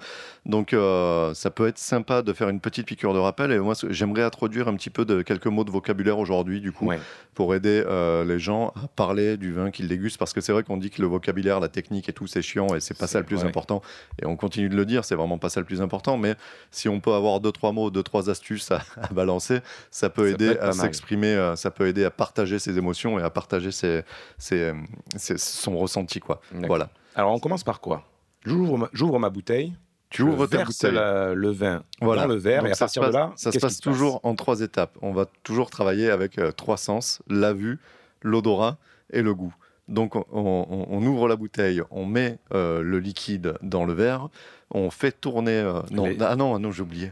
Donc, 0.47 0.73
euh, 0.73 1.33
ça 1.35 1.51
peut 1.51 1.67
être 1.67 1.77
sympa 1.77 2.23
de 2.23 2.33
faire 2.33 2.49
une 2.49 2.59
petite 2.59 2.87
piqûre 2.87 3.13
de 3.13 3.19
rappel. 3.19 3.51
Et 3.51 3.59
moi, 3.59 3.75
j'aimerais 3.89 4.23
introduire 4.23 4.67
un 4.67 4.75
petit 4.75 4.89
peu 4.89 5.05
de 5.05 5.21
quelques 5.33 5.47
mots 5.47 5.63
de 5.63 5.71
vocabulaire 5.71 6.19
aujourd'hui, 6.19 6.61
du 6.61 6.71
coup, 6.71 6.85
Ouais. 6.87 6.99
pour 7.33 7.55
aider 7.55 7.83
euh, 7.87 8.23
les 8.23 8.39
gens 8.39 8.69
à 8.75 8.87
parler 8.87 9.37
du 9.37 9.51
vin 9.51 9.71
qu'ils 9.71 9.87
dégustent. 9.87 10.17
Parce 10.17 10.33
que 10.33 10.41
c'est 10.41 10.51
vrai 10.51 10.63
qu'on 10.63 10.77
dit 10.77 10.89
que 10.89 11.01
le 11.01 11.07
vocabulaire, 11.07 11.59
la 11.59 11.67
technique 11.69 12.07
et 12.09 12.13
tout, 12.13 12.27
c'est 12.27 12.41
chiant 12.41 12.67
et 12.75 12.79
c'est 12.79 12.97
pas 12.97 13.07
ça 13.07 13.19
le 13.19 13.25
plus 13.25 13.37
ouais. 13.41 13.45
important. 13.45 13.81
Et 14.21 14.25
on 14.25 14.35
continue 14.35 14.69
de 14.69 14.75
le 14.75 14.85
dire, 14.85 15.05
c'est 15.05 15.15
vraiment 15.15 15.37
pas 15.37 15.49
ça 15.49 15.59
le 15.59 15.65
plus 15.65 15.81
important. 15.81 16.17
Mais 16.17 16.35
si 16.71 16.87
on 16.89 16.99
peut 16.99 17.13
avoir 17.13 17.39
deux, 17.39 17.51
trois 17.51 17.71
mots, 17.71 17.89
deux, 17.89 18.03
trois 18.03 18.29
astuces 18.29 18.71
à, 18.71 18.81
à 19.01 19.13
balancer, 19.13 19.59
ça 19.91 20.09
peut 20.09 20.27
Ça 20.27 20.33
aider 20.33 20.57
à 20.59 20.71
s'exprimer, 20.73 21.27
euh, 21.35 21.55
ça 21.55 21.71
peut 21.71 21.87
aider 21.87 22.03
à 22.05 22.11
partager 22.11 22.59
ses 22.59 22.77
émotions 22.77 23.19
et 23.19 23.23
à 23.23 23.29
partager 23.29 23.71
ses, 23.71 24.03
ses- 24.37 24.73
ses- 25.15 25.37
son 25.37 25.77
ressenti, 25.77 26.19
quoi. 26.19 26.41
Voilà. 26.67 26.89
Alors, 27.15 27.31
on 27.33 27.39
commence 27.39 27.63
par 27.63 27.79
quoi? 27.79 28.03
J'ouvre 28.45 28.77
ma, 28.77 28.89
j'ouvre 28.93 29.19
ma 29.19 29.29
bouteille. 29.29 29.73
Tu 30.13 30.21
ouvres 30.21 30.45
ta 30.47 30.63
bouteille. 30.63 30.91
la- 30.93 31.33
le 31.33 31.49
vin 31.51 31.83
Voilà. 32.01 32.21
dans 32.23 32.27
le 32.29 32.35
verre 32.35 32.61
Donc 32.61 32.69
et 32.69 32.71
à 32.71 32.75
ça 32.75 32.85
partir 32.85 33.03
de 33.07 33.11
là, 33.13 33.31
ça 33.35 33.51
se 33.51 33.59
passe 33.59 33.79
toujours 33.79 34.19
en 34.23 34.35
trois 34.35 34.61
étapes. 34.61 34.97
On 35.01 35.11
va 35.11 35.25
toujours 35.43 35.69
travailler 35.69 36.09
avec 36.09 36.37
euh, 36.37 36.51
trois 36.51 36.77
sens 36.77 37.21
la 37.27 37.51
vue, 37.53 37.79
l'odorat 38.21 38.77
et 39.11 39.21
le 39.21 39.33
goût. 39.33 39.53
Donc 39.89 40.15
on, 40.15 40.23
on- 40.31 40.85
on 40.89 41.03
ouvre 41.05 41.27
la 41.27 41.35
bouteille, 41.35 41.81
on 41.91 42.05
met 42.05 42.37
euh, 42.53 42.81
le 42.81 42.99
liquide 42.99 43.55
dans 43.61 43.85
le 43.85 43.93
verre, 43.93 44.29
on 44.71 44.89
fait 44.89 45.11
tourner. 45.11 45.51
euh, 45.59 45.81
non, 45.91 46.07
ah 46.21 46.35
non, 46.35 46.55
ah 46.55 46.59
non, 46.59 46.71
j'ai 46.71 46.83
oublié. 46.83 47.11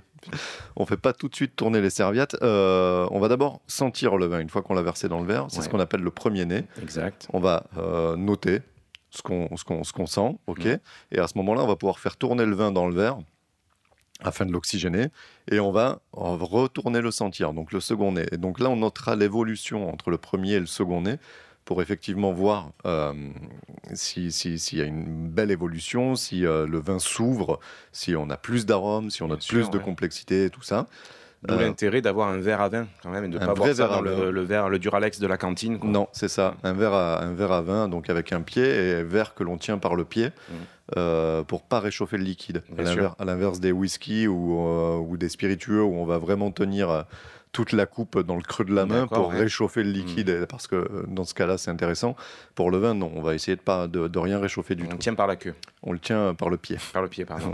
on 0.75 0.85
fait 0.85 0.97
pas 0.97 1.13
tout 1.13 1.27
de 1.27 1.35
suite 1.35 1.55
tourner 1.55 1.81
les 1.81 1.89
serviettes. 1.89 2.37
Euh, 2.43 3.07
on 3.09 3.19
va 3.19 3.27
d'abord 3.27 3.59
sentir 3.67 4.15
le 4.17 4.27
vin 4.27 4.39
une 4.39 4.49
fois 4.49 4.61
qu'on 4.61 4.75
l'a 4.75 4.83
versé 4.83 5.09
dans 5.09 5.19
le 5.19 5.25
verre. 5.25 5.47
C'est 5.49 5.57
Ouais. 5.57 5.63
ce 5.65 5.69
qu'on 5.69 5.79
appelle 5.79 6.01
le 6.01 6.11
premier 6.11 6.45
nez. 6.45 6.63
Exact. 6.81 7.27
On 7.33 7.39
va 7.39 7.63
noter 8.17 8.61
ce 9.11 9.21
qu'on 9.21 10.05
sent, 10.07 10.37
ok. 10.47 10.65
Mhm. 10.65 10.79
Et 11.11 11.19
à 11.19 11.27
ce 11.27 11.37
moment-là, 11.37 11.63
on 11.63 11.67
va 11.67 11.75
pouvoir 11.75 11.99
faire 11.99 12.17
tourner 12.17 12.45
le 12.45 12.55
vin 12.55 12.71
dans 12.71 12.87
le 12.87 12.95
verre 12.95 13.17
afin 14.23 14.45
de 14.45 14.51
l'oxygéner 14.51 15.07
et 15.51 15.59
on 15.59 15.71
va 15.71 15.99
retourner 16.13 17.01
le 17.01 17.09
sentir, 17.11 17.53
donc 17.53 17.71
le 17.71 17.79
second 17.79 18.11
nez. 18.11 18.25
Et 18.31 18.37
donc 18.37 18.59
là, 18.59 18.69
on 18.69 18.75
notera 18.77 19.15
l'évolution 19.15 19.89
entre 19.91 20.11
le 20.11 20.17
premier 20.17 20.53
et 20.53 20.59
le 20.59 20.65
second 20.67 21.01
nez 21.01 21.15
pour 21.65 21.81
effectivement 21.81 22.31
voir 22.31 22.71
euh, 22.85 23.13
si- 23.93 24.31
si- 24.31 24.57
s'il 24.59 24.79
y 24.79 24.81
a 24.81 24.85
une 24.85 25.27
belle 25.27 25.51
évolution, 25.51 26.15
si 26.15 26.45
euh, 26.45 26.65
le 26.67 26.79
vin 26.79 26.99
s'ouvre, 26.99 27.59
si 27.91 28.15
on 28.15 28.29
a 28.29 28.37
plus 28.37 28.65
d'arômes, 28.65 29.09
si 29.09 29.21
on 29.23 29.25
a 29.25 29.29
Bien 29.29 29.35
plus 29.37 29.43
sûr, 29.63 29.69
de 29.69 29.77
ouais. 29.77 29.83
complexité 29.83 30.45
et 30.45 30.49
tout 30.49 30.63
ça. 30.63 30.87
D'où 31.43 31.55
Euh, 31.55 31.59
l'intérêt 31.61 32.01
d'avoir 32.01 32.29
un 32.29 32.37
verre 32.37 32.61
à 32.61 32.69
vin 32.69 32.87
quand 33.01 33.09
même 33.09 33.23
et 33.25 33.27
de 33.27 33.39
ne 33.39 33.39
pas 33.45 33.73
ça 33.73 33.85
à 33.85 33.87
dans 33.87 34.01
le, 34.01 34.41
verre, 34.41 34.69
le 34.69 34.77
Duralex 34.77 35.19
de 35.19 35.25
la 35.25 35.37
cantine. 35.37 35.79
quoi. 35.79 35.89
Non, 35.89 36.07
c'est 36.11 36.27
ça, 36.27 36.53
un 36.63 36.73
verre, 36.73 36.93
à, 36.93 37.23
un 37.23 37.33
verre 37.33 37.51
à 37.51 37.61
vin, 37.63 37.87
donc 37.89 38.09
avec 38.11 38.31
un 38.31 38.41
pied 38.41 38.63
et 38.63 38.95
un 38.97 39.03
verre 39.03 39.33
que 39.33 39.43
l'on 39.43 39.57
tient 39.57 39.79
par 39.79 39.95
le 39.95 40.05
pied 40.05 40.25
Mhm. 40.49 40.55
euh, 40.97 41.43
pour 41.43 41.63
pas 41.63 41.79
réchauffer 41.79 42.17
le 42.17 42.23
liquide. 42.23 42.61
Bien 42.69 43.13
à 43.17 43.25
l'inverse 43.25 43.59
des 43.59 43.71
whisky 43.71 44.27
ou, 44.27 44.59
euh, 44.67 44.97
ou 44.97 45.17
des 45.17 45.29
spiritueux 45.29 45.81
où 45.81 45.95
on 45.95 46.05
va 46.05 46.19
vraiment 46.19 46.51
tenir 46.51 46.89
euh, 46.91 47.01
toute 47.51 47.73
la 47.73 47.85
coupe 47.85 48.17
dans 48.19 48.35
le 48.37 48.41
creux 48.43 48.63
de 48.63 48.73
la 48.73 48.85
main 48.85 49.07
pour 49.07 49.27
ouais. 49.29 49.39
réchauffer 49.39 49.83
le 49.83 49.91
liquide, 49.91 50.29
et- 50.29 50.45
parce 50.45 50.67
que 50.67 50.75
euh, 50.77 51.03
dans 51.07 51.25
ce 51.25 51.33
cas-là, 51.33 51.57
c'est 51.57 51.69
intéressant. 51.69 52.15
Pour 52.55 52.71
le 52.71 52.77
vin, 52.77 52.93
non, 52.93 53.11
on 53.13 53.21
va 53.21 53.35
essayer 53.35 53.57
de, 53.57 53.61
pas, 53.61 53.87
de, 53.87 54.07
de 54.07 54.19
rien 54.19 54.39
réchauffer 54.39 54.73
du 54.75 54.85
On 54.85 54.89
tout. 54.89 54.97
tient 54.97 55.15
par 55.15 55.27
la 55.27 55.35
queue, 55.35 55.53
On 55.83 55.91
le 55.91 55.99
tient 55.99 56.33
par 56.33 56.49
le 56.49 56.55
pied. 56.57 56.77
par 56.93 57.01
le 57.01 57.09
pied, 57.09 57.25
pardon. 57.25 57.51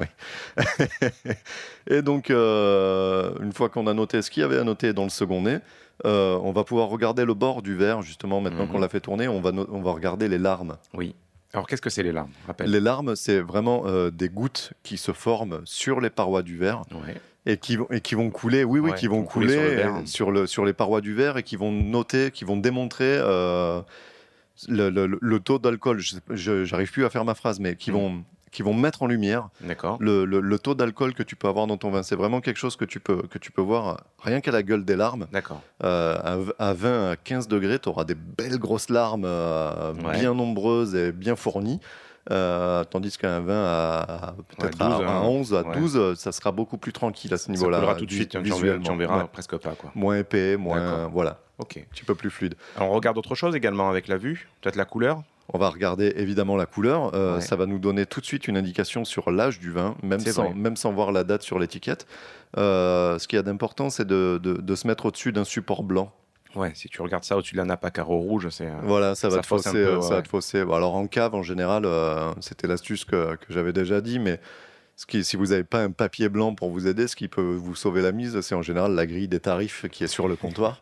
Et 1.90 2.02
donc, 2.02 2.30
euh, 2.30 3.32
une 3.42 3.54
fois 3.54 3.70
qu'on 3.70 3.88
a 3.88 3.94
noté 3.94 4.22
ce 4.22 4.30
qu'il 4.30 4.42
y 4.42 4.44
avait 4.44 4.58
à 4.58 4.64
noter 4.64 4.94
dans 4.94 5.04
le 5.04 5.10
second 5.10 5.42
nez, 5.42 5.60
euh, 6.06 6.38
on 6.44 6.52
va 6.52 6.64
pouvoir 6.64 6.90
regarder 6.90 7.26
le 7.26 7.34
bord 7.34 7.62
du 7.62 7.76
verre, 7.76 8.02
justement, 8.02 8.42
maintenant 8.42 8.66
Mhm. 8.66 8.72
qu'on 8.72 8.80
l'a 8.80 8.90
fait 8.90 9.00
tourner, 9.00 9.28
on 9.28 9.42
va, 9.42 9.52
no- 9.52 9.68
on 9.72 9.82
va 9.82 9.92
regarder 9.92 10.28
les 10.28 10.38
larmes. 10.38 10.78
Oui. 10.94 11.16
Alors 11.54 11.66
qu'est-ce 11.66 11.82
que 11.82 11.90
c'est 11.90 12.04
les 12.04 12.12
larmes? 12.12 12.30
Les 12.60 12.82
larmes, 12.82 13.16
c'est 13.16 13.40
vraiment 13.40 13.84
euh, 13.86 14.12
des 14.12 14.28
gouttes 14.30 14.74
qui 14.84 14.98
se 14.98 15.14
forment 15.14 15.62
sur 15.64 16.02
les 16.02 16.10
parois 16.10 16.44
du 16.44 16.58
verre 16.58 16.82
Ouais. 16.92 17.16
Et 17.50 17.58
qui, 17.58 17.78
vont- 17.78 17.88
et 17.90 18.02
qui 18.02 18.14
vont 18.16 18.30
couler, 18.30 18.64
oui, 18.64 18.80
oui, 18.80 18.92
Ouais, 18.92 18.98
qui 18.98 19.08
vont 19.08 19.24
couler 19.24 19.48
couler 19.56 19.78
sur 19.78 20.00
le 20.00 20.06
sur, 20.06 20.32
le, 20.32 20.48
sur 20.48 20.66
les 20.66 20.74
parois 20.74 21.02
du 21.02 21.14
verre 21.16 21.38
et 21.38 21.44
qui 21.44 21.56
vont 21.56 21.72
noter, 21.72 22.30
qui 22.32 22.44
vont 22.46 22.58
démontrer 22.58 23.06
euh, 23.20 23.82
le, 24.68 24.90
le- 24.90 25.18
le 25.22 25.40
taux 25.40 25.60
d'alcool. 25.60 26.00
Je 26.30 26.66
j'arrive 26.66 26.92
plus 26.92 27.06
à 27.06 27.10
faire 27.10 27.26
ma 27.26 27.36
phrase, 27.36 27.60
mais 27.60 27.76
qui 27.76 27.92
Mhm. 27.92 27.98
vont, 27.98 28.24
qui 28.52 28.64
vont 28.64 28.74
mettre 28.74 29.04
en 29.04 29.08
lumière 29.08 29.50
le, 30.00 30.26
le- 30.26 30.40
le 30.40 30.60
taux 30.60 30.74
d'alcool 30.74 31.14
que 31.14 31.22
tu 31.24 31.36
peux 31.36 31.48
avoir 31.48 31.68
dans 31.68 31.78
ton 31.78 31.90
vin. 31.92 32.02
C'est 32.04 32.16
vraiment 32.16 32.42
quelque 32.42 32.58
chose 32.58 32.76
que 32.76 32.86
tu 32.86 33.00
peux, 33.00 33.22
que 33.24 33.38
tu 33.38 33.52
peux 33.52 33.62
voir 33.62 34.04
rien 34.24 34.42
qu'à 34.42 34.52
la 34.52 34.64
gueule 34.64 34.84
des 34.84 34.96
larmes. 34.96 35.28
D'accord. 35.32 35.62
Euh, 35.84 36.44
à, 36.60 36.70
à 36.70 36.74
20 36.74 37.12
à 37.12 37.16
15 37.18 37.48
degrés, 37.48 37.78
tu 37.80 37.90
auras 37.90 38.04
des 38.04 38.16
belles 38.16 38.58
grosses 38.58 38.90
larmes 38.90 39.26
euh, 39.26 39.94
Ouais. 39.94 40.20
bien 40.20 40.34
nombreuses 40.34 40.96
et 40.96 41.12
bien 41.12 41.36
fournies. 41.36 41.80
Euh, 42.32 42.84
tandis 42.84 43.18
qu'un 43.18 43.40
vin 43.40 43.64
à, 43.66 44.34
peut-être 44.58 44.80
Ouais, 44.82 44.90
12, 44.90 45.02
à, 45.06 45.10
à 45.10 45.12
hein. 45.18 45.22
11, 45.24 45.54
à 45.54 45.62
Ouais. 45.62 45.78
12, 45.80 45.96
euh, 45.98 46.16
ça 46.16 46.32
sera 46.32 46.52
beaucoup 46.52 46.78
plus 46.78 46.92
tranquille 46.94 47.34
à 47.34 47.38
ce 47.38 47.46
Ça 47.46 47.52
niveau-là. 47.52 47.78
coulera 47.78 47.96
tout 47.96 48.06
de 48.06 48.12
suite, 48.12 48.36
hein, 48.36 48.44
tu 48.44 48.52
en 48.92 48.98
verras, 48.98 49.20
Ouais. 49.24 49.30
presque 49.32 49.56
pas. 49.58 49.72
Quoi. 49.72 49.92
Moins 49.96 50.18
épais, 50.18 50.58
moins. 50.58 51.08
Voilà, 51.08 51.40
Ok. 51.60 51.78
un 51.78 51.94
petit 51.94 52.04
peu 52.04 52.16
plus 52.16 52.30
fluide. 52.30 52.56
Alors, 52.76 52.90
on 52.90 52.94
regarde 52.94 53.18
autre 53.18 53.36
chose 53.36 53.56
également 53.56 53.90
avec 53.90 54.08
la 54.08 54.18
vue, 54.18 54.50
peut-être 54.62 54.76
la 54.76 54.86
couleur. 54.86 55.22
On 55.54 55.58
va 55.58 55.70
regarder 55.70 56.12
évidemment 56.18 56.58
la 56.58 56.66
couleur. 56.66 57.12
Euh, 57.16 57.36
Ouais. 57.36 57.42
Ça 57.42 57.56
va 57.56 57.66
nous 57.66 57.80
donner 57.80 58.06
tout 58.06 58.20
de 58.20 58.26
suite 58.26 58.50
une 58.50 58.58
indication 58.58 59.06
sur 59.06 59.32
l'âge 59.32 59.60
du 59.60 59.72
vin, 59.72 59.96
même 60.04 60.20
sans, 60.20 60.54
même 60.54 60.76
sans 60.76 60.92
voir 60.92 61.14
la 61.14 61.24
date 61.24 61.42
sur 61.44 61.58
l'étiquette. 61.60 62.06
Euh, 62.58 63.18
ce 63.18 63.28
qu'il 63.30 63.38
y 63.38 63.40
a 63.40 63.44
d'important, 63.44 63.90
c'est 63.90 64.06
de, 64.06 64.40
de- 64.44 64.58
de 64.60 64.76
se 64.76 64.86
mettre 64.88 65.06
au-dessus 65.06 65.32
d'un 65.32 65.46
support 65.46 65.84
blanc. 65.84 66.12
Ouais, 66.58 66.72
si 66.74 66.90
tu 66.90 67.02
regardes 67.02 67.24
ça 67.24 67.38
au-dessus 67.38 67.54
de 67.54 67.58
la 67.60 67.66
nappe 67.66 67.86
à 67.86 67.92
carreaux 67.92 68.18
rouges, 68.20 68.50
c'est. 68.50 68.66
euh, 68.68 68.74
Voilà, 68.84 69.16
ça 69.16 69.30
va 69.30 69.40
te 69.42 69.48
fausser. 69.48 69.72
peu, 69.72 69.78
euh, 69.78 70.02
ça 70.02 70.16
va 70.16 70.22
te 70.22 70.28
fausser. 70.28 70.60
Alors 70.62 70.96
en 70.96 71.08
cave, 71.08 71.36
en 71.36 71.44
général, 71.44 71.84
euh, 71.86 72.32
c'était 72.42 72.68
l'astuce 72.68 73.06
que, 73.06 73.36
que 73.36 73.46
j'avais 73.54 73.74
déjà 73.74 74.02
dit, 74.02 74.20
mais 74.20 74.40
ce 74.96 75.06
qui, 75.06 75.24
si 75.24 75.38
vous 75.38 75.48
n'avez 75.48 75.64
pas 75.64 75.84
un 75.84 75.92
papier 75.92 76.28
blanc 76.30 76.56
pour 76.56 76.70
vous 76.72 76.88
aider, 76.88 77.08
ce 77.08 77.16
qui 77.16 77.28
peut 77.28 77.56
vous 77.56 77.76
sauver 77.76 78.02
la 78.02 78.12
mise, 78.12 78.42
c'est 78.42 78.56
en 78.56 78.64
général 78.64 78.94
la 78.96 79.06
grille 79.06 79.28
des 79.28 79.40
tarifs 79.40 79.86
qui 79.92 80.04
est 80.04 80.08
sur 80.08 80.28
le 80.28 80.36
comptoir. 80.36 80.82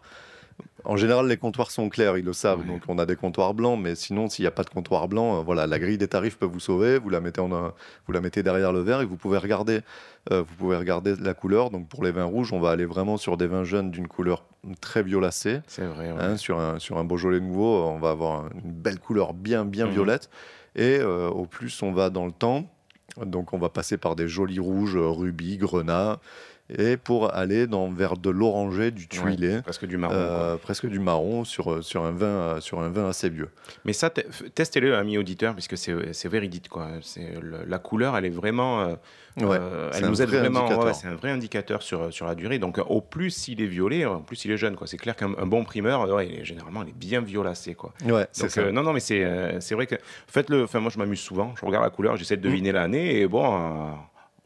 En 0.83 0.97
général, 0.97 1.27
les 1.27 1.37
comptoirs 1.37 1.71
sont 1.71 1.89
clairs, 1.89 2.15
ils 2.17 2.23
le 2.23 2.31
savent. 2.33 2.59
Ouais. 2.59 2.67
Donc, 2.67 2.83
on 2.87 2.99
a 2.99 3.07
des 3.07 3.15
comptoirs 3.15 3.55
blancs, 3.55 3.79
mais 3.81 3.95
sinon, 3.95 4.29
s'il 4.29 4.43
n'y 4.43 4.47
a 4.47 4.51
pas 4.51 4.63
de 4.63 4.69
comptoir 4.69 5.07
blanc, 5.07 5.39
euh, 5.39 5.41
voilà, 5.43 5.65
la 5.65 5.79
grille 5.79 5.97
des 5.97 6.07
tarifs 6.07 6.37
peut 6.37 6.45
vous 6.45 6.59
sauver. 6.59 6.99
Vous 6.99 7.09
la 7.09 7.21
mettez, 7.21 7.41
en, 7.41 7.51
un- 7.51 7.73
vous 8.05 8.13
la 8.13 8.21
mettez 8.21 8.43
derrière 8.43 8.71
le 8.71 8.81
verre 8.81 9.01
et 9.01 9.05
vous 9.05 9.17
pouvez 9.17 9.39
regarder, 9.39 9.79
euh, 10.31 10.43
vous 10.47 10.55
pouvez 10.55 10.77
regarder 10.77 11.15
la 11.15 11.33
couleur. 11.33 11.71
Donc, 11.71 11.89
pour 11.89 12.03
les 12.03 12.11
vins 12.11 12.25
rouges, 12.25 12.53
on 12.53 12.59
va 12.59 12.69
aller 12.69 12.85
vraiment 12.85 13.17
sur 13.17 13.35
des 13.35 13.47
vins 13.47 13.63
jeunes 13.63 13.89
d'une 13.89 14.07
couleur 14.07 14.43
très 14.79 15.01
violacée. 15.01 15.61
C'est 15.65 15.85
vrai. 15.85 16.11
ouais. 16.11 16.17
Hein, 16.21 16.37
sur, 16.37 16.59
un, 16.59 16.77
sur 16.77 16.99
un 16.99 17.03
Beaujolais 17.03 17.39
nouveau, 17.39 17.81
on 17.83 17.97
va 17.97 18.11
avoir 18.11 18.45
une 18.53 18.71
belle 18.71 18.99
couleur 18.99 19.33
bien, 19.33 19.65
bien 19.65 19.87
Mhm. 19.87 19.91
violette. 19.91 20.29
Et 20.75 20.99
euh, 20.99 21.29
au 21.29 21.45
plus 21.47 21.81
on 21.81 21.93
va 21.93 22.09
dans 22.11 22.25
le 22.27 22.31
temps, 22.31 22.65
donc 23.25 23.53
on 23.53 23.57
va 23.57 23.69
passer 23.69 23.97
par 23.97 24.15
des 24.15 24.27
jolis 24.27 24.59
rouges, 24.59 24.97
rubis, 24.97 25.57
grenats, 25.57 26.19
et 26.69 26.97
pour 26.97 27.33
aller 27.35 27.67
dans, 27.67 27.89
vers 27.91 28.17
de 28.17 28.29
l'oranger, 28.31 28.89
du 28.91 29.07
tuilé, 29.07 29.61
Presque 29.61 29.85
du 29.85 29.97
marron. 29.97 30.13
euh, 30.15 30.57
presque 30.57 30.87
du 30.87 30.99
marron, 30.99 31.43
sur, 31.43 31.71
euh, 31.71 31.81
sur, 31.83 32.03
un 32.03 32.11
vin, 32.11 32.25
euh, 32.25 32.59
sur 32.61 32.79
un 32.79 32.89
vin 32.89 33.07
assez 33.07 33.29
vieux. 33.29 33.49
Mais 33.85 33.93
ça, 33.93 34.09
testez-le, 34.09 34.95
ami 34.95 35.17
auditeur, 35.19 35.53
puisque 35.53 35.77
c'est 35.77 36.27
véridique. 36.27 36.69
Quoi. 36.69 36.87
Le- 37.41 37.65
la 37.67 37.77
couleur, 37.77 38.17
elle 38.17 38.25
est 38.25 38.29
vraiment. 38.29 38.81
euh, 38.81 38.95
Ouais, 39.41 39.59
elle 39.93 40.05
nous 40.05 40.21
aide 40.21 40.29
vrai 40.29 40.39
vraiment. 40.39 40.65
ouais, 40.81 40.93
c'est 40.93 41.07
un 41.07 41.15
vrai 41.15 41.29
indicateur 41.29 41.81
sur, 41.81 42.11
sur 42.13 42.25
la 42.25 42.35
durée. 42.35 42.57
Donc, 42.57 42.79
au 42.87 43.01
plus 43.01 43.49
il 43.49 43.61
est 43.61 43.65
violet, 43.65 44.05
au 44.05 44.19
plus 44.19 44.45
il 44.45 44.51
est 44.51 44.57
jeune. 44.57 44.77
C'est 44.85 44.95
clair 44.97 45.15
qu'un 45.15 45.33
un 45.37 45.45
bon 45.45 45.65
primeur, 45.65 46.09
ouais, 46.09 46.27
il 46.29 46.39
est- 46.39 46.45
généralement, 46.45 46.83
il 46.83 46.89
est 46.89 46.97
bien 46.97 47.19
violacé. 47.21 47.75
Quoi. 47.75 47.93
Donc, 48.07 48.25
ça. 48.31 48.61
euh, 48.61 48.71
non, 48.71 48.81
non, 48.81 48.93
mais 48.93 49.01
c'est 49.01 49.23
vrai 49.73 49.87
que. 49.87 49.95
Faites-le. 50.27 50.63
Enfin, 50.63 50.79
moi, 50.79 50.89
je 50.89 50.97
m'amuse 50.97 51.19
souvent. 51.19 51.53
Je 51.59 51.65
regarde 51.65 51.83
la 51.83 51.89
couleur, 51.89 52.15
j'essaie 52.15 52.37
de 52.37 52.47
Mm. 52.47 52.51
deviner 52.51 52.71
l'année. 52.71 53.19
Et 53.19 53.27
bon. 53.27 53.93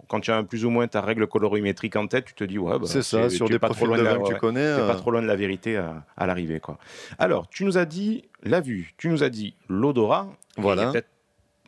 Euh, 0.09 0.11
quand 0.11 0.19
tu 0.19 0.31
as 0.31 0.43
plus 0.43 0.65
ou 0.65 0.69
moins 0.69 0.87
ta 0.87 1.01
règle 1.01 1.27
colorimétrique 1.27 1.95
en 1.95 2.07
tête, 2.07 2.25
tu 2.25 2.33
te 2.33 2.43
dis, 2.43 2.57
ouais, 2.57 2.79
bah, 2.79 2.85
c'est 2.85 3.01
ça, 3.03 3.29
sur 3.29 3.45
es 3.45 3.49
des 3.49 3.59
pas 3.59 3.67
trop 3.67 3.75
profils 3.75 3.87
loin 3.87 3.97
de 3.97 4.03
la- 4.03 4.17
que 4.17 4.33
tu 4.33 4.39
connais. 4.39 4.59
Euh, 4.61 4.87
pas 4.87 4.95
trop 4.95 5.11
loin 5.11 5.21
de 5.21 5.27
la 5.27 5.35
vérité 5.35 5.77
à, 5.77 6.03
à 6.17 6.25
l'arrivée, 6.27 6.59
quoi. 6.59 6.77
Alors, 7.17 7.47
tu 7.49 7.63
nous 7.65 7.77
as 7.77 7.85
dit 7.85 8.23
la 8.43 8.59
vue, 8.61 8.93
tu 8.97 9.07
nous 9.09 9.23
as 9.23 9.29
dit 9.29 9.55
l'odorat. 9.69 10.27
Voilà. 10.57 10.91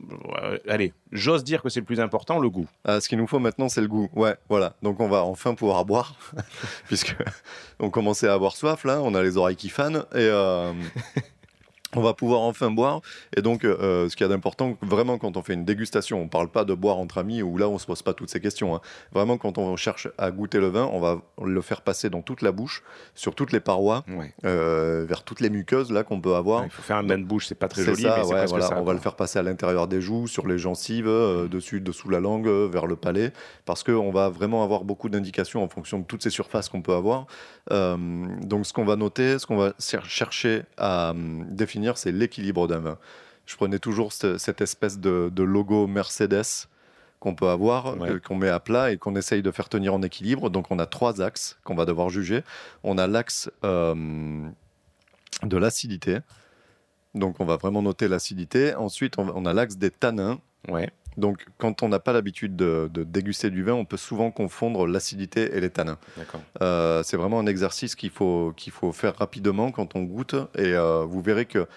Ouais, 0.10 0.60
allez, 0.68 0.94
j'ose 1.12 1.44
dire 1.44 1.62
que 1.62 1.70
c'est 1.70 1.80
le 1.80 1.86
plus 1.86 2.00
important, 2.00 2.40
le 2.40 2.50
goût. 2.50 2.68
Ah, 2.86 3.00
ce 3.00 3.08
qu'il 3.08 3.20
nous 3.20 3.28
faut 3.28 3.38
maintenant, 3.38 3.70
c'est 3.70 3.82
le 3.82 3.88
goût. 3.88 4.10
Ouais, 4.16 4.36
voilà. 4.50 4.74
Donc 4.82 5.00
on 5.00 5.08
va 5.08 5.24
enfin 5.24 5.54
pouvoir 5.54 5.86
boire, 5.86 6.16
puisque 6.88 7.16
on 7.80 7.92
commençait 7.92 8.28
à 8.28 8.34
avoir 8.34 8.56
soif 8.56 8.84
là. 8.84 9.00
On 9.04 9.14
a 9.14 9.22
les 9.22 9.38
oreilles 9.38 9.56
qui 9.56 9.70
fanent 9.70 10.06
et 10.14 10.18
euh, 10.18 10.74
on 11.96 12.02
va 12.02 12.14
pouvoir 12.14 12.42
enfin 12.42 12.72
boire. 12.72 13.02
Et 13.36 13.42
donc, 13.42 13.64
euh, 13.66 14.08
ce 14.10 14.16
qu'il 14.16 14.24
y 14.26 14.30
a 14.30 14.34
d'important, 14.34 14.78
vraiment, 14.82 15.18
quand 15.18 15.38
on 15.38 15.42
fait 15.44 15.54
une 15.54 15.66
dégustation, 15.66 16.22
on 16.22 16.28
parle 16.28 16.50
pas 16.50 16.64
de 16.66 16.74
boire 16.74 16.98
entre 16.98 17.18
amis 17.18 17.42
où 17.42 17.58
là, 17.58 17.68
on 17.70 17.78
se 17.78 17.86
pose 17.86 18.02
pas 18.02 18.14
toutes 18.14 18.30
ces 18.30 18.40
questions. 18.40 18.76
hein. 18.76 18.82
Vraiment, 19.12 19.38
quand 19.38 19.58
on 19.58 19.76
cherche 19.76 20.08
à 20.18 20.32
goûter 20.32 20.60
le 20.60 20.68
vin, 20.68 20.90
on 20.94 21.00
va 21.00 21.22
le 21.44 21.62
faire 21.62 21.82
passer 21.82 22.10
dans 22.10 22.22
toute 22.22 22.42
la 22.42 22.52
bouche, 22.52 22.84
sur 23.16 23.36
toutes 23.36 23.52
les 23.52 23.60
parois, 23.60 24.04
Ouais. 24.08 24.34
euh, 24.46 25.06
vers 25.08 25.24
toutes 25.24 25.40
les 25.42 25.50
muqueuses 25.50 25.92
là 25.92 26.04
qu'on 26.04 26.22
peut 26.22 26.36
avoir. 26.36 26.64
Il 26.66 26.70
faut 26.70 26.82
faire 26.82 26.98
un 26.98 27.04
bain 27.04 27.18
de 27.18 27.24
bouche, 27.26 27.48
c'est 27.48 27.56
pas 27.56 27.68
très 27.68 27.84
joli, 27.84 28.04
ça, 28.04 28.16
mais 28.18 28.24
c'est 28.24 28.30
ouais, 28.30 28.38
presque 28.40 28.50
voilà, 28.52 28.68
ça. 28.68 28.80
on 28.80 28.84
va 28.84 28.94
le 28.94 29.00
faire 29.00 29.16
passer 29.16 29.40
à 29.40 29.44
l'intérieur 29.44 29.88
des 29.88 30.02
joues, 30.02 30.28
sur 30.28 30.48
les 30.48 30.58
gencives, 30.58 31.08
euh, 31.08 31.48
dessus, 31.48 31.82
dessous 31.82 32.10
la 32.10 32.20
langue, 32.20 32.48
euh, 32.48 32.68
vers 32.72 32.88
le 32.88 32.96
palais, 32.96 33.32
parce 33.66 33.84
qu'on 33.84 34.12
va 34.12 34.30
vraiment 34.30 34.64
avoir 34.64 34.84
beaucoup 34.84 35.10
d'indications 35.10 35.64
en 35.64 35.68
fonction 35.68 36.00
de 36.00 36.06
toutes 36.06 36.24
ces 36.24 36.30
surfaces 36.30 36.70
qu'on 36.70 36.82
peut 36.82 36.94
avoir. 36.94 37.26
Euh, 37.72 37.98
donc 38.42 38.66
ce 38.66 38.74
qu'on 38.74 38.86
va 38.86 38.96
noter, 38.96 39.40
ce 39.40 39.46
qu'on 39.46 39.58
va 39.58 39.74
chercher 40.08 40.64
à 40.78 41.12
hum, 41.12 41.46
définir, 41.82 41.98
c'est 41.98 42.12
l'équilibre 42.12 42.68
d'un 42.68 42.80
vin. 42.80 42.98
Je 43.46 43.56
prenais 43.56 43.80
toujours 43.80 44.14
ce- 44.14 44.38
cette 44.38 44.62
espèce 44.62 45.00
de, 45.00 45.30
de 45.34 45.44
logo 45.44 45.88
Mercedes 45.88 46.68
qu'on 47.20 47.36
peut 47.36 47.50
avoir, 47.50 47.98
Ouais. 48.00 48.08
que- 48.10 48.18
qu'on 48.28 48.36
met 48.36 48.50
à 48.50 48.60
plat 48.60 48.92
et 48.92 48.98
qu'on 48.98 49.16
essaye 49.16 49.42
de 49.42 49.52
faire 49.52 49.68
tenir 49.70 49.94
en 49.94 50.02
équilibre. 50.04 50.50
Donc 50.50 50.68
on 50.70 50.80
a 50.80 50.86
trois 50.86 51.22
axes 51.22 51.58
qu'on 51.64 51.76
va 51.76 51.86
devoir 51.86 52.10
juger. 52.10 52.44
On 52.84 52.98
a 52.98 53.08
l'axe 53.08 53.50
euh, 53.64 53.96
de 55.44 55.58
l'acidité. 55.58 56.20
Donc 57.16 57.40
on 57.40 57.46
va 57.46 57.58
vraiment 57.58 57.82
noter 57.82 58.08
l'acidité. 58.08 58.74
Ensuite, 58.76 59.18
on, 59.18 59.28
on 59.36 59.46
a 59.46 59.54
l'axe 59.54 59.76
des 59.78 59.92
tanins. 59.92 60.40
Ouais. 60.70 60.90
Donc 61.18 61.46
quand 61.58 61.84
on 61.84 61.90
n'a 61.90 62.00
pas 62.00 62.14
l'habitude 62.14 62.56
de, 62.56 62.90
de 62.94 63.04
déguster 63.04 63.50
du 63.50 63.64
vin, 63.64 63.74
on 63.74 63.86
peut 63.86 63.98
souvent 63.98 64.32
confondre 64.32 64.88
l'acidité 64.88 65.56
et 65.56 65.60
les 65.60 65.70
tanins. 65.70 65.98
Euh, 66.62 67.04
c'est 67.04 67.18
vraiment 67.18 67.40
un 67.40 67.48
exercice 67.48 67.96
qu'il 67.96 68.12
faut, 68.12 68.54
qu'il 68.56 68.72
faut 68.72 68.92
faire 68.92 69.16
rapidement 69.18 69.72
quand 69.72 69.96
on 69.96 70.04
goûte. 70.04 70.36
Et 70.58 70.74
euh, 70.74 71.04
vous 71.06 71.22
verrez 71.22 71.46
que 71.46 71.68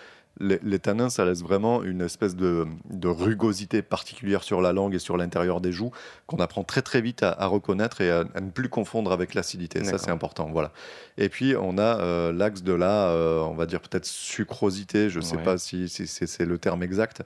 les, 0.41 0.59
les 0.62 0.78
tanins, 0.78 1.11
ça 1.11 1.24
laisse 1.24 1.43
vraiment 1.43 1.82
une 1.82 2.01
espèce 2.01 2.35
de, 2.35 2.66
de 2.91 3.09
rugosité 3.09 3.82
particulière 3.82 4.43
sur 4.43 4.61
la 4.61 4.72
langue 4.72 4.95
et 4.95 4.99
sur 4.99 5.16
l'intérieur 5.16 5.61
des 5.61 5.70
joues 5.72 5.93
qu'on 6.26 6.39
apprend 6.39 6.64
très 6.64 6.82
très 6.82 7.01
vite 7.01 7.22
à, 7.22 7.30
à 7.30 7.47
reconnaître 7.47 8.01
et 8.01 8.11
à, 8.11 8.24
à 8.35 8.41
ne 8.41 8.51
plus 8.51 8.68
confondre 8.68 9.12
avec 9.12 9.35
l'acidité. 9.35 9.85
Ça, 9.85 9.99
c'est 9.99 10.11
important. 10.11 10.51
Voilà. 10.51 10.72
Et 11.18 11.28
puis, 11.28 11.55
on 11.57 11.78
a 11.78 12.01
euh, 12.01 12.32
l'axe 12.32 12.62
de 12.62 12.72
la, 12.72 13.09
euh, 13.11 13.41
on 13.43 13.55
va 13.55 13.66
dire 13.66 13.80
peut-être 13.80 14.07
sucrosité. 14.07 15.09
Je 15.11 15.18
ne 15.20 15.24
sais 15.24 15.37
Ouais. 15.37 15.43
pas 15.45 15.59
si, 15.59 15.89
si 15.89 16.07
c'est 16.07 16.45
le 16.47 16.59
terme 16.59 16.82
exact. 16.82 17.22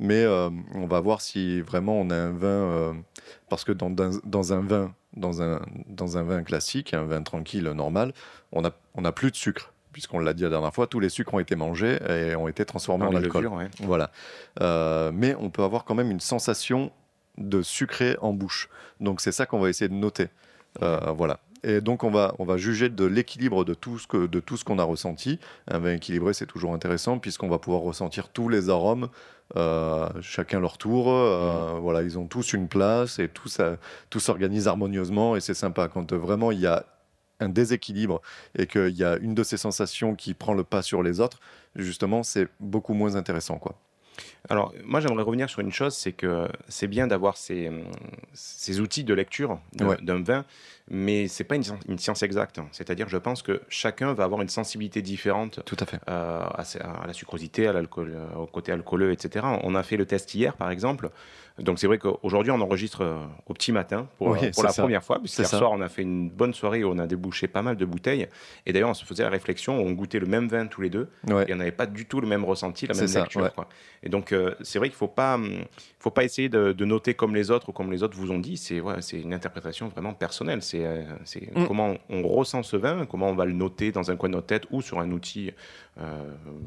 Mais 0.00 0.22
euh, 0.24 0.50
on 0.74 0.86
va 0.86 1.00
voir 1.00 1.20
si 1.20 1.60
vraiment 1.60 2.00
on 2.00 2.10
a 2.10 2.16
un 2.16 2.30
vin... 2.32 2.96
Parce 3.48 3.64
que 3.64 3.72
dans, 3.72 3.90
dans- 3.90 4.20
dans 4.24 4.52
un 4.52 4.60
vin, 4.60 4.94
dans 5.16 5.42
un, 5.42 5.60
dans 5.88 6.18
un 6.18 6.22
vin 6.22 6.42
classique, 6.42 6.92
un 6.94 7.04
vin 7.04 7.22
tranquille, 7.22 7.64
normal, 7.64 8.12
on 8.52 8.62
n'a 8.62 8.72
on 8.94 9.04
a 9.04 9.12
plus 9.12 9.30
de 9.30 9.36
sucre. 9.36 9.72
Puisqu'on 9.98 10.20
l'a 10.20 10.32
dit 10.32 10.44
la 10.44 10.50
dernière 10.50 10.72
fois, 10.72 10.86
tous 10.86 11.00
les 11.00 11.08
sucres 11.08 11.34
ont 11.34 11.40
été 11.40 11.56
mangés 11.56 11.98
et 12.08 12.36
ont 12.36 12.46
été 12.46 12.64
transformés 12.64 13.06
Dans 13.06 13.14
en 13.14 13.16
alcool. 13.16 13.42
levures, 13.42 13.58
ouais. 13.58 13.68
Voilà. 13.80 14.12
Euh, 14.60 15.10
mais 15.12 15.34
on 15.40 15.50
peut 15.50 15.64
avoir 15.64 15.84
quand 15.84 15.96
même 15.96 16.12
une 16.12 16.20
sensation 16.20 16.92
de 17.36 17.62
sucré 17.62 18.16
en 18.20 18.32
bouche. 18.32 18.68
Donc 19.00 19.20
c'est 19.20 19.32
ça 19.32 19.44
qu'on 19.44 19.58
va 19.58 19.68
essayer 19.68 19.88
de 19.88 19.94
noter. 19.94 20.28
Euh, 20.82 20.98
voilà. 21.16 21.40
Et 21.64 21.80
donc 21.80 22.04
on 22.04 22.12
va, 22.12 22.32
on 22.38 22.44
va 22.44 22.58
juger 22.58 22.90
de 22.90 23.04
l'équilibre 23.06 23.64
de 23.64 23.74
tout 23.74 23.98
ce 23.98 24.06
que 24.06 24.28
de 24.28 24.38
tout 24.38 24.56
ce 24.56 24.62
qu'on 24.62 24.78
a 24.78 24.84
ressenti. 24.84 25.40
Un 25.68 25.80
vin 25.80 25.94
équilibré, 25.94 26.32
c'est 26.32 26.46
toujours 26.46 26.72
intéressant 26.74 27.18
puisqu'on 27.18 27.48
va 27.48 27.58
pouvoir 27.58 27.82
ressentir 27.82 28.28
tous 28.28 28.48
les 28.48 28.70
arômes, 28.70 29.08
euh, 29.56 30.08
chacun 30.20 30.60
leur 30.60 30.78
tour. 30.78 31.10
Euh, 31.10 31.76
Voilà, 31.80 32.02
ils 32.02 32.16
ont 32.20 32.26
tous 32.28 32.52
une 32.52 32.68
place 32.68 33.18
et 33.18 33.26
tout 33.26 33.48
ça, 33.48 33.78
tout 34.10 34.20
s'organise 34.20 34.68
harmonieusement 34.68 35.34
et 35.34 35.40
c'est 35.40 35.54
sympa 35.54 35.88
quand 35.88 36.12
vraiment 36.12 36.52
il 36.52 36.60
y 36.60 36.68
a 36.68 36.84
un 37.40 37.48
déséquilibre 37.48 38.20
et 38.56 38.66
qu'il 38.66 38.96
y 38.96 39.04
a 39.04 39.16
une 39.16 39.34
de 39.34 39.42
ces 39.42 39.56
sensations 39.56 40.14
qui 40.14 40.34
prend 40.34 40.54
le 40.54 40.64
pas 40.64 40.82
sur 40.82 41.02
les 41.02 41.20
autres. 41.20 41.40
Justement, 41.76 42.22
c'est 42.22 42.48
beaucoup 42.60 42.94
moins 42.94 43.14
intéressant, 43.16 43.58
quoi. 43.58 43.76
Alors, 44.48 44.72
moi, 44.84 45.00
j'aimerais 45.00 45.22
revenir 45.22 45.48
sur 45.48 45.60
une 45.60 45.70
chose, 45.72 45.94
c'est 45.94 46.12
que 46.12 46.48
c'est 46.68 46.88
bien 46.88 47.06
d'avoir 47.06 47.36
ces, 47.36 47.70
ces 48.32 48.80
outils 48.80 49.04
de 49.04 49.14
lecture 49.14 49.60
d'un 49.74 49.88
Ouais. 49.88 49.96
d'un 50.02 50.22
vin, 50.22 50.44
mais 50.90 51.28
c'est 51.28 51.44
pas 51.44 51.56
une, 51.56 51.62
science- 51.62 51.80
une 51.88 51.98
science 51.98 52.22
exacte. 52.22 52.60
C'est-à-dire, 52.72 53.08
je 53.08 53.16
pense 53.18 53.42
que 53.42 53.60
chacun 53.68 54.14
va 54.14 54.24
avoir 54.24 54.40
une 54.42 54.48
sensibilité 54.48 55.02
différente 55.02 55.60
Tout 55.64 55.76
à 55.80 55.86
fait. 55.86 55.98
euh, 56.08 56.40
à, 56.42 57.06
la 57.06 57.12
sucrosité, 57.12 57.66
à 57.66 57.72
l'alcool, 57.72 58.12
euh, 58.14 58.34
au 58.36 58.46
côté 58.46 58.72
alcooleux, 58.72 59.12
etc. 59.12 59.44
On 59.62 59.74
a 59.74 59.82
fait 59.82 59.96
le 59.96 60.06
test 60.06 60.34
hier, 60.34 60.56
par 60.56 60.70
exemple. 60.70 61.10
Donc, 61.58 61.80
c'est 61.80 61.88
vrai 61.88 61.98
qu'aujourd'hui, 61.98 62.52
on 62.52 62.60
enregistre 62.60 63.00
euh, 63.02 63.16
au 63.46 63.52
petit 63.52 63.72
matin 63.72 64.06
pour, 64.16 64.28
Oui, 64.28 64.50
pour 64.52 64.62
la 64.62 64.70
ça. 64.70 64.82
première 64.82 65.02
fois, 65.02 65.16
C'est 65.16 65.22
puisqu'hier 65.22 65.46
ça. 65.46 65.58
soir, 65.58 65.72
on 65.72 65.80
a 65.80 65.88
fait 65.88 66.02
une 66.02 66.30
bonne 66.30 66.54
soirée 66.54 66.84
où 66.84 66.90
on 66.92 66.98
a 67.00 67.06
débouché 67.08 67.48
pas 67.48 67.62
mal 67.62 67.76
de 67.76 67.84
bouteilles. 67.84 68.28
Et 68.64 68.72
d'ailleurs, 68.72 68.90
on 68.90 68.94
se 68.94 69.04
faisait 69.04 69.24
la 69.24 69.28
réflexion, 69.28 69.76
on 69.76 69.90
goûtait 69.90 70.20
le 70.20 70.26
même 70.26 70.46
vin 70.46 70.68
tous 70.68 70.82
les 70.82 70.88
deux, 70.90 71.08
Ouais. 71.28 71.46
et 71.48 71.54
on 71.54 71.56
n'avait 71.56 71.72
pas 71.72 71.86
du 71.86 72.06
tout 72.06 72.20
le 72.20 72.28
même 72.28 72.44
ressenti, 72.44 72.86
la 72.86 72.94
même 72.94 73.08
ça, 73.08 73.20
lecture. 73.22 73.40
ouais. 73.42 73.50
quoi. 73.52 73.68
Et 74.04 74.08
donc, 74.08 74.30
euh, 74.32 74.54
c'est 74.60 74.78
vrai 74.78 74.86
qu'il 74.88 74.94
ne 74.94 74.98
faut 74.98 75.08
pas, 75.08 75.34
hum, 75.34 75.64
faut 75.98 76.12
pas 76.12 76.22
essayer 76.22 76.48
de, 76.48 76.70
de 76.70 76.84
noter 76.84 77.14
comme 77.14 77.34
les 77.34 77.50
autres 77.50 77.70
ou 77.70 77.72
comme 77.72 77.90
les 77.90 78.04
autres 78.04 78.16
vous 78.16 78.30
ont 78.30 78.38
dit. 78.38 78.56
C'est 78.56 78.80
ouais, 78.80 79.00
une 79.14 79.34
interprétation 79.34 79.88
vraiment 79.88 80.14
personnelle. 80.14 80.62
C'est 80.62 80.77
c'est 81.24 81.54
Mm. 81.54 81.66
comment 81.66 81.94
on 82.10 82.22
ressent 82.26 82.62
ce 82.62 82.76
vin, 82.76 83.06
comment 83.06 83.28
on 83.30 83.34
va 83.34 83.44
le 83.44 83.52
noter 83.52 83.90
dans 83.92 84.10
un 84.10 84.16
coin 84.16 84.28
de 84.28 84.34
notre 84.34 84.46
tête 84.46 84.64
ou 84.70 84.82
sur 84.82 85.00
un 85.00 85.10
outil 85.10 85.52
euh, 86.00 86.04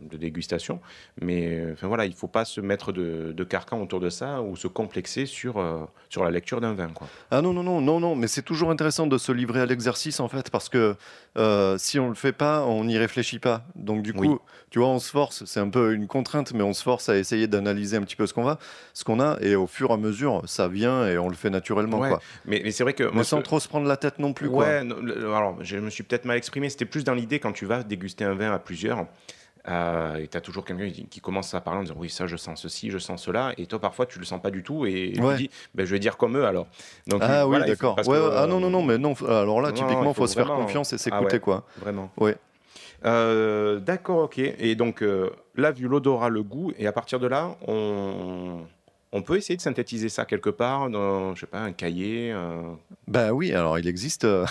de 0.10 0.18
dégustation. 0.18 0.80
Mais 1.22 1.48
euh, 1.58 1.74
enfin, 1.74 1.88
voilà, 1.88 2.06
il 2.06 2.10
ne 2.12 2.16
faut 2.16 2.28
pas 2.28 2.44
se 2.46 2.60
mettre 2.60 2.92
de, 2.92 3.32
de 3.32 3.44
carcan 3.46 3.82
autour 3.82 4.00
de 4.02 4.10
ça 4.10 4.42
ou 4.42 4.56
se 4.58 4.68
complexer 4.68 5.26
sur, 5.26 5.58
euh, 5.58 5.80
sur 6.10 6.24
la 6.26 6.32
lecture 6.32 6.60
d'un 6.60 6.74
vin. 6.74 6.90
Quoi. 6.90 7.08
Ah 7.32 7.42
non, 7.42 7.54
non, 7.54 7.64
non, 7.64 7.80
non, 7.80 8.00
non, 8.02 8.16
mais 8.16 8.28
c'est 8.28 8.42
toujours 8.42 8.72
intéressant 8.72 9.08
de 9.08 9.18
se 9.18 9.32
livrer 9.32 9.62
à 9.62 9.66
l'exercice 9.66 10.20
en 10.20 10.28
fait, 10.28 10.50
parce 10.50 10.68
que 10.68 10.96
euh, 11.38 11.78
si 11.78 11.98
on 12.00 12.10
le 12.10 12.16
fait 12.16 12.34
pas, 12.34 12.66
on 12.66 12.84
n'y 12.84 12.98
réfléchit 12.98 13.40
pas. 13.40 13.64
Donc 13.76 14.02
du 14.02 14.14
coup, 14.14 14.26
Oui. 14.34 14.38
tu 14.70 14.80
vois, 14.80 14.90
on 14.90 15.00
se 15.00 15.10
force, 15.10 15.46
c'est 15.46 15.62
un 15.62 15.70
peu 15.70 15.94
une 15.94 16.08
contrainte, 16.08 16.54
mais 16.54 16.64
on 16.64 16.74
se 16.74 16.84
force 16.84 17.08
à 17.08 17.18
essayer 17.18 17.48
d'analyser 17.48 17.96
un 17.98 18.02
petit 18.02 18.18
peu 18.18 18.28
ce 18.28 18.34
qu'on 18.34 18.44
va, 18.44 18.60
ce 18.94 19.06
qu'on 19.06 19.22
a, 19.22 19.38
et 19.42 19.56
au 19.56 19.68
fur 19.68 19.92
et 19.92 19.94
à 19.94 19.98
mesure, 19.98 20.42
ça 20.46 20.68
vient 20.68 21.08
et 21.08 21.18
on 21.18 21.30
le 21.30 21.36
fait 21.36 21.50
naturellement. 21.50 22.00
Ouais, 22.00 22.10
Quoi. 22.10 22.20
Mais, 22.46 22.60
mais 22.66 22.72
c'est 22.72 22.84
vrai 22.84 22.94
que. 22.94 23.04
Mais 23.06 23.12
moi, 23.12 23.24
sans 23.24 23.42
trop 23.42 23.60
se 23.62 23.70
prendre 23.70 23.88
la 23.88 23.96
non 24.20 24.34
plus. 24.34 24.50
Quoi. 24.50 24.66
Ouais, 24.66 24.84
non, 24.84 24.96
alors 25.36 25.58
je 25.62 25.78
me 25.78 25.90
suis 25.90 26.04
peut-être 26.04 26.26
mal 26.26 26.38
exprimé. 26.38 26.70
C'était 26.70 26.86
plus 26.86 27.04
dans 27.04 27.14
l'idée 27.14 27.40
quand 27.40 27.52
tu 27.52 27.66
vas 27.66 27.84
déguster 27.84 28.24
un 28.24 28.34
vin 28.34 28.52
à 28.52 28.60
plusieurs. 28.60 29.06
euh, 29.68 30.16
et 30.16 30.28
tu 30.28 30.36
as 30.36 30.42
toujours 30.42 30.66
quelqu'un 30.66 30.90
qui, 30.90 31.22
commence 31.22 31.54
à 31.54 31.62
parler 31.62 31.82
en 31.82 31.84
disant 31.84 31.96
oui 31.98 32.10
ça 32.10 32.26
je 32.26 32.36
sens 32.36 32.60
ceci 32.60 32.90
je 32.90 32.98
sens 32.98 33.22
cela 33.22 33.54
et 33.60 33.68
toi 33.68 33.78
parfois 33.78 34.08
tu 34.08 34.18
le 34.18 34.26
sens 34.26 34.42
pas 34.42 34.50
du 34.50 34.64
tout 34.64 34.88
et 34.88 35.14
Ouais. 35.20 35.36
tu 35.36 35.44
dis 35.44 35.50
ben, 35.76 35.86
je 35.86 35.92
vais 35.92 36.00
dire 36.00 36.18
comme 36.18 36.36
eux 36.36 36.46
alors 36.46 36.66
donc 37.06 37.22
Ah 37.24 37.46
oui, 37.46 37.52
voilà, 37.52 37.68
d'accord. 37.68 37.96
Ouais, 38.08 38.18
ah 38.36 38.48
non, 38.48 38.60
non, 38.60 38.72
non, 38.72 38.82
mais 38.82 38.98
non. 38.98 39.14
Alors 39.28 39.62
là, 39.62 39.68
non, 39.70 39.76
typiquement, 39.76 40.10
il 40.12 40.16
faut, 40.16 40.26
se 40.26 40.34
faire 40.34 40.48
confiance 40.48 40.92
et 40.94 40.96
Ah 40.96 40.98
s'écouter, 40.98 41.34
ouais, 41.34 41.40
quoi. 41.40 41.66
vraiment 41.78 42.10
Ouais. 42.18 42.38
Euh, 43.06 43.80
d'accord 43.80 44.26
ok 44.26 44.38
et 44.40 44.76
donc 44.76 45.02
euh, 45.02 45.32
là 45.56 45.72
vu 45.72 45.88
l'odorat 45.88 46.30
le 46.30 46.44
goût 46.44 46.72
et 46.78 46.86
à 46.86 46.92
partir 46.92 47.20
de 47.20 47.26
là 47.28 47.56
on 47.68 48.62
on 49.14 49.22
peut 49.22 49.36
essayer 49.38 49.58
de 49.58 49.62
synthétiser 49.62 50.08
ça 50.10 50.24
quelque 50.26 50.50
part 50.50 50.90
dans 50.90 51.36
je 51.36 51.42
sais 51.42 51.46
pas 51.46 51.60
un 51.60 51.74
cahier 51.74 52.32
euh, 52.32 52.62
Ben 53.08 53.32
oui, 53.32 53.52
alors 53.54 53.78
il 53.78 53.88
existe. 53.88 54.24
euh, 54.24 54.46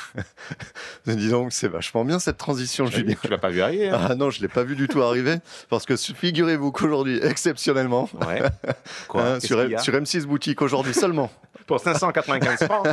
Dis 1.06 1.30
donc, 1.30 1.52
c'est 1.52 1.68
vachement 1.68 2.04
bien 2.04 2.18
cette 2.18 2.36
transition, 2.36 2.86
Julien. 2.86 3.14
tu 3.22 3.28
l'as 3.28 3.38
pas 3.38 3.48
vu 3.48 3.62
arriver 3.62 3.88
hein 3.88 4.06
Ah 4.10 4.14
non, 4.14 4.30
je 4.30 4.40
l'ai 4.42 4.48
pas 4.48 4.62
vu 4.62 4.76
du 4.76 4.86
tout 4.86 5.02
arriver. 5.02 5.36
Parce 5.70 5.86
que 5.86 5.96
figurez-vous 5.96 6.72
qu'aujourd'hui, 6.72 7.20
exceptionnellement, 7.22 8.08
ouais 8.26 8.42
quoi? 9.08 9.22
Hein, 9.22 9.40
sur, 9.40 9.58
sur 9.80 9.94
M6 9.94 10.24
Boutique 10.26 10.60
aujourd'hui 10.62 10.92
seulement. 10.94 11.30
pour 11.66 11.80
595 11.80 12.64
francs 12.64 12.86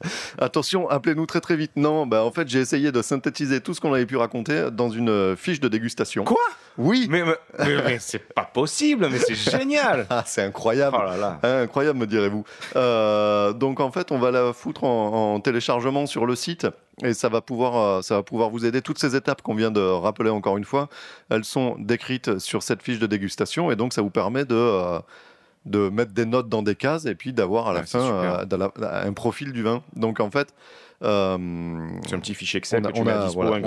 Attention, 0.38 0.88
appelez-nous 0.88 1.26
très 1.26 1.40
très 1.40 1.56
vite. 1.56 1.72
Non, 1.76 2.06
bah 2.06 2.24
en 2.24 2.30
fait, 2.30 2.48
j'ai 2.48 2.58
essayé 2.60 2.92
de 2.92 3.02
synthétiser 3.02 3.60
tout 3.60 3.74
ce 3.74 3.80
qu'on 3.80 3.92
avait 3.94 4.06
pu 4.06 4.16
raconter 4.16 4.70
dans 4.70 4.90
une 4.90 5.08
euh, 5.08 5.36
fiche 5.36 5.60
de 5.60 5.68
dégustation. 5.68 6.24
Quoi? 6.24 6.36
Oui 6.78 7.06
Mais, 7.10 7.22
mais, 7.24 7.34
mais- 7.58 7.82
mais 7.84 7.98
c'est 8.00 8.18
pas 8.18 8.44
possible, 8.44 9.08
mais 9.10 9.18
c'est 9.18 9.34
génial. 9.34 10.06
Ah, 10.10 10.22
c'est 10.26 10.42
incroyable 10.42 10.96
Oh 11.00 11.04
là 11.04 11.16
là. 11.16 11.38
Ah, 11.42 11.60
Incroyable, 11.60 11.98
me 11.98 12.06
direz-vous. 12.06 12.44
Euh, 12.76 13.52
donc 13.54 13.80
en 13.80 13.90
fait, 13.90 14.12
on 14.12 14.18
va 14.18 14.30
la 14.30 14.52
foutre 14.52 14.84
en, 14.84 15.34
en 15.34 15.40
téléchargement 15.40 16.06
sur 16.06 16.26
le 16.26 16.34
site 16.36 16.66
et 17.02 17.14
ça 17.14 17.28
va 17.28 17.40
pouvoir, 17.40 17.76
euh, 17.76 18.02
ça 18.02 18.16
va 18.16 18.22
pouvoir 18.22 18.50
vous 18.50 18.64
aider. 18.66 18.82
Toutes 18.82 18.98
ces 18.98 19.16
étapes 19.16 19.40
qu'on 19.42 19.54
vient 19.54 19.70
de 19.70 19.80
rappeler 19.80 20.30
encore 20.30 20.56
une 20.58 20.64
fois, 20.64 20.88
elles 21.30 21.44
sont 21.44 21.76
décrites 21.78 22.38
sur 22.38 22.62
cette 22.62 22.82
fiche 22.82 22.98
de 22.98 23.06
dégustation 23.06 23.70
et 23.70 23.76
donc 23.76 23.92
ça 23.94 24.02
vous 24.02 24.10
permet 24.10 24.44
de 24.44 24.54
de 25.66 25.88
mettre 25.90 26.12
des 26.12 26.24
notes 26.24 26.48
dans 26.48 26.62
des 26.62 26.74
cases 26.76 27.04
et 27.06 27.14
puis 27.14 27.32
d'avoir 27.32 27.68
à 27.68 27.72
la 27.74 27.80
Ouais, 27.80 27.86
fin 27.86 28.00
euh, 28.00 28.44
un 28.80 29.12
profil 29.12 29.52
du 29.52 29.62
vin. 29.62 29.82
Donc 29.94 30.20
en 30.20 30.30
fait. 30.30 30.54
euh, 31.02 31.36
C'est 32.06 32.14
un 32.14 32.18
petit 32.20 32.34
fichier 32.34 32.58
Excel 32.58 32.80
on 32.82 32.86
a- 32.86 32.88
que 32.88 32.94
tu 32.94 33.00
on 33.02 33.04
mets 33.04 33.10
a- 33.12 33.20
à 33.22 33.26
dispo 33.26 33.42
voilà, 33.42 33.56
hein, 33.56 33.60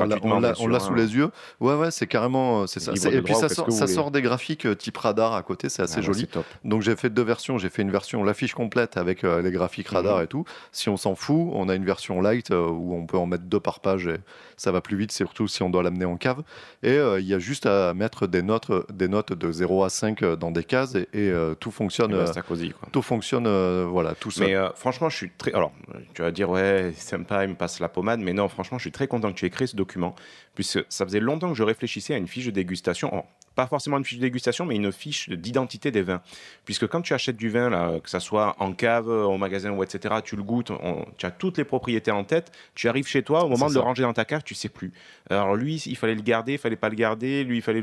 on 0.59 0.67
l'a- 0.67 0.79
sous 0.79 0.93
hein. 0.93 0.95
les 0.95 1.15
yeux. 1.15 1.29
Ouais, 1.59 1.75
ouais, 1.75 1.91
c'est 1.91 2.07
carrément, 2.07 2.61
euh, 2.63 2.65
c'est 2.67 2.79
ça. 2.79 2.91
Et 3.11 3.21
puis 3.21 3.35
ça, 3.35 3.49
sort, 3.49 3.65
que 3.65 3.71
vous 3.71 3.77
ça 3.77 3.85
voulez. 3.85 3.95
sort 3.95 4.09
des 4.11 4.21
graphiques 4.23 4.77
type 4.77 4.97
radar 4.97 5.33
à 5.35 5.43
côté, 5.43 5.69
c'est 5.69 5.81
assez 5.83 5.99
Ah, 5.99 6.01
joli. 6.01 6.25
top. 6.27 6.45
Donc 6.63 6.81
j'ai 6.81 6.95
fait 6.95 7.09
deux 7.09 7.21
versions. 7.23 7.57
J'ai 7.59 7.69
fait 7.69 7.81
une 7.83 7.91
version 7.91 8.23
la 8.23 8.33
fiche 8.33 8.53
complète 8.55 8.97
avec 8.97 9.23
euh, 9.23 9.41
les 9.43 9.51
graphiques 9.51 9.89
radar 9.89 10.17
Mhm. 10.17 10.23
et 10.23 10.27
tout. 10.27 10.45
Si 10.71 10.89
on 10.89 10.97
s'en 10.97 11.13
fout, 11.15 11.49
on 11.53 11.69
a 11.69 11.75
une 11.75 11.85
version 11.85 12.19
light 12.21 12.49
euh, 12.51 12.67
où 12.67 12.95
on 12.95 13.05
peut 13.05 13.17
en 13.17 13.25
mettre 13.27 13.43
deux 13.43 13.59
par 13.59 13.79
page 13.79 14.07
et 14.07 14.17
ça 14.59 14.71
va 14.73 14.81
plus 14.81 14.97
vite, 14.97 15.11
surtout 15.11 15.47
si 15.47 15.63
on 15.63 15.69
doit 15.69 15.83
l'amener 15.83 16.05
en 16.05 16.17
cave. 16.17 16.43
Et 16.83 16.91
euh, 16.91 17.19
il 17.19 17.25
y 17.25 17.33
a 17.33 17.39
juste 17.39 17.65
à 17.65 17.93
mettre 17.93 18.27
des 18.27 18.41
notes, 18.41 18.71
des 18.91 19.07
notes 19.07 19.31
de 19.31 19.51
0 19.51 19.85
à 19.85 19.89
5 19.89 20.21
euh, 20.21 20.35
dans 20.35 20.51
des 20.51 20.65
cases 20.65 20.95
et, 20.95 21.07
et, 21.13 21.29
euh, 21.31 21.55
tout 21.55 21.71
fonctionne. 21.71 22.11
Et 22.13 22.37
à 22.37 22.41
cosy, 22.41 22.71
quoi. 22.71 22.89
tout 22.91 23.01
fonctionne, 23.01 23.47
voilà, 23.85 24.15
tout 24.15 24.31
seul. 24.31 24.47
Mais 24.47 24.57
franchement, 24.75 25.09
je 25.09 25.15
suis 25.15 25.31
très. 25.31 25.53
Alors, 25.53 25.71
tu 26.13 26.21
vas 26.21 26.31
dire, 26.31 26.49
ouais, 26.49 26.91
sympa, 26.95 27.45
il 27.45 27.51
me 27.51 27.55
passe 27.55 27.79
la 27.79 27.87
pommade. 27.87 28.19
Mais 28.19 28.33
non, 28.33 28.49
franchement, 28.49 28.77
je 28.77 28.83
suis 28.83 28.91
très 28.91 29.07
content 29.07 29.31
que 29.31 29.37
tu 29.37 29.45
aies 29.45 29.49
créé 29.49 29.67
ce 29.67 29.77
document. 29.77 30.13
Puisque 30.55 30.83
ça 30.89 31.05
faisait 31.05 31.21
longtemps 31.21 31.49
que 31.49 31.57
je 31.57 31.63
réfléchissais 31.63 32.13
à 32.13 32.17
une 32.17 32.27
fiche 32.27 32.45
de 32.45 32.51
dégustation. 32.51 33.09
Oh, 33.13 33.23
pas 33.59 33.67
forcément 33.67 33.97
une 33.97 34.05
fiche 34.05 34.17
de 34.19 34.21
dégustation, 34.23 34.65
mais 34.65 34.75
une 34.77 34.91
fiche 34.91 35.29
d'identité 35.29 35.91
des 35.91 36.01
vins. 36.01 36.21
Puisque 36.63 36.87
quand 36.87 37.01
tu 37.01 37.13
achètes 37.13 37.35
du 37.35 37.49
vin, 37.49 37.69
là, 37.69 37.99
que 37.99 38.09
ça 38.09 38.21
soit 38.21 38.55
en 38.59 38.71
cave, 38.71 39.09
au 39.09 39.37
magasin 39.37 39.71
ou 39.71 39.83
etc., 39.83 40.15
tu 40.23 40.37
le 40.37 40.43
goûtes, 40.43 40.71
on- 40.71 41.05
tu 41.17 41.25
as 41.25 41.31
toutes 41.31 41.57
les 41.57 41.65
propriétés 41.65 42.11
en 42.11 42.23
tête. 42.23 42.53
Tu 42.73 42.87
arrives 42.87 43.07
chez 43.07 43.21
toi, 43.21 43.43
au 43.43 43.49
moment 43.49 43.67
de 43.67 43.73
le 43.73 43.79
ranger 43.81 44.03
dans 44.03 44.13
ta 44.13 44.23
cave, 44.23 44.43
tu 44.45 44.55
sais 44.55 44.69
plus. 44.69 44.93
Alors 45.29 45.55
lui, 45.55 45.75
il 45.85 45.97
fallait 45.97 46.15
le 46.15 46.21
garder, 46.21 46.53
il 46.53 46.57
fallait 46.57 46.77
pas 46.77 46.87
le 46.87 46.95
garder. 46.95 47.43
Lui, 47.43 47.57
il 47.57 47.61
fallait 47.61 47.81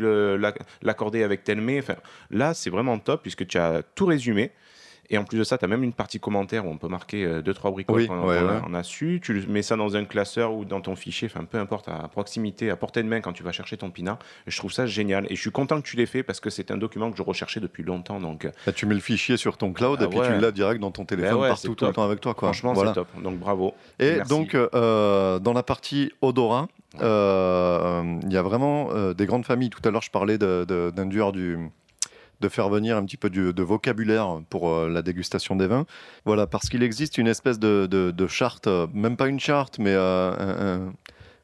l'accorder 0.80 1.22
avec 1.22 1.44
tel 1.44 1.60
mets. 1.60 1.80
Enfin, 1.80 1.96
là, 2.30 2.54
c'est 2.54 2.70
vraiment 2.70 2.98
top 2.98 3.20
puisque 3.20 3.46
tu 3.46 3.58
as 3.58 3.82
tout 3.94 4.06
résumé. 4.06 4.52
Et 5.10 5.18
en 5.18 5.24
plus 5.24 5.38
de 5.38 5.44
ça, 5.44 5.56
tu 5.58 5.64
as 5.64 5.68
même 5.68 5.82
une 5.84 5.92
partie 5.92 6.18
commentaire 6.20 6.66
où 6.66 6.70
on 6.70 6.78
peut 6.78 6.88
marquer 6.88 7.24
euh, 7.24 7.42
deux, 7.42 7.54
trois 7.54 7.70
bricoles 7.70 7.96
Oui, 7.96 8.06
qu'on 8.08 8.26
ouais, 8.26 8.38
a, 8.38 8.44
ouais. 8.44 8.60
on 8.68 8.74
a 8.74 8.82
su. 8.82 9.20
Tu 9.22 9.44
mets 9.48 9.62
ça 9.62 9.76
dans 9.76 9.96
un 9.96 10.04
classeur 10.04 10.52
ou 10.54 10.64
dans 10.64 10.80
ton 10.80 10.96
fichier, 10.96 11.28
enfin 11.32 11.44
peu 11.44 11.58
importe, 11.58 11.88
à 11.88 12.08
proximité, 12.08 12.70
à 12.70 12.76
portée 12.76 13.02
de 13.02 13.08
main 13.08 13.20
quand 13.20 13.32
tu 13.32 13.42
vas 13.42 13.52
chercher 13.52 13.76
ton 13.76 13.90
pinard. 13.90 14.18
Et 14.46 14.50
je 14.50 14.56
trouve 14.58 14.72
ça 14.72 14.86
génial. 14.86 15.26
Et 15.30 15.36
je 15.36 15.40
suis 15.40 15.50
content 15.52 15.80
que 15.80 15.86
tu 15.86 15.96
l'aies 15.96 16.06
fait 16.06 16.22
parce 16.22 16.40
que 16.40 16.50
c'est 16.50 16.70
un 16.70 16.76
document 16.76 17.10
que 17.10 17.16
je 17.16 17.22
recherchais 17.22 17.60
depuis 17.60 17.82
longtemps. 17.84 18.20
Donc, 18.20 18.44
euh, 18.44 18.50
Là, 18.66 18.72
tu 18.72 18.86
mets 18.86 18.94
le 18.94 19.00
fichier 19.00 19.36
sur 19.36 19.56
ton 19.56 19.72
cloud 19.72 19.98
Ah 20.00 20.04
et 20.04 20.08
puis 20.08 20.18
ouais. 20.18 20.34
tu 20.34 20.40
l'as 20.40 20.52
direct 20.52 20.80
dans 20.80 20.90
ton 20.90 21.04
téléphone 21.04 21.34
ouais, 21.40 21.48
partout 21.48 21.74
tout 21.74 21.84
le 21.86 21.92
temps 21.92 22.04
avec 22.04 22.20
toi. 22.20 22.34
Quoi. 22.34 22.48
franchement, 22.48 22.72
Voilà. 22.72 22.90
c'est 22.90 22.94
top. 22.94 23.08
Donc 23.22 23.38
bravo. 23.38 23.74
Et 23.98 24.16
Merci. 24.16 24.28
donc, 24.30 24.54
euh, 24.54 25.38
dans 25.38 25.52
la 25.52 25.62
partie 25.62 26.10
odorat, 26.22 26.68
euh, 27.00 28.18
il 28.22 28.32
y 28.32 28.36
a 28.36 28.42
vraiment 28.42 28.88
euh, 28.92 29.14
des 29.14 29.26
grandes 29.26 29.44
familles. 29.46 29.70
Tout 29.70 29.86
à 29.86 29.90
l'heure, 29.90 30.02
je 30.02 30.10
parlais 30.10 30.38
d'induire 30.38 31.32
du 31.32 31.58
de 32.40 32.48
faire 32.48 32.68
venir 32.68 32.96
un 32.96 33.04
petit 33.04 33.16
peu 33.16 33.30
du- 33.30 33.52
de 33.52 33.62
vocabulaire 33.62 34.40
pour 34.50 34.68
euh, 34.70 34.88
la 34.88 35.02
dégustation 35.02 35.56
des 35.56 35.66
vins. 35.66 35.86
Voilà, 36.24 36.46
parce 36.46 36.68
qu'il 36.68 36.82
existe 36.82 37.18
une 37.18 37.28
espèce 37.28 37.58
de, 37.58 37.86
de- 37.90 38.10
de 38.10 38.26
charte, 38.26 38.66
euh, 38.66 38.86
même 38.92 39.16
pas 39.16 39.28
une 39.28 39.40
charte, 39.40 39.78
mais 39.78 39.92
euh, 39.94 40.32
un- 40.38 40.92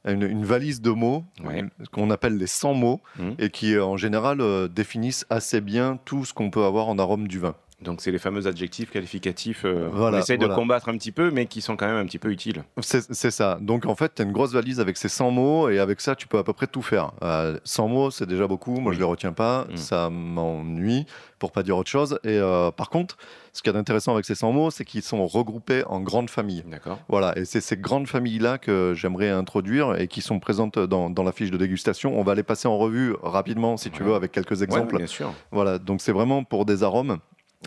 un- 0.04 0.12
une, 0.14 0.22
une 0.22 0.44
valise 0.44 0.80
de 0.82 0.90
mots 0.90 1.24
Ouais. 1.44 1.64
qu'on 1.92 2.10
appelle 2.10 2.36
les 2.36 2.46
100 2.48 2.74
mots 2.74 3.00
Mhm. 3.18 3.34
et 3.38 3.50
qui, 3.50 3.78
en 3.78 3.96
général, 3.96 4.40
euh, 4.40 4.66
définissent 4.68 5.24
assez 5.30 5.60
bien 5.60 5.98
tout 6.04 6.24
ce 6.24 6.34
qu'on 6.34 6.50
peut 6.50 6.64
avoir 6.64 6.88
en 6.88 6.98
arôme 6.98 7.28
du 7.28 7.38
vin. 7.38 7.54
Donc 7.82 8.00
c'est 8.00 8.10
les 8.10 8.18
fameux 8.18 8.46
adjectifs 8.46 8.90
qualificatifs 8.90 9.62
euh, 9.64 9.88
Voilà, 9.92 10.18
on 10.18 10.20
essaye 10.20 10.36
voilà. 10.36 10.54
de 10.54 10.58
combattre 10.58 10.88
un 10.88 10.96
petit 10.96 11.12
peu, 11.12 11.30
mais 11.30 11.46
qui 11.46 11.60
sont 11.60 11.76
quand 11.76 11.86
même 11.86 11.96
un 11.96 12.06
petit 12.06 12.18
peu 12.18 12.30
utiles. 12.30 12.64
C'est 12.80 13.30
ça. 13.30 13.58
Donc 13.60 13.86
en 13.86 13.94
fait, 13.94 14.14
tu 14.14 14.22
as 14.22 14.24
une 14.24 14.32
grosse 14.32 14.52
valise 14.52 14.80
avec 14.80 14.96
ces 14.96 15.08
100 15.08 15.30
mots 15.30 15.68
et 15.68 15.78
avec 15.78 16.00
ça, 16.00 16.14
tu 16.14 16.26
peux 16.26 16.38
à 16.38 16.44
peu 16.44 16.52
près 16.52 16.66
tout 16.66 16.82
faire. 16.82 17.12
Euh, 17.22 17.58
100 17.64 17.88
mots, 17.88 18.10
c'est 18.10 18.26
déjà 18.26 18.46
beaucoup. 18.46 18.76
Moi, 18.80 18.92
je 18.92 18.98
les 18.98 19.04
retiens 19.04 19.32
pas. 19.32 19.66
Mm. 19.70 19.76
Ça 19.76 20.10
m'ennuie, 20.10 21.06
pour 21.38 21.52
pas 21.52 21.62
dire 21.62 21.76
autre 21.76 21.90
chose. 21.90 22.18
Et 22.24 22.38
euh, 22.38 22.70
par 22.70 22.88
contre, 22.88 23.16
ce 23.52 23.62
qu'il 23.62 23.70
y 23.70 23.74
a 23.74 23.78
d'intéressant 23.78 24.12
avec 24.12 24.24
ces 24.24 24.34
100 24.34 24.52
mots, 24.52 24.70
c'est 24.70 24.84
qu'ils 24.84 25.02
sont 25.02 25.26
regroupés 25.26 25.84
en 25.86 26.00
grandes 26.00 26.30
familles. 26.30 26.64
D'accord. 26.66 26.98
Voilà. 27.08 27.36
Et 27.36 27.44
c'est 27.44 27.60
ces 27.60 27.76
grandes 27.76 28.06
familles-là 28.06 28.58
que 28.58 28.94
j'aimerais 28.96 29.30
introduire 29.30 30.00
et 30.00 30.08
qui 30.08 30.22
sont 30.22 30.40
présentes 30.40 30.78
dans, 30.78 31.10
dans 31.10 31.22
la 31.22 31.32
fiche 31.32 31.50
de 31.50 31.56
dégustation. 31.58 32.18
On 32.18 32.22
va 32.22 32.34
les 32.34 32.42
passer 32.42 32.68
en 32.68 32.78
revue 32.78 33.14
rapidement, 33.22 33.76
si 33.76 33.90
tu 33.90 34.02
veux, 34.02 34.14
avec 34.14 34.32
quelques 34.32 34.62
exemples. 34.62 34.94
Ouais, 34.94 34.98
bien 34.98 35.06
sûr. 35.06 35.32
Voilà, 35.50 35.78
donc 35.78 36.00
c'est 36.00 36.12
vraiment 36.12 36.44
pour 36.44 36.64
des 36.64 36.82
arômes. 36.82 37.18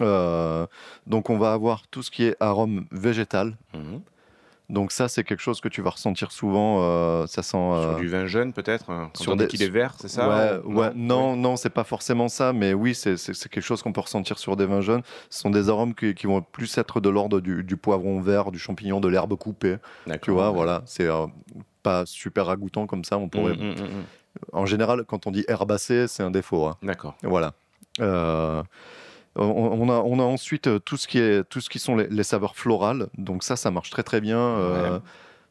Euh, 0.01 0.65
donc 1.07 1.29
on 1.29 1.37
va 1.37 1.53
avoir 1.53 1.87
tout 1.87 2.03
ce 2.03 2.11
qui 2.11 2.23
est 2.25 2.35
arôme 2.39 2.85
végétal. 2.91 3.55
Mhm. 3.73 4.01
Donc 4.67 4.91
ça, 4.91 5.07
c'est 5.07 5.23
quelque 5.23 5.41
chose 5.43 5.61
que 5.61 5.67
tu 5.69 5.83
vas 5.83 5.91
ressentir 5.91 6.31
souvent. 6.31 6.79
euh, 6.81 7.27
ça 7.27 7.43
sent 7.43 7.49
Sur 7.51 7.61
euh, 7.91 7.95
du 7.99 8.07
vin 8.07 8.25
jeune, 8.25 8.51
peut-être 8.51 8.89
hein, 8.89 9.11
Quand 9.13 9.21
sur 9.23 9.33
on 9.33 9.35
dit 9.35 9.43
des- 9.43 9.47
qu'il 9.47 9.61
est 9.61 9.69
vert, 9.69 9.93
c'est 9.99 10.07
ça 10.07 10.27
Ouais, 10.27 10.59
ou- 10.65 10.79
ouais, 10.79 10.89
non, 10.95 11.35
non, 11.35 11.55
c'est 11.55 11.69
pas 11.69 11.83
forcément 11.83 12.29
ça, 12.29 12.51
mais 12.51 12.73
oui, 12.73 12.95
c'est 12.95 13.15
quelque 13.15 13.61
chose 13.61 13.83
qu'on 13.83 13.93
peut 13.93 14.01
ressentir 14.01 14.39
sur 14.39 14.55
des 14.55 14.65
vins 14.65 14.81
jeunes. 14.81 15.03
Ce 15.29 15.41
sont 15.41 15.51
des 15.51 15.69
arômes 15.69 15.93
qui, 15.93 16.15
qui 16.15 16.25
vont 16.25 16.41
plus 16.41 16.75
être 16.79 16.99
de 16.99 17.09
l'ordre 17.09 17.41
du, 17.41 17.63
du 17.63 17.77
poivron 17.77 18.19
vert, 18.21 18.51
du 18.51 18.57
champignon, 18.57 18.99
de 18.99 19.07
l'herbe 19.07 19.35
coupée. 19.35 19.77
Tu 20.23 20.31
vois, 20.31 20.49
voilà, 20.49 20.81
c'est 20.87 21.05
euh, 21.07 21.27
pas 21.83 22.07
super 22.07 22.47
ragoûtant 22.47 22.87
comme 22.87 23.03
ça. 23.03 23.19
On 23.19 23.29
pourrait. 23.29 23.53
Mm, 23.53 23.61
mm, 23.61 23.69
mm, 23.81 23.83
mm. 23.99 24.05
En 24.51 24.65
général, 24.65 25.03
quand 25.05 25.27
on 25.27 25.31
dit 25.31 25.45
herbacé, 25.47 26.07
c'est 26.07 26.23
un 26.23 26.31
défaut. 26.31 26.65
hein. 26.65 26.75
D'accord. 26.81 27.15
Voilà. 27.21 27.53
On, 29.37 29.89
a, 29.89 29.93
on 29.99 30.19
a 30.19 30.23
ensuite 30.23 30.67
euh, 30.67 30.79
tout 30.79 30.95
ce 30.97 31.07
qui, 31.07 31.19
est, 31.19 31.43
tout 31.43 31.59
ce 31.59 31.69
qui 31.69 31.79
sont 31.79 31.95
les, 31.97 32.07
les 32.07 32.23
saveurs 32.23 32.55
florales. 32.55 33.07
Donc 33.17 33.43
ça, 33.43 33.55
ça 33.55 33.69
marche 33.71 33.89
très 33.89 34.03
très 34.03 34.21
bien. 34.21 34.39
euh, 34.39 34.93
Ouais. 34.95 34.99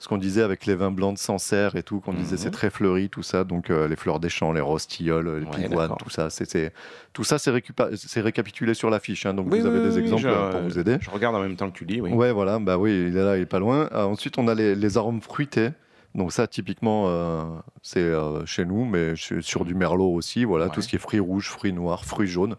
Ce 0.00 0.08
qu'on 0.08 0.18
disait 0.18 0.42
avec 0.42 0.66
les 0.66 0.74
vins 0.74 0.90
blancs 0.90 1.14
de 1.14 1.18
Sancerre 1.18 1.76
et 1.76 1.82
tout, 1.82 2.00
qu'on 2.00 2.12
disait 2.12 2.32
Mhm. 2.34 2.38
c'est 2.38 2.50
très 2.50 2.68
fleuri, 2.68 3.08
tout 3.08 3.22
ça. 3.22 3.44
Donc 3.44 3.70
euh, 3.70 3.86
les 3.88 3.96
fleurs 3.96 4.20
des 4.20 4.28
champs, 4.28 4.52
les 4.52 4.60
rostillioles, 4.60 5.38
les 5.38 5.46
Ouais, 5.46 5.68
pivoines, 5.68 5.92
tout 5.98 6.10
ça. 6.10 6.28
C'est, 6.30 6.72
tout 7.12 7.24
ça, 7.24 7.38
c'est, 7.38 8.20
récapitulé 8.20 8.74
sur 8.74 8.90
l'affiche. 8.90 9.24
hein. 9.24 9.32
donc 9.34 9.46
Oui, 9.50 9.60
vous 9.60 9.66
avez 9.66 9.78
oui, 9.78 9.84
des 9.88 9.94
oui, 9.94 10.00
exemples 10.02 10.22
je- 10.24 10.50
pour 10.50 10.60
vous 10.62 10.78
aider. 10.78 10.96
Je 11.00 11.08
regarde 11.10 11.36
en 11.36 11.40
même 11.40 11.56
temps 11.56 11.70
que 11.70 11.78
tu 11.78 11.84
lis, 11.84 12.00
oui. 12.00 12.10
Ouais, 12.10 12.32
voilà, 12.32 12.58
bah 12.58 12.76
oui, 12.76 12.90
il 13.08 13.16
est 13.16 13.24
là, 13.24 13.36
il 13.36 13.42
est 13.42 13.46
pas 13.46 13.60
loin. 13.60 13.88
Euh, 13.92 14.02
ensuite, 14.04 14.36
on 14.36 14.48
a 14.48 14.54
les, 14.54 14.74
les 14.74 14.98
arômes 14.98 15.22
fruités. 15.22 15.70
Donc 16.14 16.32
ça, 16.32 16.46
typiquement, 16.46 17.06
euh, 17.08 17.42
c'est 17.82 17.98
euh, 17.98 18.46
chez 18.46 18.64
nous, 18.64 18.84
mais 18.84 19.14
sur 19.16 19.64
du 19.64 19.74
merlot 19.74 20.12
aussi. 20.12 20.44
Voilà, 20.44 20.66
Ouais. 20.66 20.70
tout 20.70 20.80
ce 20.80 20.86
qui 20.88 20.94
est 20.96 21.00
fruits 21.00 21.18
rouges, 21.20 21.48
fruits 21.48 21.72
noirs, 21.72 22.04
fruits 22.04 22.28
jaunes. 22.28 22.56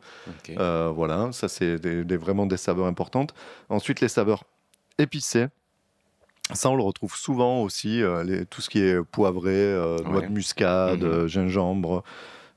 Euh, 0.49 0.91
voilà, 0.93 1.29
ça 1.31 1.47
c'est 1.47 1.79
des- 1.79 2.03
des- 2.03 2.17
vraiment 2.17 2.45
des 2.45 2.57
saveurs 2.57 2.85
importantes. 2.87 3.33
Ensuite, 3.69 4.01
les 4.01 4.09
saveurs 4.09 4.43
épicées. 4.97 5.47
Ça, 6.53 6.69
on 6.69 6.75
le 6.75 6.83
retrouve 6.83 7.15
souvent 7.15 7.61
aussi, 7.63 8.01
les- 8.25 8.45
tout 8.45 8.61
ce 8.61 8.69
qui 8.69 8.79
est 8.79 9.01
poivré, 9.03 9.73
noix 10.03 10.19
Ouais. 10.19 10.27
de 10.27 10.31
muscade, 10.31 11.03
Mhm. 11.03 11.27
gingembre. 11.27 12.03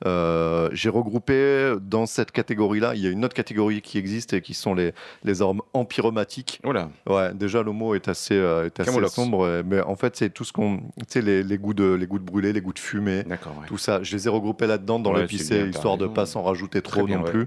Euh, 0.07 0.69
J'ai 0.73 0.89
regroupé 0.91 1.75
dans 1.81 2.07
cette 2.07 2.31
catégorie-là, 2.31 2.95
il 2.95 3.01
y 3.03 3.07
a 3.07 3.11
une 3.11 3.25
autre 3.25 3.35
catégorie 3.35 3.83
qui 3.83 3.99
existe 3.99 4.33
et 4.33 4.41
qui 4.41 4.55
sont 4.55 4.75
les, 4.75 4.93
les 5.25 5.43
arômes 5.43 5.63
empyromatiques. 5.73 6.61
Voilà. 6.63 6.91
Ouais, 7.09 7.35
déjà 7.35 7.63
le 7.63 7.73
mot 7.73 7.95
est 7.95 8.07
assez, 8.09 8.35
euh, 8.35 8.67
est 8.67 8.79
assez 8.81 9.09
sombre, 9.09 9.45
euh, 9.45 9.63
mais 9.67 9.81
en 9.81 9.97
fait 9.97 10.15
c'est 10.17 10.31
tout 10.31 10.45
ce 10.45 10.53
qu'on, 10.53 10.79
tu 10.99 11.05
sais 11.09 11.23
les, 11.23 11.43
les 11.43 11.59
goûts 11.59 11.75
de 11.75 11.93
les 11.95 12.07
goûts 12.07 12.19
de 12.21 12.25
brûlé, 12.25 12.53
les 12.53 12.61
goûts 12.61 12.73
de 12.73 12.79
fumée, 12.79 13.25
D'accord. 13.25 13.55
ouais. 13.61 13.67
tout 13.67 13.79
ça. 13.79 14.03
Je 14.03 14.15
les 14.15 14.27
ai 14.27 14.31
regroupés 14.31 14.67
là-dedans 14.69 15.01
dans 15.01 15.13
Ouais, 15.15 15.23
l'épicé, 15.23 15.67
histoire 15.69 15.97
de 15.97 16.05
raison. 16.05 16.15
pas 16.15 16.27
s'en 16.27 16.43
rajouter 16.43 16.81
trop 16.83 17.05
bien, 17.05 17.19
non 17.19 17.25
ouais. 17.25 17.31
plus. 17.31 17.47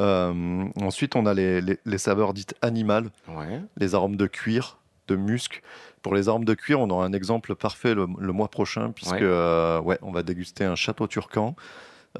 Euh, 0.00 0.64
ensuite, 0.82 1.14
on 1.14 1.24
a 1.26 1.34
les, 1.34 1.60
les- 1.60 1.78
les 1.84 1.98
saveurs 1.98 2.34
dites 2.34 2.54
animales, 2.62 3.10
Ouais. 3.28 3.60
les 3.76 3.94
arômes 3.94 4.16
de 4.16 4.26
cuir, 4.26 4.78
de 5.08 5.16
musc. 5.16 5.62
Pour 6.02 6.14
les 6.14 6.28
arômes 6.28 6.44
de 6.44 6.54
cuir, 6.54 6.80
on 6.80 6.90
aura 6.90 7.04
un 7.06 7.12
exemple 7.12 7.54
parfait 7.54 7.94
le, 7.94 8.06
le 8.18 8.32
mois 8.32 8.48
prochain, 8.48 8.90
puisque 8.94 9.12
Ouais. 9.14 9.20
euh, 9.22 9.80
ouais, 9.80 9.98
on 10.02 10.12
va 10.12 10.22
déguster 10.22 10.64
un 10.64 10.74
château 10.76 11.06
turcan. 11.06 11.54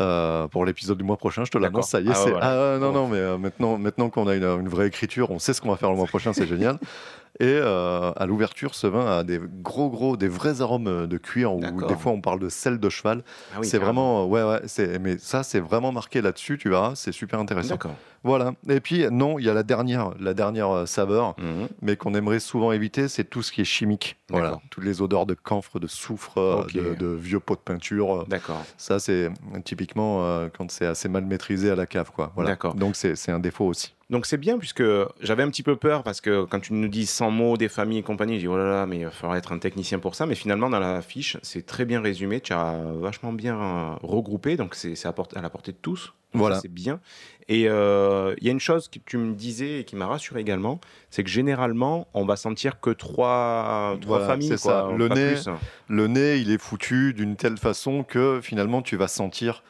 euh, 0.00 0.48
pour 0.48 0.64
l'épisode 0.64 0.98
du 0.98 1.04
mois 1.04 1.16
prochain, 1.16 1.44
je 1.44 1.52
te 1.52 1.58
l'annonce, 1.58 1.88
ça 1.90 2.00
y 2.00 2.08
est, 2.08 2.12
Ah 2.12 2.18
ouais, 2.18 2.24
c'est 2.24 2.30
voilà. 2.32 2.74
ah, 2.74 2.78
non 2.80 2.90
non 2.92 3.06
mais 3.06 3.18
euh, 3.18 3.38
maintenant 3.38 3.78
maintenant 3.78 4.10
qu'on 4.10 4.26
a 4.26 4.34
une, 4.34 4.42
une 4.42 4.68
vraie 4.68 4.88
écriture, 4.88 5.30
on 5.30 5.38
sait 5.38 5.52
ce 5.54 5.60
qu'on 5.60 5.70
va 5.70 5.76
faire 5.76 5.90
le 5.90 5.96
mois 5.96 6.06
prochain, 6.06 6.32
c'est 6.32 6.46
génial. 6.48 6.78
Et 7.40 7.46
euh, 7.46 8.12
à 8.14 8.26
l'ouverture, 8.26 8.74
ce 8.76 8.86
vin 8.86 9.18
a 9.18 9.24
des 9.24 9.40
gros 9.62 9.90
gros, 9.90 10.16
des 10.16 10.28
vrais 10.28 10.60
arômes 10.60 10.86
euh, 10.86 11.06
de 11.08 11.18
cuir 11.18 11.52
où 11.54 11.60
D'accord. 11.60 11.88
des 11.88 11.96
fois 11.96 12.12
on 12.12 12.20
parle 12.20 12.38
de 12.38 12.48
sel 12.48 12.78
de 12.78 12.88
cheval. 12.88 13.24
Ah 13.52 13.56
oui, 13.60 13.66
c'est 13.66 13.78
vraiment 13.78 14.26
ouais 14.26 14.42
ouais, 14.44 14.60
c'est 14.66 14.98
mais 15.00 15.18
ça 15.18 15.42
c'est 15.42 15.58
vraiment 15.60 15.90
marqué 15.90 16.22
là-dessus, 16.22 16.58
tu 16.58 16.68
verras, 16.70 16.94
c'est 16.94 17.10
super 17.12 17.40
intéressant. 17.40 17.70
D'accord. 17.74 17.96
Voilà. 18.22 18.52
Et 18.70 18.80
puis 18.80 19.04
non, 19.10 19.38
il 19.38 19.44
y 19.44 19.50
a 19.50 19.54
la 19.54 19.64
dernière, 19.64 20.12
la 20.18 20.32
dernière 20.32 20.70
euh, 20.70 20.86
saveur, 20.86 21.34
Mhm. 21.38 21.68
mais 21.82 21.96
qu'on 21.96 22.14
aimerait 22.14 22.38
souvent 22.40 22.70
éviter, 22.72 23.08
c'est 23.08 23.24
tout 23.24 23.42
ce 23.42 23.50
qui 23.52 23.60
est 23.60 23.64
chimique. 23.66 24.16
Voilà, 24.30 24.58
toutes 24.70 24.84
les 24.84 25.02
odeurs 25.02 25.26
de 25.26 25.34
camphre, 25.34 25.78
de 25.78 25.86
soufre, 25.86 26.38
euh, 26.38 26.64
de, 26.72 26.94
de 26.94 27.06
vieux 27.08 27.40
pots 27.40 27.54
de 27.56 27.60
peinture. 27.60 28.20
euh, 28.20 28.24
D'accord. 28.28 28.64
Ça, 28.78 28.98
c'est 28.98 29.26
euh, 29.26 29.30
typiquement 29.64 30.24
euh, 30.24 30.48
quand 30.56 30.70
c'est 30.70 30.86
assez 30.86 31.08
mal 31.08 31.24
maîtrisé 31.24 31.70
à 31.70 31.74
la 31.76 31.84
cave, 31.86 32.10
quoi. 32.14 32.32
Voilà. 32.34 32.50
D'accord. 32.50 32.74
Donc 32.74 32.96
c'est 32.96 33.16
c'est 33.16 33.32
un 33.32 33.38
défaut 33.40 33.66
aussi. 33.66 33.93
Donc 34.10 34.26
c'est 34.26 34.36
bien 34.36 34.58
puisque 34.58 34.82
j'avais 35.20 35.42
un 35.42 35.48
petit 35.48 35.62
peu 35.62 35.76
peur 35.76 36.02
parce 36.02 36.20
que 36.20 36.44
quand 36.44 36.60
tu 36.60 36.72
nous 36.74 36.88
dis 36.88 37.06
100 37.06 37.30
mots 37.30 37.56
des 37.56 37.68
familles 37.68 37.98
et 37.98 38.02
compagnie, 38.02 38.34
je 38.34 38.40
dis 38.40 38.48
oh 38.48 38.56
là 38.56 38.68
là, 38.68 38.86
mais 38.86 38.98
il 38.98 39.04
va 39.04 39.10
falloir 39.10 39.36
être 39.36 39.52
un 39.52 39.58
technicien 39.58 39.98
pour 39.98 40.14
ça. 40.14 40.26
Mais 40.26 40.34
finalement, 40.34 40.68
dans 40.68 40.78
la 40.78 41.00
fiche, 41.00 41.38
c'est 41.42 41.64
très 41.64 41.84
bien 41.84 42.00
résumé. 42.02 42.40
Tu 42.40 42.52
as 42.52 42.76
vachement 43.00 43.32
bien 43.32 43.58
euh, 43.58 43.94
regroupé, 44.02 44.56
donc 44.56 44.74
c'est 44.74 44.94
à, 45.06 45.14
à 45.36 45.40
la 45.40 45.50
portée 45.50 45.72
de 45.72 45.78
tous. 45.80 46.12
Voilà. 46.34 46.58
C'est 46.60 46.68
bien. 46.68 47.00
Et 47.48 47.68
euh, 47.68 48.34
il 48.40 48.46
y 48.46 48.48
a 48.48 48.52
une 48.52 48.60
chose 48.60 48.88
que 48.88 48.98
tu 49.06 49.16
me 49.18 49.34
disais 49.34 49.80
et 49.80 49.84
qui 49.84 49.94
m'a 49.96 50.06
rassuré 50.06 50.40
également, 50.40 50.80
c'est 51.10 51.22
que 51.22 51.30
généralement, 51.30 52.08
on 52.12 52.24
va 52.24 52.36
sentir 52.36 52.80
que 52.80 52.90
trois, 52.90 53.96
trois 54.00 54.18
Voilà, 54.18 54.26
familles. 54.26 54.48
c'est 54.48 54.56
ça. 54.56 54.88
Le 54.96 55.08
nez, 55.08 55.34
plus. 55.34 55.48
le 55.88 56.06
nez, 56.08 56.38
il 56.38 56.50
est 56.50 56.58
foutu 56.60 57.14
d'une 57.14 57.36
telle 57.36 57.56
façon 57.56 58.02
que 58.02 58.40
finalement, 58.42 58.82
tu 58.82 58.96
vas 58.96 59.08
sentir 59.08 59.62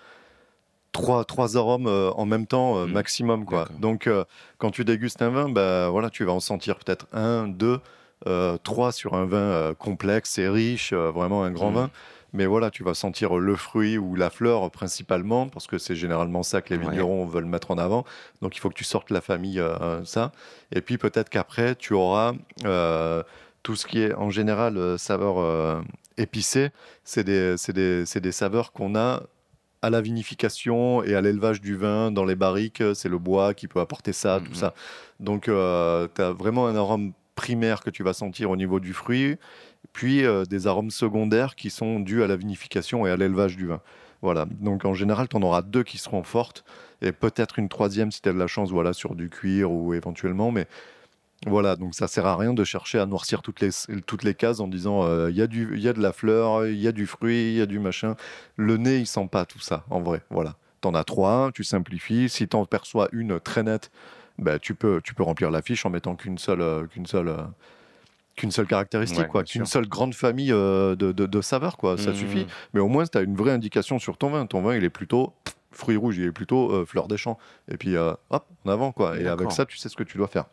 trois, 0.94 1.24
trois 1.26 1.58
arômes 1.58 1.86
euh, 1.88 2.10
en 2.12 2.24
même 2.24 2.46
temps 2.46 2.78
euh, 2.78 2.86
Mm. 2.86 2.92
maximum. 2.92 3.44
Quoi. 3.44 3.68
Donc, 3.80 4.06
euh, 4.06 4.24
quand 4.58 4.70
tu 4.70 4.84
dégustes 4.86 5.20
un 5.20 5.28
vin, 5.28 5.48
bah, 5.50 5.88
voilà, 5.90 6.08
tu 6.08 6.24
vas 6.24 6.32
en 6.32 6.40
sentir 6.40 6.76
peut-être 6.78 7.06
un, 7.12 7.46
deux, 7.48 7.80
trois 8.62 8.90
sur 8.92 9.12
un 9.12 9.26
vin 9.26 9.74
complexe 9.78 10.38
et 10.38 10.48
riche, 10.48 10.94
vraiment 10.94 11.44
un 11.44 11.50
grand 11.50 11.70
Mm. 11.72 11.74
vin. 11.74 11.90
Mais 12.32 12.46
voilà, 12.46 12.70
tu 12.70 12.82
vas 12.82 12.94
sentir 12.94 13.36
le 13.36 13.54
fruit 13.54 13.96
ou 13.98 14.14
la 14.16 14.30
fleur 14.30 14.68
principalement, 14.70 15.46
parce 15.48 15.66
que 15.66 15.76
c'est 15.78 15.94
généralement 15.94 16.42
ça 16.42 16.62
que 16.62 16.72
les 16.74 16.80
Ouais. 16.80 16.90
vignerons 16.90 17.26
veulent 17.26 17.44
mettre 17.44 17.70
en 17.70 17.76
avant. 17.78 18.04
Donc 18.40 18.56
il 18.56 18.60
faut 18.60 18.70
que 18.70 18.74
tu 18.74 18.82
sortes 18.84 19.10
la 19.10 19.20
famille, 19.20 19.62
ça. 20.04 20.32
Et 20.72 20.80
puis 20.80 20.96
peut-être 20.96 21.28
qu'après, 21.28 21.74
tu 21.76 21.92
auras 21.92 22.32
tout 23.62 23.76
ce 23.76 23.86
qui 23.86 24.00
est 24.02 24.14
en 24.14 24.30
général 24.30 24.98
saveur 24.98 25.82
épicée. 26.16 26.70
C'est 27.04 27.24
des, 27.24 27.56
des, 27.74 28.06
c'est 28.06 28.20
des 28.20 28.32
saveurs 28.32 28.72
qu'on 28.72 28.94
a 28.96 29.22
à 29.84 29.90
la 29.90 30.00
vinification 30.00 31.02
et 31.02 31.14
à 31.14 31.20
l'élevage 31.20 31.60
du 31.60 31.76
vin 31.76 32.10
dans 32.10 32.24
les 32.24 32.34
barriques. 32.36 32.82
C'est 32.94 33.08
le 33.08 33.18
bois 33.18 33.54
qui 33.54 33.68
peut 33.68 33.80
apporter 33.80 34.12
ça, 34.12 34.40
tout 34.42 34.50
Mhm. 34.50 34.54
ça. 34.54 34.74
Donc 35.20 35.44
tu 35.44 35.52
as 36.22 36.32
vraiment 36.32 36.66
un 36.66 36.76
arôme 36.76 37.12
primaire 37.34 37.80
que 37.82 37.90
tu 37.90 38.02
vas 38.02 38.12
sentir 38.12 38.50
au 38.50 38.56
niveau 38.56 38.78
du 38.80 38.92
fruit, 38.92 39.36
puis 39.92 40.24
euh, 40.24 40.44
des 40.44 40.66
arômes 40.66 40.90
secondaires 40.90 41.56
qui 41.56 41.68
sont 41.70 41.98
dus 42.00 42.22
à 42.22 42.26
la 42.28 42.36
vinification 42.36 43.06
et 43.06 43.10
à 43.10 43.16
l'élevage 43.16 43.56
du 43.56 43.66
vin. 43.66 43.80
Voilà. 44.22 44.46
Donc 44.60 44.84
en 44.84 44.94
général, 44.94 45.28
tu 45.28 45.36
en 45.36 45.42
auras 45.42 45.62
deux 45.62 45.82
qui 45.82 45.98
seront 45.98 46.22
fortes 46.22 46.64
et 47.02 47.12
peut-être 47.12 47.58
une 47.58 47.68
troisième 47.68 48.10
si 48.10 48.22
tu 48.22 48.28
as 48.28 48.32
de 48.32 48.38
la 48.38 48.46
chance, 48.46 48.70
voilà, 48.70 48.92
sur 48.92 49.14
du 49.14 49.28
cuir 49.28 49.70
ou 49.70 49.92
éventuellement, 49.94 50.50
mais 50.52 50.66
voilà, 51.46 51.76
donc 51.76 51.94
ça 51.94 52.08
sert 52.08 52.26
à 52.26 52.36
rien 52.36 52.54
de 52.54 52.64
chercher 52.64 52.98
à 52.98 53.06
noircir 53.06 53.42
toutes 53.42 53.60
les, 53.60 53.70
toutes 54.06 54.22
les 54.24 54.34
cases 54.34 54.60
en 54.60 54.68
disant 54.68 55.04
euh, 55.04 55.30
il 55.30 55.36
y, 55.36 55.42
a 55.42 55.46
du- 55.46 55.78
y 55.78 55.88
a 55.88 55.92
de 55.92 56.00
la 56.00 56.12
fleur, 56.12 56.66
il 56.66 56.78
y 56.78 56.88
a 56.88 56.92
du 56.92 57.06
fruit, 57.06 57.52
il 57.52 57.54
y 57.56 57.60
a 57.60 57.66
du 57.66 57.78
machin. 57.78 58.16
Le 58.56 58.76
nez, 58.76 58.98
il 58.98 59.06
sent 59.06 59.28
pas 59.30 59.44
tout 59.44 59.60
ça, 59.60 59.84
en 59.90 60.00
vrai. 60.00 60.22
Voilà. 60.30 60.54
Tu 60.82 60.88
en 60.88 60.94
as 60.94 61.04
trois, 61.04 61.50
tu 61.54 61.64
simplifies. 61.64 62.28
Si 62.28 62.46
tu 62.48 62.56
en 62.56 62.64
perçois 62.66 63.08
une 63.12 63.40
très 63.40 63.62
nette, 63.62 63.90
bah, 64.38 64.58
tu, 64.58 64.74
peux, 64.74 65.00
tu 65.02 65.14
peux 65.14 65.22
remplir 65.22 65.50
la 65.50 65.62
fiche 65.62 65.86
en 65.86 65.90
mettant 65.90 66.14
qu'une 66.16 66.38
seule, 66.38 66.60
euh, 66.60 66.86
qu'une 66.86 67.06
seule, 67.06 67.28
euh, 67.28 67.42
qu'une 68.36 68.50
seule 68.50 68.66
caractéristique, 68.66 69.20
Ouais, 69.20 69.28
quoi, 69.28 69.44
qu'une 69.44 69.66
seule 69.66 69.86
grande 69.88 70.14
famille 70.14 70.48
de, 70.50 70.94
de, 70.94 71.12
de 71.12 71.40
saveurs, 71.40 71.76
quoi. 71.76 71.96
Ça 71.98 72.12
suffit. 72.14 72.46
Mais 72.74 72.80
au 72.80 72.88
moins, 72.88 73.06
tu 73.06 73.16
as 73.16 73.20
une 73.22 73.36
vraie 73.36 73.52
indication 73.52 73.98
sur 73.98 74.16
ton 74.16 74.30
vin. 74.30 74.46
Ton 74.46 74.60
vin, 74.62 74.74
il 74.76 74.82
est 74.84 74.90
plutôt 74.90 75.32
pff, 75.44 75.54
fruits 75.72 75.96
rouges, 75.96 76.18
il 76.18 76.24
est 76.24 76.32
plutôt 76.32 76.84
fleur 76.84 77.06
des 77.08 77.16
champs. 77.16 77.38
Et 77.70 77.76
puis, 77.76 77.96
hop, 77.96 78.44
en 78.64 78.68
avant, 78.70 78.90
quoi. 78.92 79.18
Et 79.18 79.26
avec 79.28 79.52
ça, 79.52 79.64
tu 79.66 79.78
sais 79.78 79.88
ce 79.88 79.96
que 79.96 80.02
tu 80.02 80.18
dois 80.18 80.26
faire. 80.28 80.46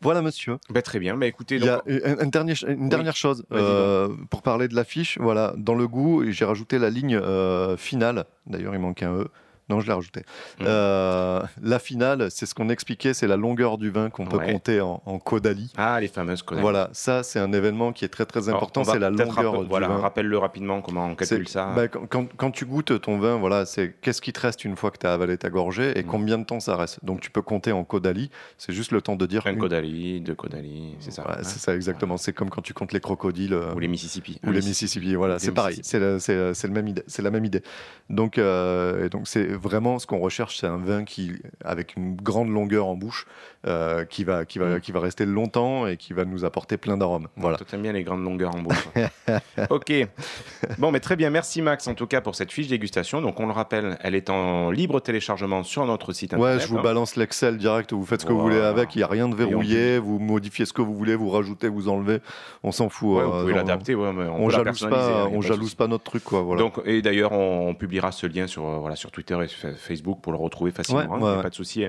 Voilà, 0.00 0.22
monsieur. 0.22 0.58
Ben, 0.70 0.82
très 0.82 0.98
bien. 0.98 1.20
Écoutez, 1.20 1.56
Il 1.56 1.64
y 1.64 1.68
a 1.68 1.76
donc- 1.76 2.02
un- 2.04 2.18
un 2.20 2.26
dernier- 2.26 2.54
une 2.68 2.88
dernière 2.88 3.16
chose 3.16 3.44
euh, 3.52 4.08
pour 4.30 4.42
parler 4.42 4.68
de 4.68 4.74
l'affiche. 4.74 5.18
Voilà, 5.20 5.54
dans 5.56 5.74
le 5.74 5.86
goût, 5.88 6.24
j'ai 6.30 6.44
rajouté 6.44 6.78
la 6.78 6.90
ligne 6.90 7.16
euh, 7.16 7.76
finale. 7.76 8.24
D'ailleurs, 8.46 8.74
il 8.74 8.80
manque 8.80 9.02
un 9.02 9.14
E. 9.14 9.28
Non, 9.70 9.80
je 9.80 9.86
l'ai 9.86 9.92
rajouté. 9.92 10.20
Mm. 10.58 10.64
Euh, 10.66 11.42
la 11.62 11.78
finale, 11.78 12.26
c'est 12.30 12.44
ce 12.44 12.54
qu'on 12.54 12.68
expliquait, 12.68 13.14
c'est 13.14 13.26
la 13.28 13.36
longueur 13.36 13.78
du 13.78 13.90
vin 13.90 14.10
qu'on 14.10 14.26
peut 14.26 14.36
Ouais. 14.36 14.52
compter 14.52 14.80
en, 14.80 15.00
en 15.06 15.18
Caudalie. 15.18 15.72
Ah, 15.76 16.00
les 16.00 16.08
fameuses 16.08 16.42
Caudalie. 16.42 16.62
Voilà, 16.62 16.90
ça 16.92 17.22
c'est 17.22 17.38
un 17.38 17.52
événement 17.52 17.92
qui 17.92 18.04
est 18.04 18.08
très 18.08 18.26
très 18.26 18.48
important, 18.48 18.84
c'est 18.84 18.98
la 18.98 19.10
longueur 19.10 19.62
du 19.62 19.68
Voilà, 19.68 19.88
vin. 19.88 19.98
rappelle-le 19.98 20.36
rapidement 20.38 20.82
comment 20.82 21.06
on 21.06 21.14
calcule 21.14 21.48
ça. 21.48 21.72
bah, 21.74 21.88
quand, 21.88 22.06
quand- 22.08 22.28
quand 22.36 22.50
tu 22.50 22.66
goûtes 22.66 23.00
ton 23.00 23.18
vin, 23.18 23.36
voilà, 23.38 23.64
c'est 23.64 23.94
qu'est-ce 24.00 24.20
qui 24.20 24.32
te 24.32 24.40
reste 24.40 24.64
une 24.64 24.76
fois 24.76 24.90
que 24.90 24.98
tu 24.98 25.06
as 25.06 25.12
avalé 25.12 25.38
ta 25.38 25.50
gorgée 25.50 25.96
et 25.98 26.02
combien 26.02 26.36
de 26.38 26.44
temps 26.44 26.60
ça 26.60 26.76
reste. 26.76 26.98
Donc 27.04 27.20
tu 27.20 27.30
peux 27.30 27.42
compter 27.42 27.70
en 27.72 27.84
Caudalie, 27.84 28.30
c'est 28.58 28.72
juste 28.72 28.90
le 28.92 29.00
temps 29.02 29.16
de 29.16 29.26
dire. 29.26 29.46
Un 29.46 29.52
une- 29.52 29.58
Caudalie, 29.58 30.20
deux 30.20 30.34
Caudalie, 30.34 30.96
c'est 31.00 31.12
ça. 31.12 31.22
Ouais, 31.22 31.34
hein. 31.38 31.42
c'est 31.42 31.58
ça 31.60 31.74
exactement. 31.74 32.16
C'est 32.16 32.32
comme 32.32 32.50
quand 32.50 32.62
tu 32.62 32.74
comptes 32.74 32.92
les 32.92 33.00
crocodiles. 33.00 33.54
euh, 33.54 33.74
Ou 33.74 33.78
les 33.78 33.88
Mississippi. 33.88 34.40
ou 34.46 34.50
les 34.50 34.60
Mississippi, 34.62 35.14
voilà, 35.14 35.38
c'est 35.38 35.52
pareil, 35.52 35.78
c'est 35.82 36.00
c'est 36.18 37.22
la 37.22 37.30
même 37.30 37.44
idée. 37.44 37.62
Donc, 38.08 38.38
euh, 38.38 39.06
et 39.06 39.08
donc 39.08 39.28
c'est 39.28 39.46
vraiment 39.60 39.98
ce 39.98 40.06
qu'on 40.06 40.18
recherche, 40.18 40.58
c'est 40.58 40.66
un 40.66 40.78
vin 40.78 41.04
qui, 41.04 41.34
avec 41.64 41.96
une 41.96 42.16
grande 42.16 42.48
longueur 42.48 42.86
en 42.86 42.96
bouche, 42.96 43.26
euh, 43.66 44.06
qui 44.06 44.24
va, 44.24 44.46
qui 44.46 44.58
va, 44.58 44.76
Mm. 44.76 44.80
qui 44.80 44.90
va 44.92 45.00
rester 45.00 45.26
longtemps 45.26 45.86
et 45.86 45.98
qui 45.98 46.14
va 46.14 46.24
nous 46.24 46.46
apporter 46.46 46.78
plein 46.78 46.96
d'arômes. 46.96 47.28
Voilà. 47.36 47.58
Toi, 47.58 47.66
t'aimes 47.68 47.82
bien 47.82 47.92
les 47.92 48.04
grandes 48.04 48.24
longueurs 48.24 48.54
en 48.54 48.60
bouche. 48.60 48.88
ok. 49.70 49.92
Bon, 50.78 50.90
mais 50.90 51.00
très 51.00 51.14
bien. 51.14 51.28
Merci 51.28 51.60
Max, 51.60 51.86
en 51.86 51.94
tout 51.94 52.06
cas, 52.06 52.22
pour 52.22 52.34
cette 52.34 52.52
fiche 52.52 52.68
dégustation. 52.68 53.20
Donc, 53.20 53.38
on 53.38 53.46
le 53.46 53.52
rappelle, 53.52 53.98
elle 54.02 54.14
est 54.14 54.30
en 54.30 54.70
libre 54.70 55.00
téléchargement 55.00 55.62
sur 55.62 55.84
notre 55.84 56.12
site 56.14 56.32
internet. 56.32 56.56
Ouais, 56.56 56.62
je 56.62 56.68
vous 56.68 56.78
hein. 56.78 56.82
balance 56.82 57.16
l'Excel 57.16 57.58
direct, 57.58 57.92
vous 57.92 58.06
faites 58.06 58.22
ce 58.22 58.26
que 58.26 58.32
vous 58.32 58.40
voulez 58.40 58.60
avec, 58.60 58.94
il 58.94 58.98
n'y 58.98 59.04
a 59.04 59.08
rien 59.08 59.28
de 59.28 59.34
verrouillé, 59.34 59.98
vous 59.98 60.18
modifiez 60.18 60.64
ce 60.64 60.72
que 60.72 60.80
vous 60.82 60.94
voulez, 60.94 61.14
vous 61.14 61.28
rajoutez, 61.28 61.68
vous 61.68 61.88
enlevez, 61.88 62.20
on 62.62 62.72
s'en 62.72 62.88
fout. 62.88 63.18
Ouais, 63.18 63.22
euh, 63.22 63.26
vous 63.26 63.40
pouvez 63.42 63.54
l'adapter. 63.54 63.94
ouais, 63.94 64.08
on, 64.08 64.48
la 64.48 64.56
jalouse 64.56 64.86
pas, 64.88 65.24
hein, 65.24 65.28
on 65.32 65.40
pas 65.40 65.46
jalouse 65.46 65.76
notre 65.80 66.04
truc, 66.04 66.24
quoi. 66.24 66.40
Voilà. 66.40 66.62
Donc, 66.62 66.80
et 66.86 67.02
d'ailleurs, 67.02 67.32
on, 67.32 67.74
publiera 67.74 68.12
ce 68.12 68.26
lien 68.26 68.46
sur, 68.46 68.66
euh, 68.66 68.78
voilà, 68.78 68.96
sur 68.96 69.10
Twitter 69.10 69.38
et 69.42 69.48
sur 69.48 69.70
Facebook 69.76 70.20
pour 70.22 70.32
le 70.32 70.38
retrouver 70.38 70.70
facilement. 70.70 71.00
Ouais, 71.02 71.08
hein, 71.10 71.20
ouais, 71.20 71.36
ouais. 71.36 71.42
Pas 71.42 71.50
de 71.50 71.54
souci 71.54 71.84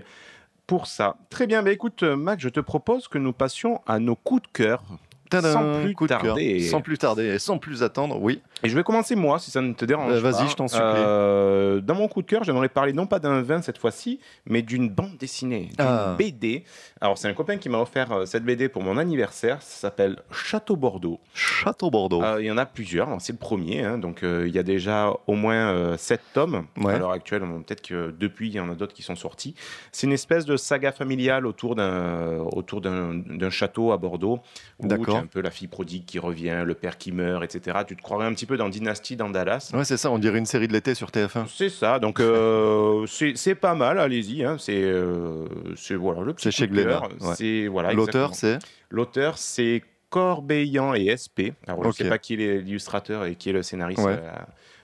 pour 0.67 0.87
ça. 0.87 1.17
Très 1.29 1.47
bien. 1.47 1.63
Bah, 1.63 1.71
écoute, 1.71 2.03
euh, 2.03 2.15
Max, 2.15 2.41
je 2.43 2.49
te 2.49 2.59
propose 2.59 3.07
que 3.07 3.17
nous 3.17 3.33
passions 3.33 3.81
à 3.87 3.99
nos 3.99 4.15
coups 4.15 4.43
de 4.43 4.47
cœur. 4.47 4.83
Tadam, 5.31 5.51
sans 5.53 5.81
plus 5.83 5.95
cœur. 5.95 6.07
tarder. 6.21 6.59
Sans 6.59 6.81
plus 6.81 6.97
tarder 6.97 7.25
et 7.25 7.39
sans 7.39 7.57
plus 7.57 7.81
attendre, 7.83 8.19
oui. 8.21 8.41
Et 8.63 8.69
je 8.69 8.75
vais 8.75 8.83
commencer 8.83 9.15
moi, 9.15 9.39
si 9.39 9.49
ça 9.49 9.61
ne 9.61 9.73
te 9.73 9.85
dérange 9.85 10.11
Euh, 10.11 10.19
vas-y, 10.19 10.33
pas. 10.43 10.47
je 10.47 10.55
t'en 10.55 10.67
supplie. 10.67 10.83
Euh, 10.85 11.79
dans 11.81 11.95
mon 11.95 12.07
coup 12.07 12.21
de 12.21 12.27
cœur, 12.27 12.43
j'aimerais 12.43 12.69
parler 12.69 12.93
non 12.93 13.07
pas 13.07 13.17
d'un 13.19 13.41
vin 13.41 13.61
cette 13.61 13.77
fois-ci, 13.79 14.19
mais 14.45 14.61
d'une 14.61 14.89
bande 14.89 15.17
dessinée, 15.17 15.69
d'une 15.77 15.87
Ah. 15.87 16.15
BD. 16.17 16.63
Alors 16.99 17.17
c'est 17.17 17.27
un 17.27 17.33
copain 17.33 17.57
qui 17.57 17.69
m'a 17.69 17.79
offert 17.79 18.11
euh, 18.11 18.25
cette 18.25 18.43
BD 18.43 18.69
pour 18.69 18.83
mon 18.83 18.97
anniversaire. 18.97 19.61
Ça 19.61 19.79
s'appelle 19.87 20.17
Château 20.31 20.75
Bordeaux. 20.75 21.19
Château 21.33 21.89
Bordeaux. 21.89 22.21
Euh, 22.23 22.37
Il 22.41 22.45
y 22.45 22.51
en 22.51 22.57
a 22.57 22.65
plusieurs. 22.65 23.07
Alors, 23.07 23.21
C'est 23.21 23.33
le 23.33 23.39
premier, 23.39 23.83
hein. 23.83 23.97
donc 23.97 24.19
il 24.23 24.49
y 24.53 24.59
a 24.59 24.63
déjà 24.63 25.11
au 25.27 25.33
moins 25.33 25.95
7 25.97 26.21
tomes 26.33 26.65
Ouais. 26.77 26.93
à 26.93 26.97
l'heure 26.99 27.11
actuelle. 27.11 27.41
Peut-être 27.65 27.81
que 27.81 28.13
depuis 28.19 28.49
il 28.49 28.53
y 28.55 28.59
en 28.59 28.69
a 28.69 28.75
d'autres 28.75 28.93
qui 28.93 29.01
sont 29.03 29.15
sortis. 29.15 29.55
C'est 29.91 30.05
une 30.07 30.13
espèce 30.13 30.45
de 30.45 30.57
saga 30.57 30.91
familiale 30.91 31.45
autour 31.45 31.75
d'un 31.75 32.39
autour 32.39 32.81
d'un 32.81 33.13
d'un 33.15 33.49
château 33.49 33.91
à 33.91 33.97
Bordeaux 33.97 34.39
où 34.79 34.87
D'accord. 34.87 35.20
Un 35.21 35.27
peu 35.27 35.41
la 35.41 35.51
fille 35.51 35.67
prodigue 35.67 36.05
qui 36.05 36.19
revient, 36.19 36.63
le 36.65 36.73
père 36.73 36.97
qui 36.97 37.11
meurt, 37.11 37.43
etc. 37.43 37.79
Tu 37.87 37.95
te 37.95 38.01
croirais 38.01 38.25
un 38.25 38.33
petit 38.33 38.45
peu 38.45 38.57
dans 38.57 38.69
Dynasty 38.69 39.15
dans 39.15 39.29
Dallas. 39.29 39.71
Ouais, 39.73 39.85
c'est 39.85 39.97
ça, 39.97 40.11
on 40.11 40.19
dirait 40.19 40.39
une 40.39 40.45
série 40.45 40.67
de 40.67 40.73
l'été 40.73 40.95
sur 40.95 41.09
TF1. 41.09 41.45
C'est 41.47 41.69
ça, 41.69 41.99
donc 41.99 42.19
euh, 42.19 43.05
c'est 43.35 43.55
pas 43.55 43.75
mal, 43.75 43.99
allez-y. 43.99 44.43
hein. 44.43 44.57
C'est 44.59 44.81
euh, 44.83 45.45
c'est- 45.75 45.95
voilà 45.95 46.21
le 46.21 46.33
petit 46.33 46.43
C'est 46.43 46.51
chez 46.51 46.69
ouais. 46.71 47.67
Voilà. 47.67 47.93
L'auteur, 47.93 48.35
c'est 48.35 48.59
L'auteur, 48.89 49.37
c'est 49.37 49.83
Corbeillan 50.09 50.93
et 50.93 51.07
SP. 51.15 51.55
Alors, 51.67 51.83
je 51.83 51.89
Ok. 51.89 51.95
sais 51.95 52.09
pas 52.09 52.17
qui 52.17 52.33
est 52.33 52.59
l'illustrateur 52.61 53.25
et 53.25 53.35
qui 53.35 53.49
est 53.49 53.53
le 53.53 53.63
scénariste 53.63 54.03
Ouais. 54.03 54.17
euh, 54.21 54.29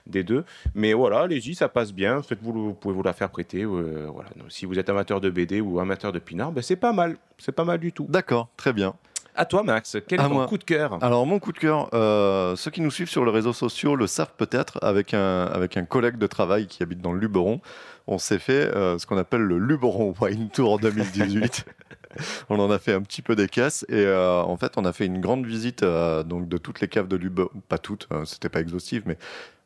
des 0.06 0.24
deux. 0.24 0.44
Mais 0.74 0.94
voilà, 0.94 1.20
allez-y, 1.20 1.54
ça 1.54 1.68
passe 1.68 1.92
bien. 1.92 2.22
Faites-vous, 2.22 2.52
vous 2.52 2.72
pouvez 2.74 2.94
vous 2.94 3.02
la 3.02 3.12
faire 3.12 3.28
prêter. 3.28 3.64
euh, 3.64 4.06
voilà. 4.10 4.30
Donc, 4.36 4.50
si 4.50 4.64
vous 4.64 4.78
êtes 4.78 4.88
amateur 4.88 5.20
de 5.20 5.28
BD 5.28 5.60
ou 5.60 5.78
amateur 5.80 6.12
de 6.12 6.18
pinard, 6.18 6.50
ben, 6.52 6.62
c'est 6.62 6.76
pas 6.76 6.92
mal. 6.94 7.18
C'est 7.36 7.52
pas 7.52 7.64
mal 7.64 7.78
du 7.78 7.92
tout. 7.92 8.06
D'accord, 8.08 8.48
très 8.56 8.72
bien. 8.72 8.94
À 9.38 9.44
toi, 9.44 9.62
Max, 9.62 9.96
quel 10.08 10.18
est 10.18 10.22
ton 10.24 10.30
moi. 10.30 10.46
coup 10.48 10.58
de 10.58 10.64
cœur 10.64 10.98
Alors, 11.00 11.24
mon 11.24 11.38
coup 11.38 11.52
de 11.52 11.58
cœur, 11.58 11.88
euh, 11.94 12.56
ceux 12.56 12.72
qui 12.72 12.80
nous 12.80 12.90
suivent 12.90 13.08
sur 13.08 13.24
les 13.24 13.30
réseaux 13.30 13.52
sociaux 13.52 13.94
le 13.94 14.08
savent 14.08 14.32
peut-être, 14.36 14.80
avec 14.82 15.14
un, 15.14 15.44
avec 15.44 15.76
un 15.76 15.84
collègue 15.84 16.18
de 16.18 16.26
travail 16.26 16.66
qui 16.66 16.82
habite 16.82 17.00
dans 17.00 17.12
le 17.12 17.20
Luberon, 17.20 17.60
on 18.08 18.18
s'est 18.18 18.40
fait 18.40 18.52
euh, 18.74 18.98
ce 18.98 19.06
qu'on 19.06 19.16
appelle 19.16 19.42
le 19.42 19.58
Luberon 19.58 20.12
Wine 20.20 20.48
Tour 20.50 20.80
2018. 20.80 21.66
on 22.48 22.58
en 22.58 22.70
a 22.70 22.78
fait 22.78 22.92
un 22.92 23.02
petit 23.02 23.22
peu 23.22 23.36
des 23.36 23.48
caisses 23.48 23.84
et 23.88 24.04
euh, 24.04 24.42
en 24.42 24.56
fait, 24.56 24.72
on 24.76 24.84
a 24.84 24.92
fait 24.92 25.06
une 25.06 25.20
grande 25.20 25.46
visite 25.46 25.82
euh, 25.82 26.22
donc 26.22 26.48
de 26.48 26.58
toutes 26.58 26.80
les 26.80 26.88
caves 26.88 27.08
de 27.08 27.16
Luberon, 27.16 27.50
pas 27.68 27.78
toutes, 27.78 28.06
hein, 28.10 28.22
c'était 28.24 28.48
pas 28.48 28.60
exhaustif, 28.60 29.02
mais 29.06 29.18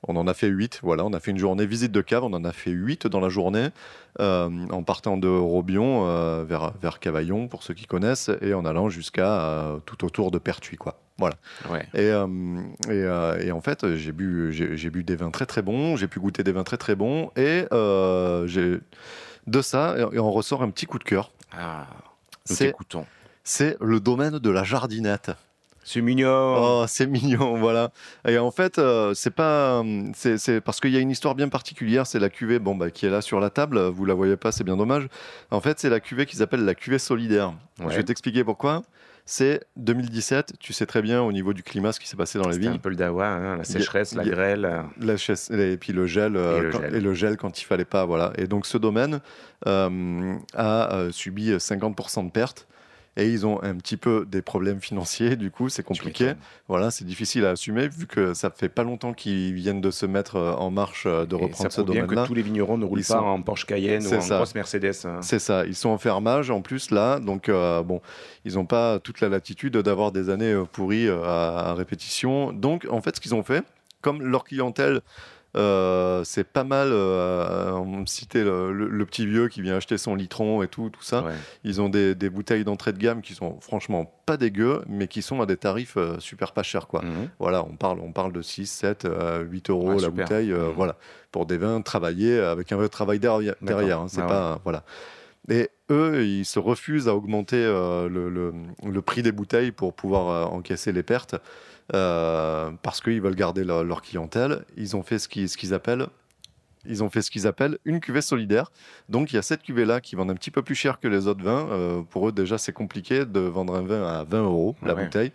on 0.06 0.16
en 0.16 0.26
a 0.26 0.34
fait 0.34 0.48
8. 0.48 0.80
Voilà, 0.82 1.04
on 1.04 1.12
a 1.12 1.20
fait 1.20 1.30
une 1.30 1.38
journée 1.38 1.66
visite 1.66 1.92
de 1.92 2.00
cave, 2.00 2.24
on 2.24 2.32
en 2.32 2.44
a 2.44 2.52
fait 2.52 2.72
8 2.72 3.06
dans 3.06 3.20
la 3.20 3.28
journée, 3.28 3.68
euh, 4.20 4.48
en 4.70 4.82
partant 4.82 5.16
de 5.16 5.28
Robion 5.28 6.44
vers, 6.44 6.72
vers 6.80 6.98
Cavaillon, 6.98 7.46
pour 7.46 7.62
ceux 7.62 7.74
qui 7.74 7.86
connaissent, 7.86 8.30
et 8.40 8.52
en 8.54 8.64
allant 8.64 8.88
jusqu'à 8.88 9.78
tout 9.86 10.04
autour 10.04 10.32
de 10.32 10.38
Pertuis, 10.38 10.76
quoi. 10.76 10.98
Voilà. 11.18 11.36
Ouais. 11.70 11.86
Et, 11.94 12.10
euh, 12.10 12.26
et, 12.86 12.90
euh, 12.90 13.38
et 13.40 13.52
en 13.52 13.60
fait, 13.60 13.94
j'ai 13.94 14.12
bu, 14.12 14.52
j'ai 14.52 14.90
bu 14.90 15.04
des 15.04 15.16
vins 15.16 15.30
très 15.30 15.46
très 15.46 15.62
bons, 15.62 15.96
j'ai 15.96 16.08
pu 16.08 16.20
goûter 16.20 16.42
des 16.42 16.52
vins 16.52 16.64
très 16.64 16.78
très 16.78 16.94
bons, 16.94 17.30
et 17.36 17.66
euh, 17.72 18.46
j'ai 18.46 18.80
de 19.46 19.62
ça, 19.62 19.96
et, 19.96 20.16
et 20.16 20.18
on 20.18 20.32
ressort 20.32 20.62
un 20.62 20.70
petit 20.70 20.86
coup 20.86 20.98
de 20.98 21.04
cœur. 21.04 21.30
Ah, 21.56 21.86
nous 22.48 22.56
C'est 22.56 22.66
t'écoutons. 22.66 23.06
c'est 23.44 23.76
le 23.80 24.00
domaine 24.00 24.38
de 24.38 24.50
la 24.50 24.64
jardinette. 24.64 25.30
C'est 25.84 26.00
mignon. 26.00 26.28
Oh, 26.82 26.84
c'est 26.86 27.06
mignon, 27.08 27.56
voilà. 27.58 27.90
Et 28.28 28.38
en 28.38 28.52
fait, 28.52 28.78
euh, 28.78 29.14
c'est 29.14 29.32
pas, 29.32 29.80
euh, 29.82 30.10
c'est 30.14 30.38
c'est 30.38 30.60
parce 30.60 30.78
qu'il 30.78 30.90
y 30.92 30.96
a 30.96 31.00
une 31.00 31.10
histoire 31.10 31.34
bien 31.34 31.48
particulière. 31.48 32.06
C'est 32.06 32.20
la 32.20 32.28
cuvée, 32.28 32.60
bon, 32.60 32.76
bah, 32.76 32.92
qui 32.92 33.04
est 33.04 33.10
là 33.10 33.20
sur 33.20 33.40
la 33.40 33.50
table. 33.50 33.80
Vous 33.88 34.04
la 34.04 34.14
voyez 34.14 34.36
pas, 34.36 34.52
c'est 34.52 34.62
bien 34.62 34.76
dommage. 34.76 35.08
En 35.50 35.60
fait, 35.60 35.80
c'est 35.80 35.88
la 35.90 35.98
cuvée 35.98 36.24
qu'ils 36.24 36.40
appellent 36.40 36.64
la 36.64 36.76
cuvée 36.76 37.00
solidaire. 37.00 37.52
Ouais. 37.80 37.90
Je 37.90 37.96
vais 37.96 38.04
t'expliquer 38.04 38.44
pourquoi. 38.44 38.82
C'est 39.24 39.60
2017. 39.76 40.54
Tu 40.58 40.72
sais 40.72 40.84
très 40.84 41.00
bien 41.00 41.22
au 41.22 41.30
niveau 41.32 41.52
du 41.52 41.62
climat 41.62 41.92
ce 41.92 42.00
qui 42.00 42.08
s'est 42.08 42.16
passé 42.16 42.38
dans 42.38 42.48
les 42.48 42.54
C'était 42.54 42.66
un 42.68 42.78
peu 42.78 42.88
le 42.88 42.96
dawa, 42.96 43.26
hein, 43.28 43.56
la 43.56 43.64
sécheresse, 43.64 44.14
la 44.14 44.22
a- 44.22 44.26
grêle. 44.26 44.84
La 45.00 45.16
chaise- 45.16 45.50
et 45.52 45.76
puis 45.76 45.92
le 45.92 46.06
gel, 46.06 46.36
euh, 46.36 46.58
Et 46.58 46.60
le 46.62 46.70
quand, 46.70 46.80
gel. 46.80 46.94
et 46.96 47.00
le 47.00 47.14
gel 47.14 47.36
quand 47.36 47.60
il 47.60 47.64
fallait 47.64 47.84
pas, 47.84 48.04
voilà. 48.04 48.32
Et 48.36 48.46
donc 48.48 48.66
ce 48.66 48.78
domaine 48.78 49.20
euh, 49.68 50.34
a 50.54 50.94
euh, 50.96 51.12
subi 51.12 51.52
50% 51.58 52.24
de 52.26 52.30
pertes. 52.30 52.66
Et 53.18 53.28
ils 53.28 53.44
ont 53.44 53.62
un 53.62 53.74
petit 53.76 53.98
peu 53.98 54.24
des 54.26 54.40
problèmes 54.40 54.80
financiers, 54.80 55.36
du 55.36 55.50
coup, 55.50 55.68
c'est 55.68 55.82
compliqué. 55.82 56.32
Voilà, 56.66 56.90
c'est 56.90 57.04
difficile 57.04 57.44
à 57.44 57.50
assumer 57.50 57.86
vu 57.86 58.06
que 58.06 58.32
ça 58.32 58.50
fait 58.50 58.70
pas 58.70 58.84
longtemps 58.84 59.12
qu'ils 59.12 59.52
viennent 59.52 59.82
de 59.82 59.90
se 59.90 60.06
mettre 60.06 60.36
euh, 60.36 60.54
en 60.54 60.70
marche 60.70 61.04
euh, 61.04 61.26
de 61.26 61.36
Et 61.36 61.38
ça 61.40 61.44
reprendre 61.44 61.72
ce 61.72 61.80
prouve 61.82 61.92
bien 61.92 62.02
que 62.02 62.06
domaine-là. 62.06 62.26
tous 62.26 62.32
les 62.32 62.40
vignerons 62.40 62.78
ne 62.78 62.86
roulent 62.86 63.00
Ils 63.00 63.06
pas 63.06 63.18
sont- 63.18 63.24
en 63.24 63.42
Porsche 63.42 63.66
Cayenne 63.66 64.06
ou 64.06 64.14
en 64.14 64.20
ça. 64.22 64.36
grosse 64.36 64.54
Mercedes. 64.54 64.92
hein. 65.04 65.20
C'est 65.20 65.38
ça, 65.40 65.66
ils 65.66 65.74
sont 65.74 65.90
en 65.90 65.98
fermage 65.98 66.50
en 66.50 66.62
plus 66.62 66.90
là, 66.90 67.20
donc 67.20 67.50
euh, 67.50 67.82
bon, 67.82 68.00
ils 68.46 68.54
n'ont 68.54 68.64
pas 68.64 68.98
toute 68.98 69.20
la 69.20 69.28
latitude 69.28 69.76
d'avoir 69.76 70.10
des 70.10 70.30
années 70.30 70.62
pourries 70.72 71.10
à, 71.10 71.14
à 71.68 71.74
répétition. 71.74 72.52
Donc 72.54 72.86
en 72.90 73.02
fait, 73.02 73.16
ce 73.16 73.20
qu'ils 73.20 73.34
ont 73.34 73.42
fait, 73.42 73.62
comme 74.00 74.22
leur 74.22 74.44
clientèle, 74.44 75.00
euh, 75.56 76.24
c'est 76.24 76.44
pas 76.44 76.64
mal, 76.64 76.88
euh, 76.92 77.72
on 77.72 78.06
citait 78.06 78.42
le, 78.44 78.72
le- 78.72 78.88
le 78.88 79.06
petit 79.06 79.26
vieux 79.26 79.48
qui 79.48 79.60
vient 79.60 79.76
acheter 79.76 79.98
son 79.98 80.14
litron 80.14 80.62
et 80.62 80.68
tout, 80.68 80.88
tout 80.90 81.02
ça. 81.02 81.22
Ouais. 81.24 81.32
Ils 81.64 81.80
ont 81.80 81.88
des, 81.90 82.14
des 82.14 82.30
bouteilles 82.30 82.64
d'entrée 82.64 82.92
de 82.92 82.98
gamme 82.98 83.20
qui 83.20 83.34
sont 83.34 83.60
franchement 83.60 84.10
pas 84.24 84.36
dégueu, 84.38 84.82
mais 84.88 85.08
qui 85.08 85.20
sont 85.20 85.40
à 85.42 85.46
des 85.46 85.56
tarifs 85.58 85.96
euh, 85.98 86.18
super 86.20 86.52
pas 86.52 86.62
chers 86.62 86.86
quoi. 86.86 87.02
Mhm. 87.02 87.28
Voilà, 87.38 87.64
on 87.64 87.76
parle, 87.76 88.00
on 88.00 88.12
parle 88.12 88.32
de 88.32 88.40
6, 88.42 88.66
7, 88.66 89.04
euh, 89.04 89.42
8 89.42 89.68
euros 89.70 89.88
Ouais, 89.90 89.94
la 89.96 90.00
super. 90.08 90.24
bouteille, 90.24 90.52
euh, 90.52 90.68
Mhm. 90.68 90.74
voilà, 90.74 90.96
pour 91.30 91.44
des 91.46 91.58
vins 91.58 91.80
travaillés 91.82 92.38
avec 92.38 92.72
un 92.72 92.76
vrai 92.76 92.88
travail 92.88 93.18
derrière. 93.18 93.54
Derrière 93.60 94.00
hein, 94.00 94.06
c'est 94.08 94.20
Ah 94.20 94.24
ouais. 94.24 94.28
pas, 94.30 94.60
voilà. 94.64 94.84
Et 95.48 95.70
eux, 95.90 96.24
ils 96.24 96.44
se 96.44 96.60
refusent 96.60 97.08
à 97.08 97.16
augmenter 97.16 97.56
le, 97.62 99.00
prix 99.04 99.22
des 99.22 99.32
bouteilles 99.32 99.72
pour 99.72 99.92
pouvoir 99.92 100.52
encaisser 100.52 100.92
les 100.92 101.02
pertes 101.02 101.34
parce 101.90 103.00
qu'ils 103.00 103.20
veulent 103.20 103.34
garder 103.34 103.64
leur, 103.64 103.84
leur 103.84 104.02
clientèle. 104.02 104.64
Ils 104.76 104.96
ont 104.96 105.02
fait 105.02 105.18
ce 105.18 105.28
qu'ils 105.28 105.74
appellent 105.74 106.06
ils 106.84 107.04
ont 107.04 107.08
fait 107.10 107.22
ce 107.22 107.30
qu'ils 107.30 107.46
appellent 107.46 107.78
une 107.84 108.00
cuvée 108.00 108.22
solidaire. 108.22 108.72
Donc 109.08 109.32
il 109.32 109.36
y 109.36 109.38
a 109.38 109.42
cette 109.42 109.62
cuvée-là 109.62 110.00
qui 110.00 110.16
vendent 110.16 110.32
un 110.32 110.34
petit 110.34 110.50
peu 110.50 110.62
plus 110.62 110.74
cher 110.74 110.98
que 110.98 111.06
les 111.06 111.28
autres 111.28 111.44
vins. 111.44 111.68
Euh, 111.70 112.02
pour 112.02 112.28
eux, 112.28 112.32
déjà, 112.32 112.58
c'est 112.58 112.72
compliqué 112.72 113.24
de 113.24 113.38
vendre 113.38 113.76
un 113.76 113.82
vin 113.82 114.02
à 114.04 114.24
20 114.24 114.42
euros 114.42 114.74
la 114.82 114.94
Ouais. 114.96 115.04
bouteille. 115.04 115.30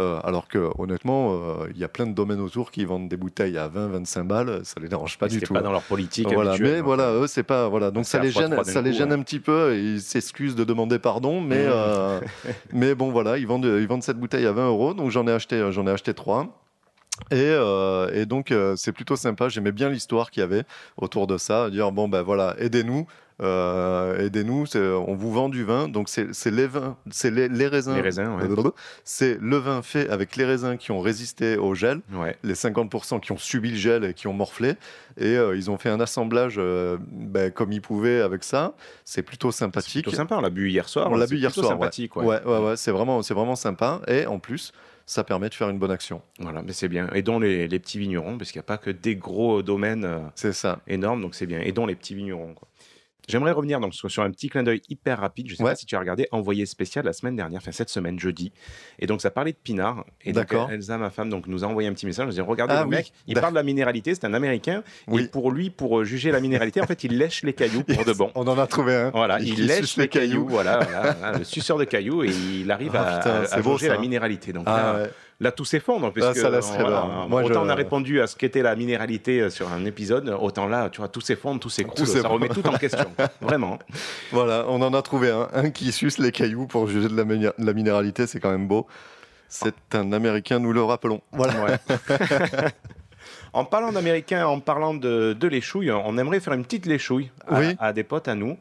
Euh, 0.00 0.20
alors 0.22 0.46
que 0.48 0.70
honnêtement, 0.78 1.32
euh, 1.32 1.68
il 1.70 1.78
y 1.78 1.84
a 1.84 1.88
plein 1.88 2.06
de 2.06 2.12
domaines 2.12 2.40
autour 2.40 2.70
qui 2.70 2.84
vendent 2.84 3.08
des 3.08 3.16
bouteilles 3.16 3.58
à 3.58 3.68
20-25 3.68 4.22
balles. 4.26 4.60
Ça 4.64 4.80
les 4.80 4.88
dérange 4.88 5.18
pas 5.18 5.28
du 5.28 5.40
tout. 5.40 5.52
pas 5.52 5.60
dans 5.60 5.72
leur 5.72 5.82
politique 5.82 6.32
Voilà, 6.32 6.52
habituelle, 6.52 6.70
mais 6.70 6.76
donc, 6.78 6.86
voilà, 6.86 7.12
eux, 7.14 7.26
c'est 7.26 7.42
pas 7.42 7.68
voilà. 7.68 7.90
Donc 7.90 8.04
ça 8.04 8.20
les 8.20 8.30
gêne, 8.30 8.62
ça 8.64 8.80
les 8.80 8.90
coup, 8.90 8.96
gêne 8.96 9.08
ouais. 9.08 9.14
un 9.14 9.22
petit 9.22 9.40
peu. 9.40 9.74
et 9.74 9.80
Ils 9.80 10.00
s'excusent 10.00 10.54
de 10.54 10.64
demander 10.64 10.98
pardon, 10.98 11.40
mais 11.40 11.66
euh, 11.68 12.20
mais 12.72 12.94
bon 12.94 13.10
voilà, 13.10 13.38
ils 13.38 13.46
vendent 13.46 13.64
ils 13.64 13.88
vendent 13.88 14.02
cette 14.02 14.18
bouteille 14.18 14.46
à 14.46 14.52
20 14.52 14.68
euros. 14.68 14.94
Donc 14.94 15.10
j'en 15.10 15.26
ai 15.26 15.32
acheté 15.32 15.72
j'en 15.72 15.86
ai 15.86 15.90
acheté 15.90 16.14
trois. 16.14 16.62
Et, 17.30 17.36
euh, 17.36 18.10
et 18.14 18.26
donc, 18.26 18.50
euh, 18.52 18.74
c'est 18.76 18.92
plutôt 18.92 19.16
sympa. 19.16 19.48
J'aimais 19.48 19.72
bien 19.72 19.88
l'histoire 19.88 20.30
qu'il 20.30 20.40
y 20.40 20.44
avait 20.44 20.64
autour 20.96 21.26
de 21.26 21.36
ça. 21.36 21.70
Dire, 21.70 21.92
bon, 21.92 22.08
ben 22.08 22.22
voilà, 22.22 22.54
aidez-nous. 22.58 23.06
Euh, 23.40 24.26
aidez-nous, 24.26 24.66
c'est- 24.66 24.80
on 24.80 25.14
vous 25.14 25.32
vend 25.32 25.48
du 25.48 25.64
vin, 25.64 25.88
donc 25.88 26.08
c'est 26.08 26.34
c'est 26.34 26.50
les 26.50 26.66
vins, 26.66 26.96
c'est 27.10 27.30
les, 27.30 27.48
les 27.48 27.66
raisins. 27.68 27.94
Les 27.94 28.00
raisins, 28.00 28.26
ouais. 28.36 28.48
C'est 29.04 29.38
le 29.40 29.56
vin 29.56 29.82
fait 29.82 30.08
avec 30.10 30.36
les 30.36 30.44
raisins 30.44 30.76
qui 30.76 30.90
ont 30.90 31.00
résisté 31.00 31.56
au 31.56 31.74
gel, 31.74 32.00
Ouais. 32.12 32.36
les 32.42 32.54
50% 32.54 33.20
qui 33.20 33.32
ont 33.32 33.36
subi 33.38 33.70
le 33.70 33.76
gel 33.76 34.04
et 34.04 34.14
qui 34.14 34.26
ont 34.26 34.32
morflé, 34.32 34.74
et 35.16 35.36
euh, 35.36 35.56
ils 35.56 35.70
ont 35.70 35.78
fait 35.78 35.88
un 35.88 36.00
assemblage 36.00 36.56
euh, 36.58 36.96
ben, 37.00 37.50
comme 37.50 37.72
ils 37.72 37.80
pouvaient 37.82 38.20
avec 38.20 38.44
ça. 38.44 38.74
C'est 39.04 39.22
plutôt 39.22 39.50
sympathique. 39.52 40.02
Plutôt 40.04 40.16
sympa, 40.16 40.36
on 40.36 40.40
l'a 40.40 40.50
bu 40.50 40.70
hier 40.70 40.88
soir. 40.88 41.08
On 41.10 41.16
l'a 41.16 41.26
c'est 41.26 41.34
bu 41.34 41.40
hier 41.40 41.52
soir. 41.52 41.68
sympathique, 41.68 42.16
ouais. 42.16 42.24
Ouais, 42.24 42.42
ouais, 42.44 42.58
ouais, 42.58 42.76
c'est 42.76 42.90
vraiment, 42.90 43.22
c'est 43.22 43.34
vraiment 43.34 43.56
sympa. 43.56 44.00
Et 44.08 44.26
en 44.26 44.38
plus, 44.38 44.72
ça 45.06 45.24
permet 45.24 45.48
de 45.48 45.54
faire 45.54 45.70
une 45.70 45.78
bonne 45.78 45.90
action. 45.90 46.20
Voilà, 46.38 46.60
mais 46.62 46.72
c'est 46.74 46.88
bien. 46.88 47.08
Aidons 47.14 47.38
les, 47.38 47.66
les 47.66 47.78
petits 47.78 47.98
vignerons, 47.98 48.36
parce 48.36 48.52
qu'il 48.52 48.58
n'y 48.58 48.64
a 48.64 48.70
pas 48.70 48.76
que 48.78 48.90
des 48.90 49.16
gros 49.16 49.62
domaines 49.62 50.06
C'est 50.34 50.52
ça. 50.52 50.80
énormes, 50.86 51.22
donc 51.22 51.34
c'est 51.34 51.46
bien. 51.46 51.60
Aidons 51.60 51.86
les 51.86 51.94
petits 51.94 52.14
vignerons. 52.14 52.52
quoi. 52.54 52.68
J'aimerais 53.28 53.52
revenir 53.52 53.78
donc 53.78 53.94
sur 53.94 54.22
un 54.22 54.30
petit 54.30 54.48
clin 54.48 54.62
d'œil 54.62 54.80
hyper 54.88 55.20
rapide. 55.20 55.46
Je 55.48 55.52
ne 55.52 55.56
sais 55.58 55.62
Ouais. 55.62 55.70
pas 55.72 55.76
si 55.76 55.86
tu 55.86 55.94
as 55.94 55.98
regardé 56.00 56.26
Envoyé 56.32 56.66
spécial 56.66 57.04
la 57.04 57.12
semaine 57.12 57.36
dernière, 57.36 57.58
enfin 57.60 57.72
cette 57.72 57.90
semaine, 57.90 58.18
jeudi. 58.18 58.52
Et 58.98 59.06
donc 59.06 59.20
ça 59.20 59.30
parlait 59.30 59.52
de 59.52 59.58
pinard. 59.62 60.04
Et 60.22 60.32
donc 60.32 60.48
D'accord. 60.48 60.70
Elsa, 60.70 60.96
ma 60.98 61.10
femme, 61.10 61.28
donc, 61.30 61.46
nous 61.46 61.62
a 61.64 61.66
envoyé 61.66 61.88
un 61.88 61.92
petit 61.92 62.06
message. 62.06 62.28
A 62.28 62.30
dit 62.32 62.40
Regardez 62.40 62.74
Ah 62.76 62.80
le 62.82 62.88
oui, 62.88 62.96
mec, 62.96 63.12
il 63.26 63.34
parle 63.34 63.52
de 63.52 63.58
la 63.58 63.62
minéralité, 63.62 64.14
c'est 64.14 64.24
un 64.24 64.34
américain. 64.34 64.82
Oui. 65.06 65.22
Et 65.22 65.28
pour 65.28 65.50
lui, 65.52 65.70
pour 65.70 66.00
euh, 66.00 66.04
juger 66.04 66.30
la 66.30 66.40
minéralité, 66.40 66.80
en 66.80 66.86
fait, 66.86 67.04
il 67.04 67.18
lèche 67.18 67.42
les 67.42 67.52
cailloux 67.52 67.82
pour 67.84 68.04
de 68.04 68.12
bon. 68.12 68.30
On 68.34 68.46
en 68.48 68.58
a 68.58 68.66
trouvé 68.66 68.94
un. 68.94 69.10
Voilà, 69.10 69.38
Il 69.40 69.66
lèche 69.66 69.96
les 69.96 70.04
les 70.04 70.08
cailloux, 70.08 70.30
cailloux. 70.46 70.48
voilà, 70.48 70.78
voilà, 70.80 71.12
voilà, 71.12 71.38
le 71.38 71.44
suceur 71.44 71.76
de 71.78 71.84
cailloux, 71.84 72.24
et 72.24 72.30
il 72.30 72.70
arrive 72.70 72.92
Ah, 72.94 73.02
à, 73.16 73.18
putain, 73.18 73.30
à- 73.50 73.54
à 73.54 73.60
beau, 73.62 73.76
ça. 73.78 73.88
la 73.88 73.98
minéralité. 73.98 74.52
Donc 74.52 74.64
Ah, 74.66 74.76
là, 74.94 75.02
ouais. 75.02 75.10
Là, 75.40 75.52
tout 75.52 75.64
s'effondre. 75.64 76.12
Ça 76.18 76.32
voilà, 76.32 76.60
rêveur. 76.60 77.28
Moi, 77.28 77.42
autant 77.42 77.54
je- 77.62 77.66
on 77.66 77.68
a 77.68 77.74
répondu 77.74 78.20
à 78.20 78.26
ce 78.26 78.36
qu'était 78.36 78.62
la 78.62 78.74
minéralité 78.76 79.40
euh, 79.40 79.50
sur 79.50 79.70
un 79.72 79.84
épisode, 79.84 80.28
autant 80.40 80.66
là, 80.66 80.88
tu 80.90 80.98
vois, 80.98 81.08
tout 81.08 81.20
s'effondre, 81.20 81.60
tout 81.60 81.70
s'écroule, 81.70 82.06
ça 82.06 82.26
remet 82.28 82.48
tout 82.48 82.66
en 82.66 82.76
question. 82.76 83.06
Vraiment. 83.40 83.78
Voilà, 84.32 84.64
on 84.68 84.80
en 84.82 84.92
a 84.94 85.02
trouvé 85.02 85.30
un. 85.30 85.48
Un 85.52 85.70
qui 85.70 85.92
suce 85.92 86.18
les 86.18 86.32
cailloux 86.32 86.66
pour 86.66 86.88
juger 86.88 87.08
de 87.08 87.16
la, 87.16 87.24
miné- 87.24 87.52
de 87.58 87.64
la 87.66 87.72
minéralité, 87.72 88.26
c'est 88.26 88.40
quand 88.40 88.50
même 88.50 88.66
beau. 88.68 88.86
C'est 89.48 89.94
un 89.94 90.12
Américain, 90.12 90.58
nous 90.58 90.72
le 90.72 90.82
rappelons. 90.82 91.22
Voilà. 91.32 91.54
Ouais. 91.64 91.76
en 93.52 93.64
parlant 93.64 93.92
d'américain, 93.92 94.46
en 94.46 94.60
parlant 94.60 94.94
de, 94.94 95.32
de 95.32 95.48
l'échouille, 95.48 95.90
on 95.90 96.18
aimerait 96.18 96.40
faire 96.40 96.52
une 96.52 96.64
petite 96.64 96.86
léchouille 96.86 97.30
à, 97.46 97.58
Oui. 97.60 97.76
à 97.78 97.92
des 97.92 98.04
potes 98.04 98.28
à 98.28 98.34
nous, 98.34 98.58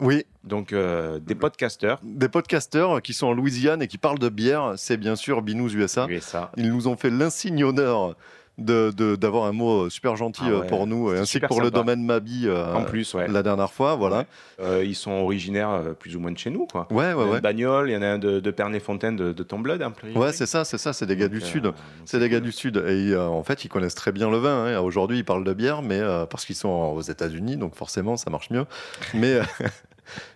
Oui, 0.00 0.24
donc 0.42 0.72
euh, 0.72 1.20
des 1.20 1.36
podcasteurs. 1.36 2.00
des 2.02 2.28
podcasteurs 2.28 3.00
qui 3.00 3.14
sont 3.14 3.28
en 3.28 3.32
Louisiane 3.32 3.80
et 3.80 3.86
qui 3.86 3.96
parlent 3.96 4.18
de 4.18 4.28
bière, 4.28 4.74
c'est 4.76 4.96
bien 4.96 5.14
sûr 5.14 5.40
Binous 5.40 5.72
USA. 5.74 6.06
USA. 6.08 6.50
Ils 6.56 6.72
nous 6.72 6.88
ont 6.88 6.96
fait 6.96 7.10
l'insigne 7.10 7.62
honneur 7.62 8.16
d'avoir 8.58 9.44
un 9.46 9.52
mot 9.52 9.90
super 9.90 10.16
gentil 10.16 10.42
Ah 10.46 10.50
euh, 10.50 10.60
ouais, 10.60 10.66
pour 10.66 10.86
nous, 10.86 11.08
ainsi 11.10 11.40
que 11.40 11.46
pour 11.46 11.60
le 11.60 11.70
domaine 11.70 12.04
Mabi 12.04 12.46
euh, 12.46 12.74
En 12.74 12.84
plus, 12.84 13.12
ouais. 13.14 13.26
la 13.28 13.42
dernière 13.42 13.72
fois. 13.72 13.96
Voilà. 13.96 14.26
Euh, 14.60 14.84
ils 14.84 14.94
sont 14.94 15.10
originaires 15.10 15.70
euh, 15.70 15.92
plus 15.92 16.14
ou 16.16 16.20
moins 16.20 16.30
de 16.30 16.38
chez 16.38 16.50
nous, 16.50 16.66
quoi. 16.66 16.86
Ouais, 16.90 17.06
Il 17.06 17.10
y 17.10 17.14
en 17.14 17.16
ouais, 17.18 17.22
a 17.22 17.26
un 17.26 17.30
ouais. 17.30 17.36
de 17.38 17.42
Bagnoles, 17.42 17.90
il 17.90 17.94
y 17.94 17.96
en 17.96 18.02
a 18.02 18.06
un 18.06 18.18
de, 18.18 18.40
de 18.40 18.50
Pernay-Fontaine, 18.50 19.16
de, 19.16 19.32
de 19.32 19.42
peu. 19.42 20.18
Ouais, 20.18 20.32
c'est 20.32 20.46
ça, 20.46 20.64
c'est 20.64 20.78
ça, 20.78 20.92
c'est 20.92 21.06
des 21.06 21.16
gars 21.16 21.28
du 21.28 21.38
Donc, 21.40 21.48
euh, 21.48 21.50
Sud. 21.50 21.72
C'est 22.04 22.18
des 22.20 22.28
gars 22.28 22.40
du 22.40 22.52
Sud. 22.52 22.76
Et 22.76 23.12
euh, 23.12 23.26
en 23.26 23.42
fait, 23.42 23.64
ils 23.64 23.68
connaissent 23.68 23.94
très 23.94 24.12
bien 24.12 24.30
le 24.30 24.38
vin. 24.38 24.66
hein. 24.66 24.80
Aujourd'hui, 24.80 25.18
ils 25.18 25.24
parlent 25.24 25.44
de 25.44 25.52
bière, 25.52 25.82
mais 25.82 25.98
euh, 26.00 26.26
parce 26.26 26.44
qu'ils 26.44 26.56
sont 26.56 26.68
aux 26.68 27.02
États-Unis, 27.02 27.56
donc 27.56 27.74
forcément, 27.74 28.16
ça 28.16 28.30
marche 28.30 28.50
mieux. 28.50 28.66
Mais, 29.14 29.34
euh, 29.34 29.42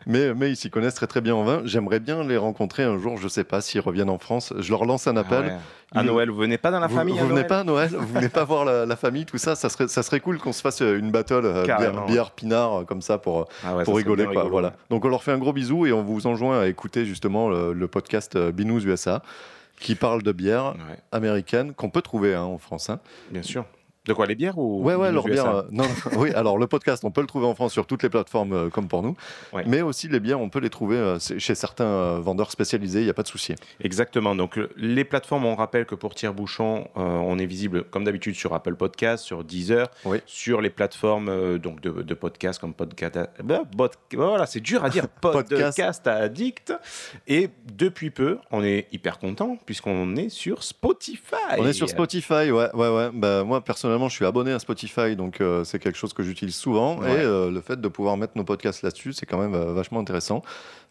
mais, 0.06 0.34
mais 0.34 0.50
ils 0.50 0.56
s'y 0.56 0.70
connaissent 0.70 0.94
très 0.94 1.06
très 1.06 1.20
bien 1.20 1.34
en 1.34 1.44
vin. 1.44 1.62
J'aimerais 1.64 2.00
bien 2.00 2.24
les 2.24 2.36
rencontrer 2.36 2.82
un 2.84 2.98
jour. 2.98 3.16
Je 3.18 3.28
sais 3.28 3.44
pas 3.44 3.60
s'ils 3.60 3.80
reviennent 3.80 4.10
en 4.10 4.18
France. 4.18 4.52
Je 4.58 4.70
leur 4.70 4.84
lance 4.84 5.06
un 5.06 5.16
Ah 5.16 5.20
appel. 5.20 5.44
ouais. 5.46 5.56
À 5.94 6.02
Noël, 6.02 6.28
vous 6.30 6.36
venez 6.36 6.58
pas 6.58 6.70
dans 6.70 6.80
la 6.80 6.86
vous, 6.86 6.96
famille 6.96 7.14
vous 7.14 7.20
venez 7.24 7.32
Noël 7.36 7.46
pas 7.46 7.60
à 7.60 7.64
Noël, 7.64 7.88
vous 7.96 8.12
venez 8.12 8.28
pas 8.28 8.44
voir 8.44 8.66
la, 8.66 8.84
la 8.84 8.96
famille, 8.96 9.24
tout 9.24 9.38
ça. 9.38 9.54
Ça 9.54 9.70
serait, 9.70 9.88
ça 9.88 10.02
serait 10.02 10.20
cool 10.20 10.36
qu'on 10.38 10.52
se 10.52 10.60
fasse 10.60 10.82
euh, 10.82 10.98
une 10.98 11.10
battle 11.10 11.40
euh, 11.46 11.62
bière, 11.64 12.04
bière 12.06 12.30
pinard 12.32 12.80
euh, 12.80 12.84
comme 12.84 13.00
ça 13.00 13.16
pour, 13.16 13.40
euh, 13.40 13.44
Ah 13.64 13.72
ouais, 13.72 13.78
ça 13.80 13.84
pour 13.86 13.96
rigoler. 13.96 14.24
bien 14.24 14.32
Quoi, 14.34 14.42
rigolo. 14.42 14.50
voilà. 14.52 14.74
Donc 14.90 15.06
on 15.06 15.08
leur 15.08 15.22
fait 15.22 15.32
un 15.32 15.38
gros 15.38 15.54
bisou 15.54 15.86
et 15.86 15.92
on 15.94 16.02
vous 16.02 16.26
enjoint 16.26 16.60
à 16.60 16.66
écouter 16.66 17.06
justement 17.06 17.48
le, 17.48 17.72
le 17.72 17.88
podcast 17.88 18.36
Binous 18.36 18.84
USA 18.84 19.22
qui 19.80 19.94
parle 19.94 20.22
de 20.22 20.32
bière 20.32 20.74
américaine 21.10 21.72
qu'on 21.72 21.88
peut 21.88 22.02
trouver 22.02 22.34
hein, 22.34 22.42
en 22.42 22.58
France. 22.58 22.90
hein. 22.90 23.00
bien 23.30 23.42
sûr. 23.42 23.64
De 24.08 24.14
quoi, 24.14 24.26
les 24.26 24.34
bières 24.34 24.58
ou 24.58 24.82
Ouais, 24.82 24.94
ouais, 24.94 25.08
les 25.08 25.14
leur 25.14 25.26
USA? 25.28 25.42
bière. 25.44 25.54
euh, 25.56 25.62
non, 25.70 25.84
oui, 26.16 26.32
alors 26.32 26.58
le 26.58 26.66
podcast, 26.66 27.04
on 27.04 27.10
peut 27.10 27.20
le 27.20 27.26
trouver 27.26 27.46
en 27.46 27.54
France 27.54 27.72
sur 27.72 27.86
toutes 27.86 28.02
les 28.02 28.08
plateformes 28.08 28.52
euh, 28.52 28.68
comme 28.70 28.88
pour 28.88 29.02
nous. 29.02 29.16
Ouais. 29.52 29.62
Mais 29.66 29.82
aussi 29.82 30.08
les 30.08 30.18
bières, 30.18 30.40
on 30.40 30.48
peut 30.48 30.58
les 30.60 30.70
trouver 30.70 30.96
euh, 30.96 31.18
chez 31.18 31.54
certains 31.54 32.18
vendeurs 32.20 32.50
spécialisés, 32.50 33.00
il 33.00 33.04
n'y 33.04 33.10
a 33.10 33.14
pas 33.14 33.22
de 33.22 33.28
souci. 33.28 33.54
Exactement. 33.80 34.34
Donc, 34.34 34.58
les 34.76 35.04
plateformes, 35.04 35.44
on 35.44 35.54
rappelle 35.54 35.84
que 35.84 35.94
pour 35.94 36.14
Tire-Bouchon, 36.14 36.88
euh, 36.96 37.00
on 37.02 37.38
est 37.38 37.46
visible, 37.46 37.84
comme 37.84 38.04
d'habitude, 38.04 38.34
sur 38.34 38.54
Apple 38.54 38.74
Podcast, 38.76 39.24
sur 39.24 39.44
Deezer, 39.44 39.88
Oui. 40.04 40.18
sur 40.26 40.60
les 40.60 40.70
plateformes 40.70 41.58
donc 41.58 41.80
de, 41.80 41.90
de 42.02 42.14
podcasts 42.14 42.60
comme 42.60 42.72
Podcast. 42.74 43.18
bah, 43.44 43.62
bot- 43.76 43.90
voilà, 44.14 44.46
c'est 44.46 44.60
dur 44.60 44.82
à 44.84 44.88
dire. 44.90 45.06
Podcast. 45.20 45.76
podcast 45.76 46.06
addict. 46.06 46.72
Et 47.26 47.50
depuis 47.74 48.10
peu, 48.10 48.38
on 48.50 48.64
est 48.64 48.86
hyper 48.92 49.18
content 49.18 49.58
puisqu'on 49.66 50.16
est 50.16 50.28
sur 50.30 50.62
Spotify. 50.62 51.34
On 51.58 51.66
est 51.66 51.72
sur 51.72 51.88
Spotify, 51.88 52.50
ouais, 52.50 52.70
ouais, 52.74 52.88
ouais. 52.88 53.10
Bah, 53.12 53.44
moi, 53.44 53.62
personnellement, 53.62 53.97
je 54.06 54.14
suis 54.14 54.24
abonné 54.24 54.52
à 54.52 54.60
Spotify, 54.60 55.16
donc 55.16 55.40
euh, 55.40 55.64
c'est 55.64 55.80
quelque 55.80 55.98
chose 55.98 56.12
que 56.12 56.22
j'utilise 56.22 56.54
souvent. 56.54 56.98
Ouais. 57.00 57.10
Et 57.10 57.24
euh, 57.24 57.50
le 57.50 57.60
fait 57.60 57.80
de 57.80 57.88
pouvoir 57.88 58.16
mettre 58.16 58.34
nos 58.36 58.44
podcasts 58.44 58.82
là-dessus, 58.82 59.12
c'est 59.14 59.26
quand 59.26 59.38
même 59.38 59.54
euh, 59.54 59.72
vachement 59.72 59.98
intéressant. 59.98 60.42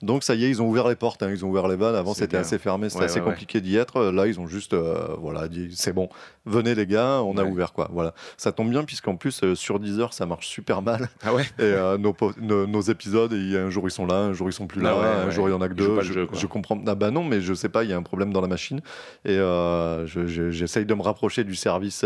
Donc 0.02 0.24
ça 0.24 0.36
y 0.36 0.44
est, 0.44 0.50
ils 0.50 0.62
ont 0.62 0.68
ouvert 0.68 0.90
les 0.90 0.96
portes, 0.96 1.24
hein, 1.24 1.30
ils 1.32 1.46
ont 1.46 1.50
ouvert 1.50 1.70
les 1.70 1.76
vannes. 1.78 1.96
Avant, 1.96 2.14
c'était 2.14 2.38
assez 2.38 2.60
fermé, 2.60 2.90
c'était 2.90 3.00
Ouais, 3.00 3.06
assez 3.06 3.20
ouais, 3.22 3.26
compliqué 3.26 3.62
d'y 3.62 3.78
être. 3.78 4.02
Là, 4.12 4.28
ils 4.28 4.40
ont 4.40 4.46
juste, 4.48 4.76
voilà, 5.20 5.48
dit 5.48 5.70
c'est 5.76 5.94
bon, 5.94 6.10
venez 6.46 6.76
les 6.76 6.86
gars, 6.86 7.22
on 7.24 7.38
a 7.38 7.44
ouvert 7.46 7.72
quoi. 7.74 7.88
Voilà, 7.94 8.14
ça 8.36 8.52
tombe 8.52 8.70
bien 8.70 8.84
puisqu'en 8.84 9.16
plus 9.16 9.44
sur 9.56 9.80
Deezer, 9.80 10.14
ça 10.14 10.26
marche 10.28 10.48
super 10.48 10.82
mal. 10.84 11.10
Ah 11.24 11.34
ouais? 11.34 11.46
Et 11.58 11.74
nos, 11.98 12.16
nos, 12.40 12.68
nos 12.68 12.82
épisodes, 12.82 13.32
il 13.34 13.52
y 13.52 13.58
a 13.58 13.62
un 13.64 13.70
jour 13.72 13.88
ils 13.88 13.92
sont 13.92 14.06
là, 14.06 14.18
un 14.18 14.34
jour 14.34 14.50
ils 14.50 14.54
sont 14.54 14.68
plus 14.68 14.82
là, 14.82 14.94
Ah 14.96 15.00
ouais, 15.00 15.26
un 15.28 15.30
jour 15.32 15.48
il 15.50 15.52
y 15.52 15.56
en 15.56 15.62
a 15.62 15.68
que 15.68 15.74
Ils 15.74 15.78
deux. 15.78 16.02
Je, 16.02 16.14
jeu, 16.14 16.26
quoi. 16.28 16.38
je 16.38 16.46
comprends. 16.46 16.80
Ah 16.86 16.94
bah 16.96 17.10
non, 17.10 17.24
mais 17.24 17.42
je 17.42 17.54
sais 17.56 17.70
pas, 17.70 17.84
il 17.84 17.90
y 17.90 17.94
a 17.94 17.98
un 17.98 18.04
problème 18.04 18.32
dans 18.32 18.42
la 18.42 18.48
machine. 18.48 18.82
Et 19.26 19.36
je- 19.38 20.28
je- 20.28 20.52
j'essaye 20.52 20.86
de 20.86 20.94
me 20.94 21.02
rapprocher 21.02 21.44
du 21.44 21.56
service, 21.56 22.06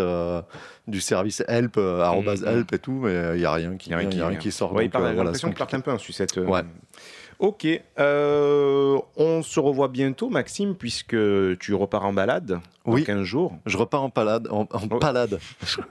du 0.91 1.01
service 1.01 1.43
help, 1.47 1.77
euh, 1.77 2.01
arrobase 2.01 2.41
Mhm. 2.43 2.47
help 2.49 2.73
et 2.73 2.79
tout, 2.79 2.91
mais 3.03 3.09
euh, 3.09 3.35
il 3.35 3.41
y 3.41 3.45
a 3.45 3.51
rien 3.53 3.75
qui, 3.77 3.89
Il 3.89 3.91
y 3.91 3.95
a 3.95 3.97
rien 3.97 4.09
il 4.11 4.17
y 4.17 4.21
a 4.21 4.27
rien 4.27 4.37
qui 4.37 4.51
sort. 4.51 4.73
Ouais, 4.73 4.83
il 4.83 4.87
donc, 4.87 4.93
parle, 4.93 5.05
euh, 5.05 5.07
j'ai 5.09 5.15
voilà, 5.15 5.27
l'impression 5.29 5.47
c'est 5.47 5.53
qu'il 5.53 5.57
parte 5.57 5.71
compliqué. 5.71 5.89
un 5.89 5.91
peu 5.91 5.95
en 5.95 5.99
sucette. 5.99 6.37
euh. 6.37 6.45
Ouais. 6.45 6.61
Ok. 7.39 7.65
euh, 7.99 8.99
on 9.17 9.41
se 9.41 9.59
revoit 9.59 9.87
bientôt, 9.87 10.29
Maxime, 10.29 10.75
puisque 10.75 11.15
tu 11.59 11.73
repars 11.73 12.05
en 12.05 12.13
balade 12.13 12.59
dans 12.85 12.91
Oui. 12.93 13.03
15 13.03 13.23
jours. 13.23 13.57
Je 13.65 13.77
repars 13.77 14.03
en 14.03 14.09
palade, 14.11 14.47
en, 14.51 14.67
en 14.71 14.87
Oh. 14.91 14.99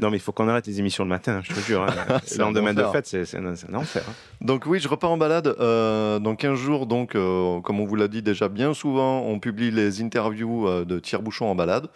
Non, 0.00 0.10
mais 0.10 0.16
il 0.16 0.20
faut 0.20 0.30
qu'on 0.30 0.46
arrête 0.48 0.66
les 0.68 0.78
émissions 0.78 1.02
le 1.02 1.08
matin, 1.08 1.40
je 1.42 1.52
te 1.52 1.58
jure. 1.58 1.82
hein. 1.82 2.18
C'est 2.24 2.38
le 2.38 2.44
lendemain 2.44 2.72
de 2.72 2.84
fête, 2.84 3.06
c'est 3.08 3.22
un, 3.36 3.56
c'est 3.56 3.68
un 3.68 3.74
enfer. 3.74 4.02
hein. 4.08 4.12
Donc 4.40 4.64
oui, 4.66 4.78
je 4.78 4.86
repars 4.86 5.10
en 5.10 5.16
balade 5.16 5.48
euh, 5.58 6.20
dans 6.20 6.36
15 6.36 6.56
jours. 6.56 6.86
Donc, 6.86 7.16
euh, 7.16 7.60
comme 7.62 7.80
on 7.80 7.84
vous 7.84 7.96
l'a 7.96 8.06
dit 8.06 8.22
déjà 8.22 8.48
bien 8.48 8.74
souvent, 8.74 9.22
on 9.22 9.40
publie 9.40 9.72
les 9.72 10.02
interviews 10.02 10.68
euh, 10.68 10.84
de 10.84 11.00
Tire-Bouchon 11.00 11.46
en 11.46 11.56
balade. 11.56 11.88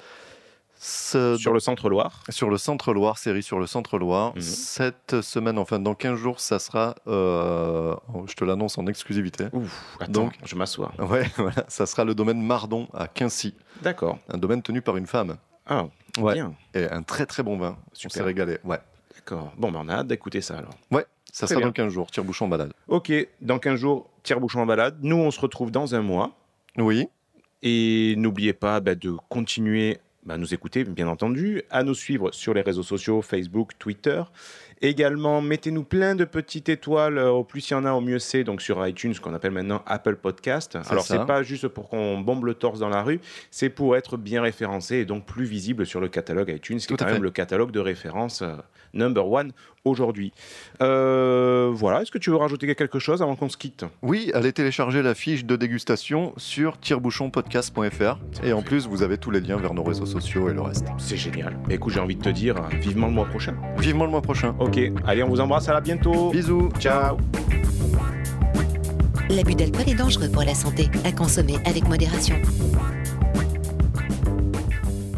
Ce- 0.82 1.36
Sur 1.36 1.52
le 1.52 1.60
centre-Loire. 1.60 2.22
sur 2.30 2.48
le 2.48 2.56
Centre-Loire, 2.56 3.18
série 3.18 3.42
sur 3.42 3.58
le 3.58 3.66
Centre-Loire. 3.66 4.32
Mhm. 4.34 4.40
Cette 4.40 5.20
semaine, 5.20 5.58
enfin 5.58 5.78
dans 5.78 5.94
15 5.94 6.16
jours, 6.18 6.40
ça 6.40 6.58
sera, 6.58 6.94
euh, 7.06 7.94
je 8.26 8.34
te 8.34 8.44
l'annonce 8.44 8.78
en 8.78 8.86
exclusivité. 8.86 9.48
Ouf, 9.52 9.96
attends, 10.00 10.10
Donc- 10.24 10.38
je 10.42 10.56
m'assois. 10.56 10.92
Ouais, 10.98 11.26
voilà, 11.36 11.64
ça 11.68 11.84
sera 11.84 12.04
le 12.04 12.14
domaine 12.14 12.40
Mardon 12.40 12.88
à 12.94 13.08
Quincy, 13.08 13.54
D'accord. 13.82 14.18
un 14.30 14.38
domaine 14.38 14.62
tenu 14.62 14.80
par 14.80 14.96
une 14.96 15.06
femme. 15.06 15.36
Ah, 15.66 15.86
Ouais. 16.18 16.32
bien. 16.32 16.54
Et 16.74 16.84
un 16.90 17.02
très 17.02 17.26
très 17.26 17.42
bon 17.42 17.58
vin. 17.58 17.76
On 17.78 17.94
Super. 17.94 18.12
s'est 18.12 18.22
régalé. 18.22 18.58
Ouais. 18.64 18.78
D'accord. 19.14 19.52
Bon, 19.58 19.70
ben, 19.70 19.80
on 19.84 19.88
a 19.90 19.96
hâte 19.96 20.06
d'écouter 20.06 20.40
ça 20.40 20.56
alors. 20.56 20.72
Ouais, 20.90 21.04
ça 21.30 21.46
sera 21.46 21.58
bien. 21.60 21.68
dans 21.68 21.72
15 21.74 21.92
jours. 21.92 22.10
Tire-bouchon 22.10 22.46
en 22.46 22.48
balade. 22.48 22.72
Ok, 22.88 23.12
dans 23.42 23.58
15 23.58 23.78
jours, 23.78 24.08
tire-bouchon 24.22 24.60
en 24.62 24.66
balade. 24.66 24.96
Nous, 25.02 25.16
on 25.16 25.30
se 25.30 25.38
retrouve 25.40 25.70
dans 25.70 25.94
un 25.94 26.00
mois. 26.00 26.30
Oui. 26.78 27.06
Et 27.62 28.14
n'oubliez 28.16 28.54
pas 28.54 28.80
bah, 28.80 28.94
de 28.94 29.14
continuer 29.28 29.98
bah, 30.30 30.34
à 30.34 30.38
nous 30.38 30.54
écouter, 30.54 30.84
bien 30.84 31.08
entendu, 31.08 31.62
à 31.70 31.82
nous 31.82 31.94
suivre 31.94 32.30
sur 32.32 32.54
les 32.54 32.60
réseaux 32.60 32.84
sociaux, 32.84 33.20
Facebook, 33.20 33.72
Twitter. 33.80 34.22
Également, 34.82 35.42
mettez-nous 35.42 35.82
plein 35.84 36.14
de 36.14 36.24
petites 36.24 36.68
étoiles. 36.68 37.18
euh, 37.18 37.30
Au 37.30 37.44
plus 37.44 37.68
il 37.68 37.72
y 37.72 37.76
en 37.76 37.84
a, 37.84 37.92
au 37.92 38.00
mieux 38.00 38.18
c'est. 38.18 38.44
Donc 38.44 38.62
sur 38.62 38.86
iTunes, 38.86 39.12
ce 39.12 39.20
qu'on 39.20 39.34
appelle 39.34 39.50
maintenant 39.50 39.82
Apple 39.86 40.16
Podcast. 40.16 40.78
Alors, 40.88 41.04
c'est 41.04 41.26
pas 41.26 41.42
juste 41.42 41.68
pour 41.68 41.88
qu'on 41.88 42.18
bombe 42.20 42.44
le 42.46 42.54
torse 42.54 42.78
dans 42.78 42.88
la 42.88 43.02
rue, 43.02 43.20
c'est 43.50 43.68
pour 43.70 43.96
être 43.96 44.16
bien 44.16 44.40
référencé 44.40 44.96
et 44.96 45.04
donc 45.04 45.26
plus 45.26 45.44
visible 45.44 45.84
sur 45.84 46.00
le 46.00 46.08
catalogue 46.08 46.48
iTunes, 46.50 46.78
qui 46.78 46.86
Tout 46.86 46.94
est 46.94 46.96
quand 46.98 47.06
fait. 47.06 47.12
même 47.14 47.22
le 47.22 47.30
catalogue 47.30 47.72
de 47.72 47.80
référence 47.80 48.42
euh, 48.42 48.54
number 48.94 49.28
one 49.30 49.52
aujourd'hui. 49.84 50.32
Euh, 50.82 51.70
voilà, 51.72 52.02
est-ce 52.02 52.10
que 52.10 52.18
tu 52.18 52.30
veux 52.30 52.36
rajouter 52.36 52.72
quelque 52.74 52.98
chose 52.98 53.22
avant 53.22 53.36
qu'on 53.36 53.48
se 53.48 53.56
quitte? 53.56 53.84
Oui, 54.02 54.30
allez 54.34 54.52
télécharger 54.52 55.02
la 55.02 55.14
fiche 55.14 55.44
de 55.44 55.56
dégustation 55.56 56.32
sur 56.36 56.78
tirebouchonpodcast.fr. 56.78 58.18
Et 58.44 58.52
en 58.52 58.62
plus, 58.62 58.86
vous 58.86 59.02
avez 59.02 59.18
tous 59.18 59.30
les 59.30 59.40
liens 59.40 59.56
vers 59.56 59.74
nos 59.74 59.82
réseaux 59.82 60.06
sociaux 60.06 60.48
et 60.48 60.52
le 60.52 60.60
reste. 60.60 60.86
C'est 60.98 61.16
génial. 61.16 61.58
Écoute, 61.70 61.94
j'ai 61.94 62.00
envie 62.00 62.16
de 62.16 62.22
te 62.22 62.28
dire, 62.28 62.60
vivement 62.80 63.06
le 63.06 63.12
mois 63.12 63.26
prochain. 63.26 63.56
Vivement 63.78 64.04
le 64.04 64.10
mois 64.10 64.22
prochain. 64.22 64.54
Ok, 64.58 64.78
allez, 65.06 65.22
on 65.22 65.28
vous 65.28 65.40
embrasse, 65.40 65.68
à 65.68 65.74
la 65.74 65.80
bientôt. 65.80 66.30
Bisous. 66.30 66.70
Ciao. 66.78 67.16
L'abus 69.30 69.54
d'alcool 69.54 69.88
est 69.88 69.94
dangereux 69.94 70.28
pour 70.32 70.42
la 70.42 70.54
santé, 70.54 70.88
à 71.04 71.12
consommer 71.12 71.56
avec 71.64 71.86
modération. 71.88 72.34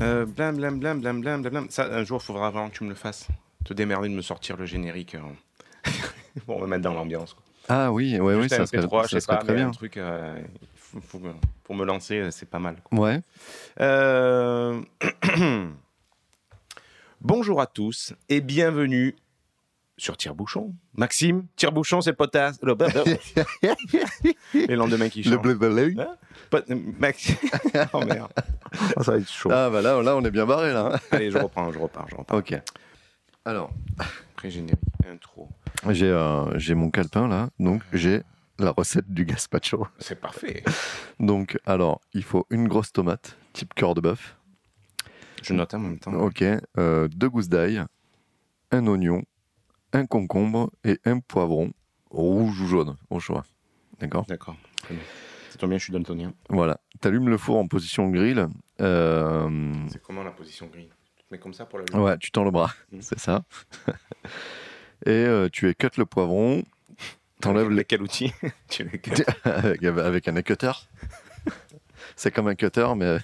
Euh, 0.03 0.27
blam, 0.27 0.57
blam, 0.57 0.79
blam, 0.79 1.01
blam, 1.01 1.21
blam, 1.21 1.43
blam. 1.43 1.67
Ça, 1.71 1.89
un 1.91 2.05
jour, 2.05 2.21
il 2.23 2.27
faudra 2.27 2.51
vraiment 2.51 2.69
que 2.69 2.75
tu 2.75 2.85
me 2.85 2.91
le 2.91 2.95
fasses. 2.95 3.29
Te 3.65 3.75
démerder 3.75 4.09
de 4.09 4.15
me 4.15 4.23
sortir 4.23 4.57
le 4.57 4.67
générique. 4.67 5.15
euh, 5.15 5.21
pour 6.47 6.61
me 6.61 6.67
mettre 6.67 6.83
dans 6.83 6.95
l'ambiance. 6.95 7.37
Ah 7.69 7.93
oui, 7.93 8.19
ouais, 8.19 8.35
oui, 8.35 8.49
ça 8.49 8.63
un 8.63 8.67
serait, 8.67 8.79
MP3, 8.85 9.03
je 9.05 9.09
ça 9.09 9.09
sais 9.09 9.21
serait 9.21 9.37
pas, 9.39 9.45
très 9.45 9.55
bien. 9.55 9.69
un 9.69 9.71
truc 9.73 9.97
euh, 9.97 10.41
faut- 10.75 11.01
faut 11.01 11.19
me- 11.21 11.33
pour 11.63 11.75
me 11.77 11.85
lancer, 11.85 12.19
euh, 12.19 12.31
c'est 12.33 12.49
pas 12.49 12.59
mal. 12.59 12.77
quoi. 12.83 12.99
Ouais. 12.99 13.21
Euh, 13.81 14.81
Bonjour 17.21 17.61
à 17.61 17.67
tous 17.67 18.15
et 18.29 18.41
bienvenue 18.41 19.15
sur 19.97 20.17
Tire-Bouchon. 20.17 20.75
Maxime, 20.95 21.47
Tire-Bouchon, 21.55 22.01
c'est 22.01 22.11
le 22.11 22.17
potasse. 22.17 22.59
Le... 22.63 22.75
Les 24.55 24.75
lendemains 24.75 25.09
qui 25.09 25.23
Le 25.23 25.33
chantent. 25.35 25.43
bleu 25.43 25.55
bleu. 25.55 25.95
Hein 26.01 26.17
Pot- 26.51 26.69
Max... 26.99 27.31
oh 27.93 28.05
merde. 28.05 28.33
Oh, 28.97 29.03
ça 29.05 29.13
va 29.13 29.19
être 29.19 29.31
chaud. 29.31 29.51
Ah 29.53 29.71
bah 29.71 29.83
là, 29.83 30.03
là, 30.03 30.17
on 30.17 30.25
est 30.25 30.31
bien 30.33 30.47
barré 30.47 30.73
là. 30.73 30.95
hein. 30.95 30.99
Allez, 31.13 31.31
je 31.31 31.39
reprends, 31.39 31.71
je 31.71 31.79
repars, 31.79 32.09
je 32.09 32.17
repars. 32.17 32.37
Ok. 32.39 32.55
Alors, 33.44 33.70
Pré-générique, 34.36 34.78
intro. 35.09 35.48
j'ai 35.90 36.06
euh, 36.09 36.56
j'ai 36.59 36.74
mon 36.74 36.90
calepin 36.90 37.27
là, 37.28 37.51
donc 37.59 37.82
j'ai 37.93 38.23
la 38.59 38.70
recette 38.70 39.12
du 39.12 39.24
gazpacho. 39.24 39.86
C'est 39.98 40.20
parfait. 40.20 40.62
Donc, 41.19 41.59
alors, 41.66 42.01
il 42.12 42.23
faut 42.23 42.47
une 42.51 42.69
grosse 42.69 42.93
tomate, 42.93 43.36
type 43.52 43.74
cœur 43.74 43.94
de 43.94 44.01
bœuf. 44.01 44.36
Je 45.43 45.52
note 45.52 45.74
en 45.74 45.78
même 45.81 45.98
temps. 45.98 46.12
Ok. 46.14 46.44
euh, 46.78 47.09
deux 47.09 47.28
gousses 47.28 47.48
d'ail, 47.48 47.82
un 48.70 48.86
oignon, 48.86 49.23
un 49.93 50.06
concombre 50.06 50.70
et 50.85 51.01
un 51.05 51.19
poivron, 51.19 51.73
rouge 52.10 52.60
ou 52.60 52.66
jaune, 52.69 52.97
au 53.10 53.19
choix. 53.19 53.44
D'accord? 53.98 54.27
D'accord. 54.27 54.56
Ça 55.51 55.59
tombe 55.59 55.70
bien, 55.70 55.78
je 55.78 55.85
suis 55.85 55.93
daltonien. 55.93 56.32
Voilà. 56.48 56.78
Tu 57.01 57.09
allumes 57.09 57.28
le 57.28 57.39
four 57.39 57.59
en 57.59 57.66
position 57.66 58.09
grill. 58.10 58.47
euh, 58.81 59.74
C'est 59.89 60.02
comment 60.02 60.23
la 60.23 60.31
position 60.31 60.66
grille? 60.66 60.90
Mets 61.33 61.39
comme 61.39 61.55
ça 61.55 61.65
pour 61.65 61.79
la 61.79 61.99
Ouais, 61.99 62.19
tu 62.19 62.31
tends 62.31 62.45
le 62.45 62.51
bras, 62.51 62.71
Mhm. 62.93 63.01
c'est 63.01 63.19
ça. 63.19 63.43
Et 65.07 65.11
euh, 65.11 65.49
tu 65.51 65.69
écoutes 65.71 65.97
le 65.97 66.05
poivron, 66.05 66.63
t'enlèves 67.41 67.71
les... 67.71 67.85
quel 67.87 68.03
outil 68.03 68.33
Tu 68.69 68.83
avec, 69.45 69.83
avec 69.83 70.29
un 70.29 70.43
cutter. 70.43 70.73
c'est 72.15 72.31
comme 72.31 72.49
un 72.49 72.55
cutter, 72.55 72.87
mais 72.97 73.17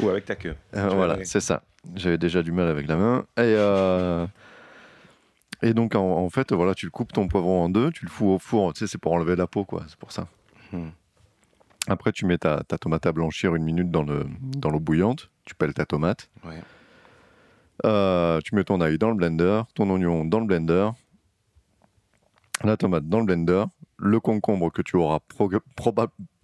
Ou 0.00 0.08
avec 0.08 0.24
ta 0.24 0.34
queue. 0.34 0.56
euh, 0.74 0.88
voilà, 0.88 1.24
c'est 1.24 1.38
ça. 1.40 1.62
J'avais 1.94 2.18
déjà 2.18 2.42
du 2.42 2.50
mal 2.50 2.66
avec 2.66 2.88
la 2.88 2.96
main. 2.96 3.20
Et, 3.36 3.40
euh, 3.56 4.26
et 5.62 5.72
donc, 5.74 5.94
en, 5.94 6.02
en 6.18 6.28
fait, 6.28 6.52
voilà, 6.52 6.74
tu 6.74 6.90
coupes 6.90 7.12
ton 7.12 7.28
poivron 7.28 7.62
en 7.64 7.68
deux, 7.68 7.92
tu 7.92 8.04
le 8.04 8.10
fous 8.10 8.30
au 8.30 8.38
four, 8.40 8.72
tu 8.74 8.80
sais, 8.80 8.86
c'est 8.88 8.98
pour 8.98 9.12
enlever 9.12 9.36
la 9.36 9.46
peau, 9.46 9.64
quoi, 9.64 9.84
c'est 9.88 9.96
pour 9.96 10.10
ça. 10.10 10.26
Hmm. 10.72 10.88
Après, 11.86 12.10
tu 12.12 12.26
mets 12.26 12.38
ta, 12.38 12.64
ta 12.64 12.78
tomate 12.78 13.06
à 13.06 13.12
blanchir 13.12 13.54
une 13.54 13.62
minute 13.64 13.90
dans 13.92 14.02
le- 14.02 14.26
dans 14.40 14.70
l'eau 14.70 14.80
bouillante, 14.80 15.30
tu 15.44 15.54
pelles 15.54 15.72
ta 15.74 15.86
tomate. 15.86 16.28
Ouais. 16.44 16.60
Euh, 17.84 18.40
tu 18.44 18.54
mets 18.54 18.64
ton 18.64 18.80
ail 18.80 18.98
dans 18.98 19.10
le 19.10 19.16
blender, 19.16 19.62
ton 19.74 19.90
oignon 19.90 20.24
dans 20.24 20.40
le 20.40 20.46
blender, 20.46 20.90
la 22.62 22.76
tomate 22.76 23.08
dans 23.08 23.18
le 23.20 23.26
blender, 23.26 23.64
le 23.98 24.20
concombre 24.20 24.70
que 24.70 24.82
tu 24.82 24.96
auras 24.96 25.18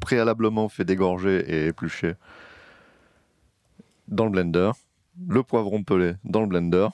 préalablement 0.00 0.68
fait 0.68 0.84
dégorger 0.84 1.38
et 1.48 1.66
éplucher 1.68 2.14
dans 4.08 4.24
le 4.24 4.30
blender, 4.30 4.72
le 5.28 5.42
poivron 5.42 5.82
pelé 5.84 6.14
dans 6.24 6.40
le 6.40 6.46
blender. 6.46 6.88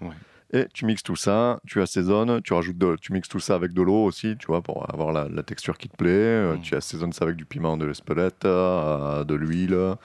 Ouais. 0.00 0.14
Et 0.54 0.66
tu 0.74 0.84
mixes 0.84 1.02
tout 1.02 1.16
ça, 1.16 1.60
tu 1.66 1.80
assaisonnes, 1.80 2.42
tu 2.42 2.52
rajoutes 2.52 2.76
de, 2.76 2.96
tu 3.00 3.12
mixes 3.14 3.28
tout 3.28 3.40
ça 3.40 3.54
avec 3.54 3.72
de 3.72 3.80
l'eau 3.80 4.04
aussi, 4.04 4.36
tu 4.38 4.48
vois, 4.48 4.60
pour 4.60 4.92
avoir 4.92 5.12
la, 5.12 5.26
la 5.28 5.42
texture 5.42 5.78
qui 5.78 5.88
te 5.88 5.96
plaît. 5.96 6.10
Euh, 6.10 6.56
Mm. 6.56 6.60
Tu 6.60 6.74
assaisonnes 6.74 7.12
ça 7.12 7.24
avec 7.24 7.36
du 7.36 7.46
piment, 7.46 7.76
de 7.76 7.86
l'espelette, 7.86 8.44
euh, 8.44 9.24
de 9.24 9.34
l'huile, 9.34 9.96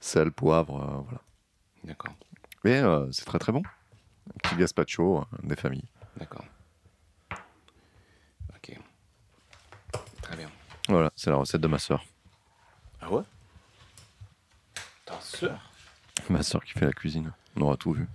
sel, 0.00 0.30
poivre, 0.30 0.76
euh, 0.76 1.02
voilà. 1.02 1.20
D'accord. 1.84 2.14
Euh, 2.76 3.08
c'est 3.12 3.24
très 3.24 3.38
très 3.38 3.52
bon. 3.52 3.62
Un 4.28 4.38
petit 4.42 4.56
gazpacho 4.56 5.18
euh, 5.18 5.24
des 5.42 5.56
familles. 5.56 5.88
D'accord. 6.16 6.44
Ok. 8.54 8.78
Très 10.22 10.36
bien. 10.36 10.50
Voilà, 10.88 11.10
c'est 11.16 11.30
la 11.30 11.36
recette 11.36 11.60
de 11.60 11.68
ma 11.68 11.78
sœur. 11.78 12.04
Ah 13.00 13.10
ouais? 13.10 13.22
Ta 15.04 15.20
sœur? 15.20 15.72
Ma 16.28 16.42
sœur 16.42 16.64
qui 16.64 16.72
fait 16.72 16.86
la 16.86 16.92
cuisine. 16.92 17.32
On 17.56 17.62
aura 17.62 17.76
tout 17.76 17.92
vu. 17.92 18.06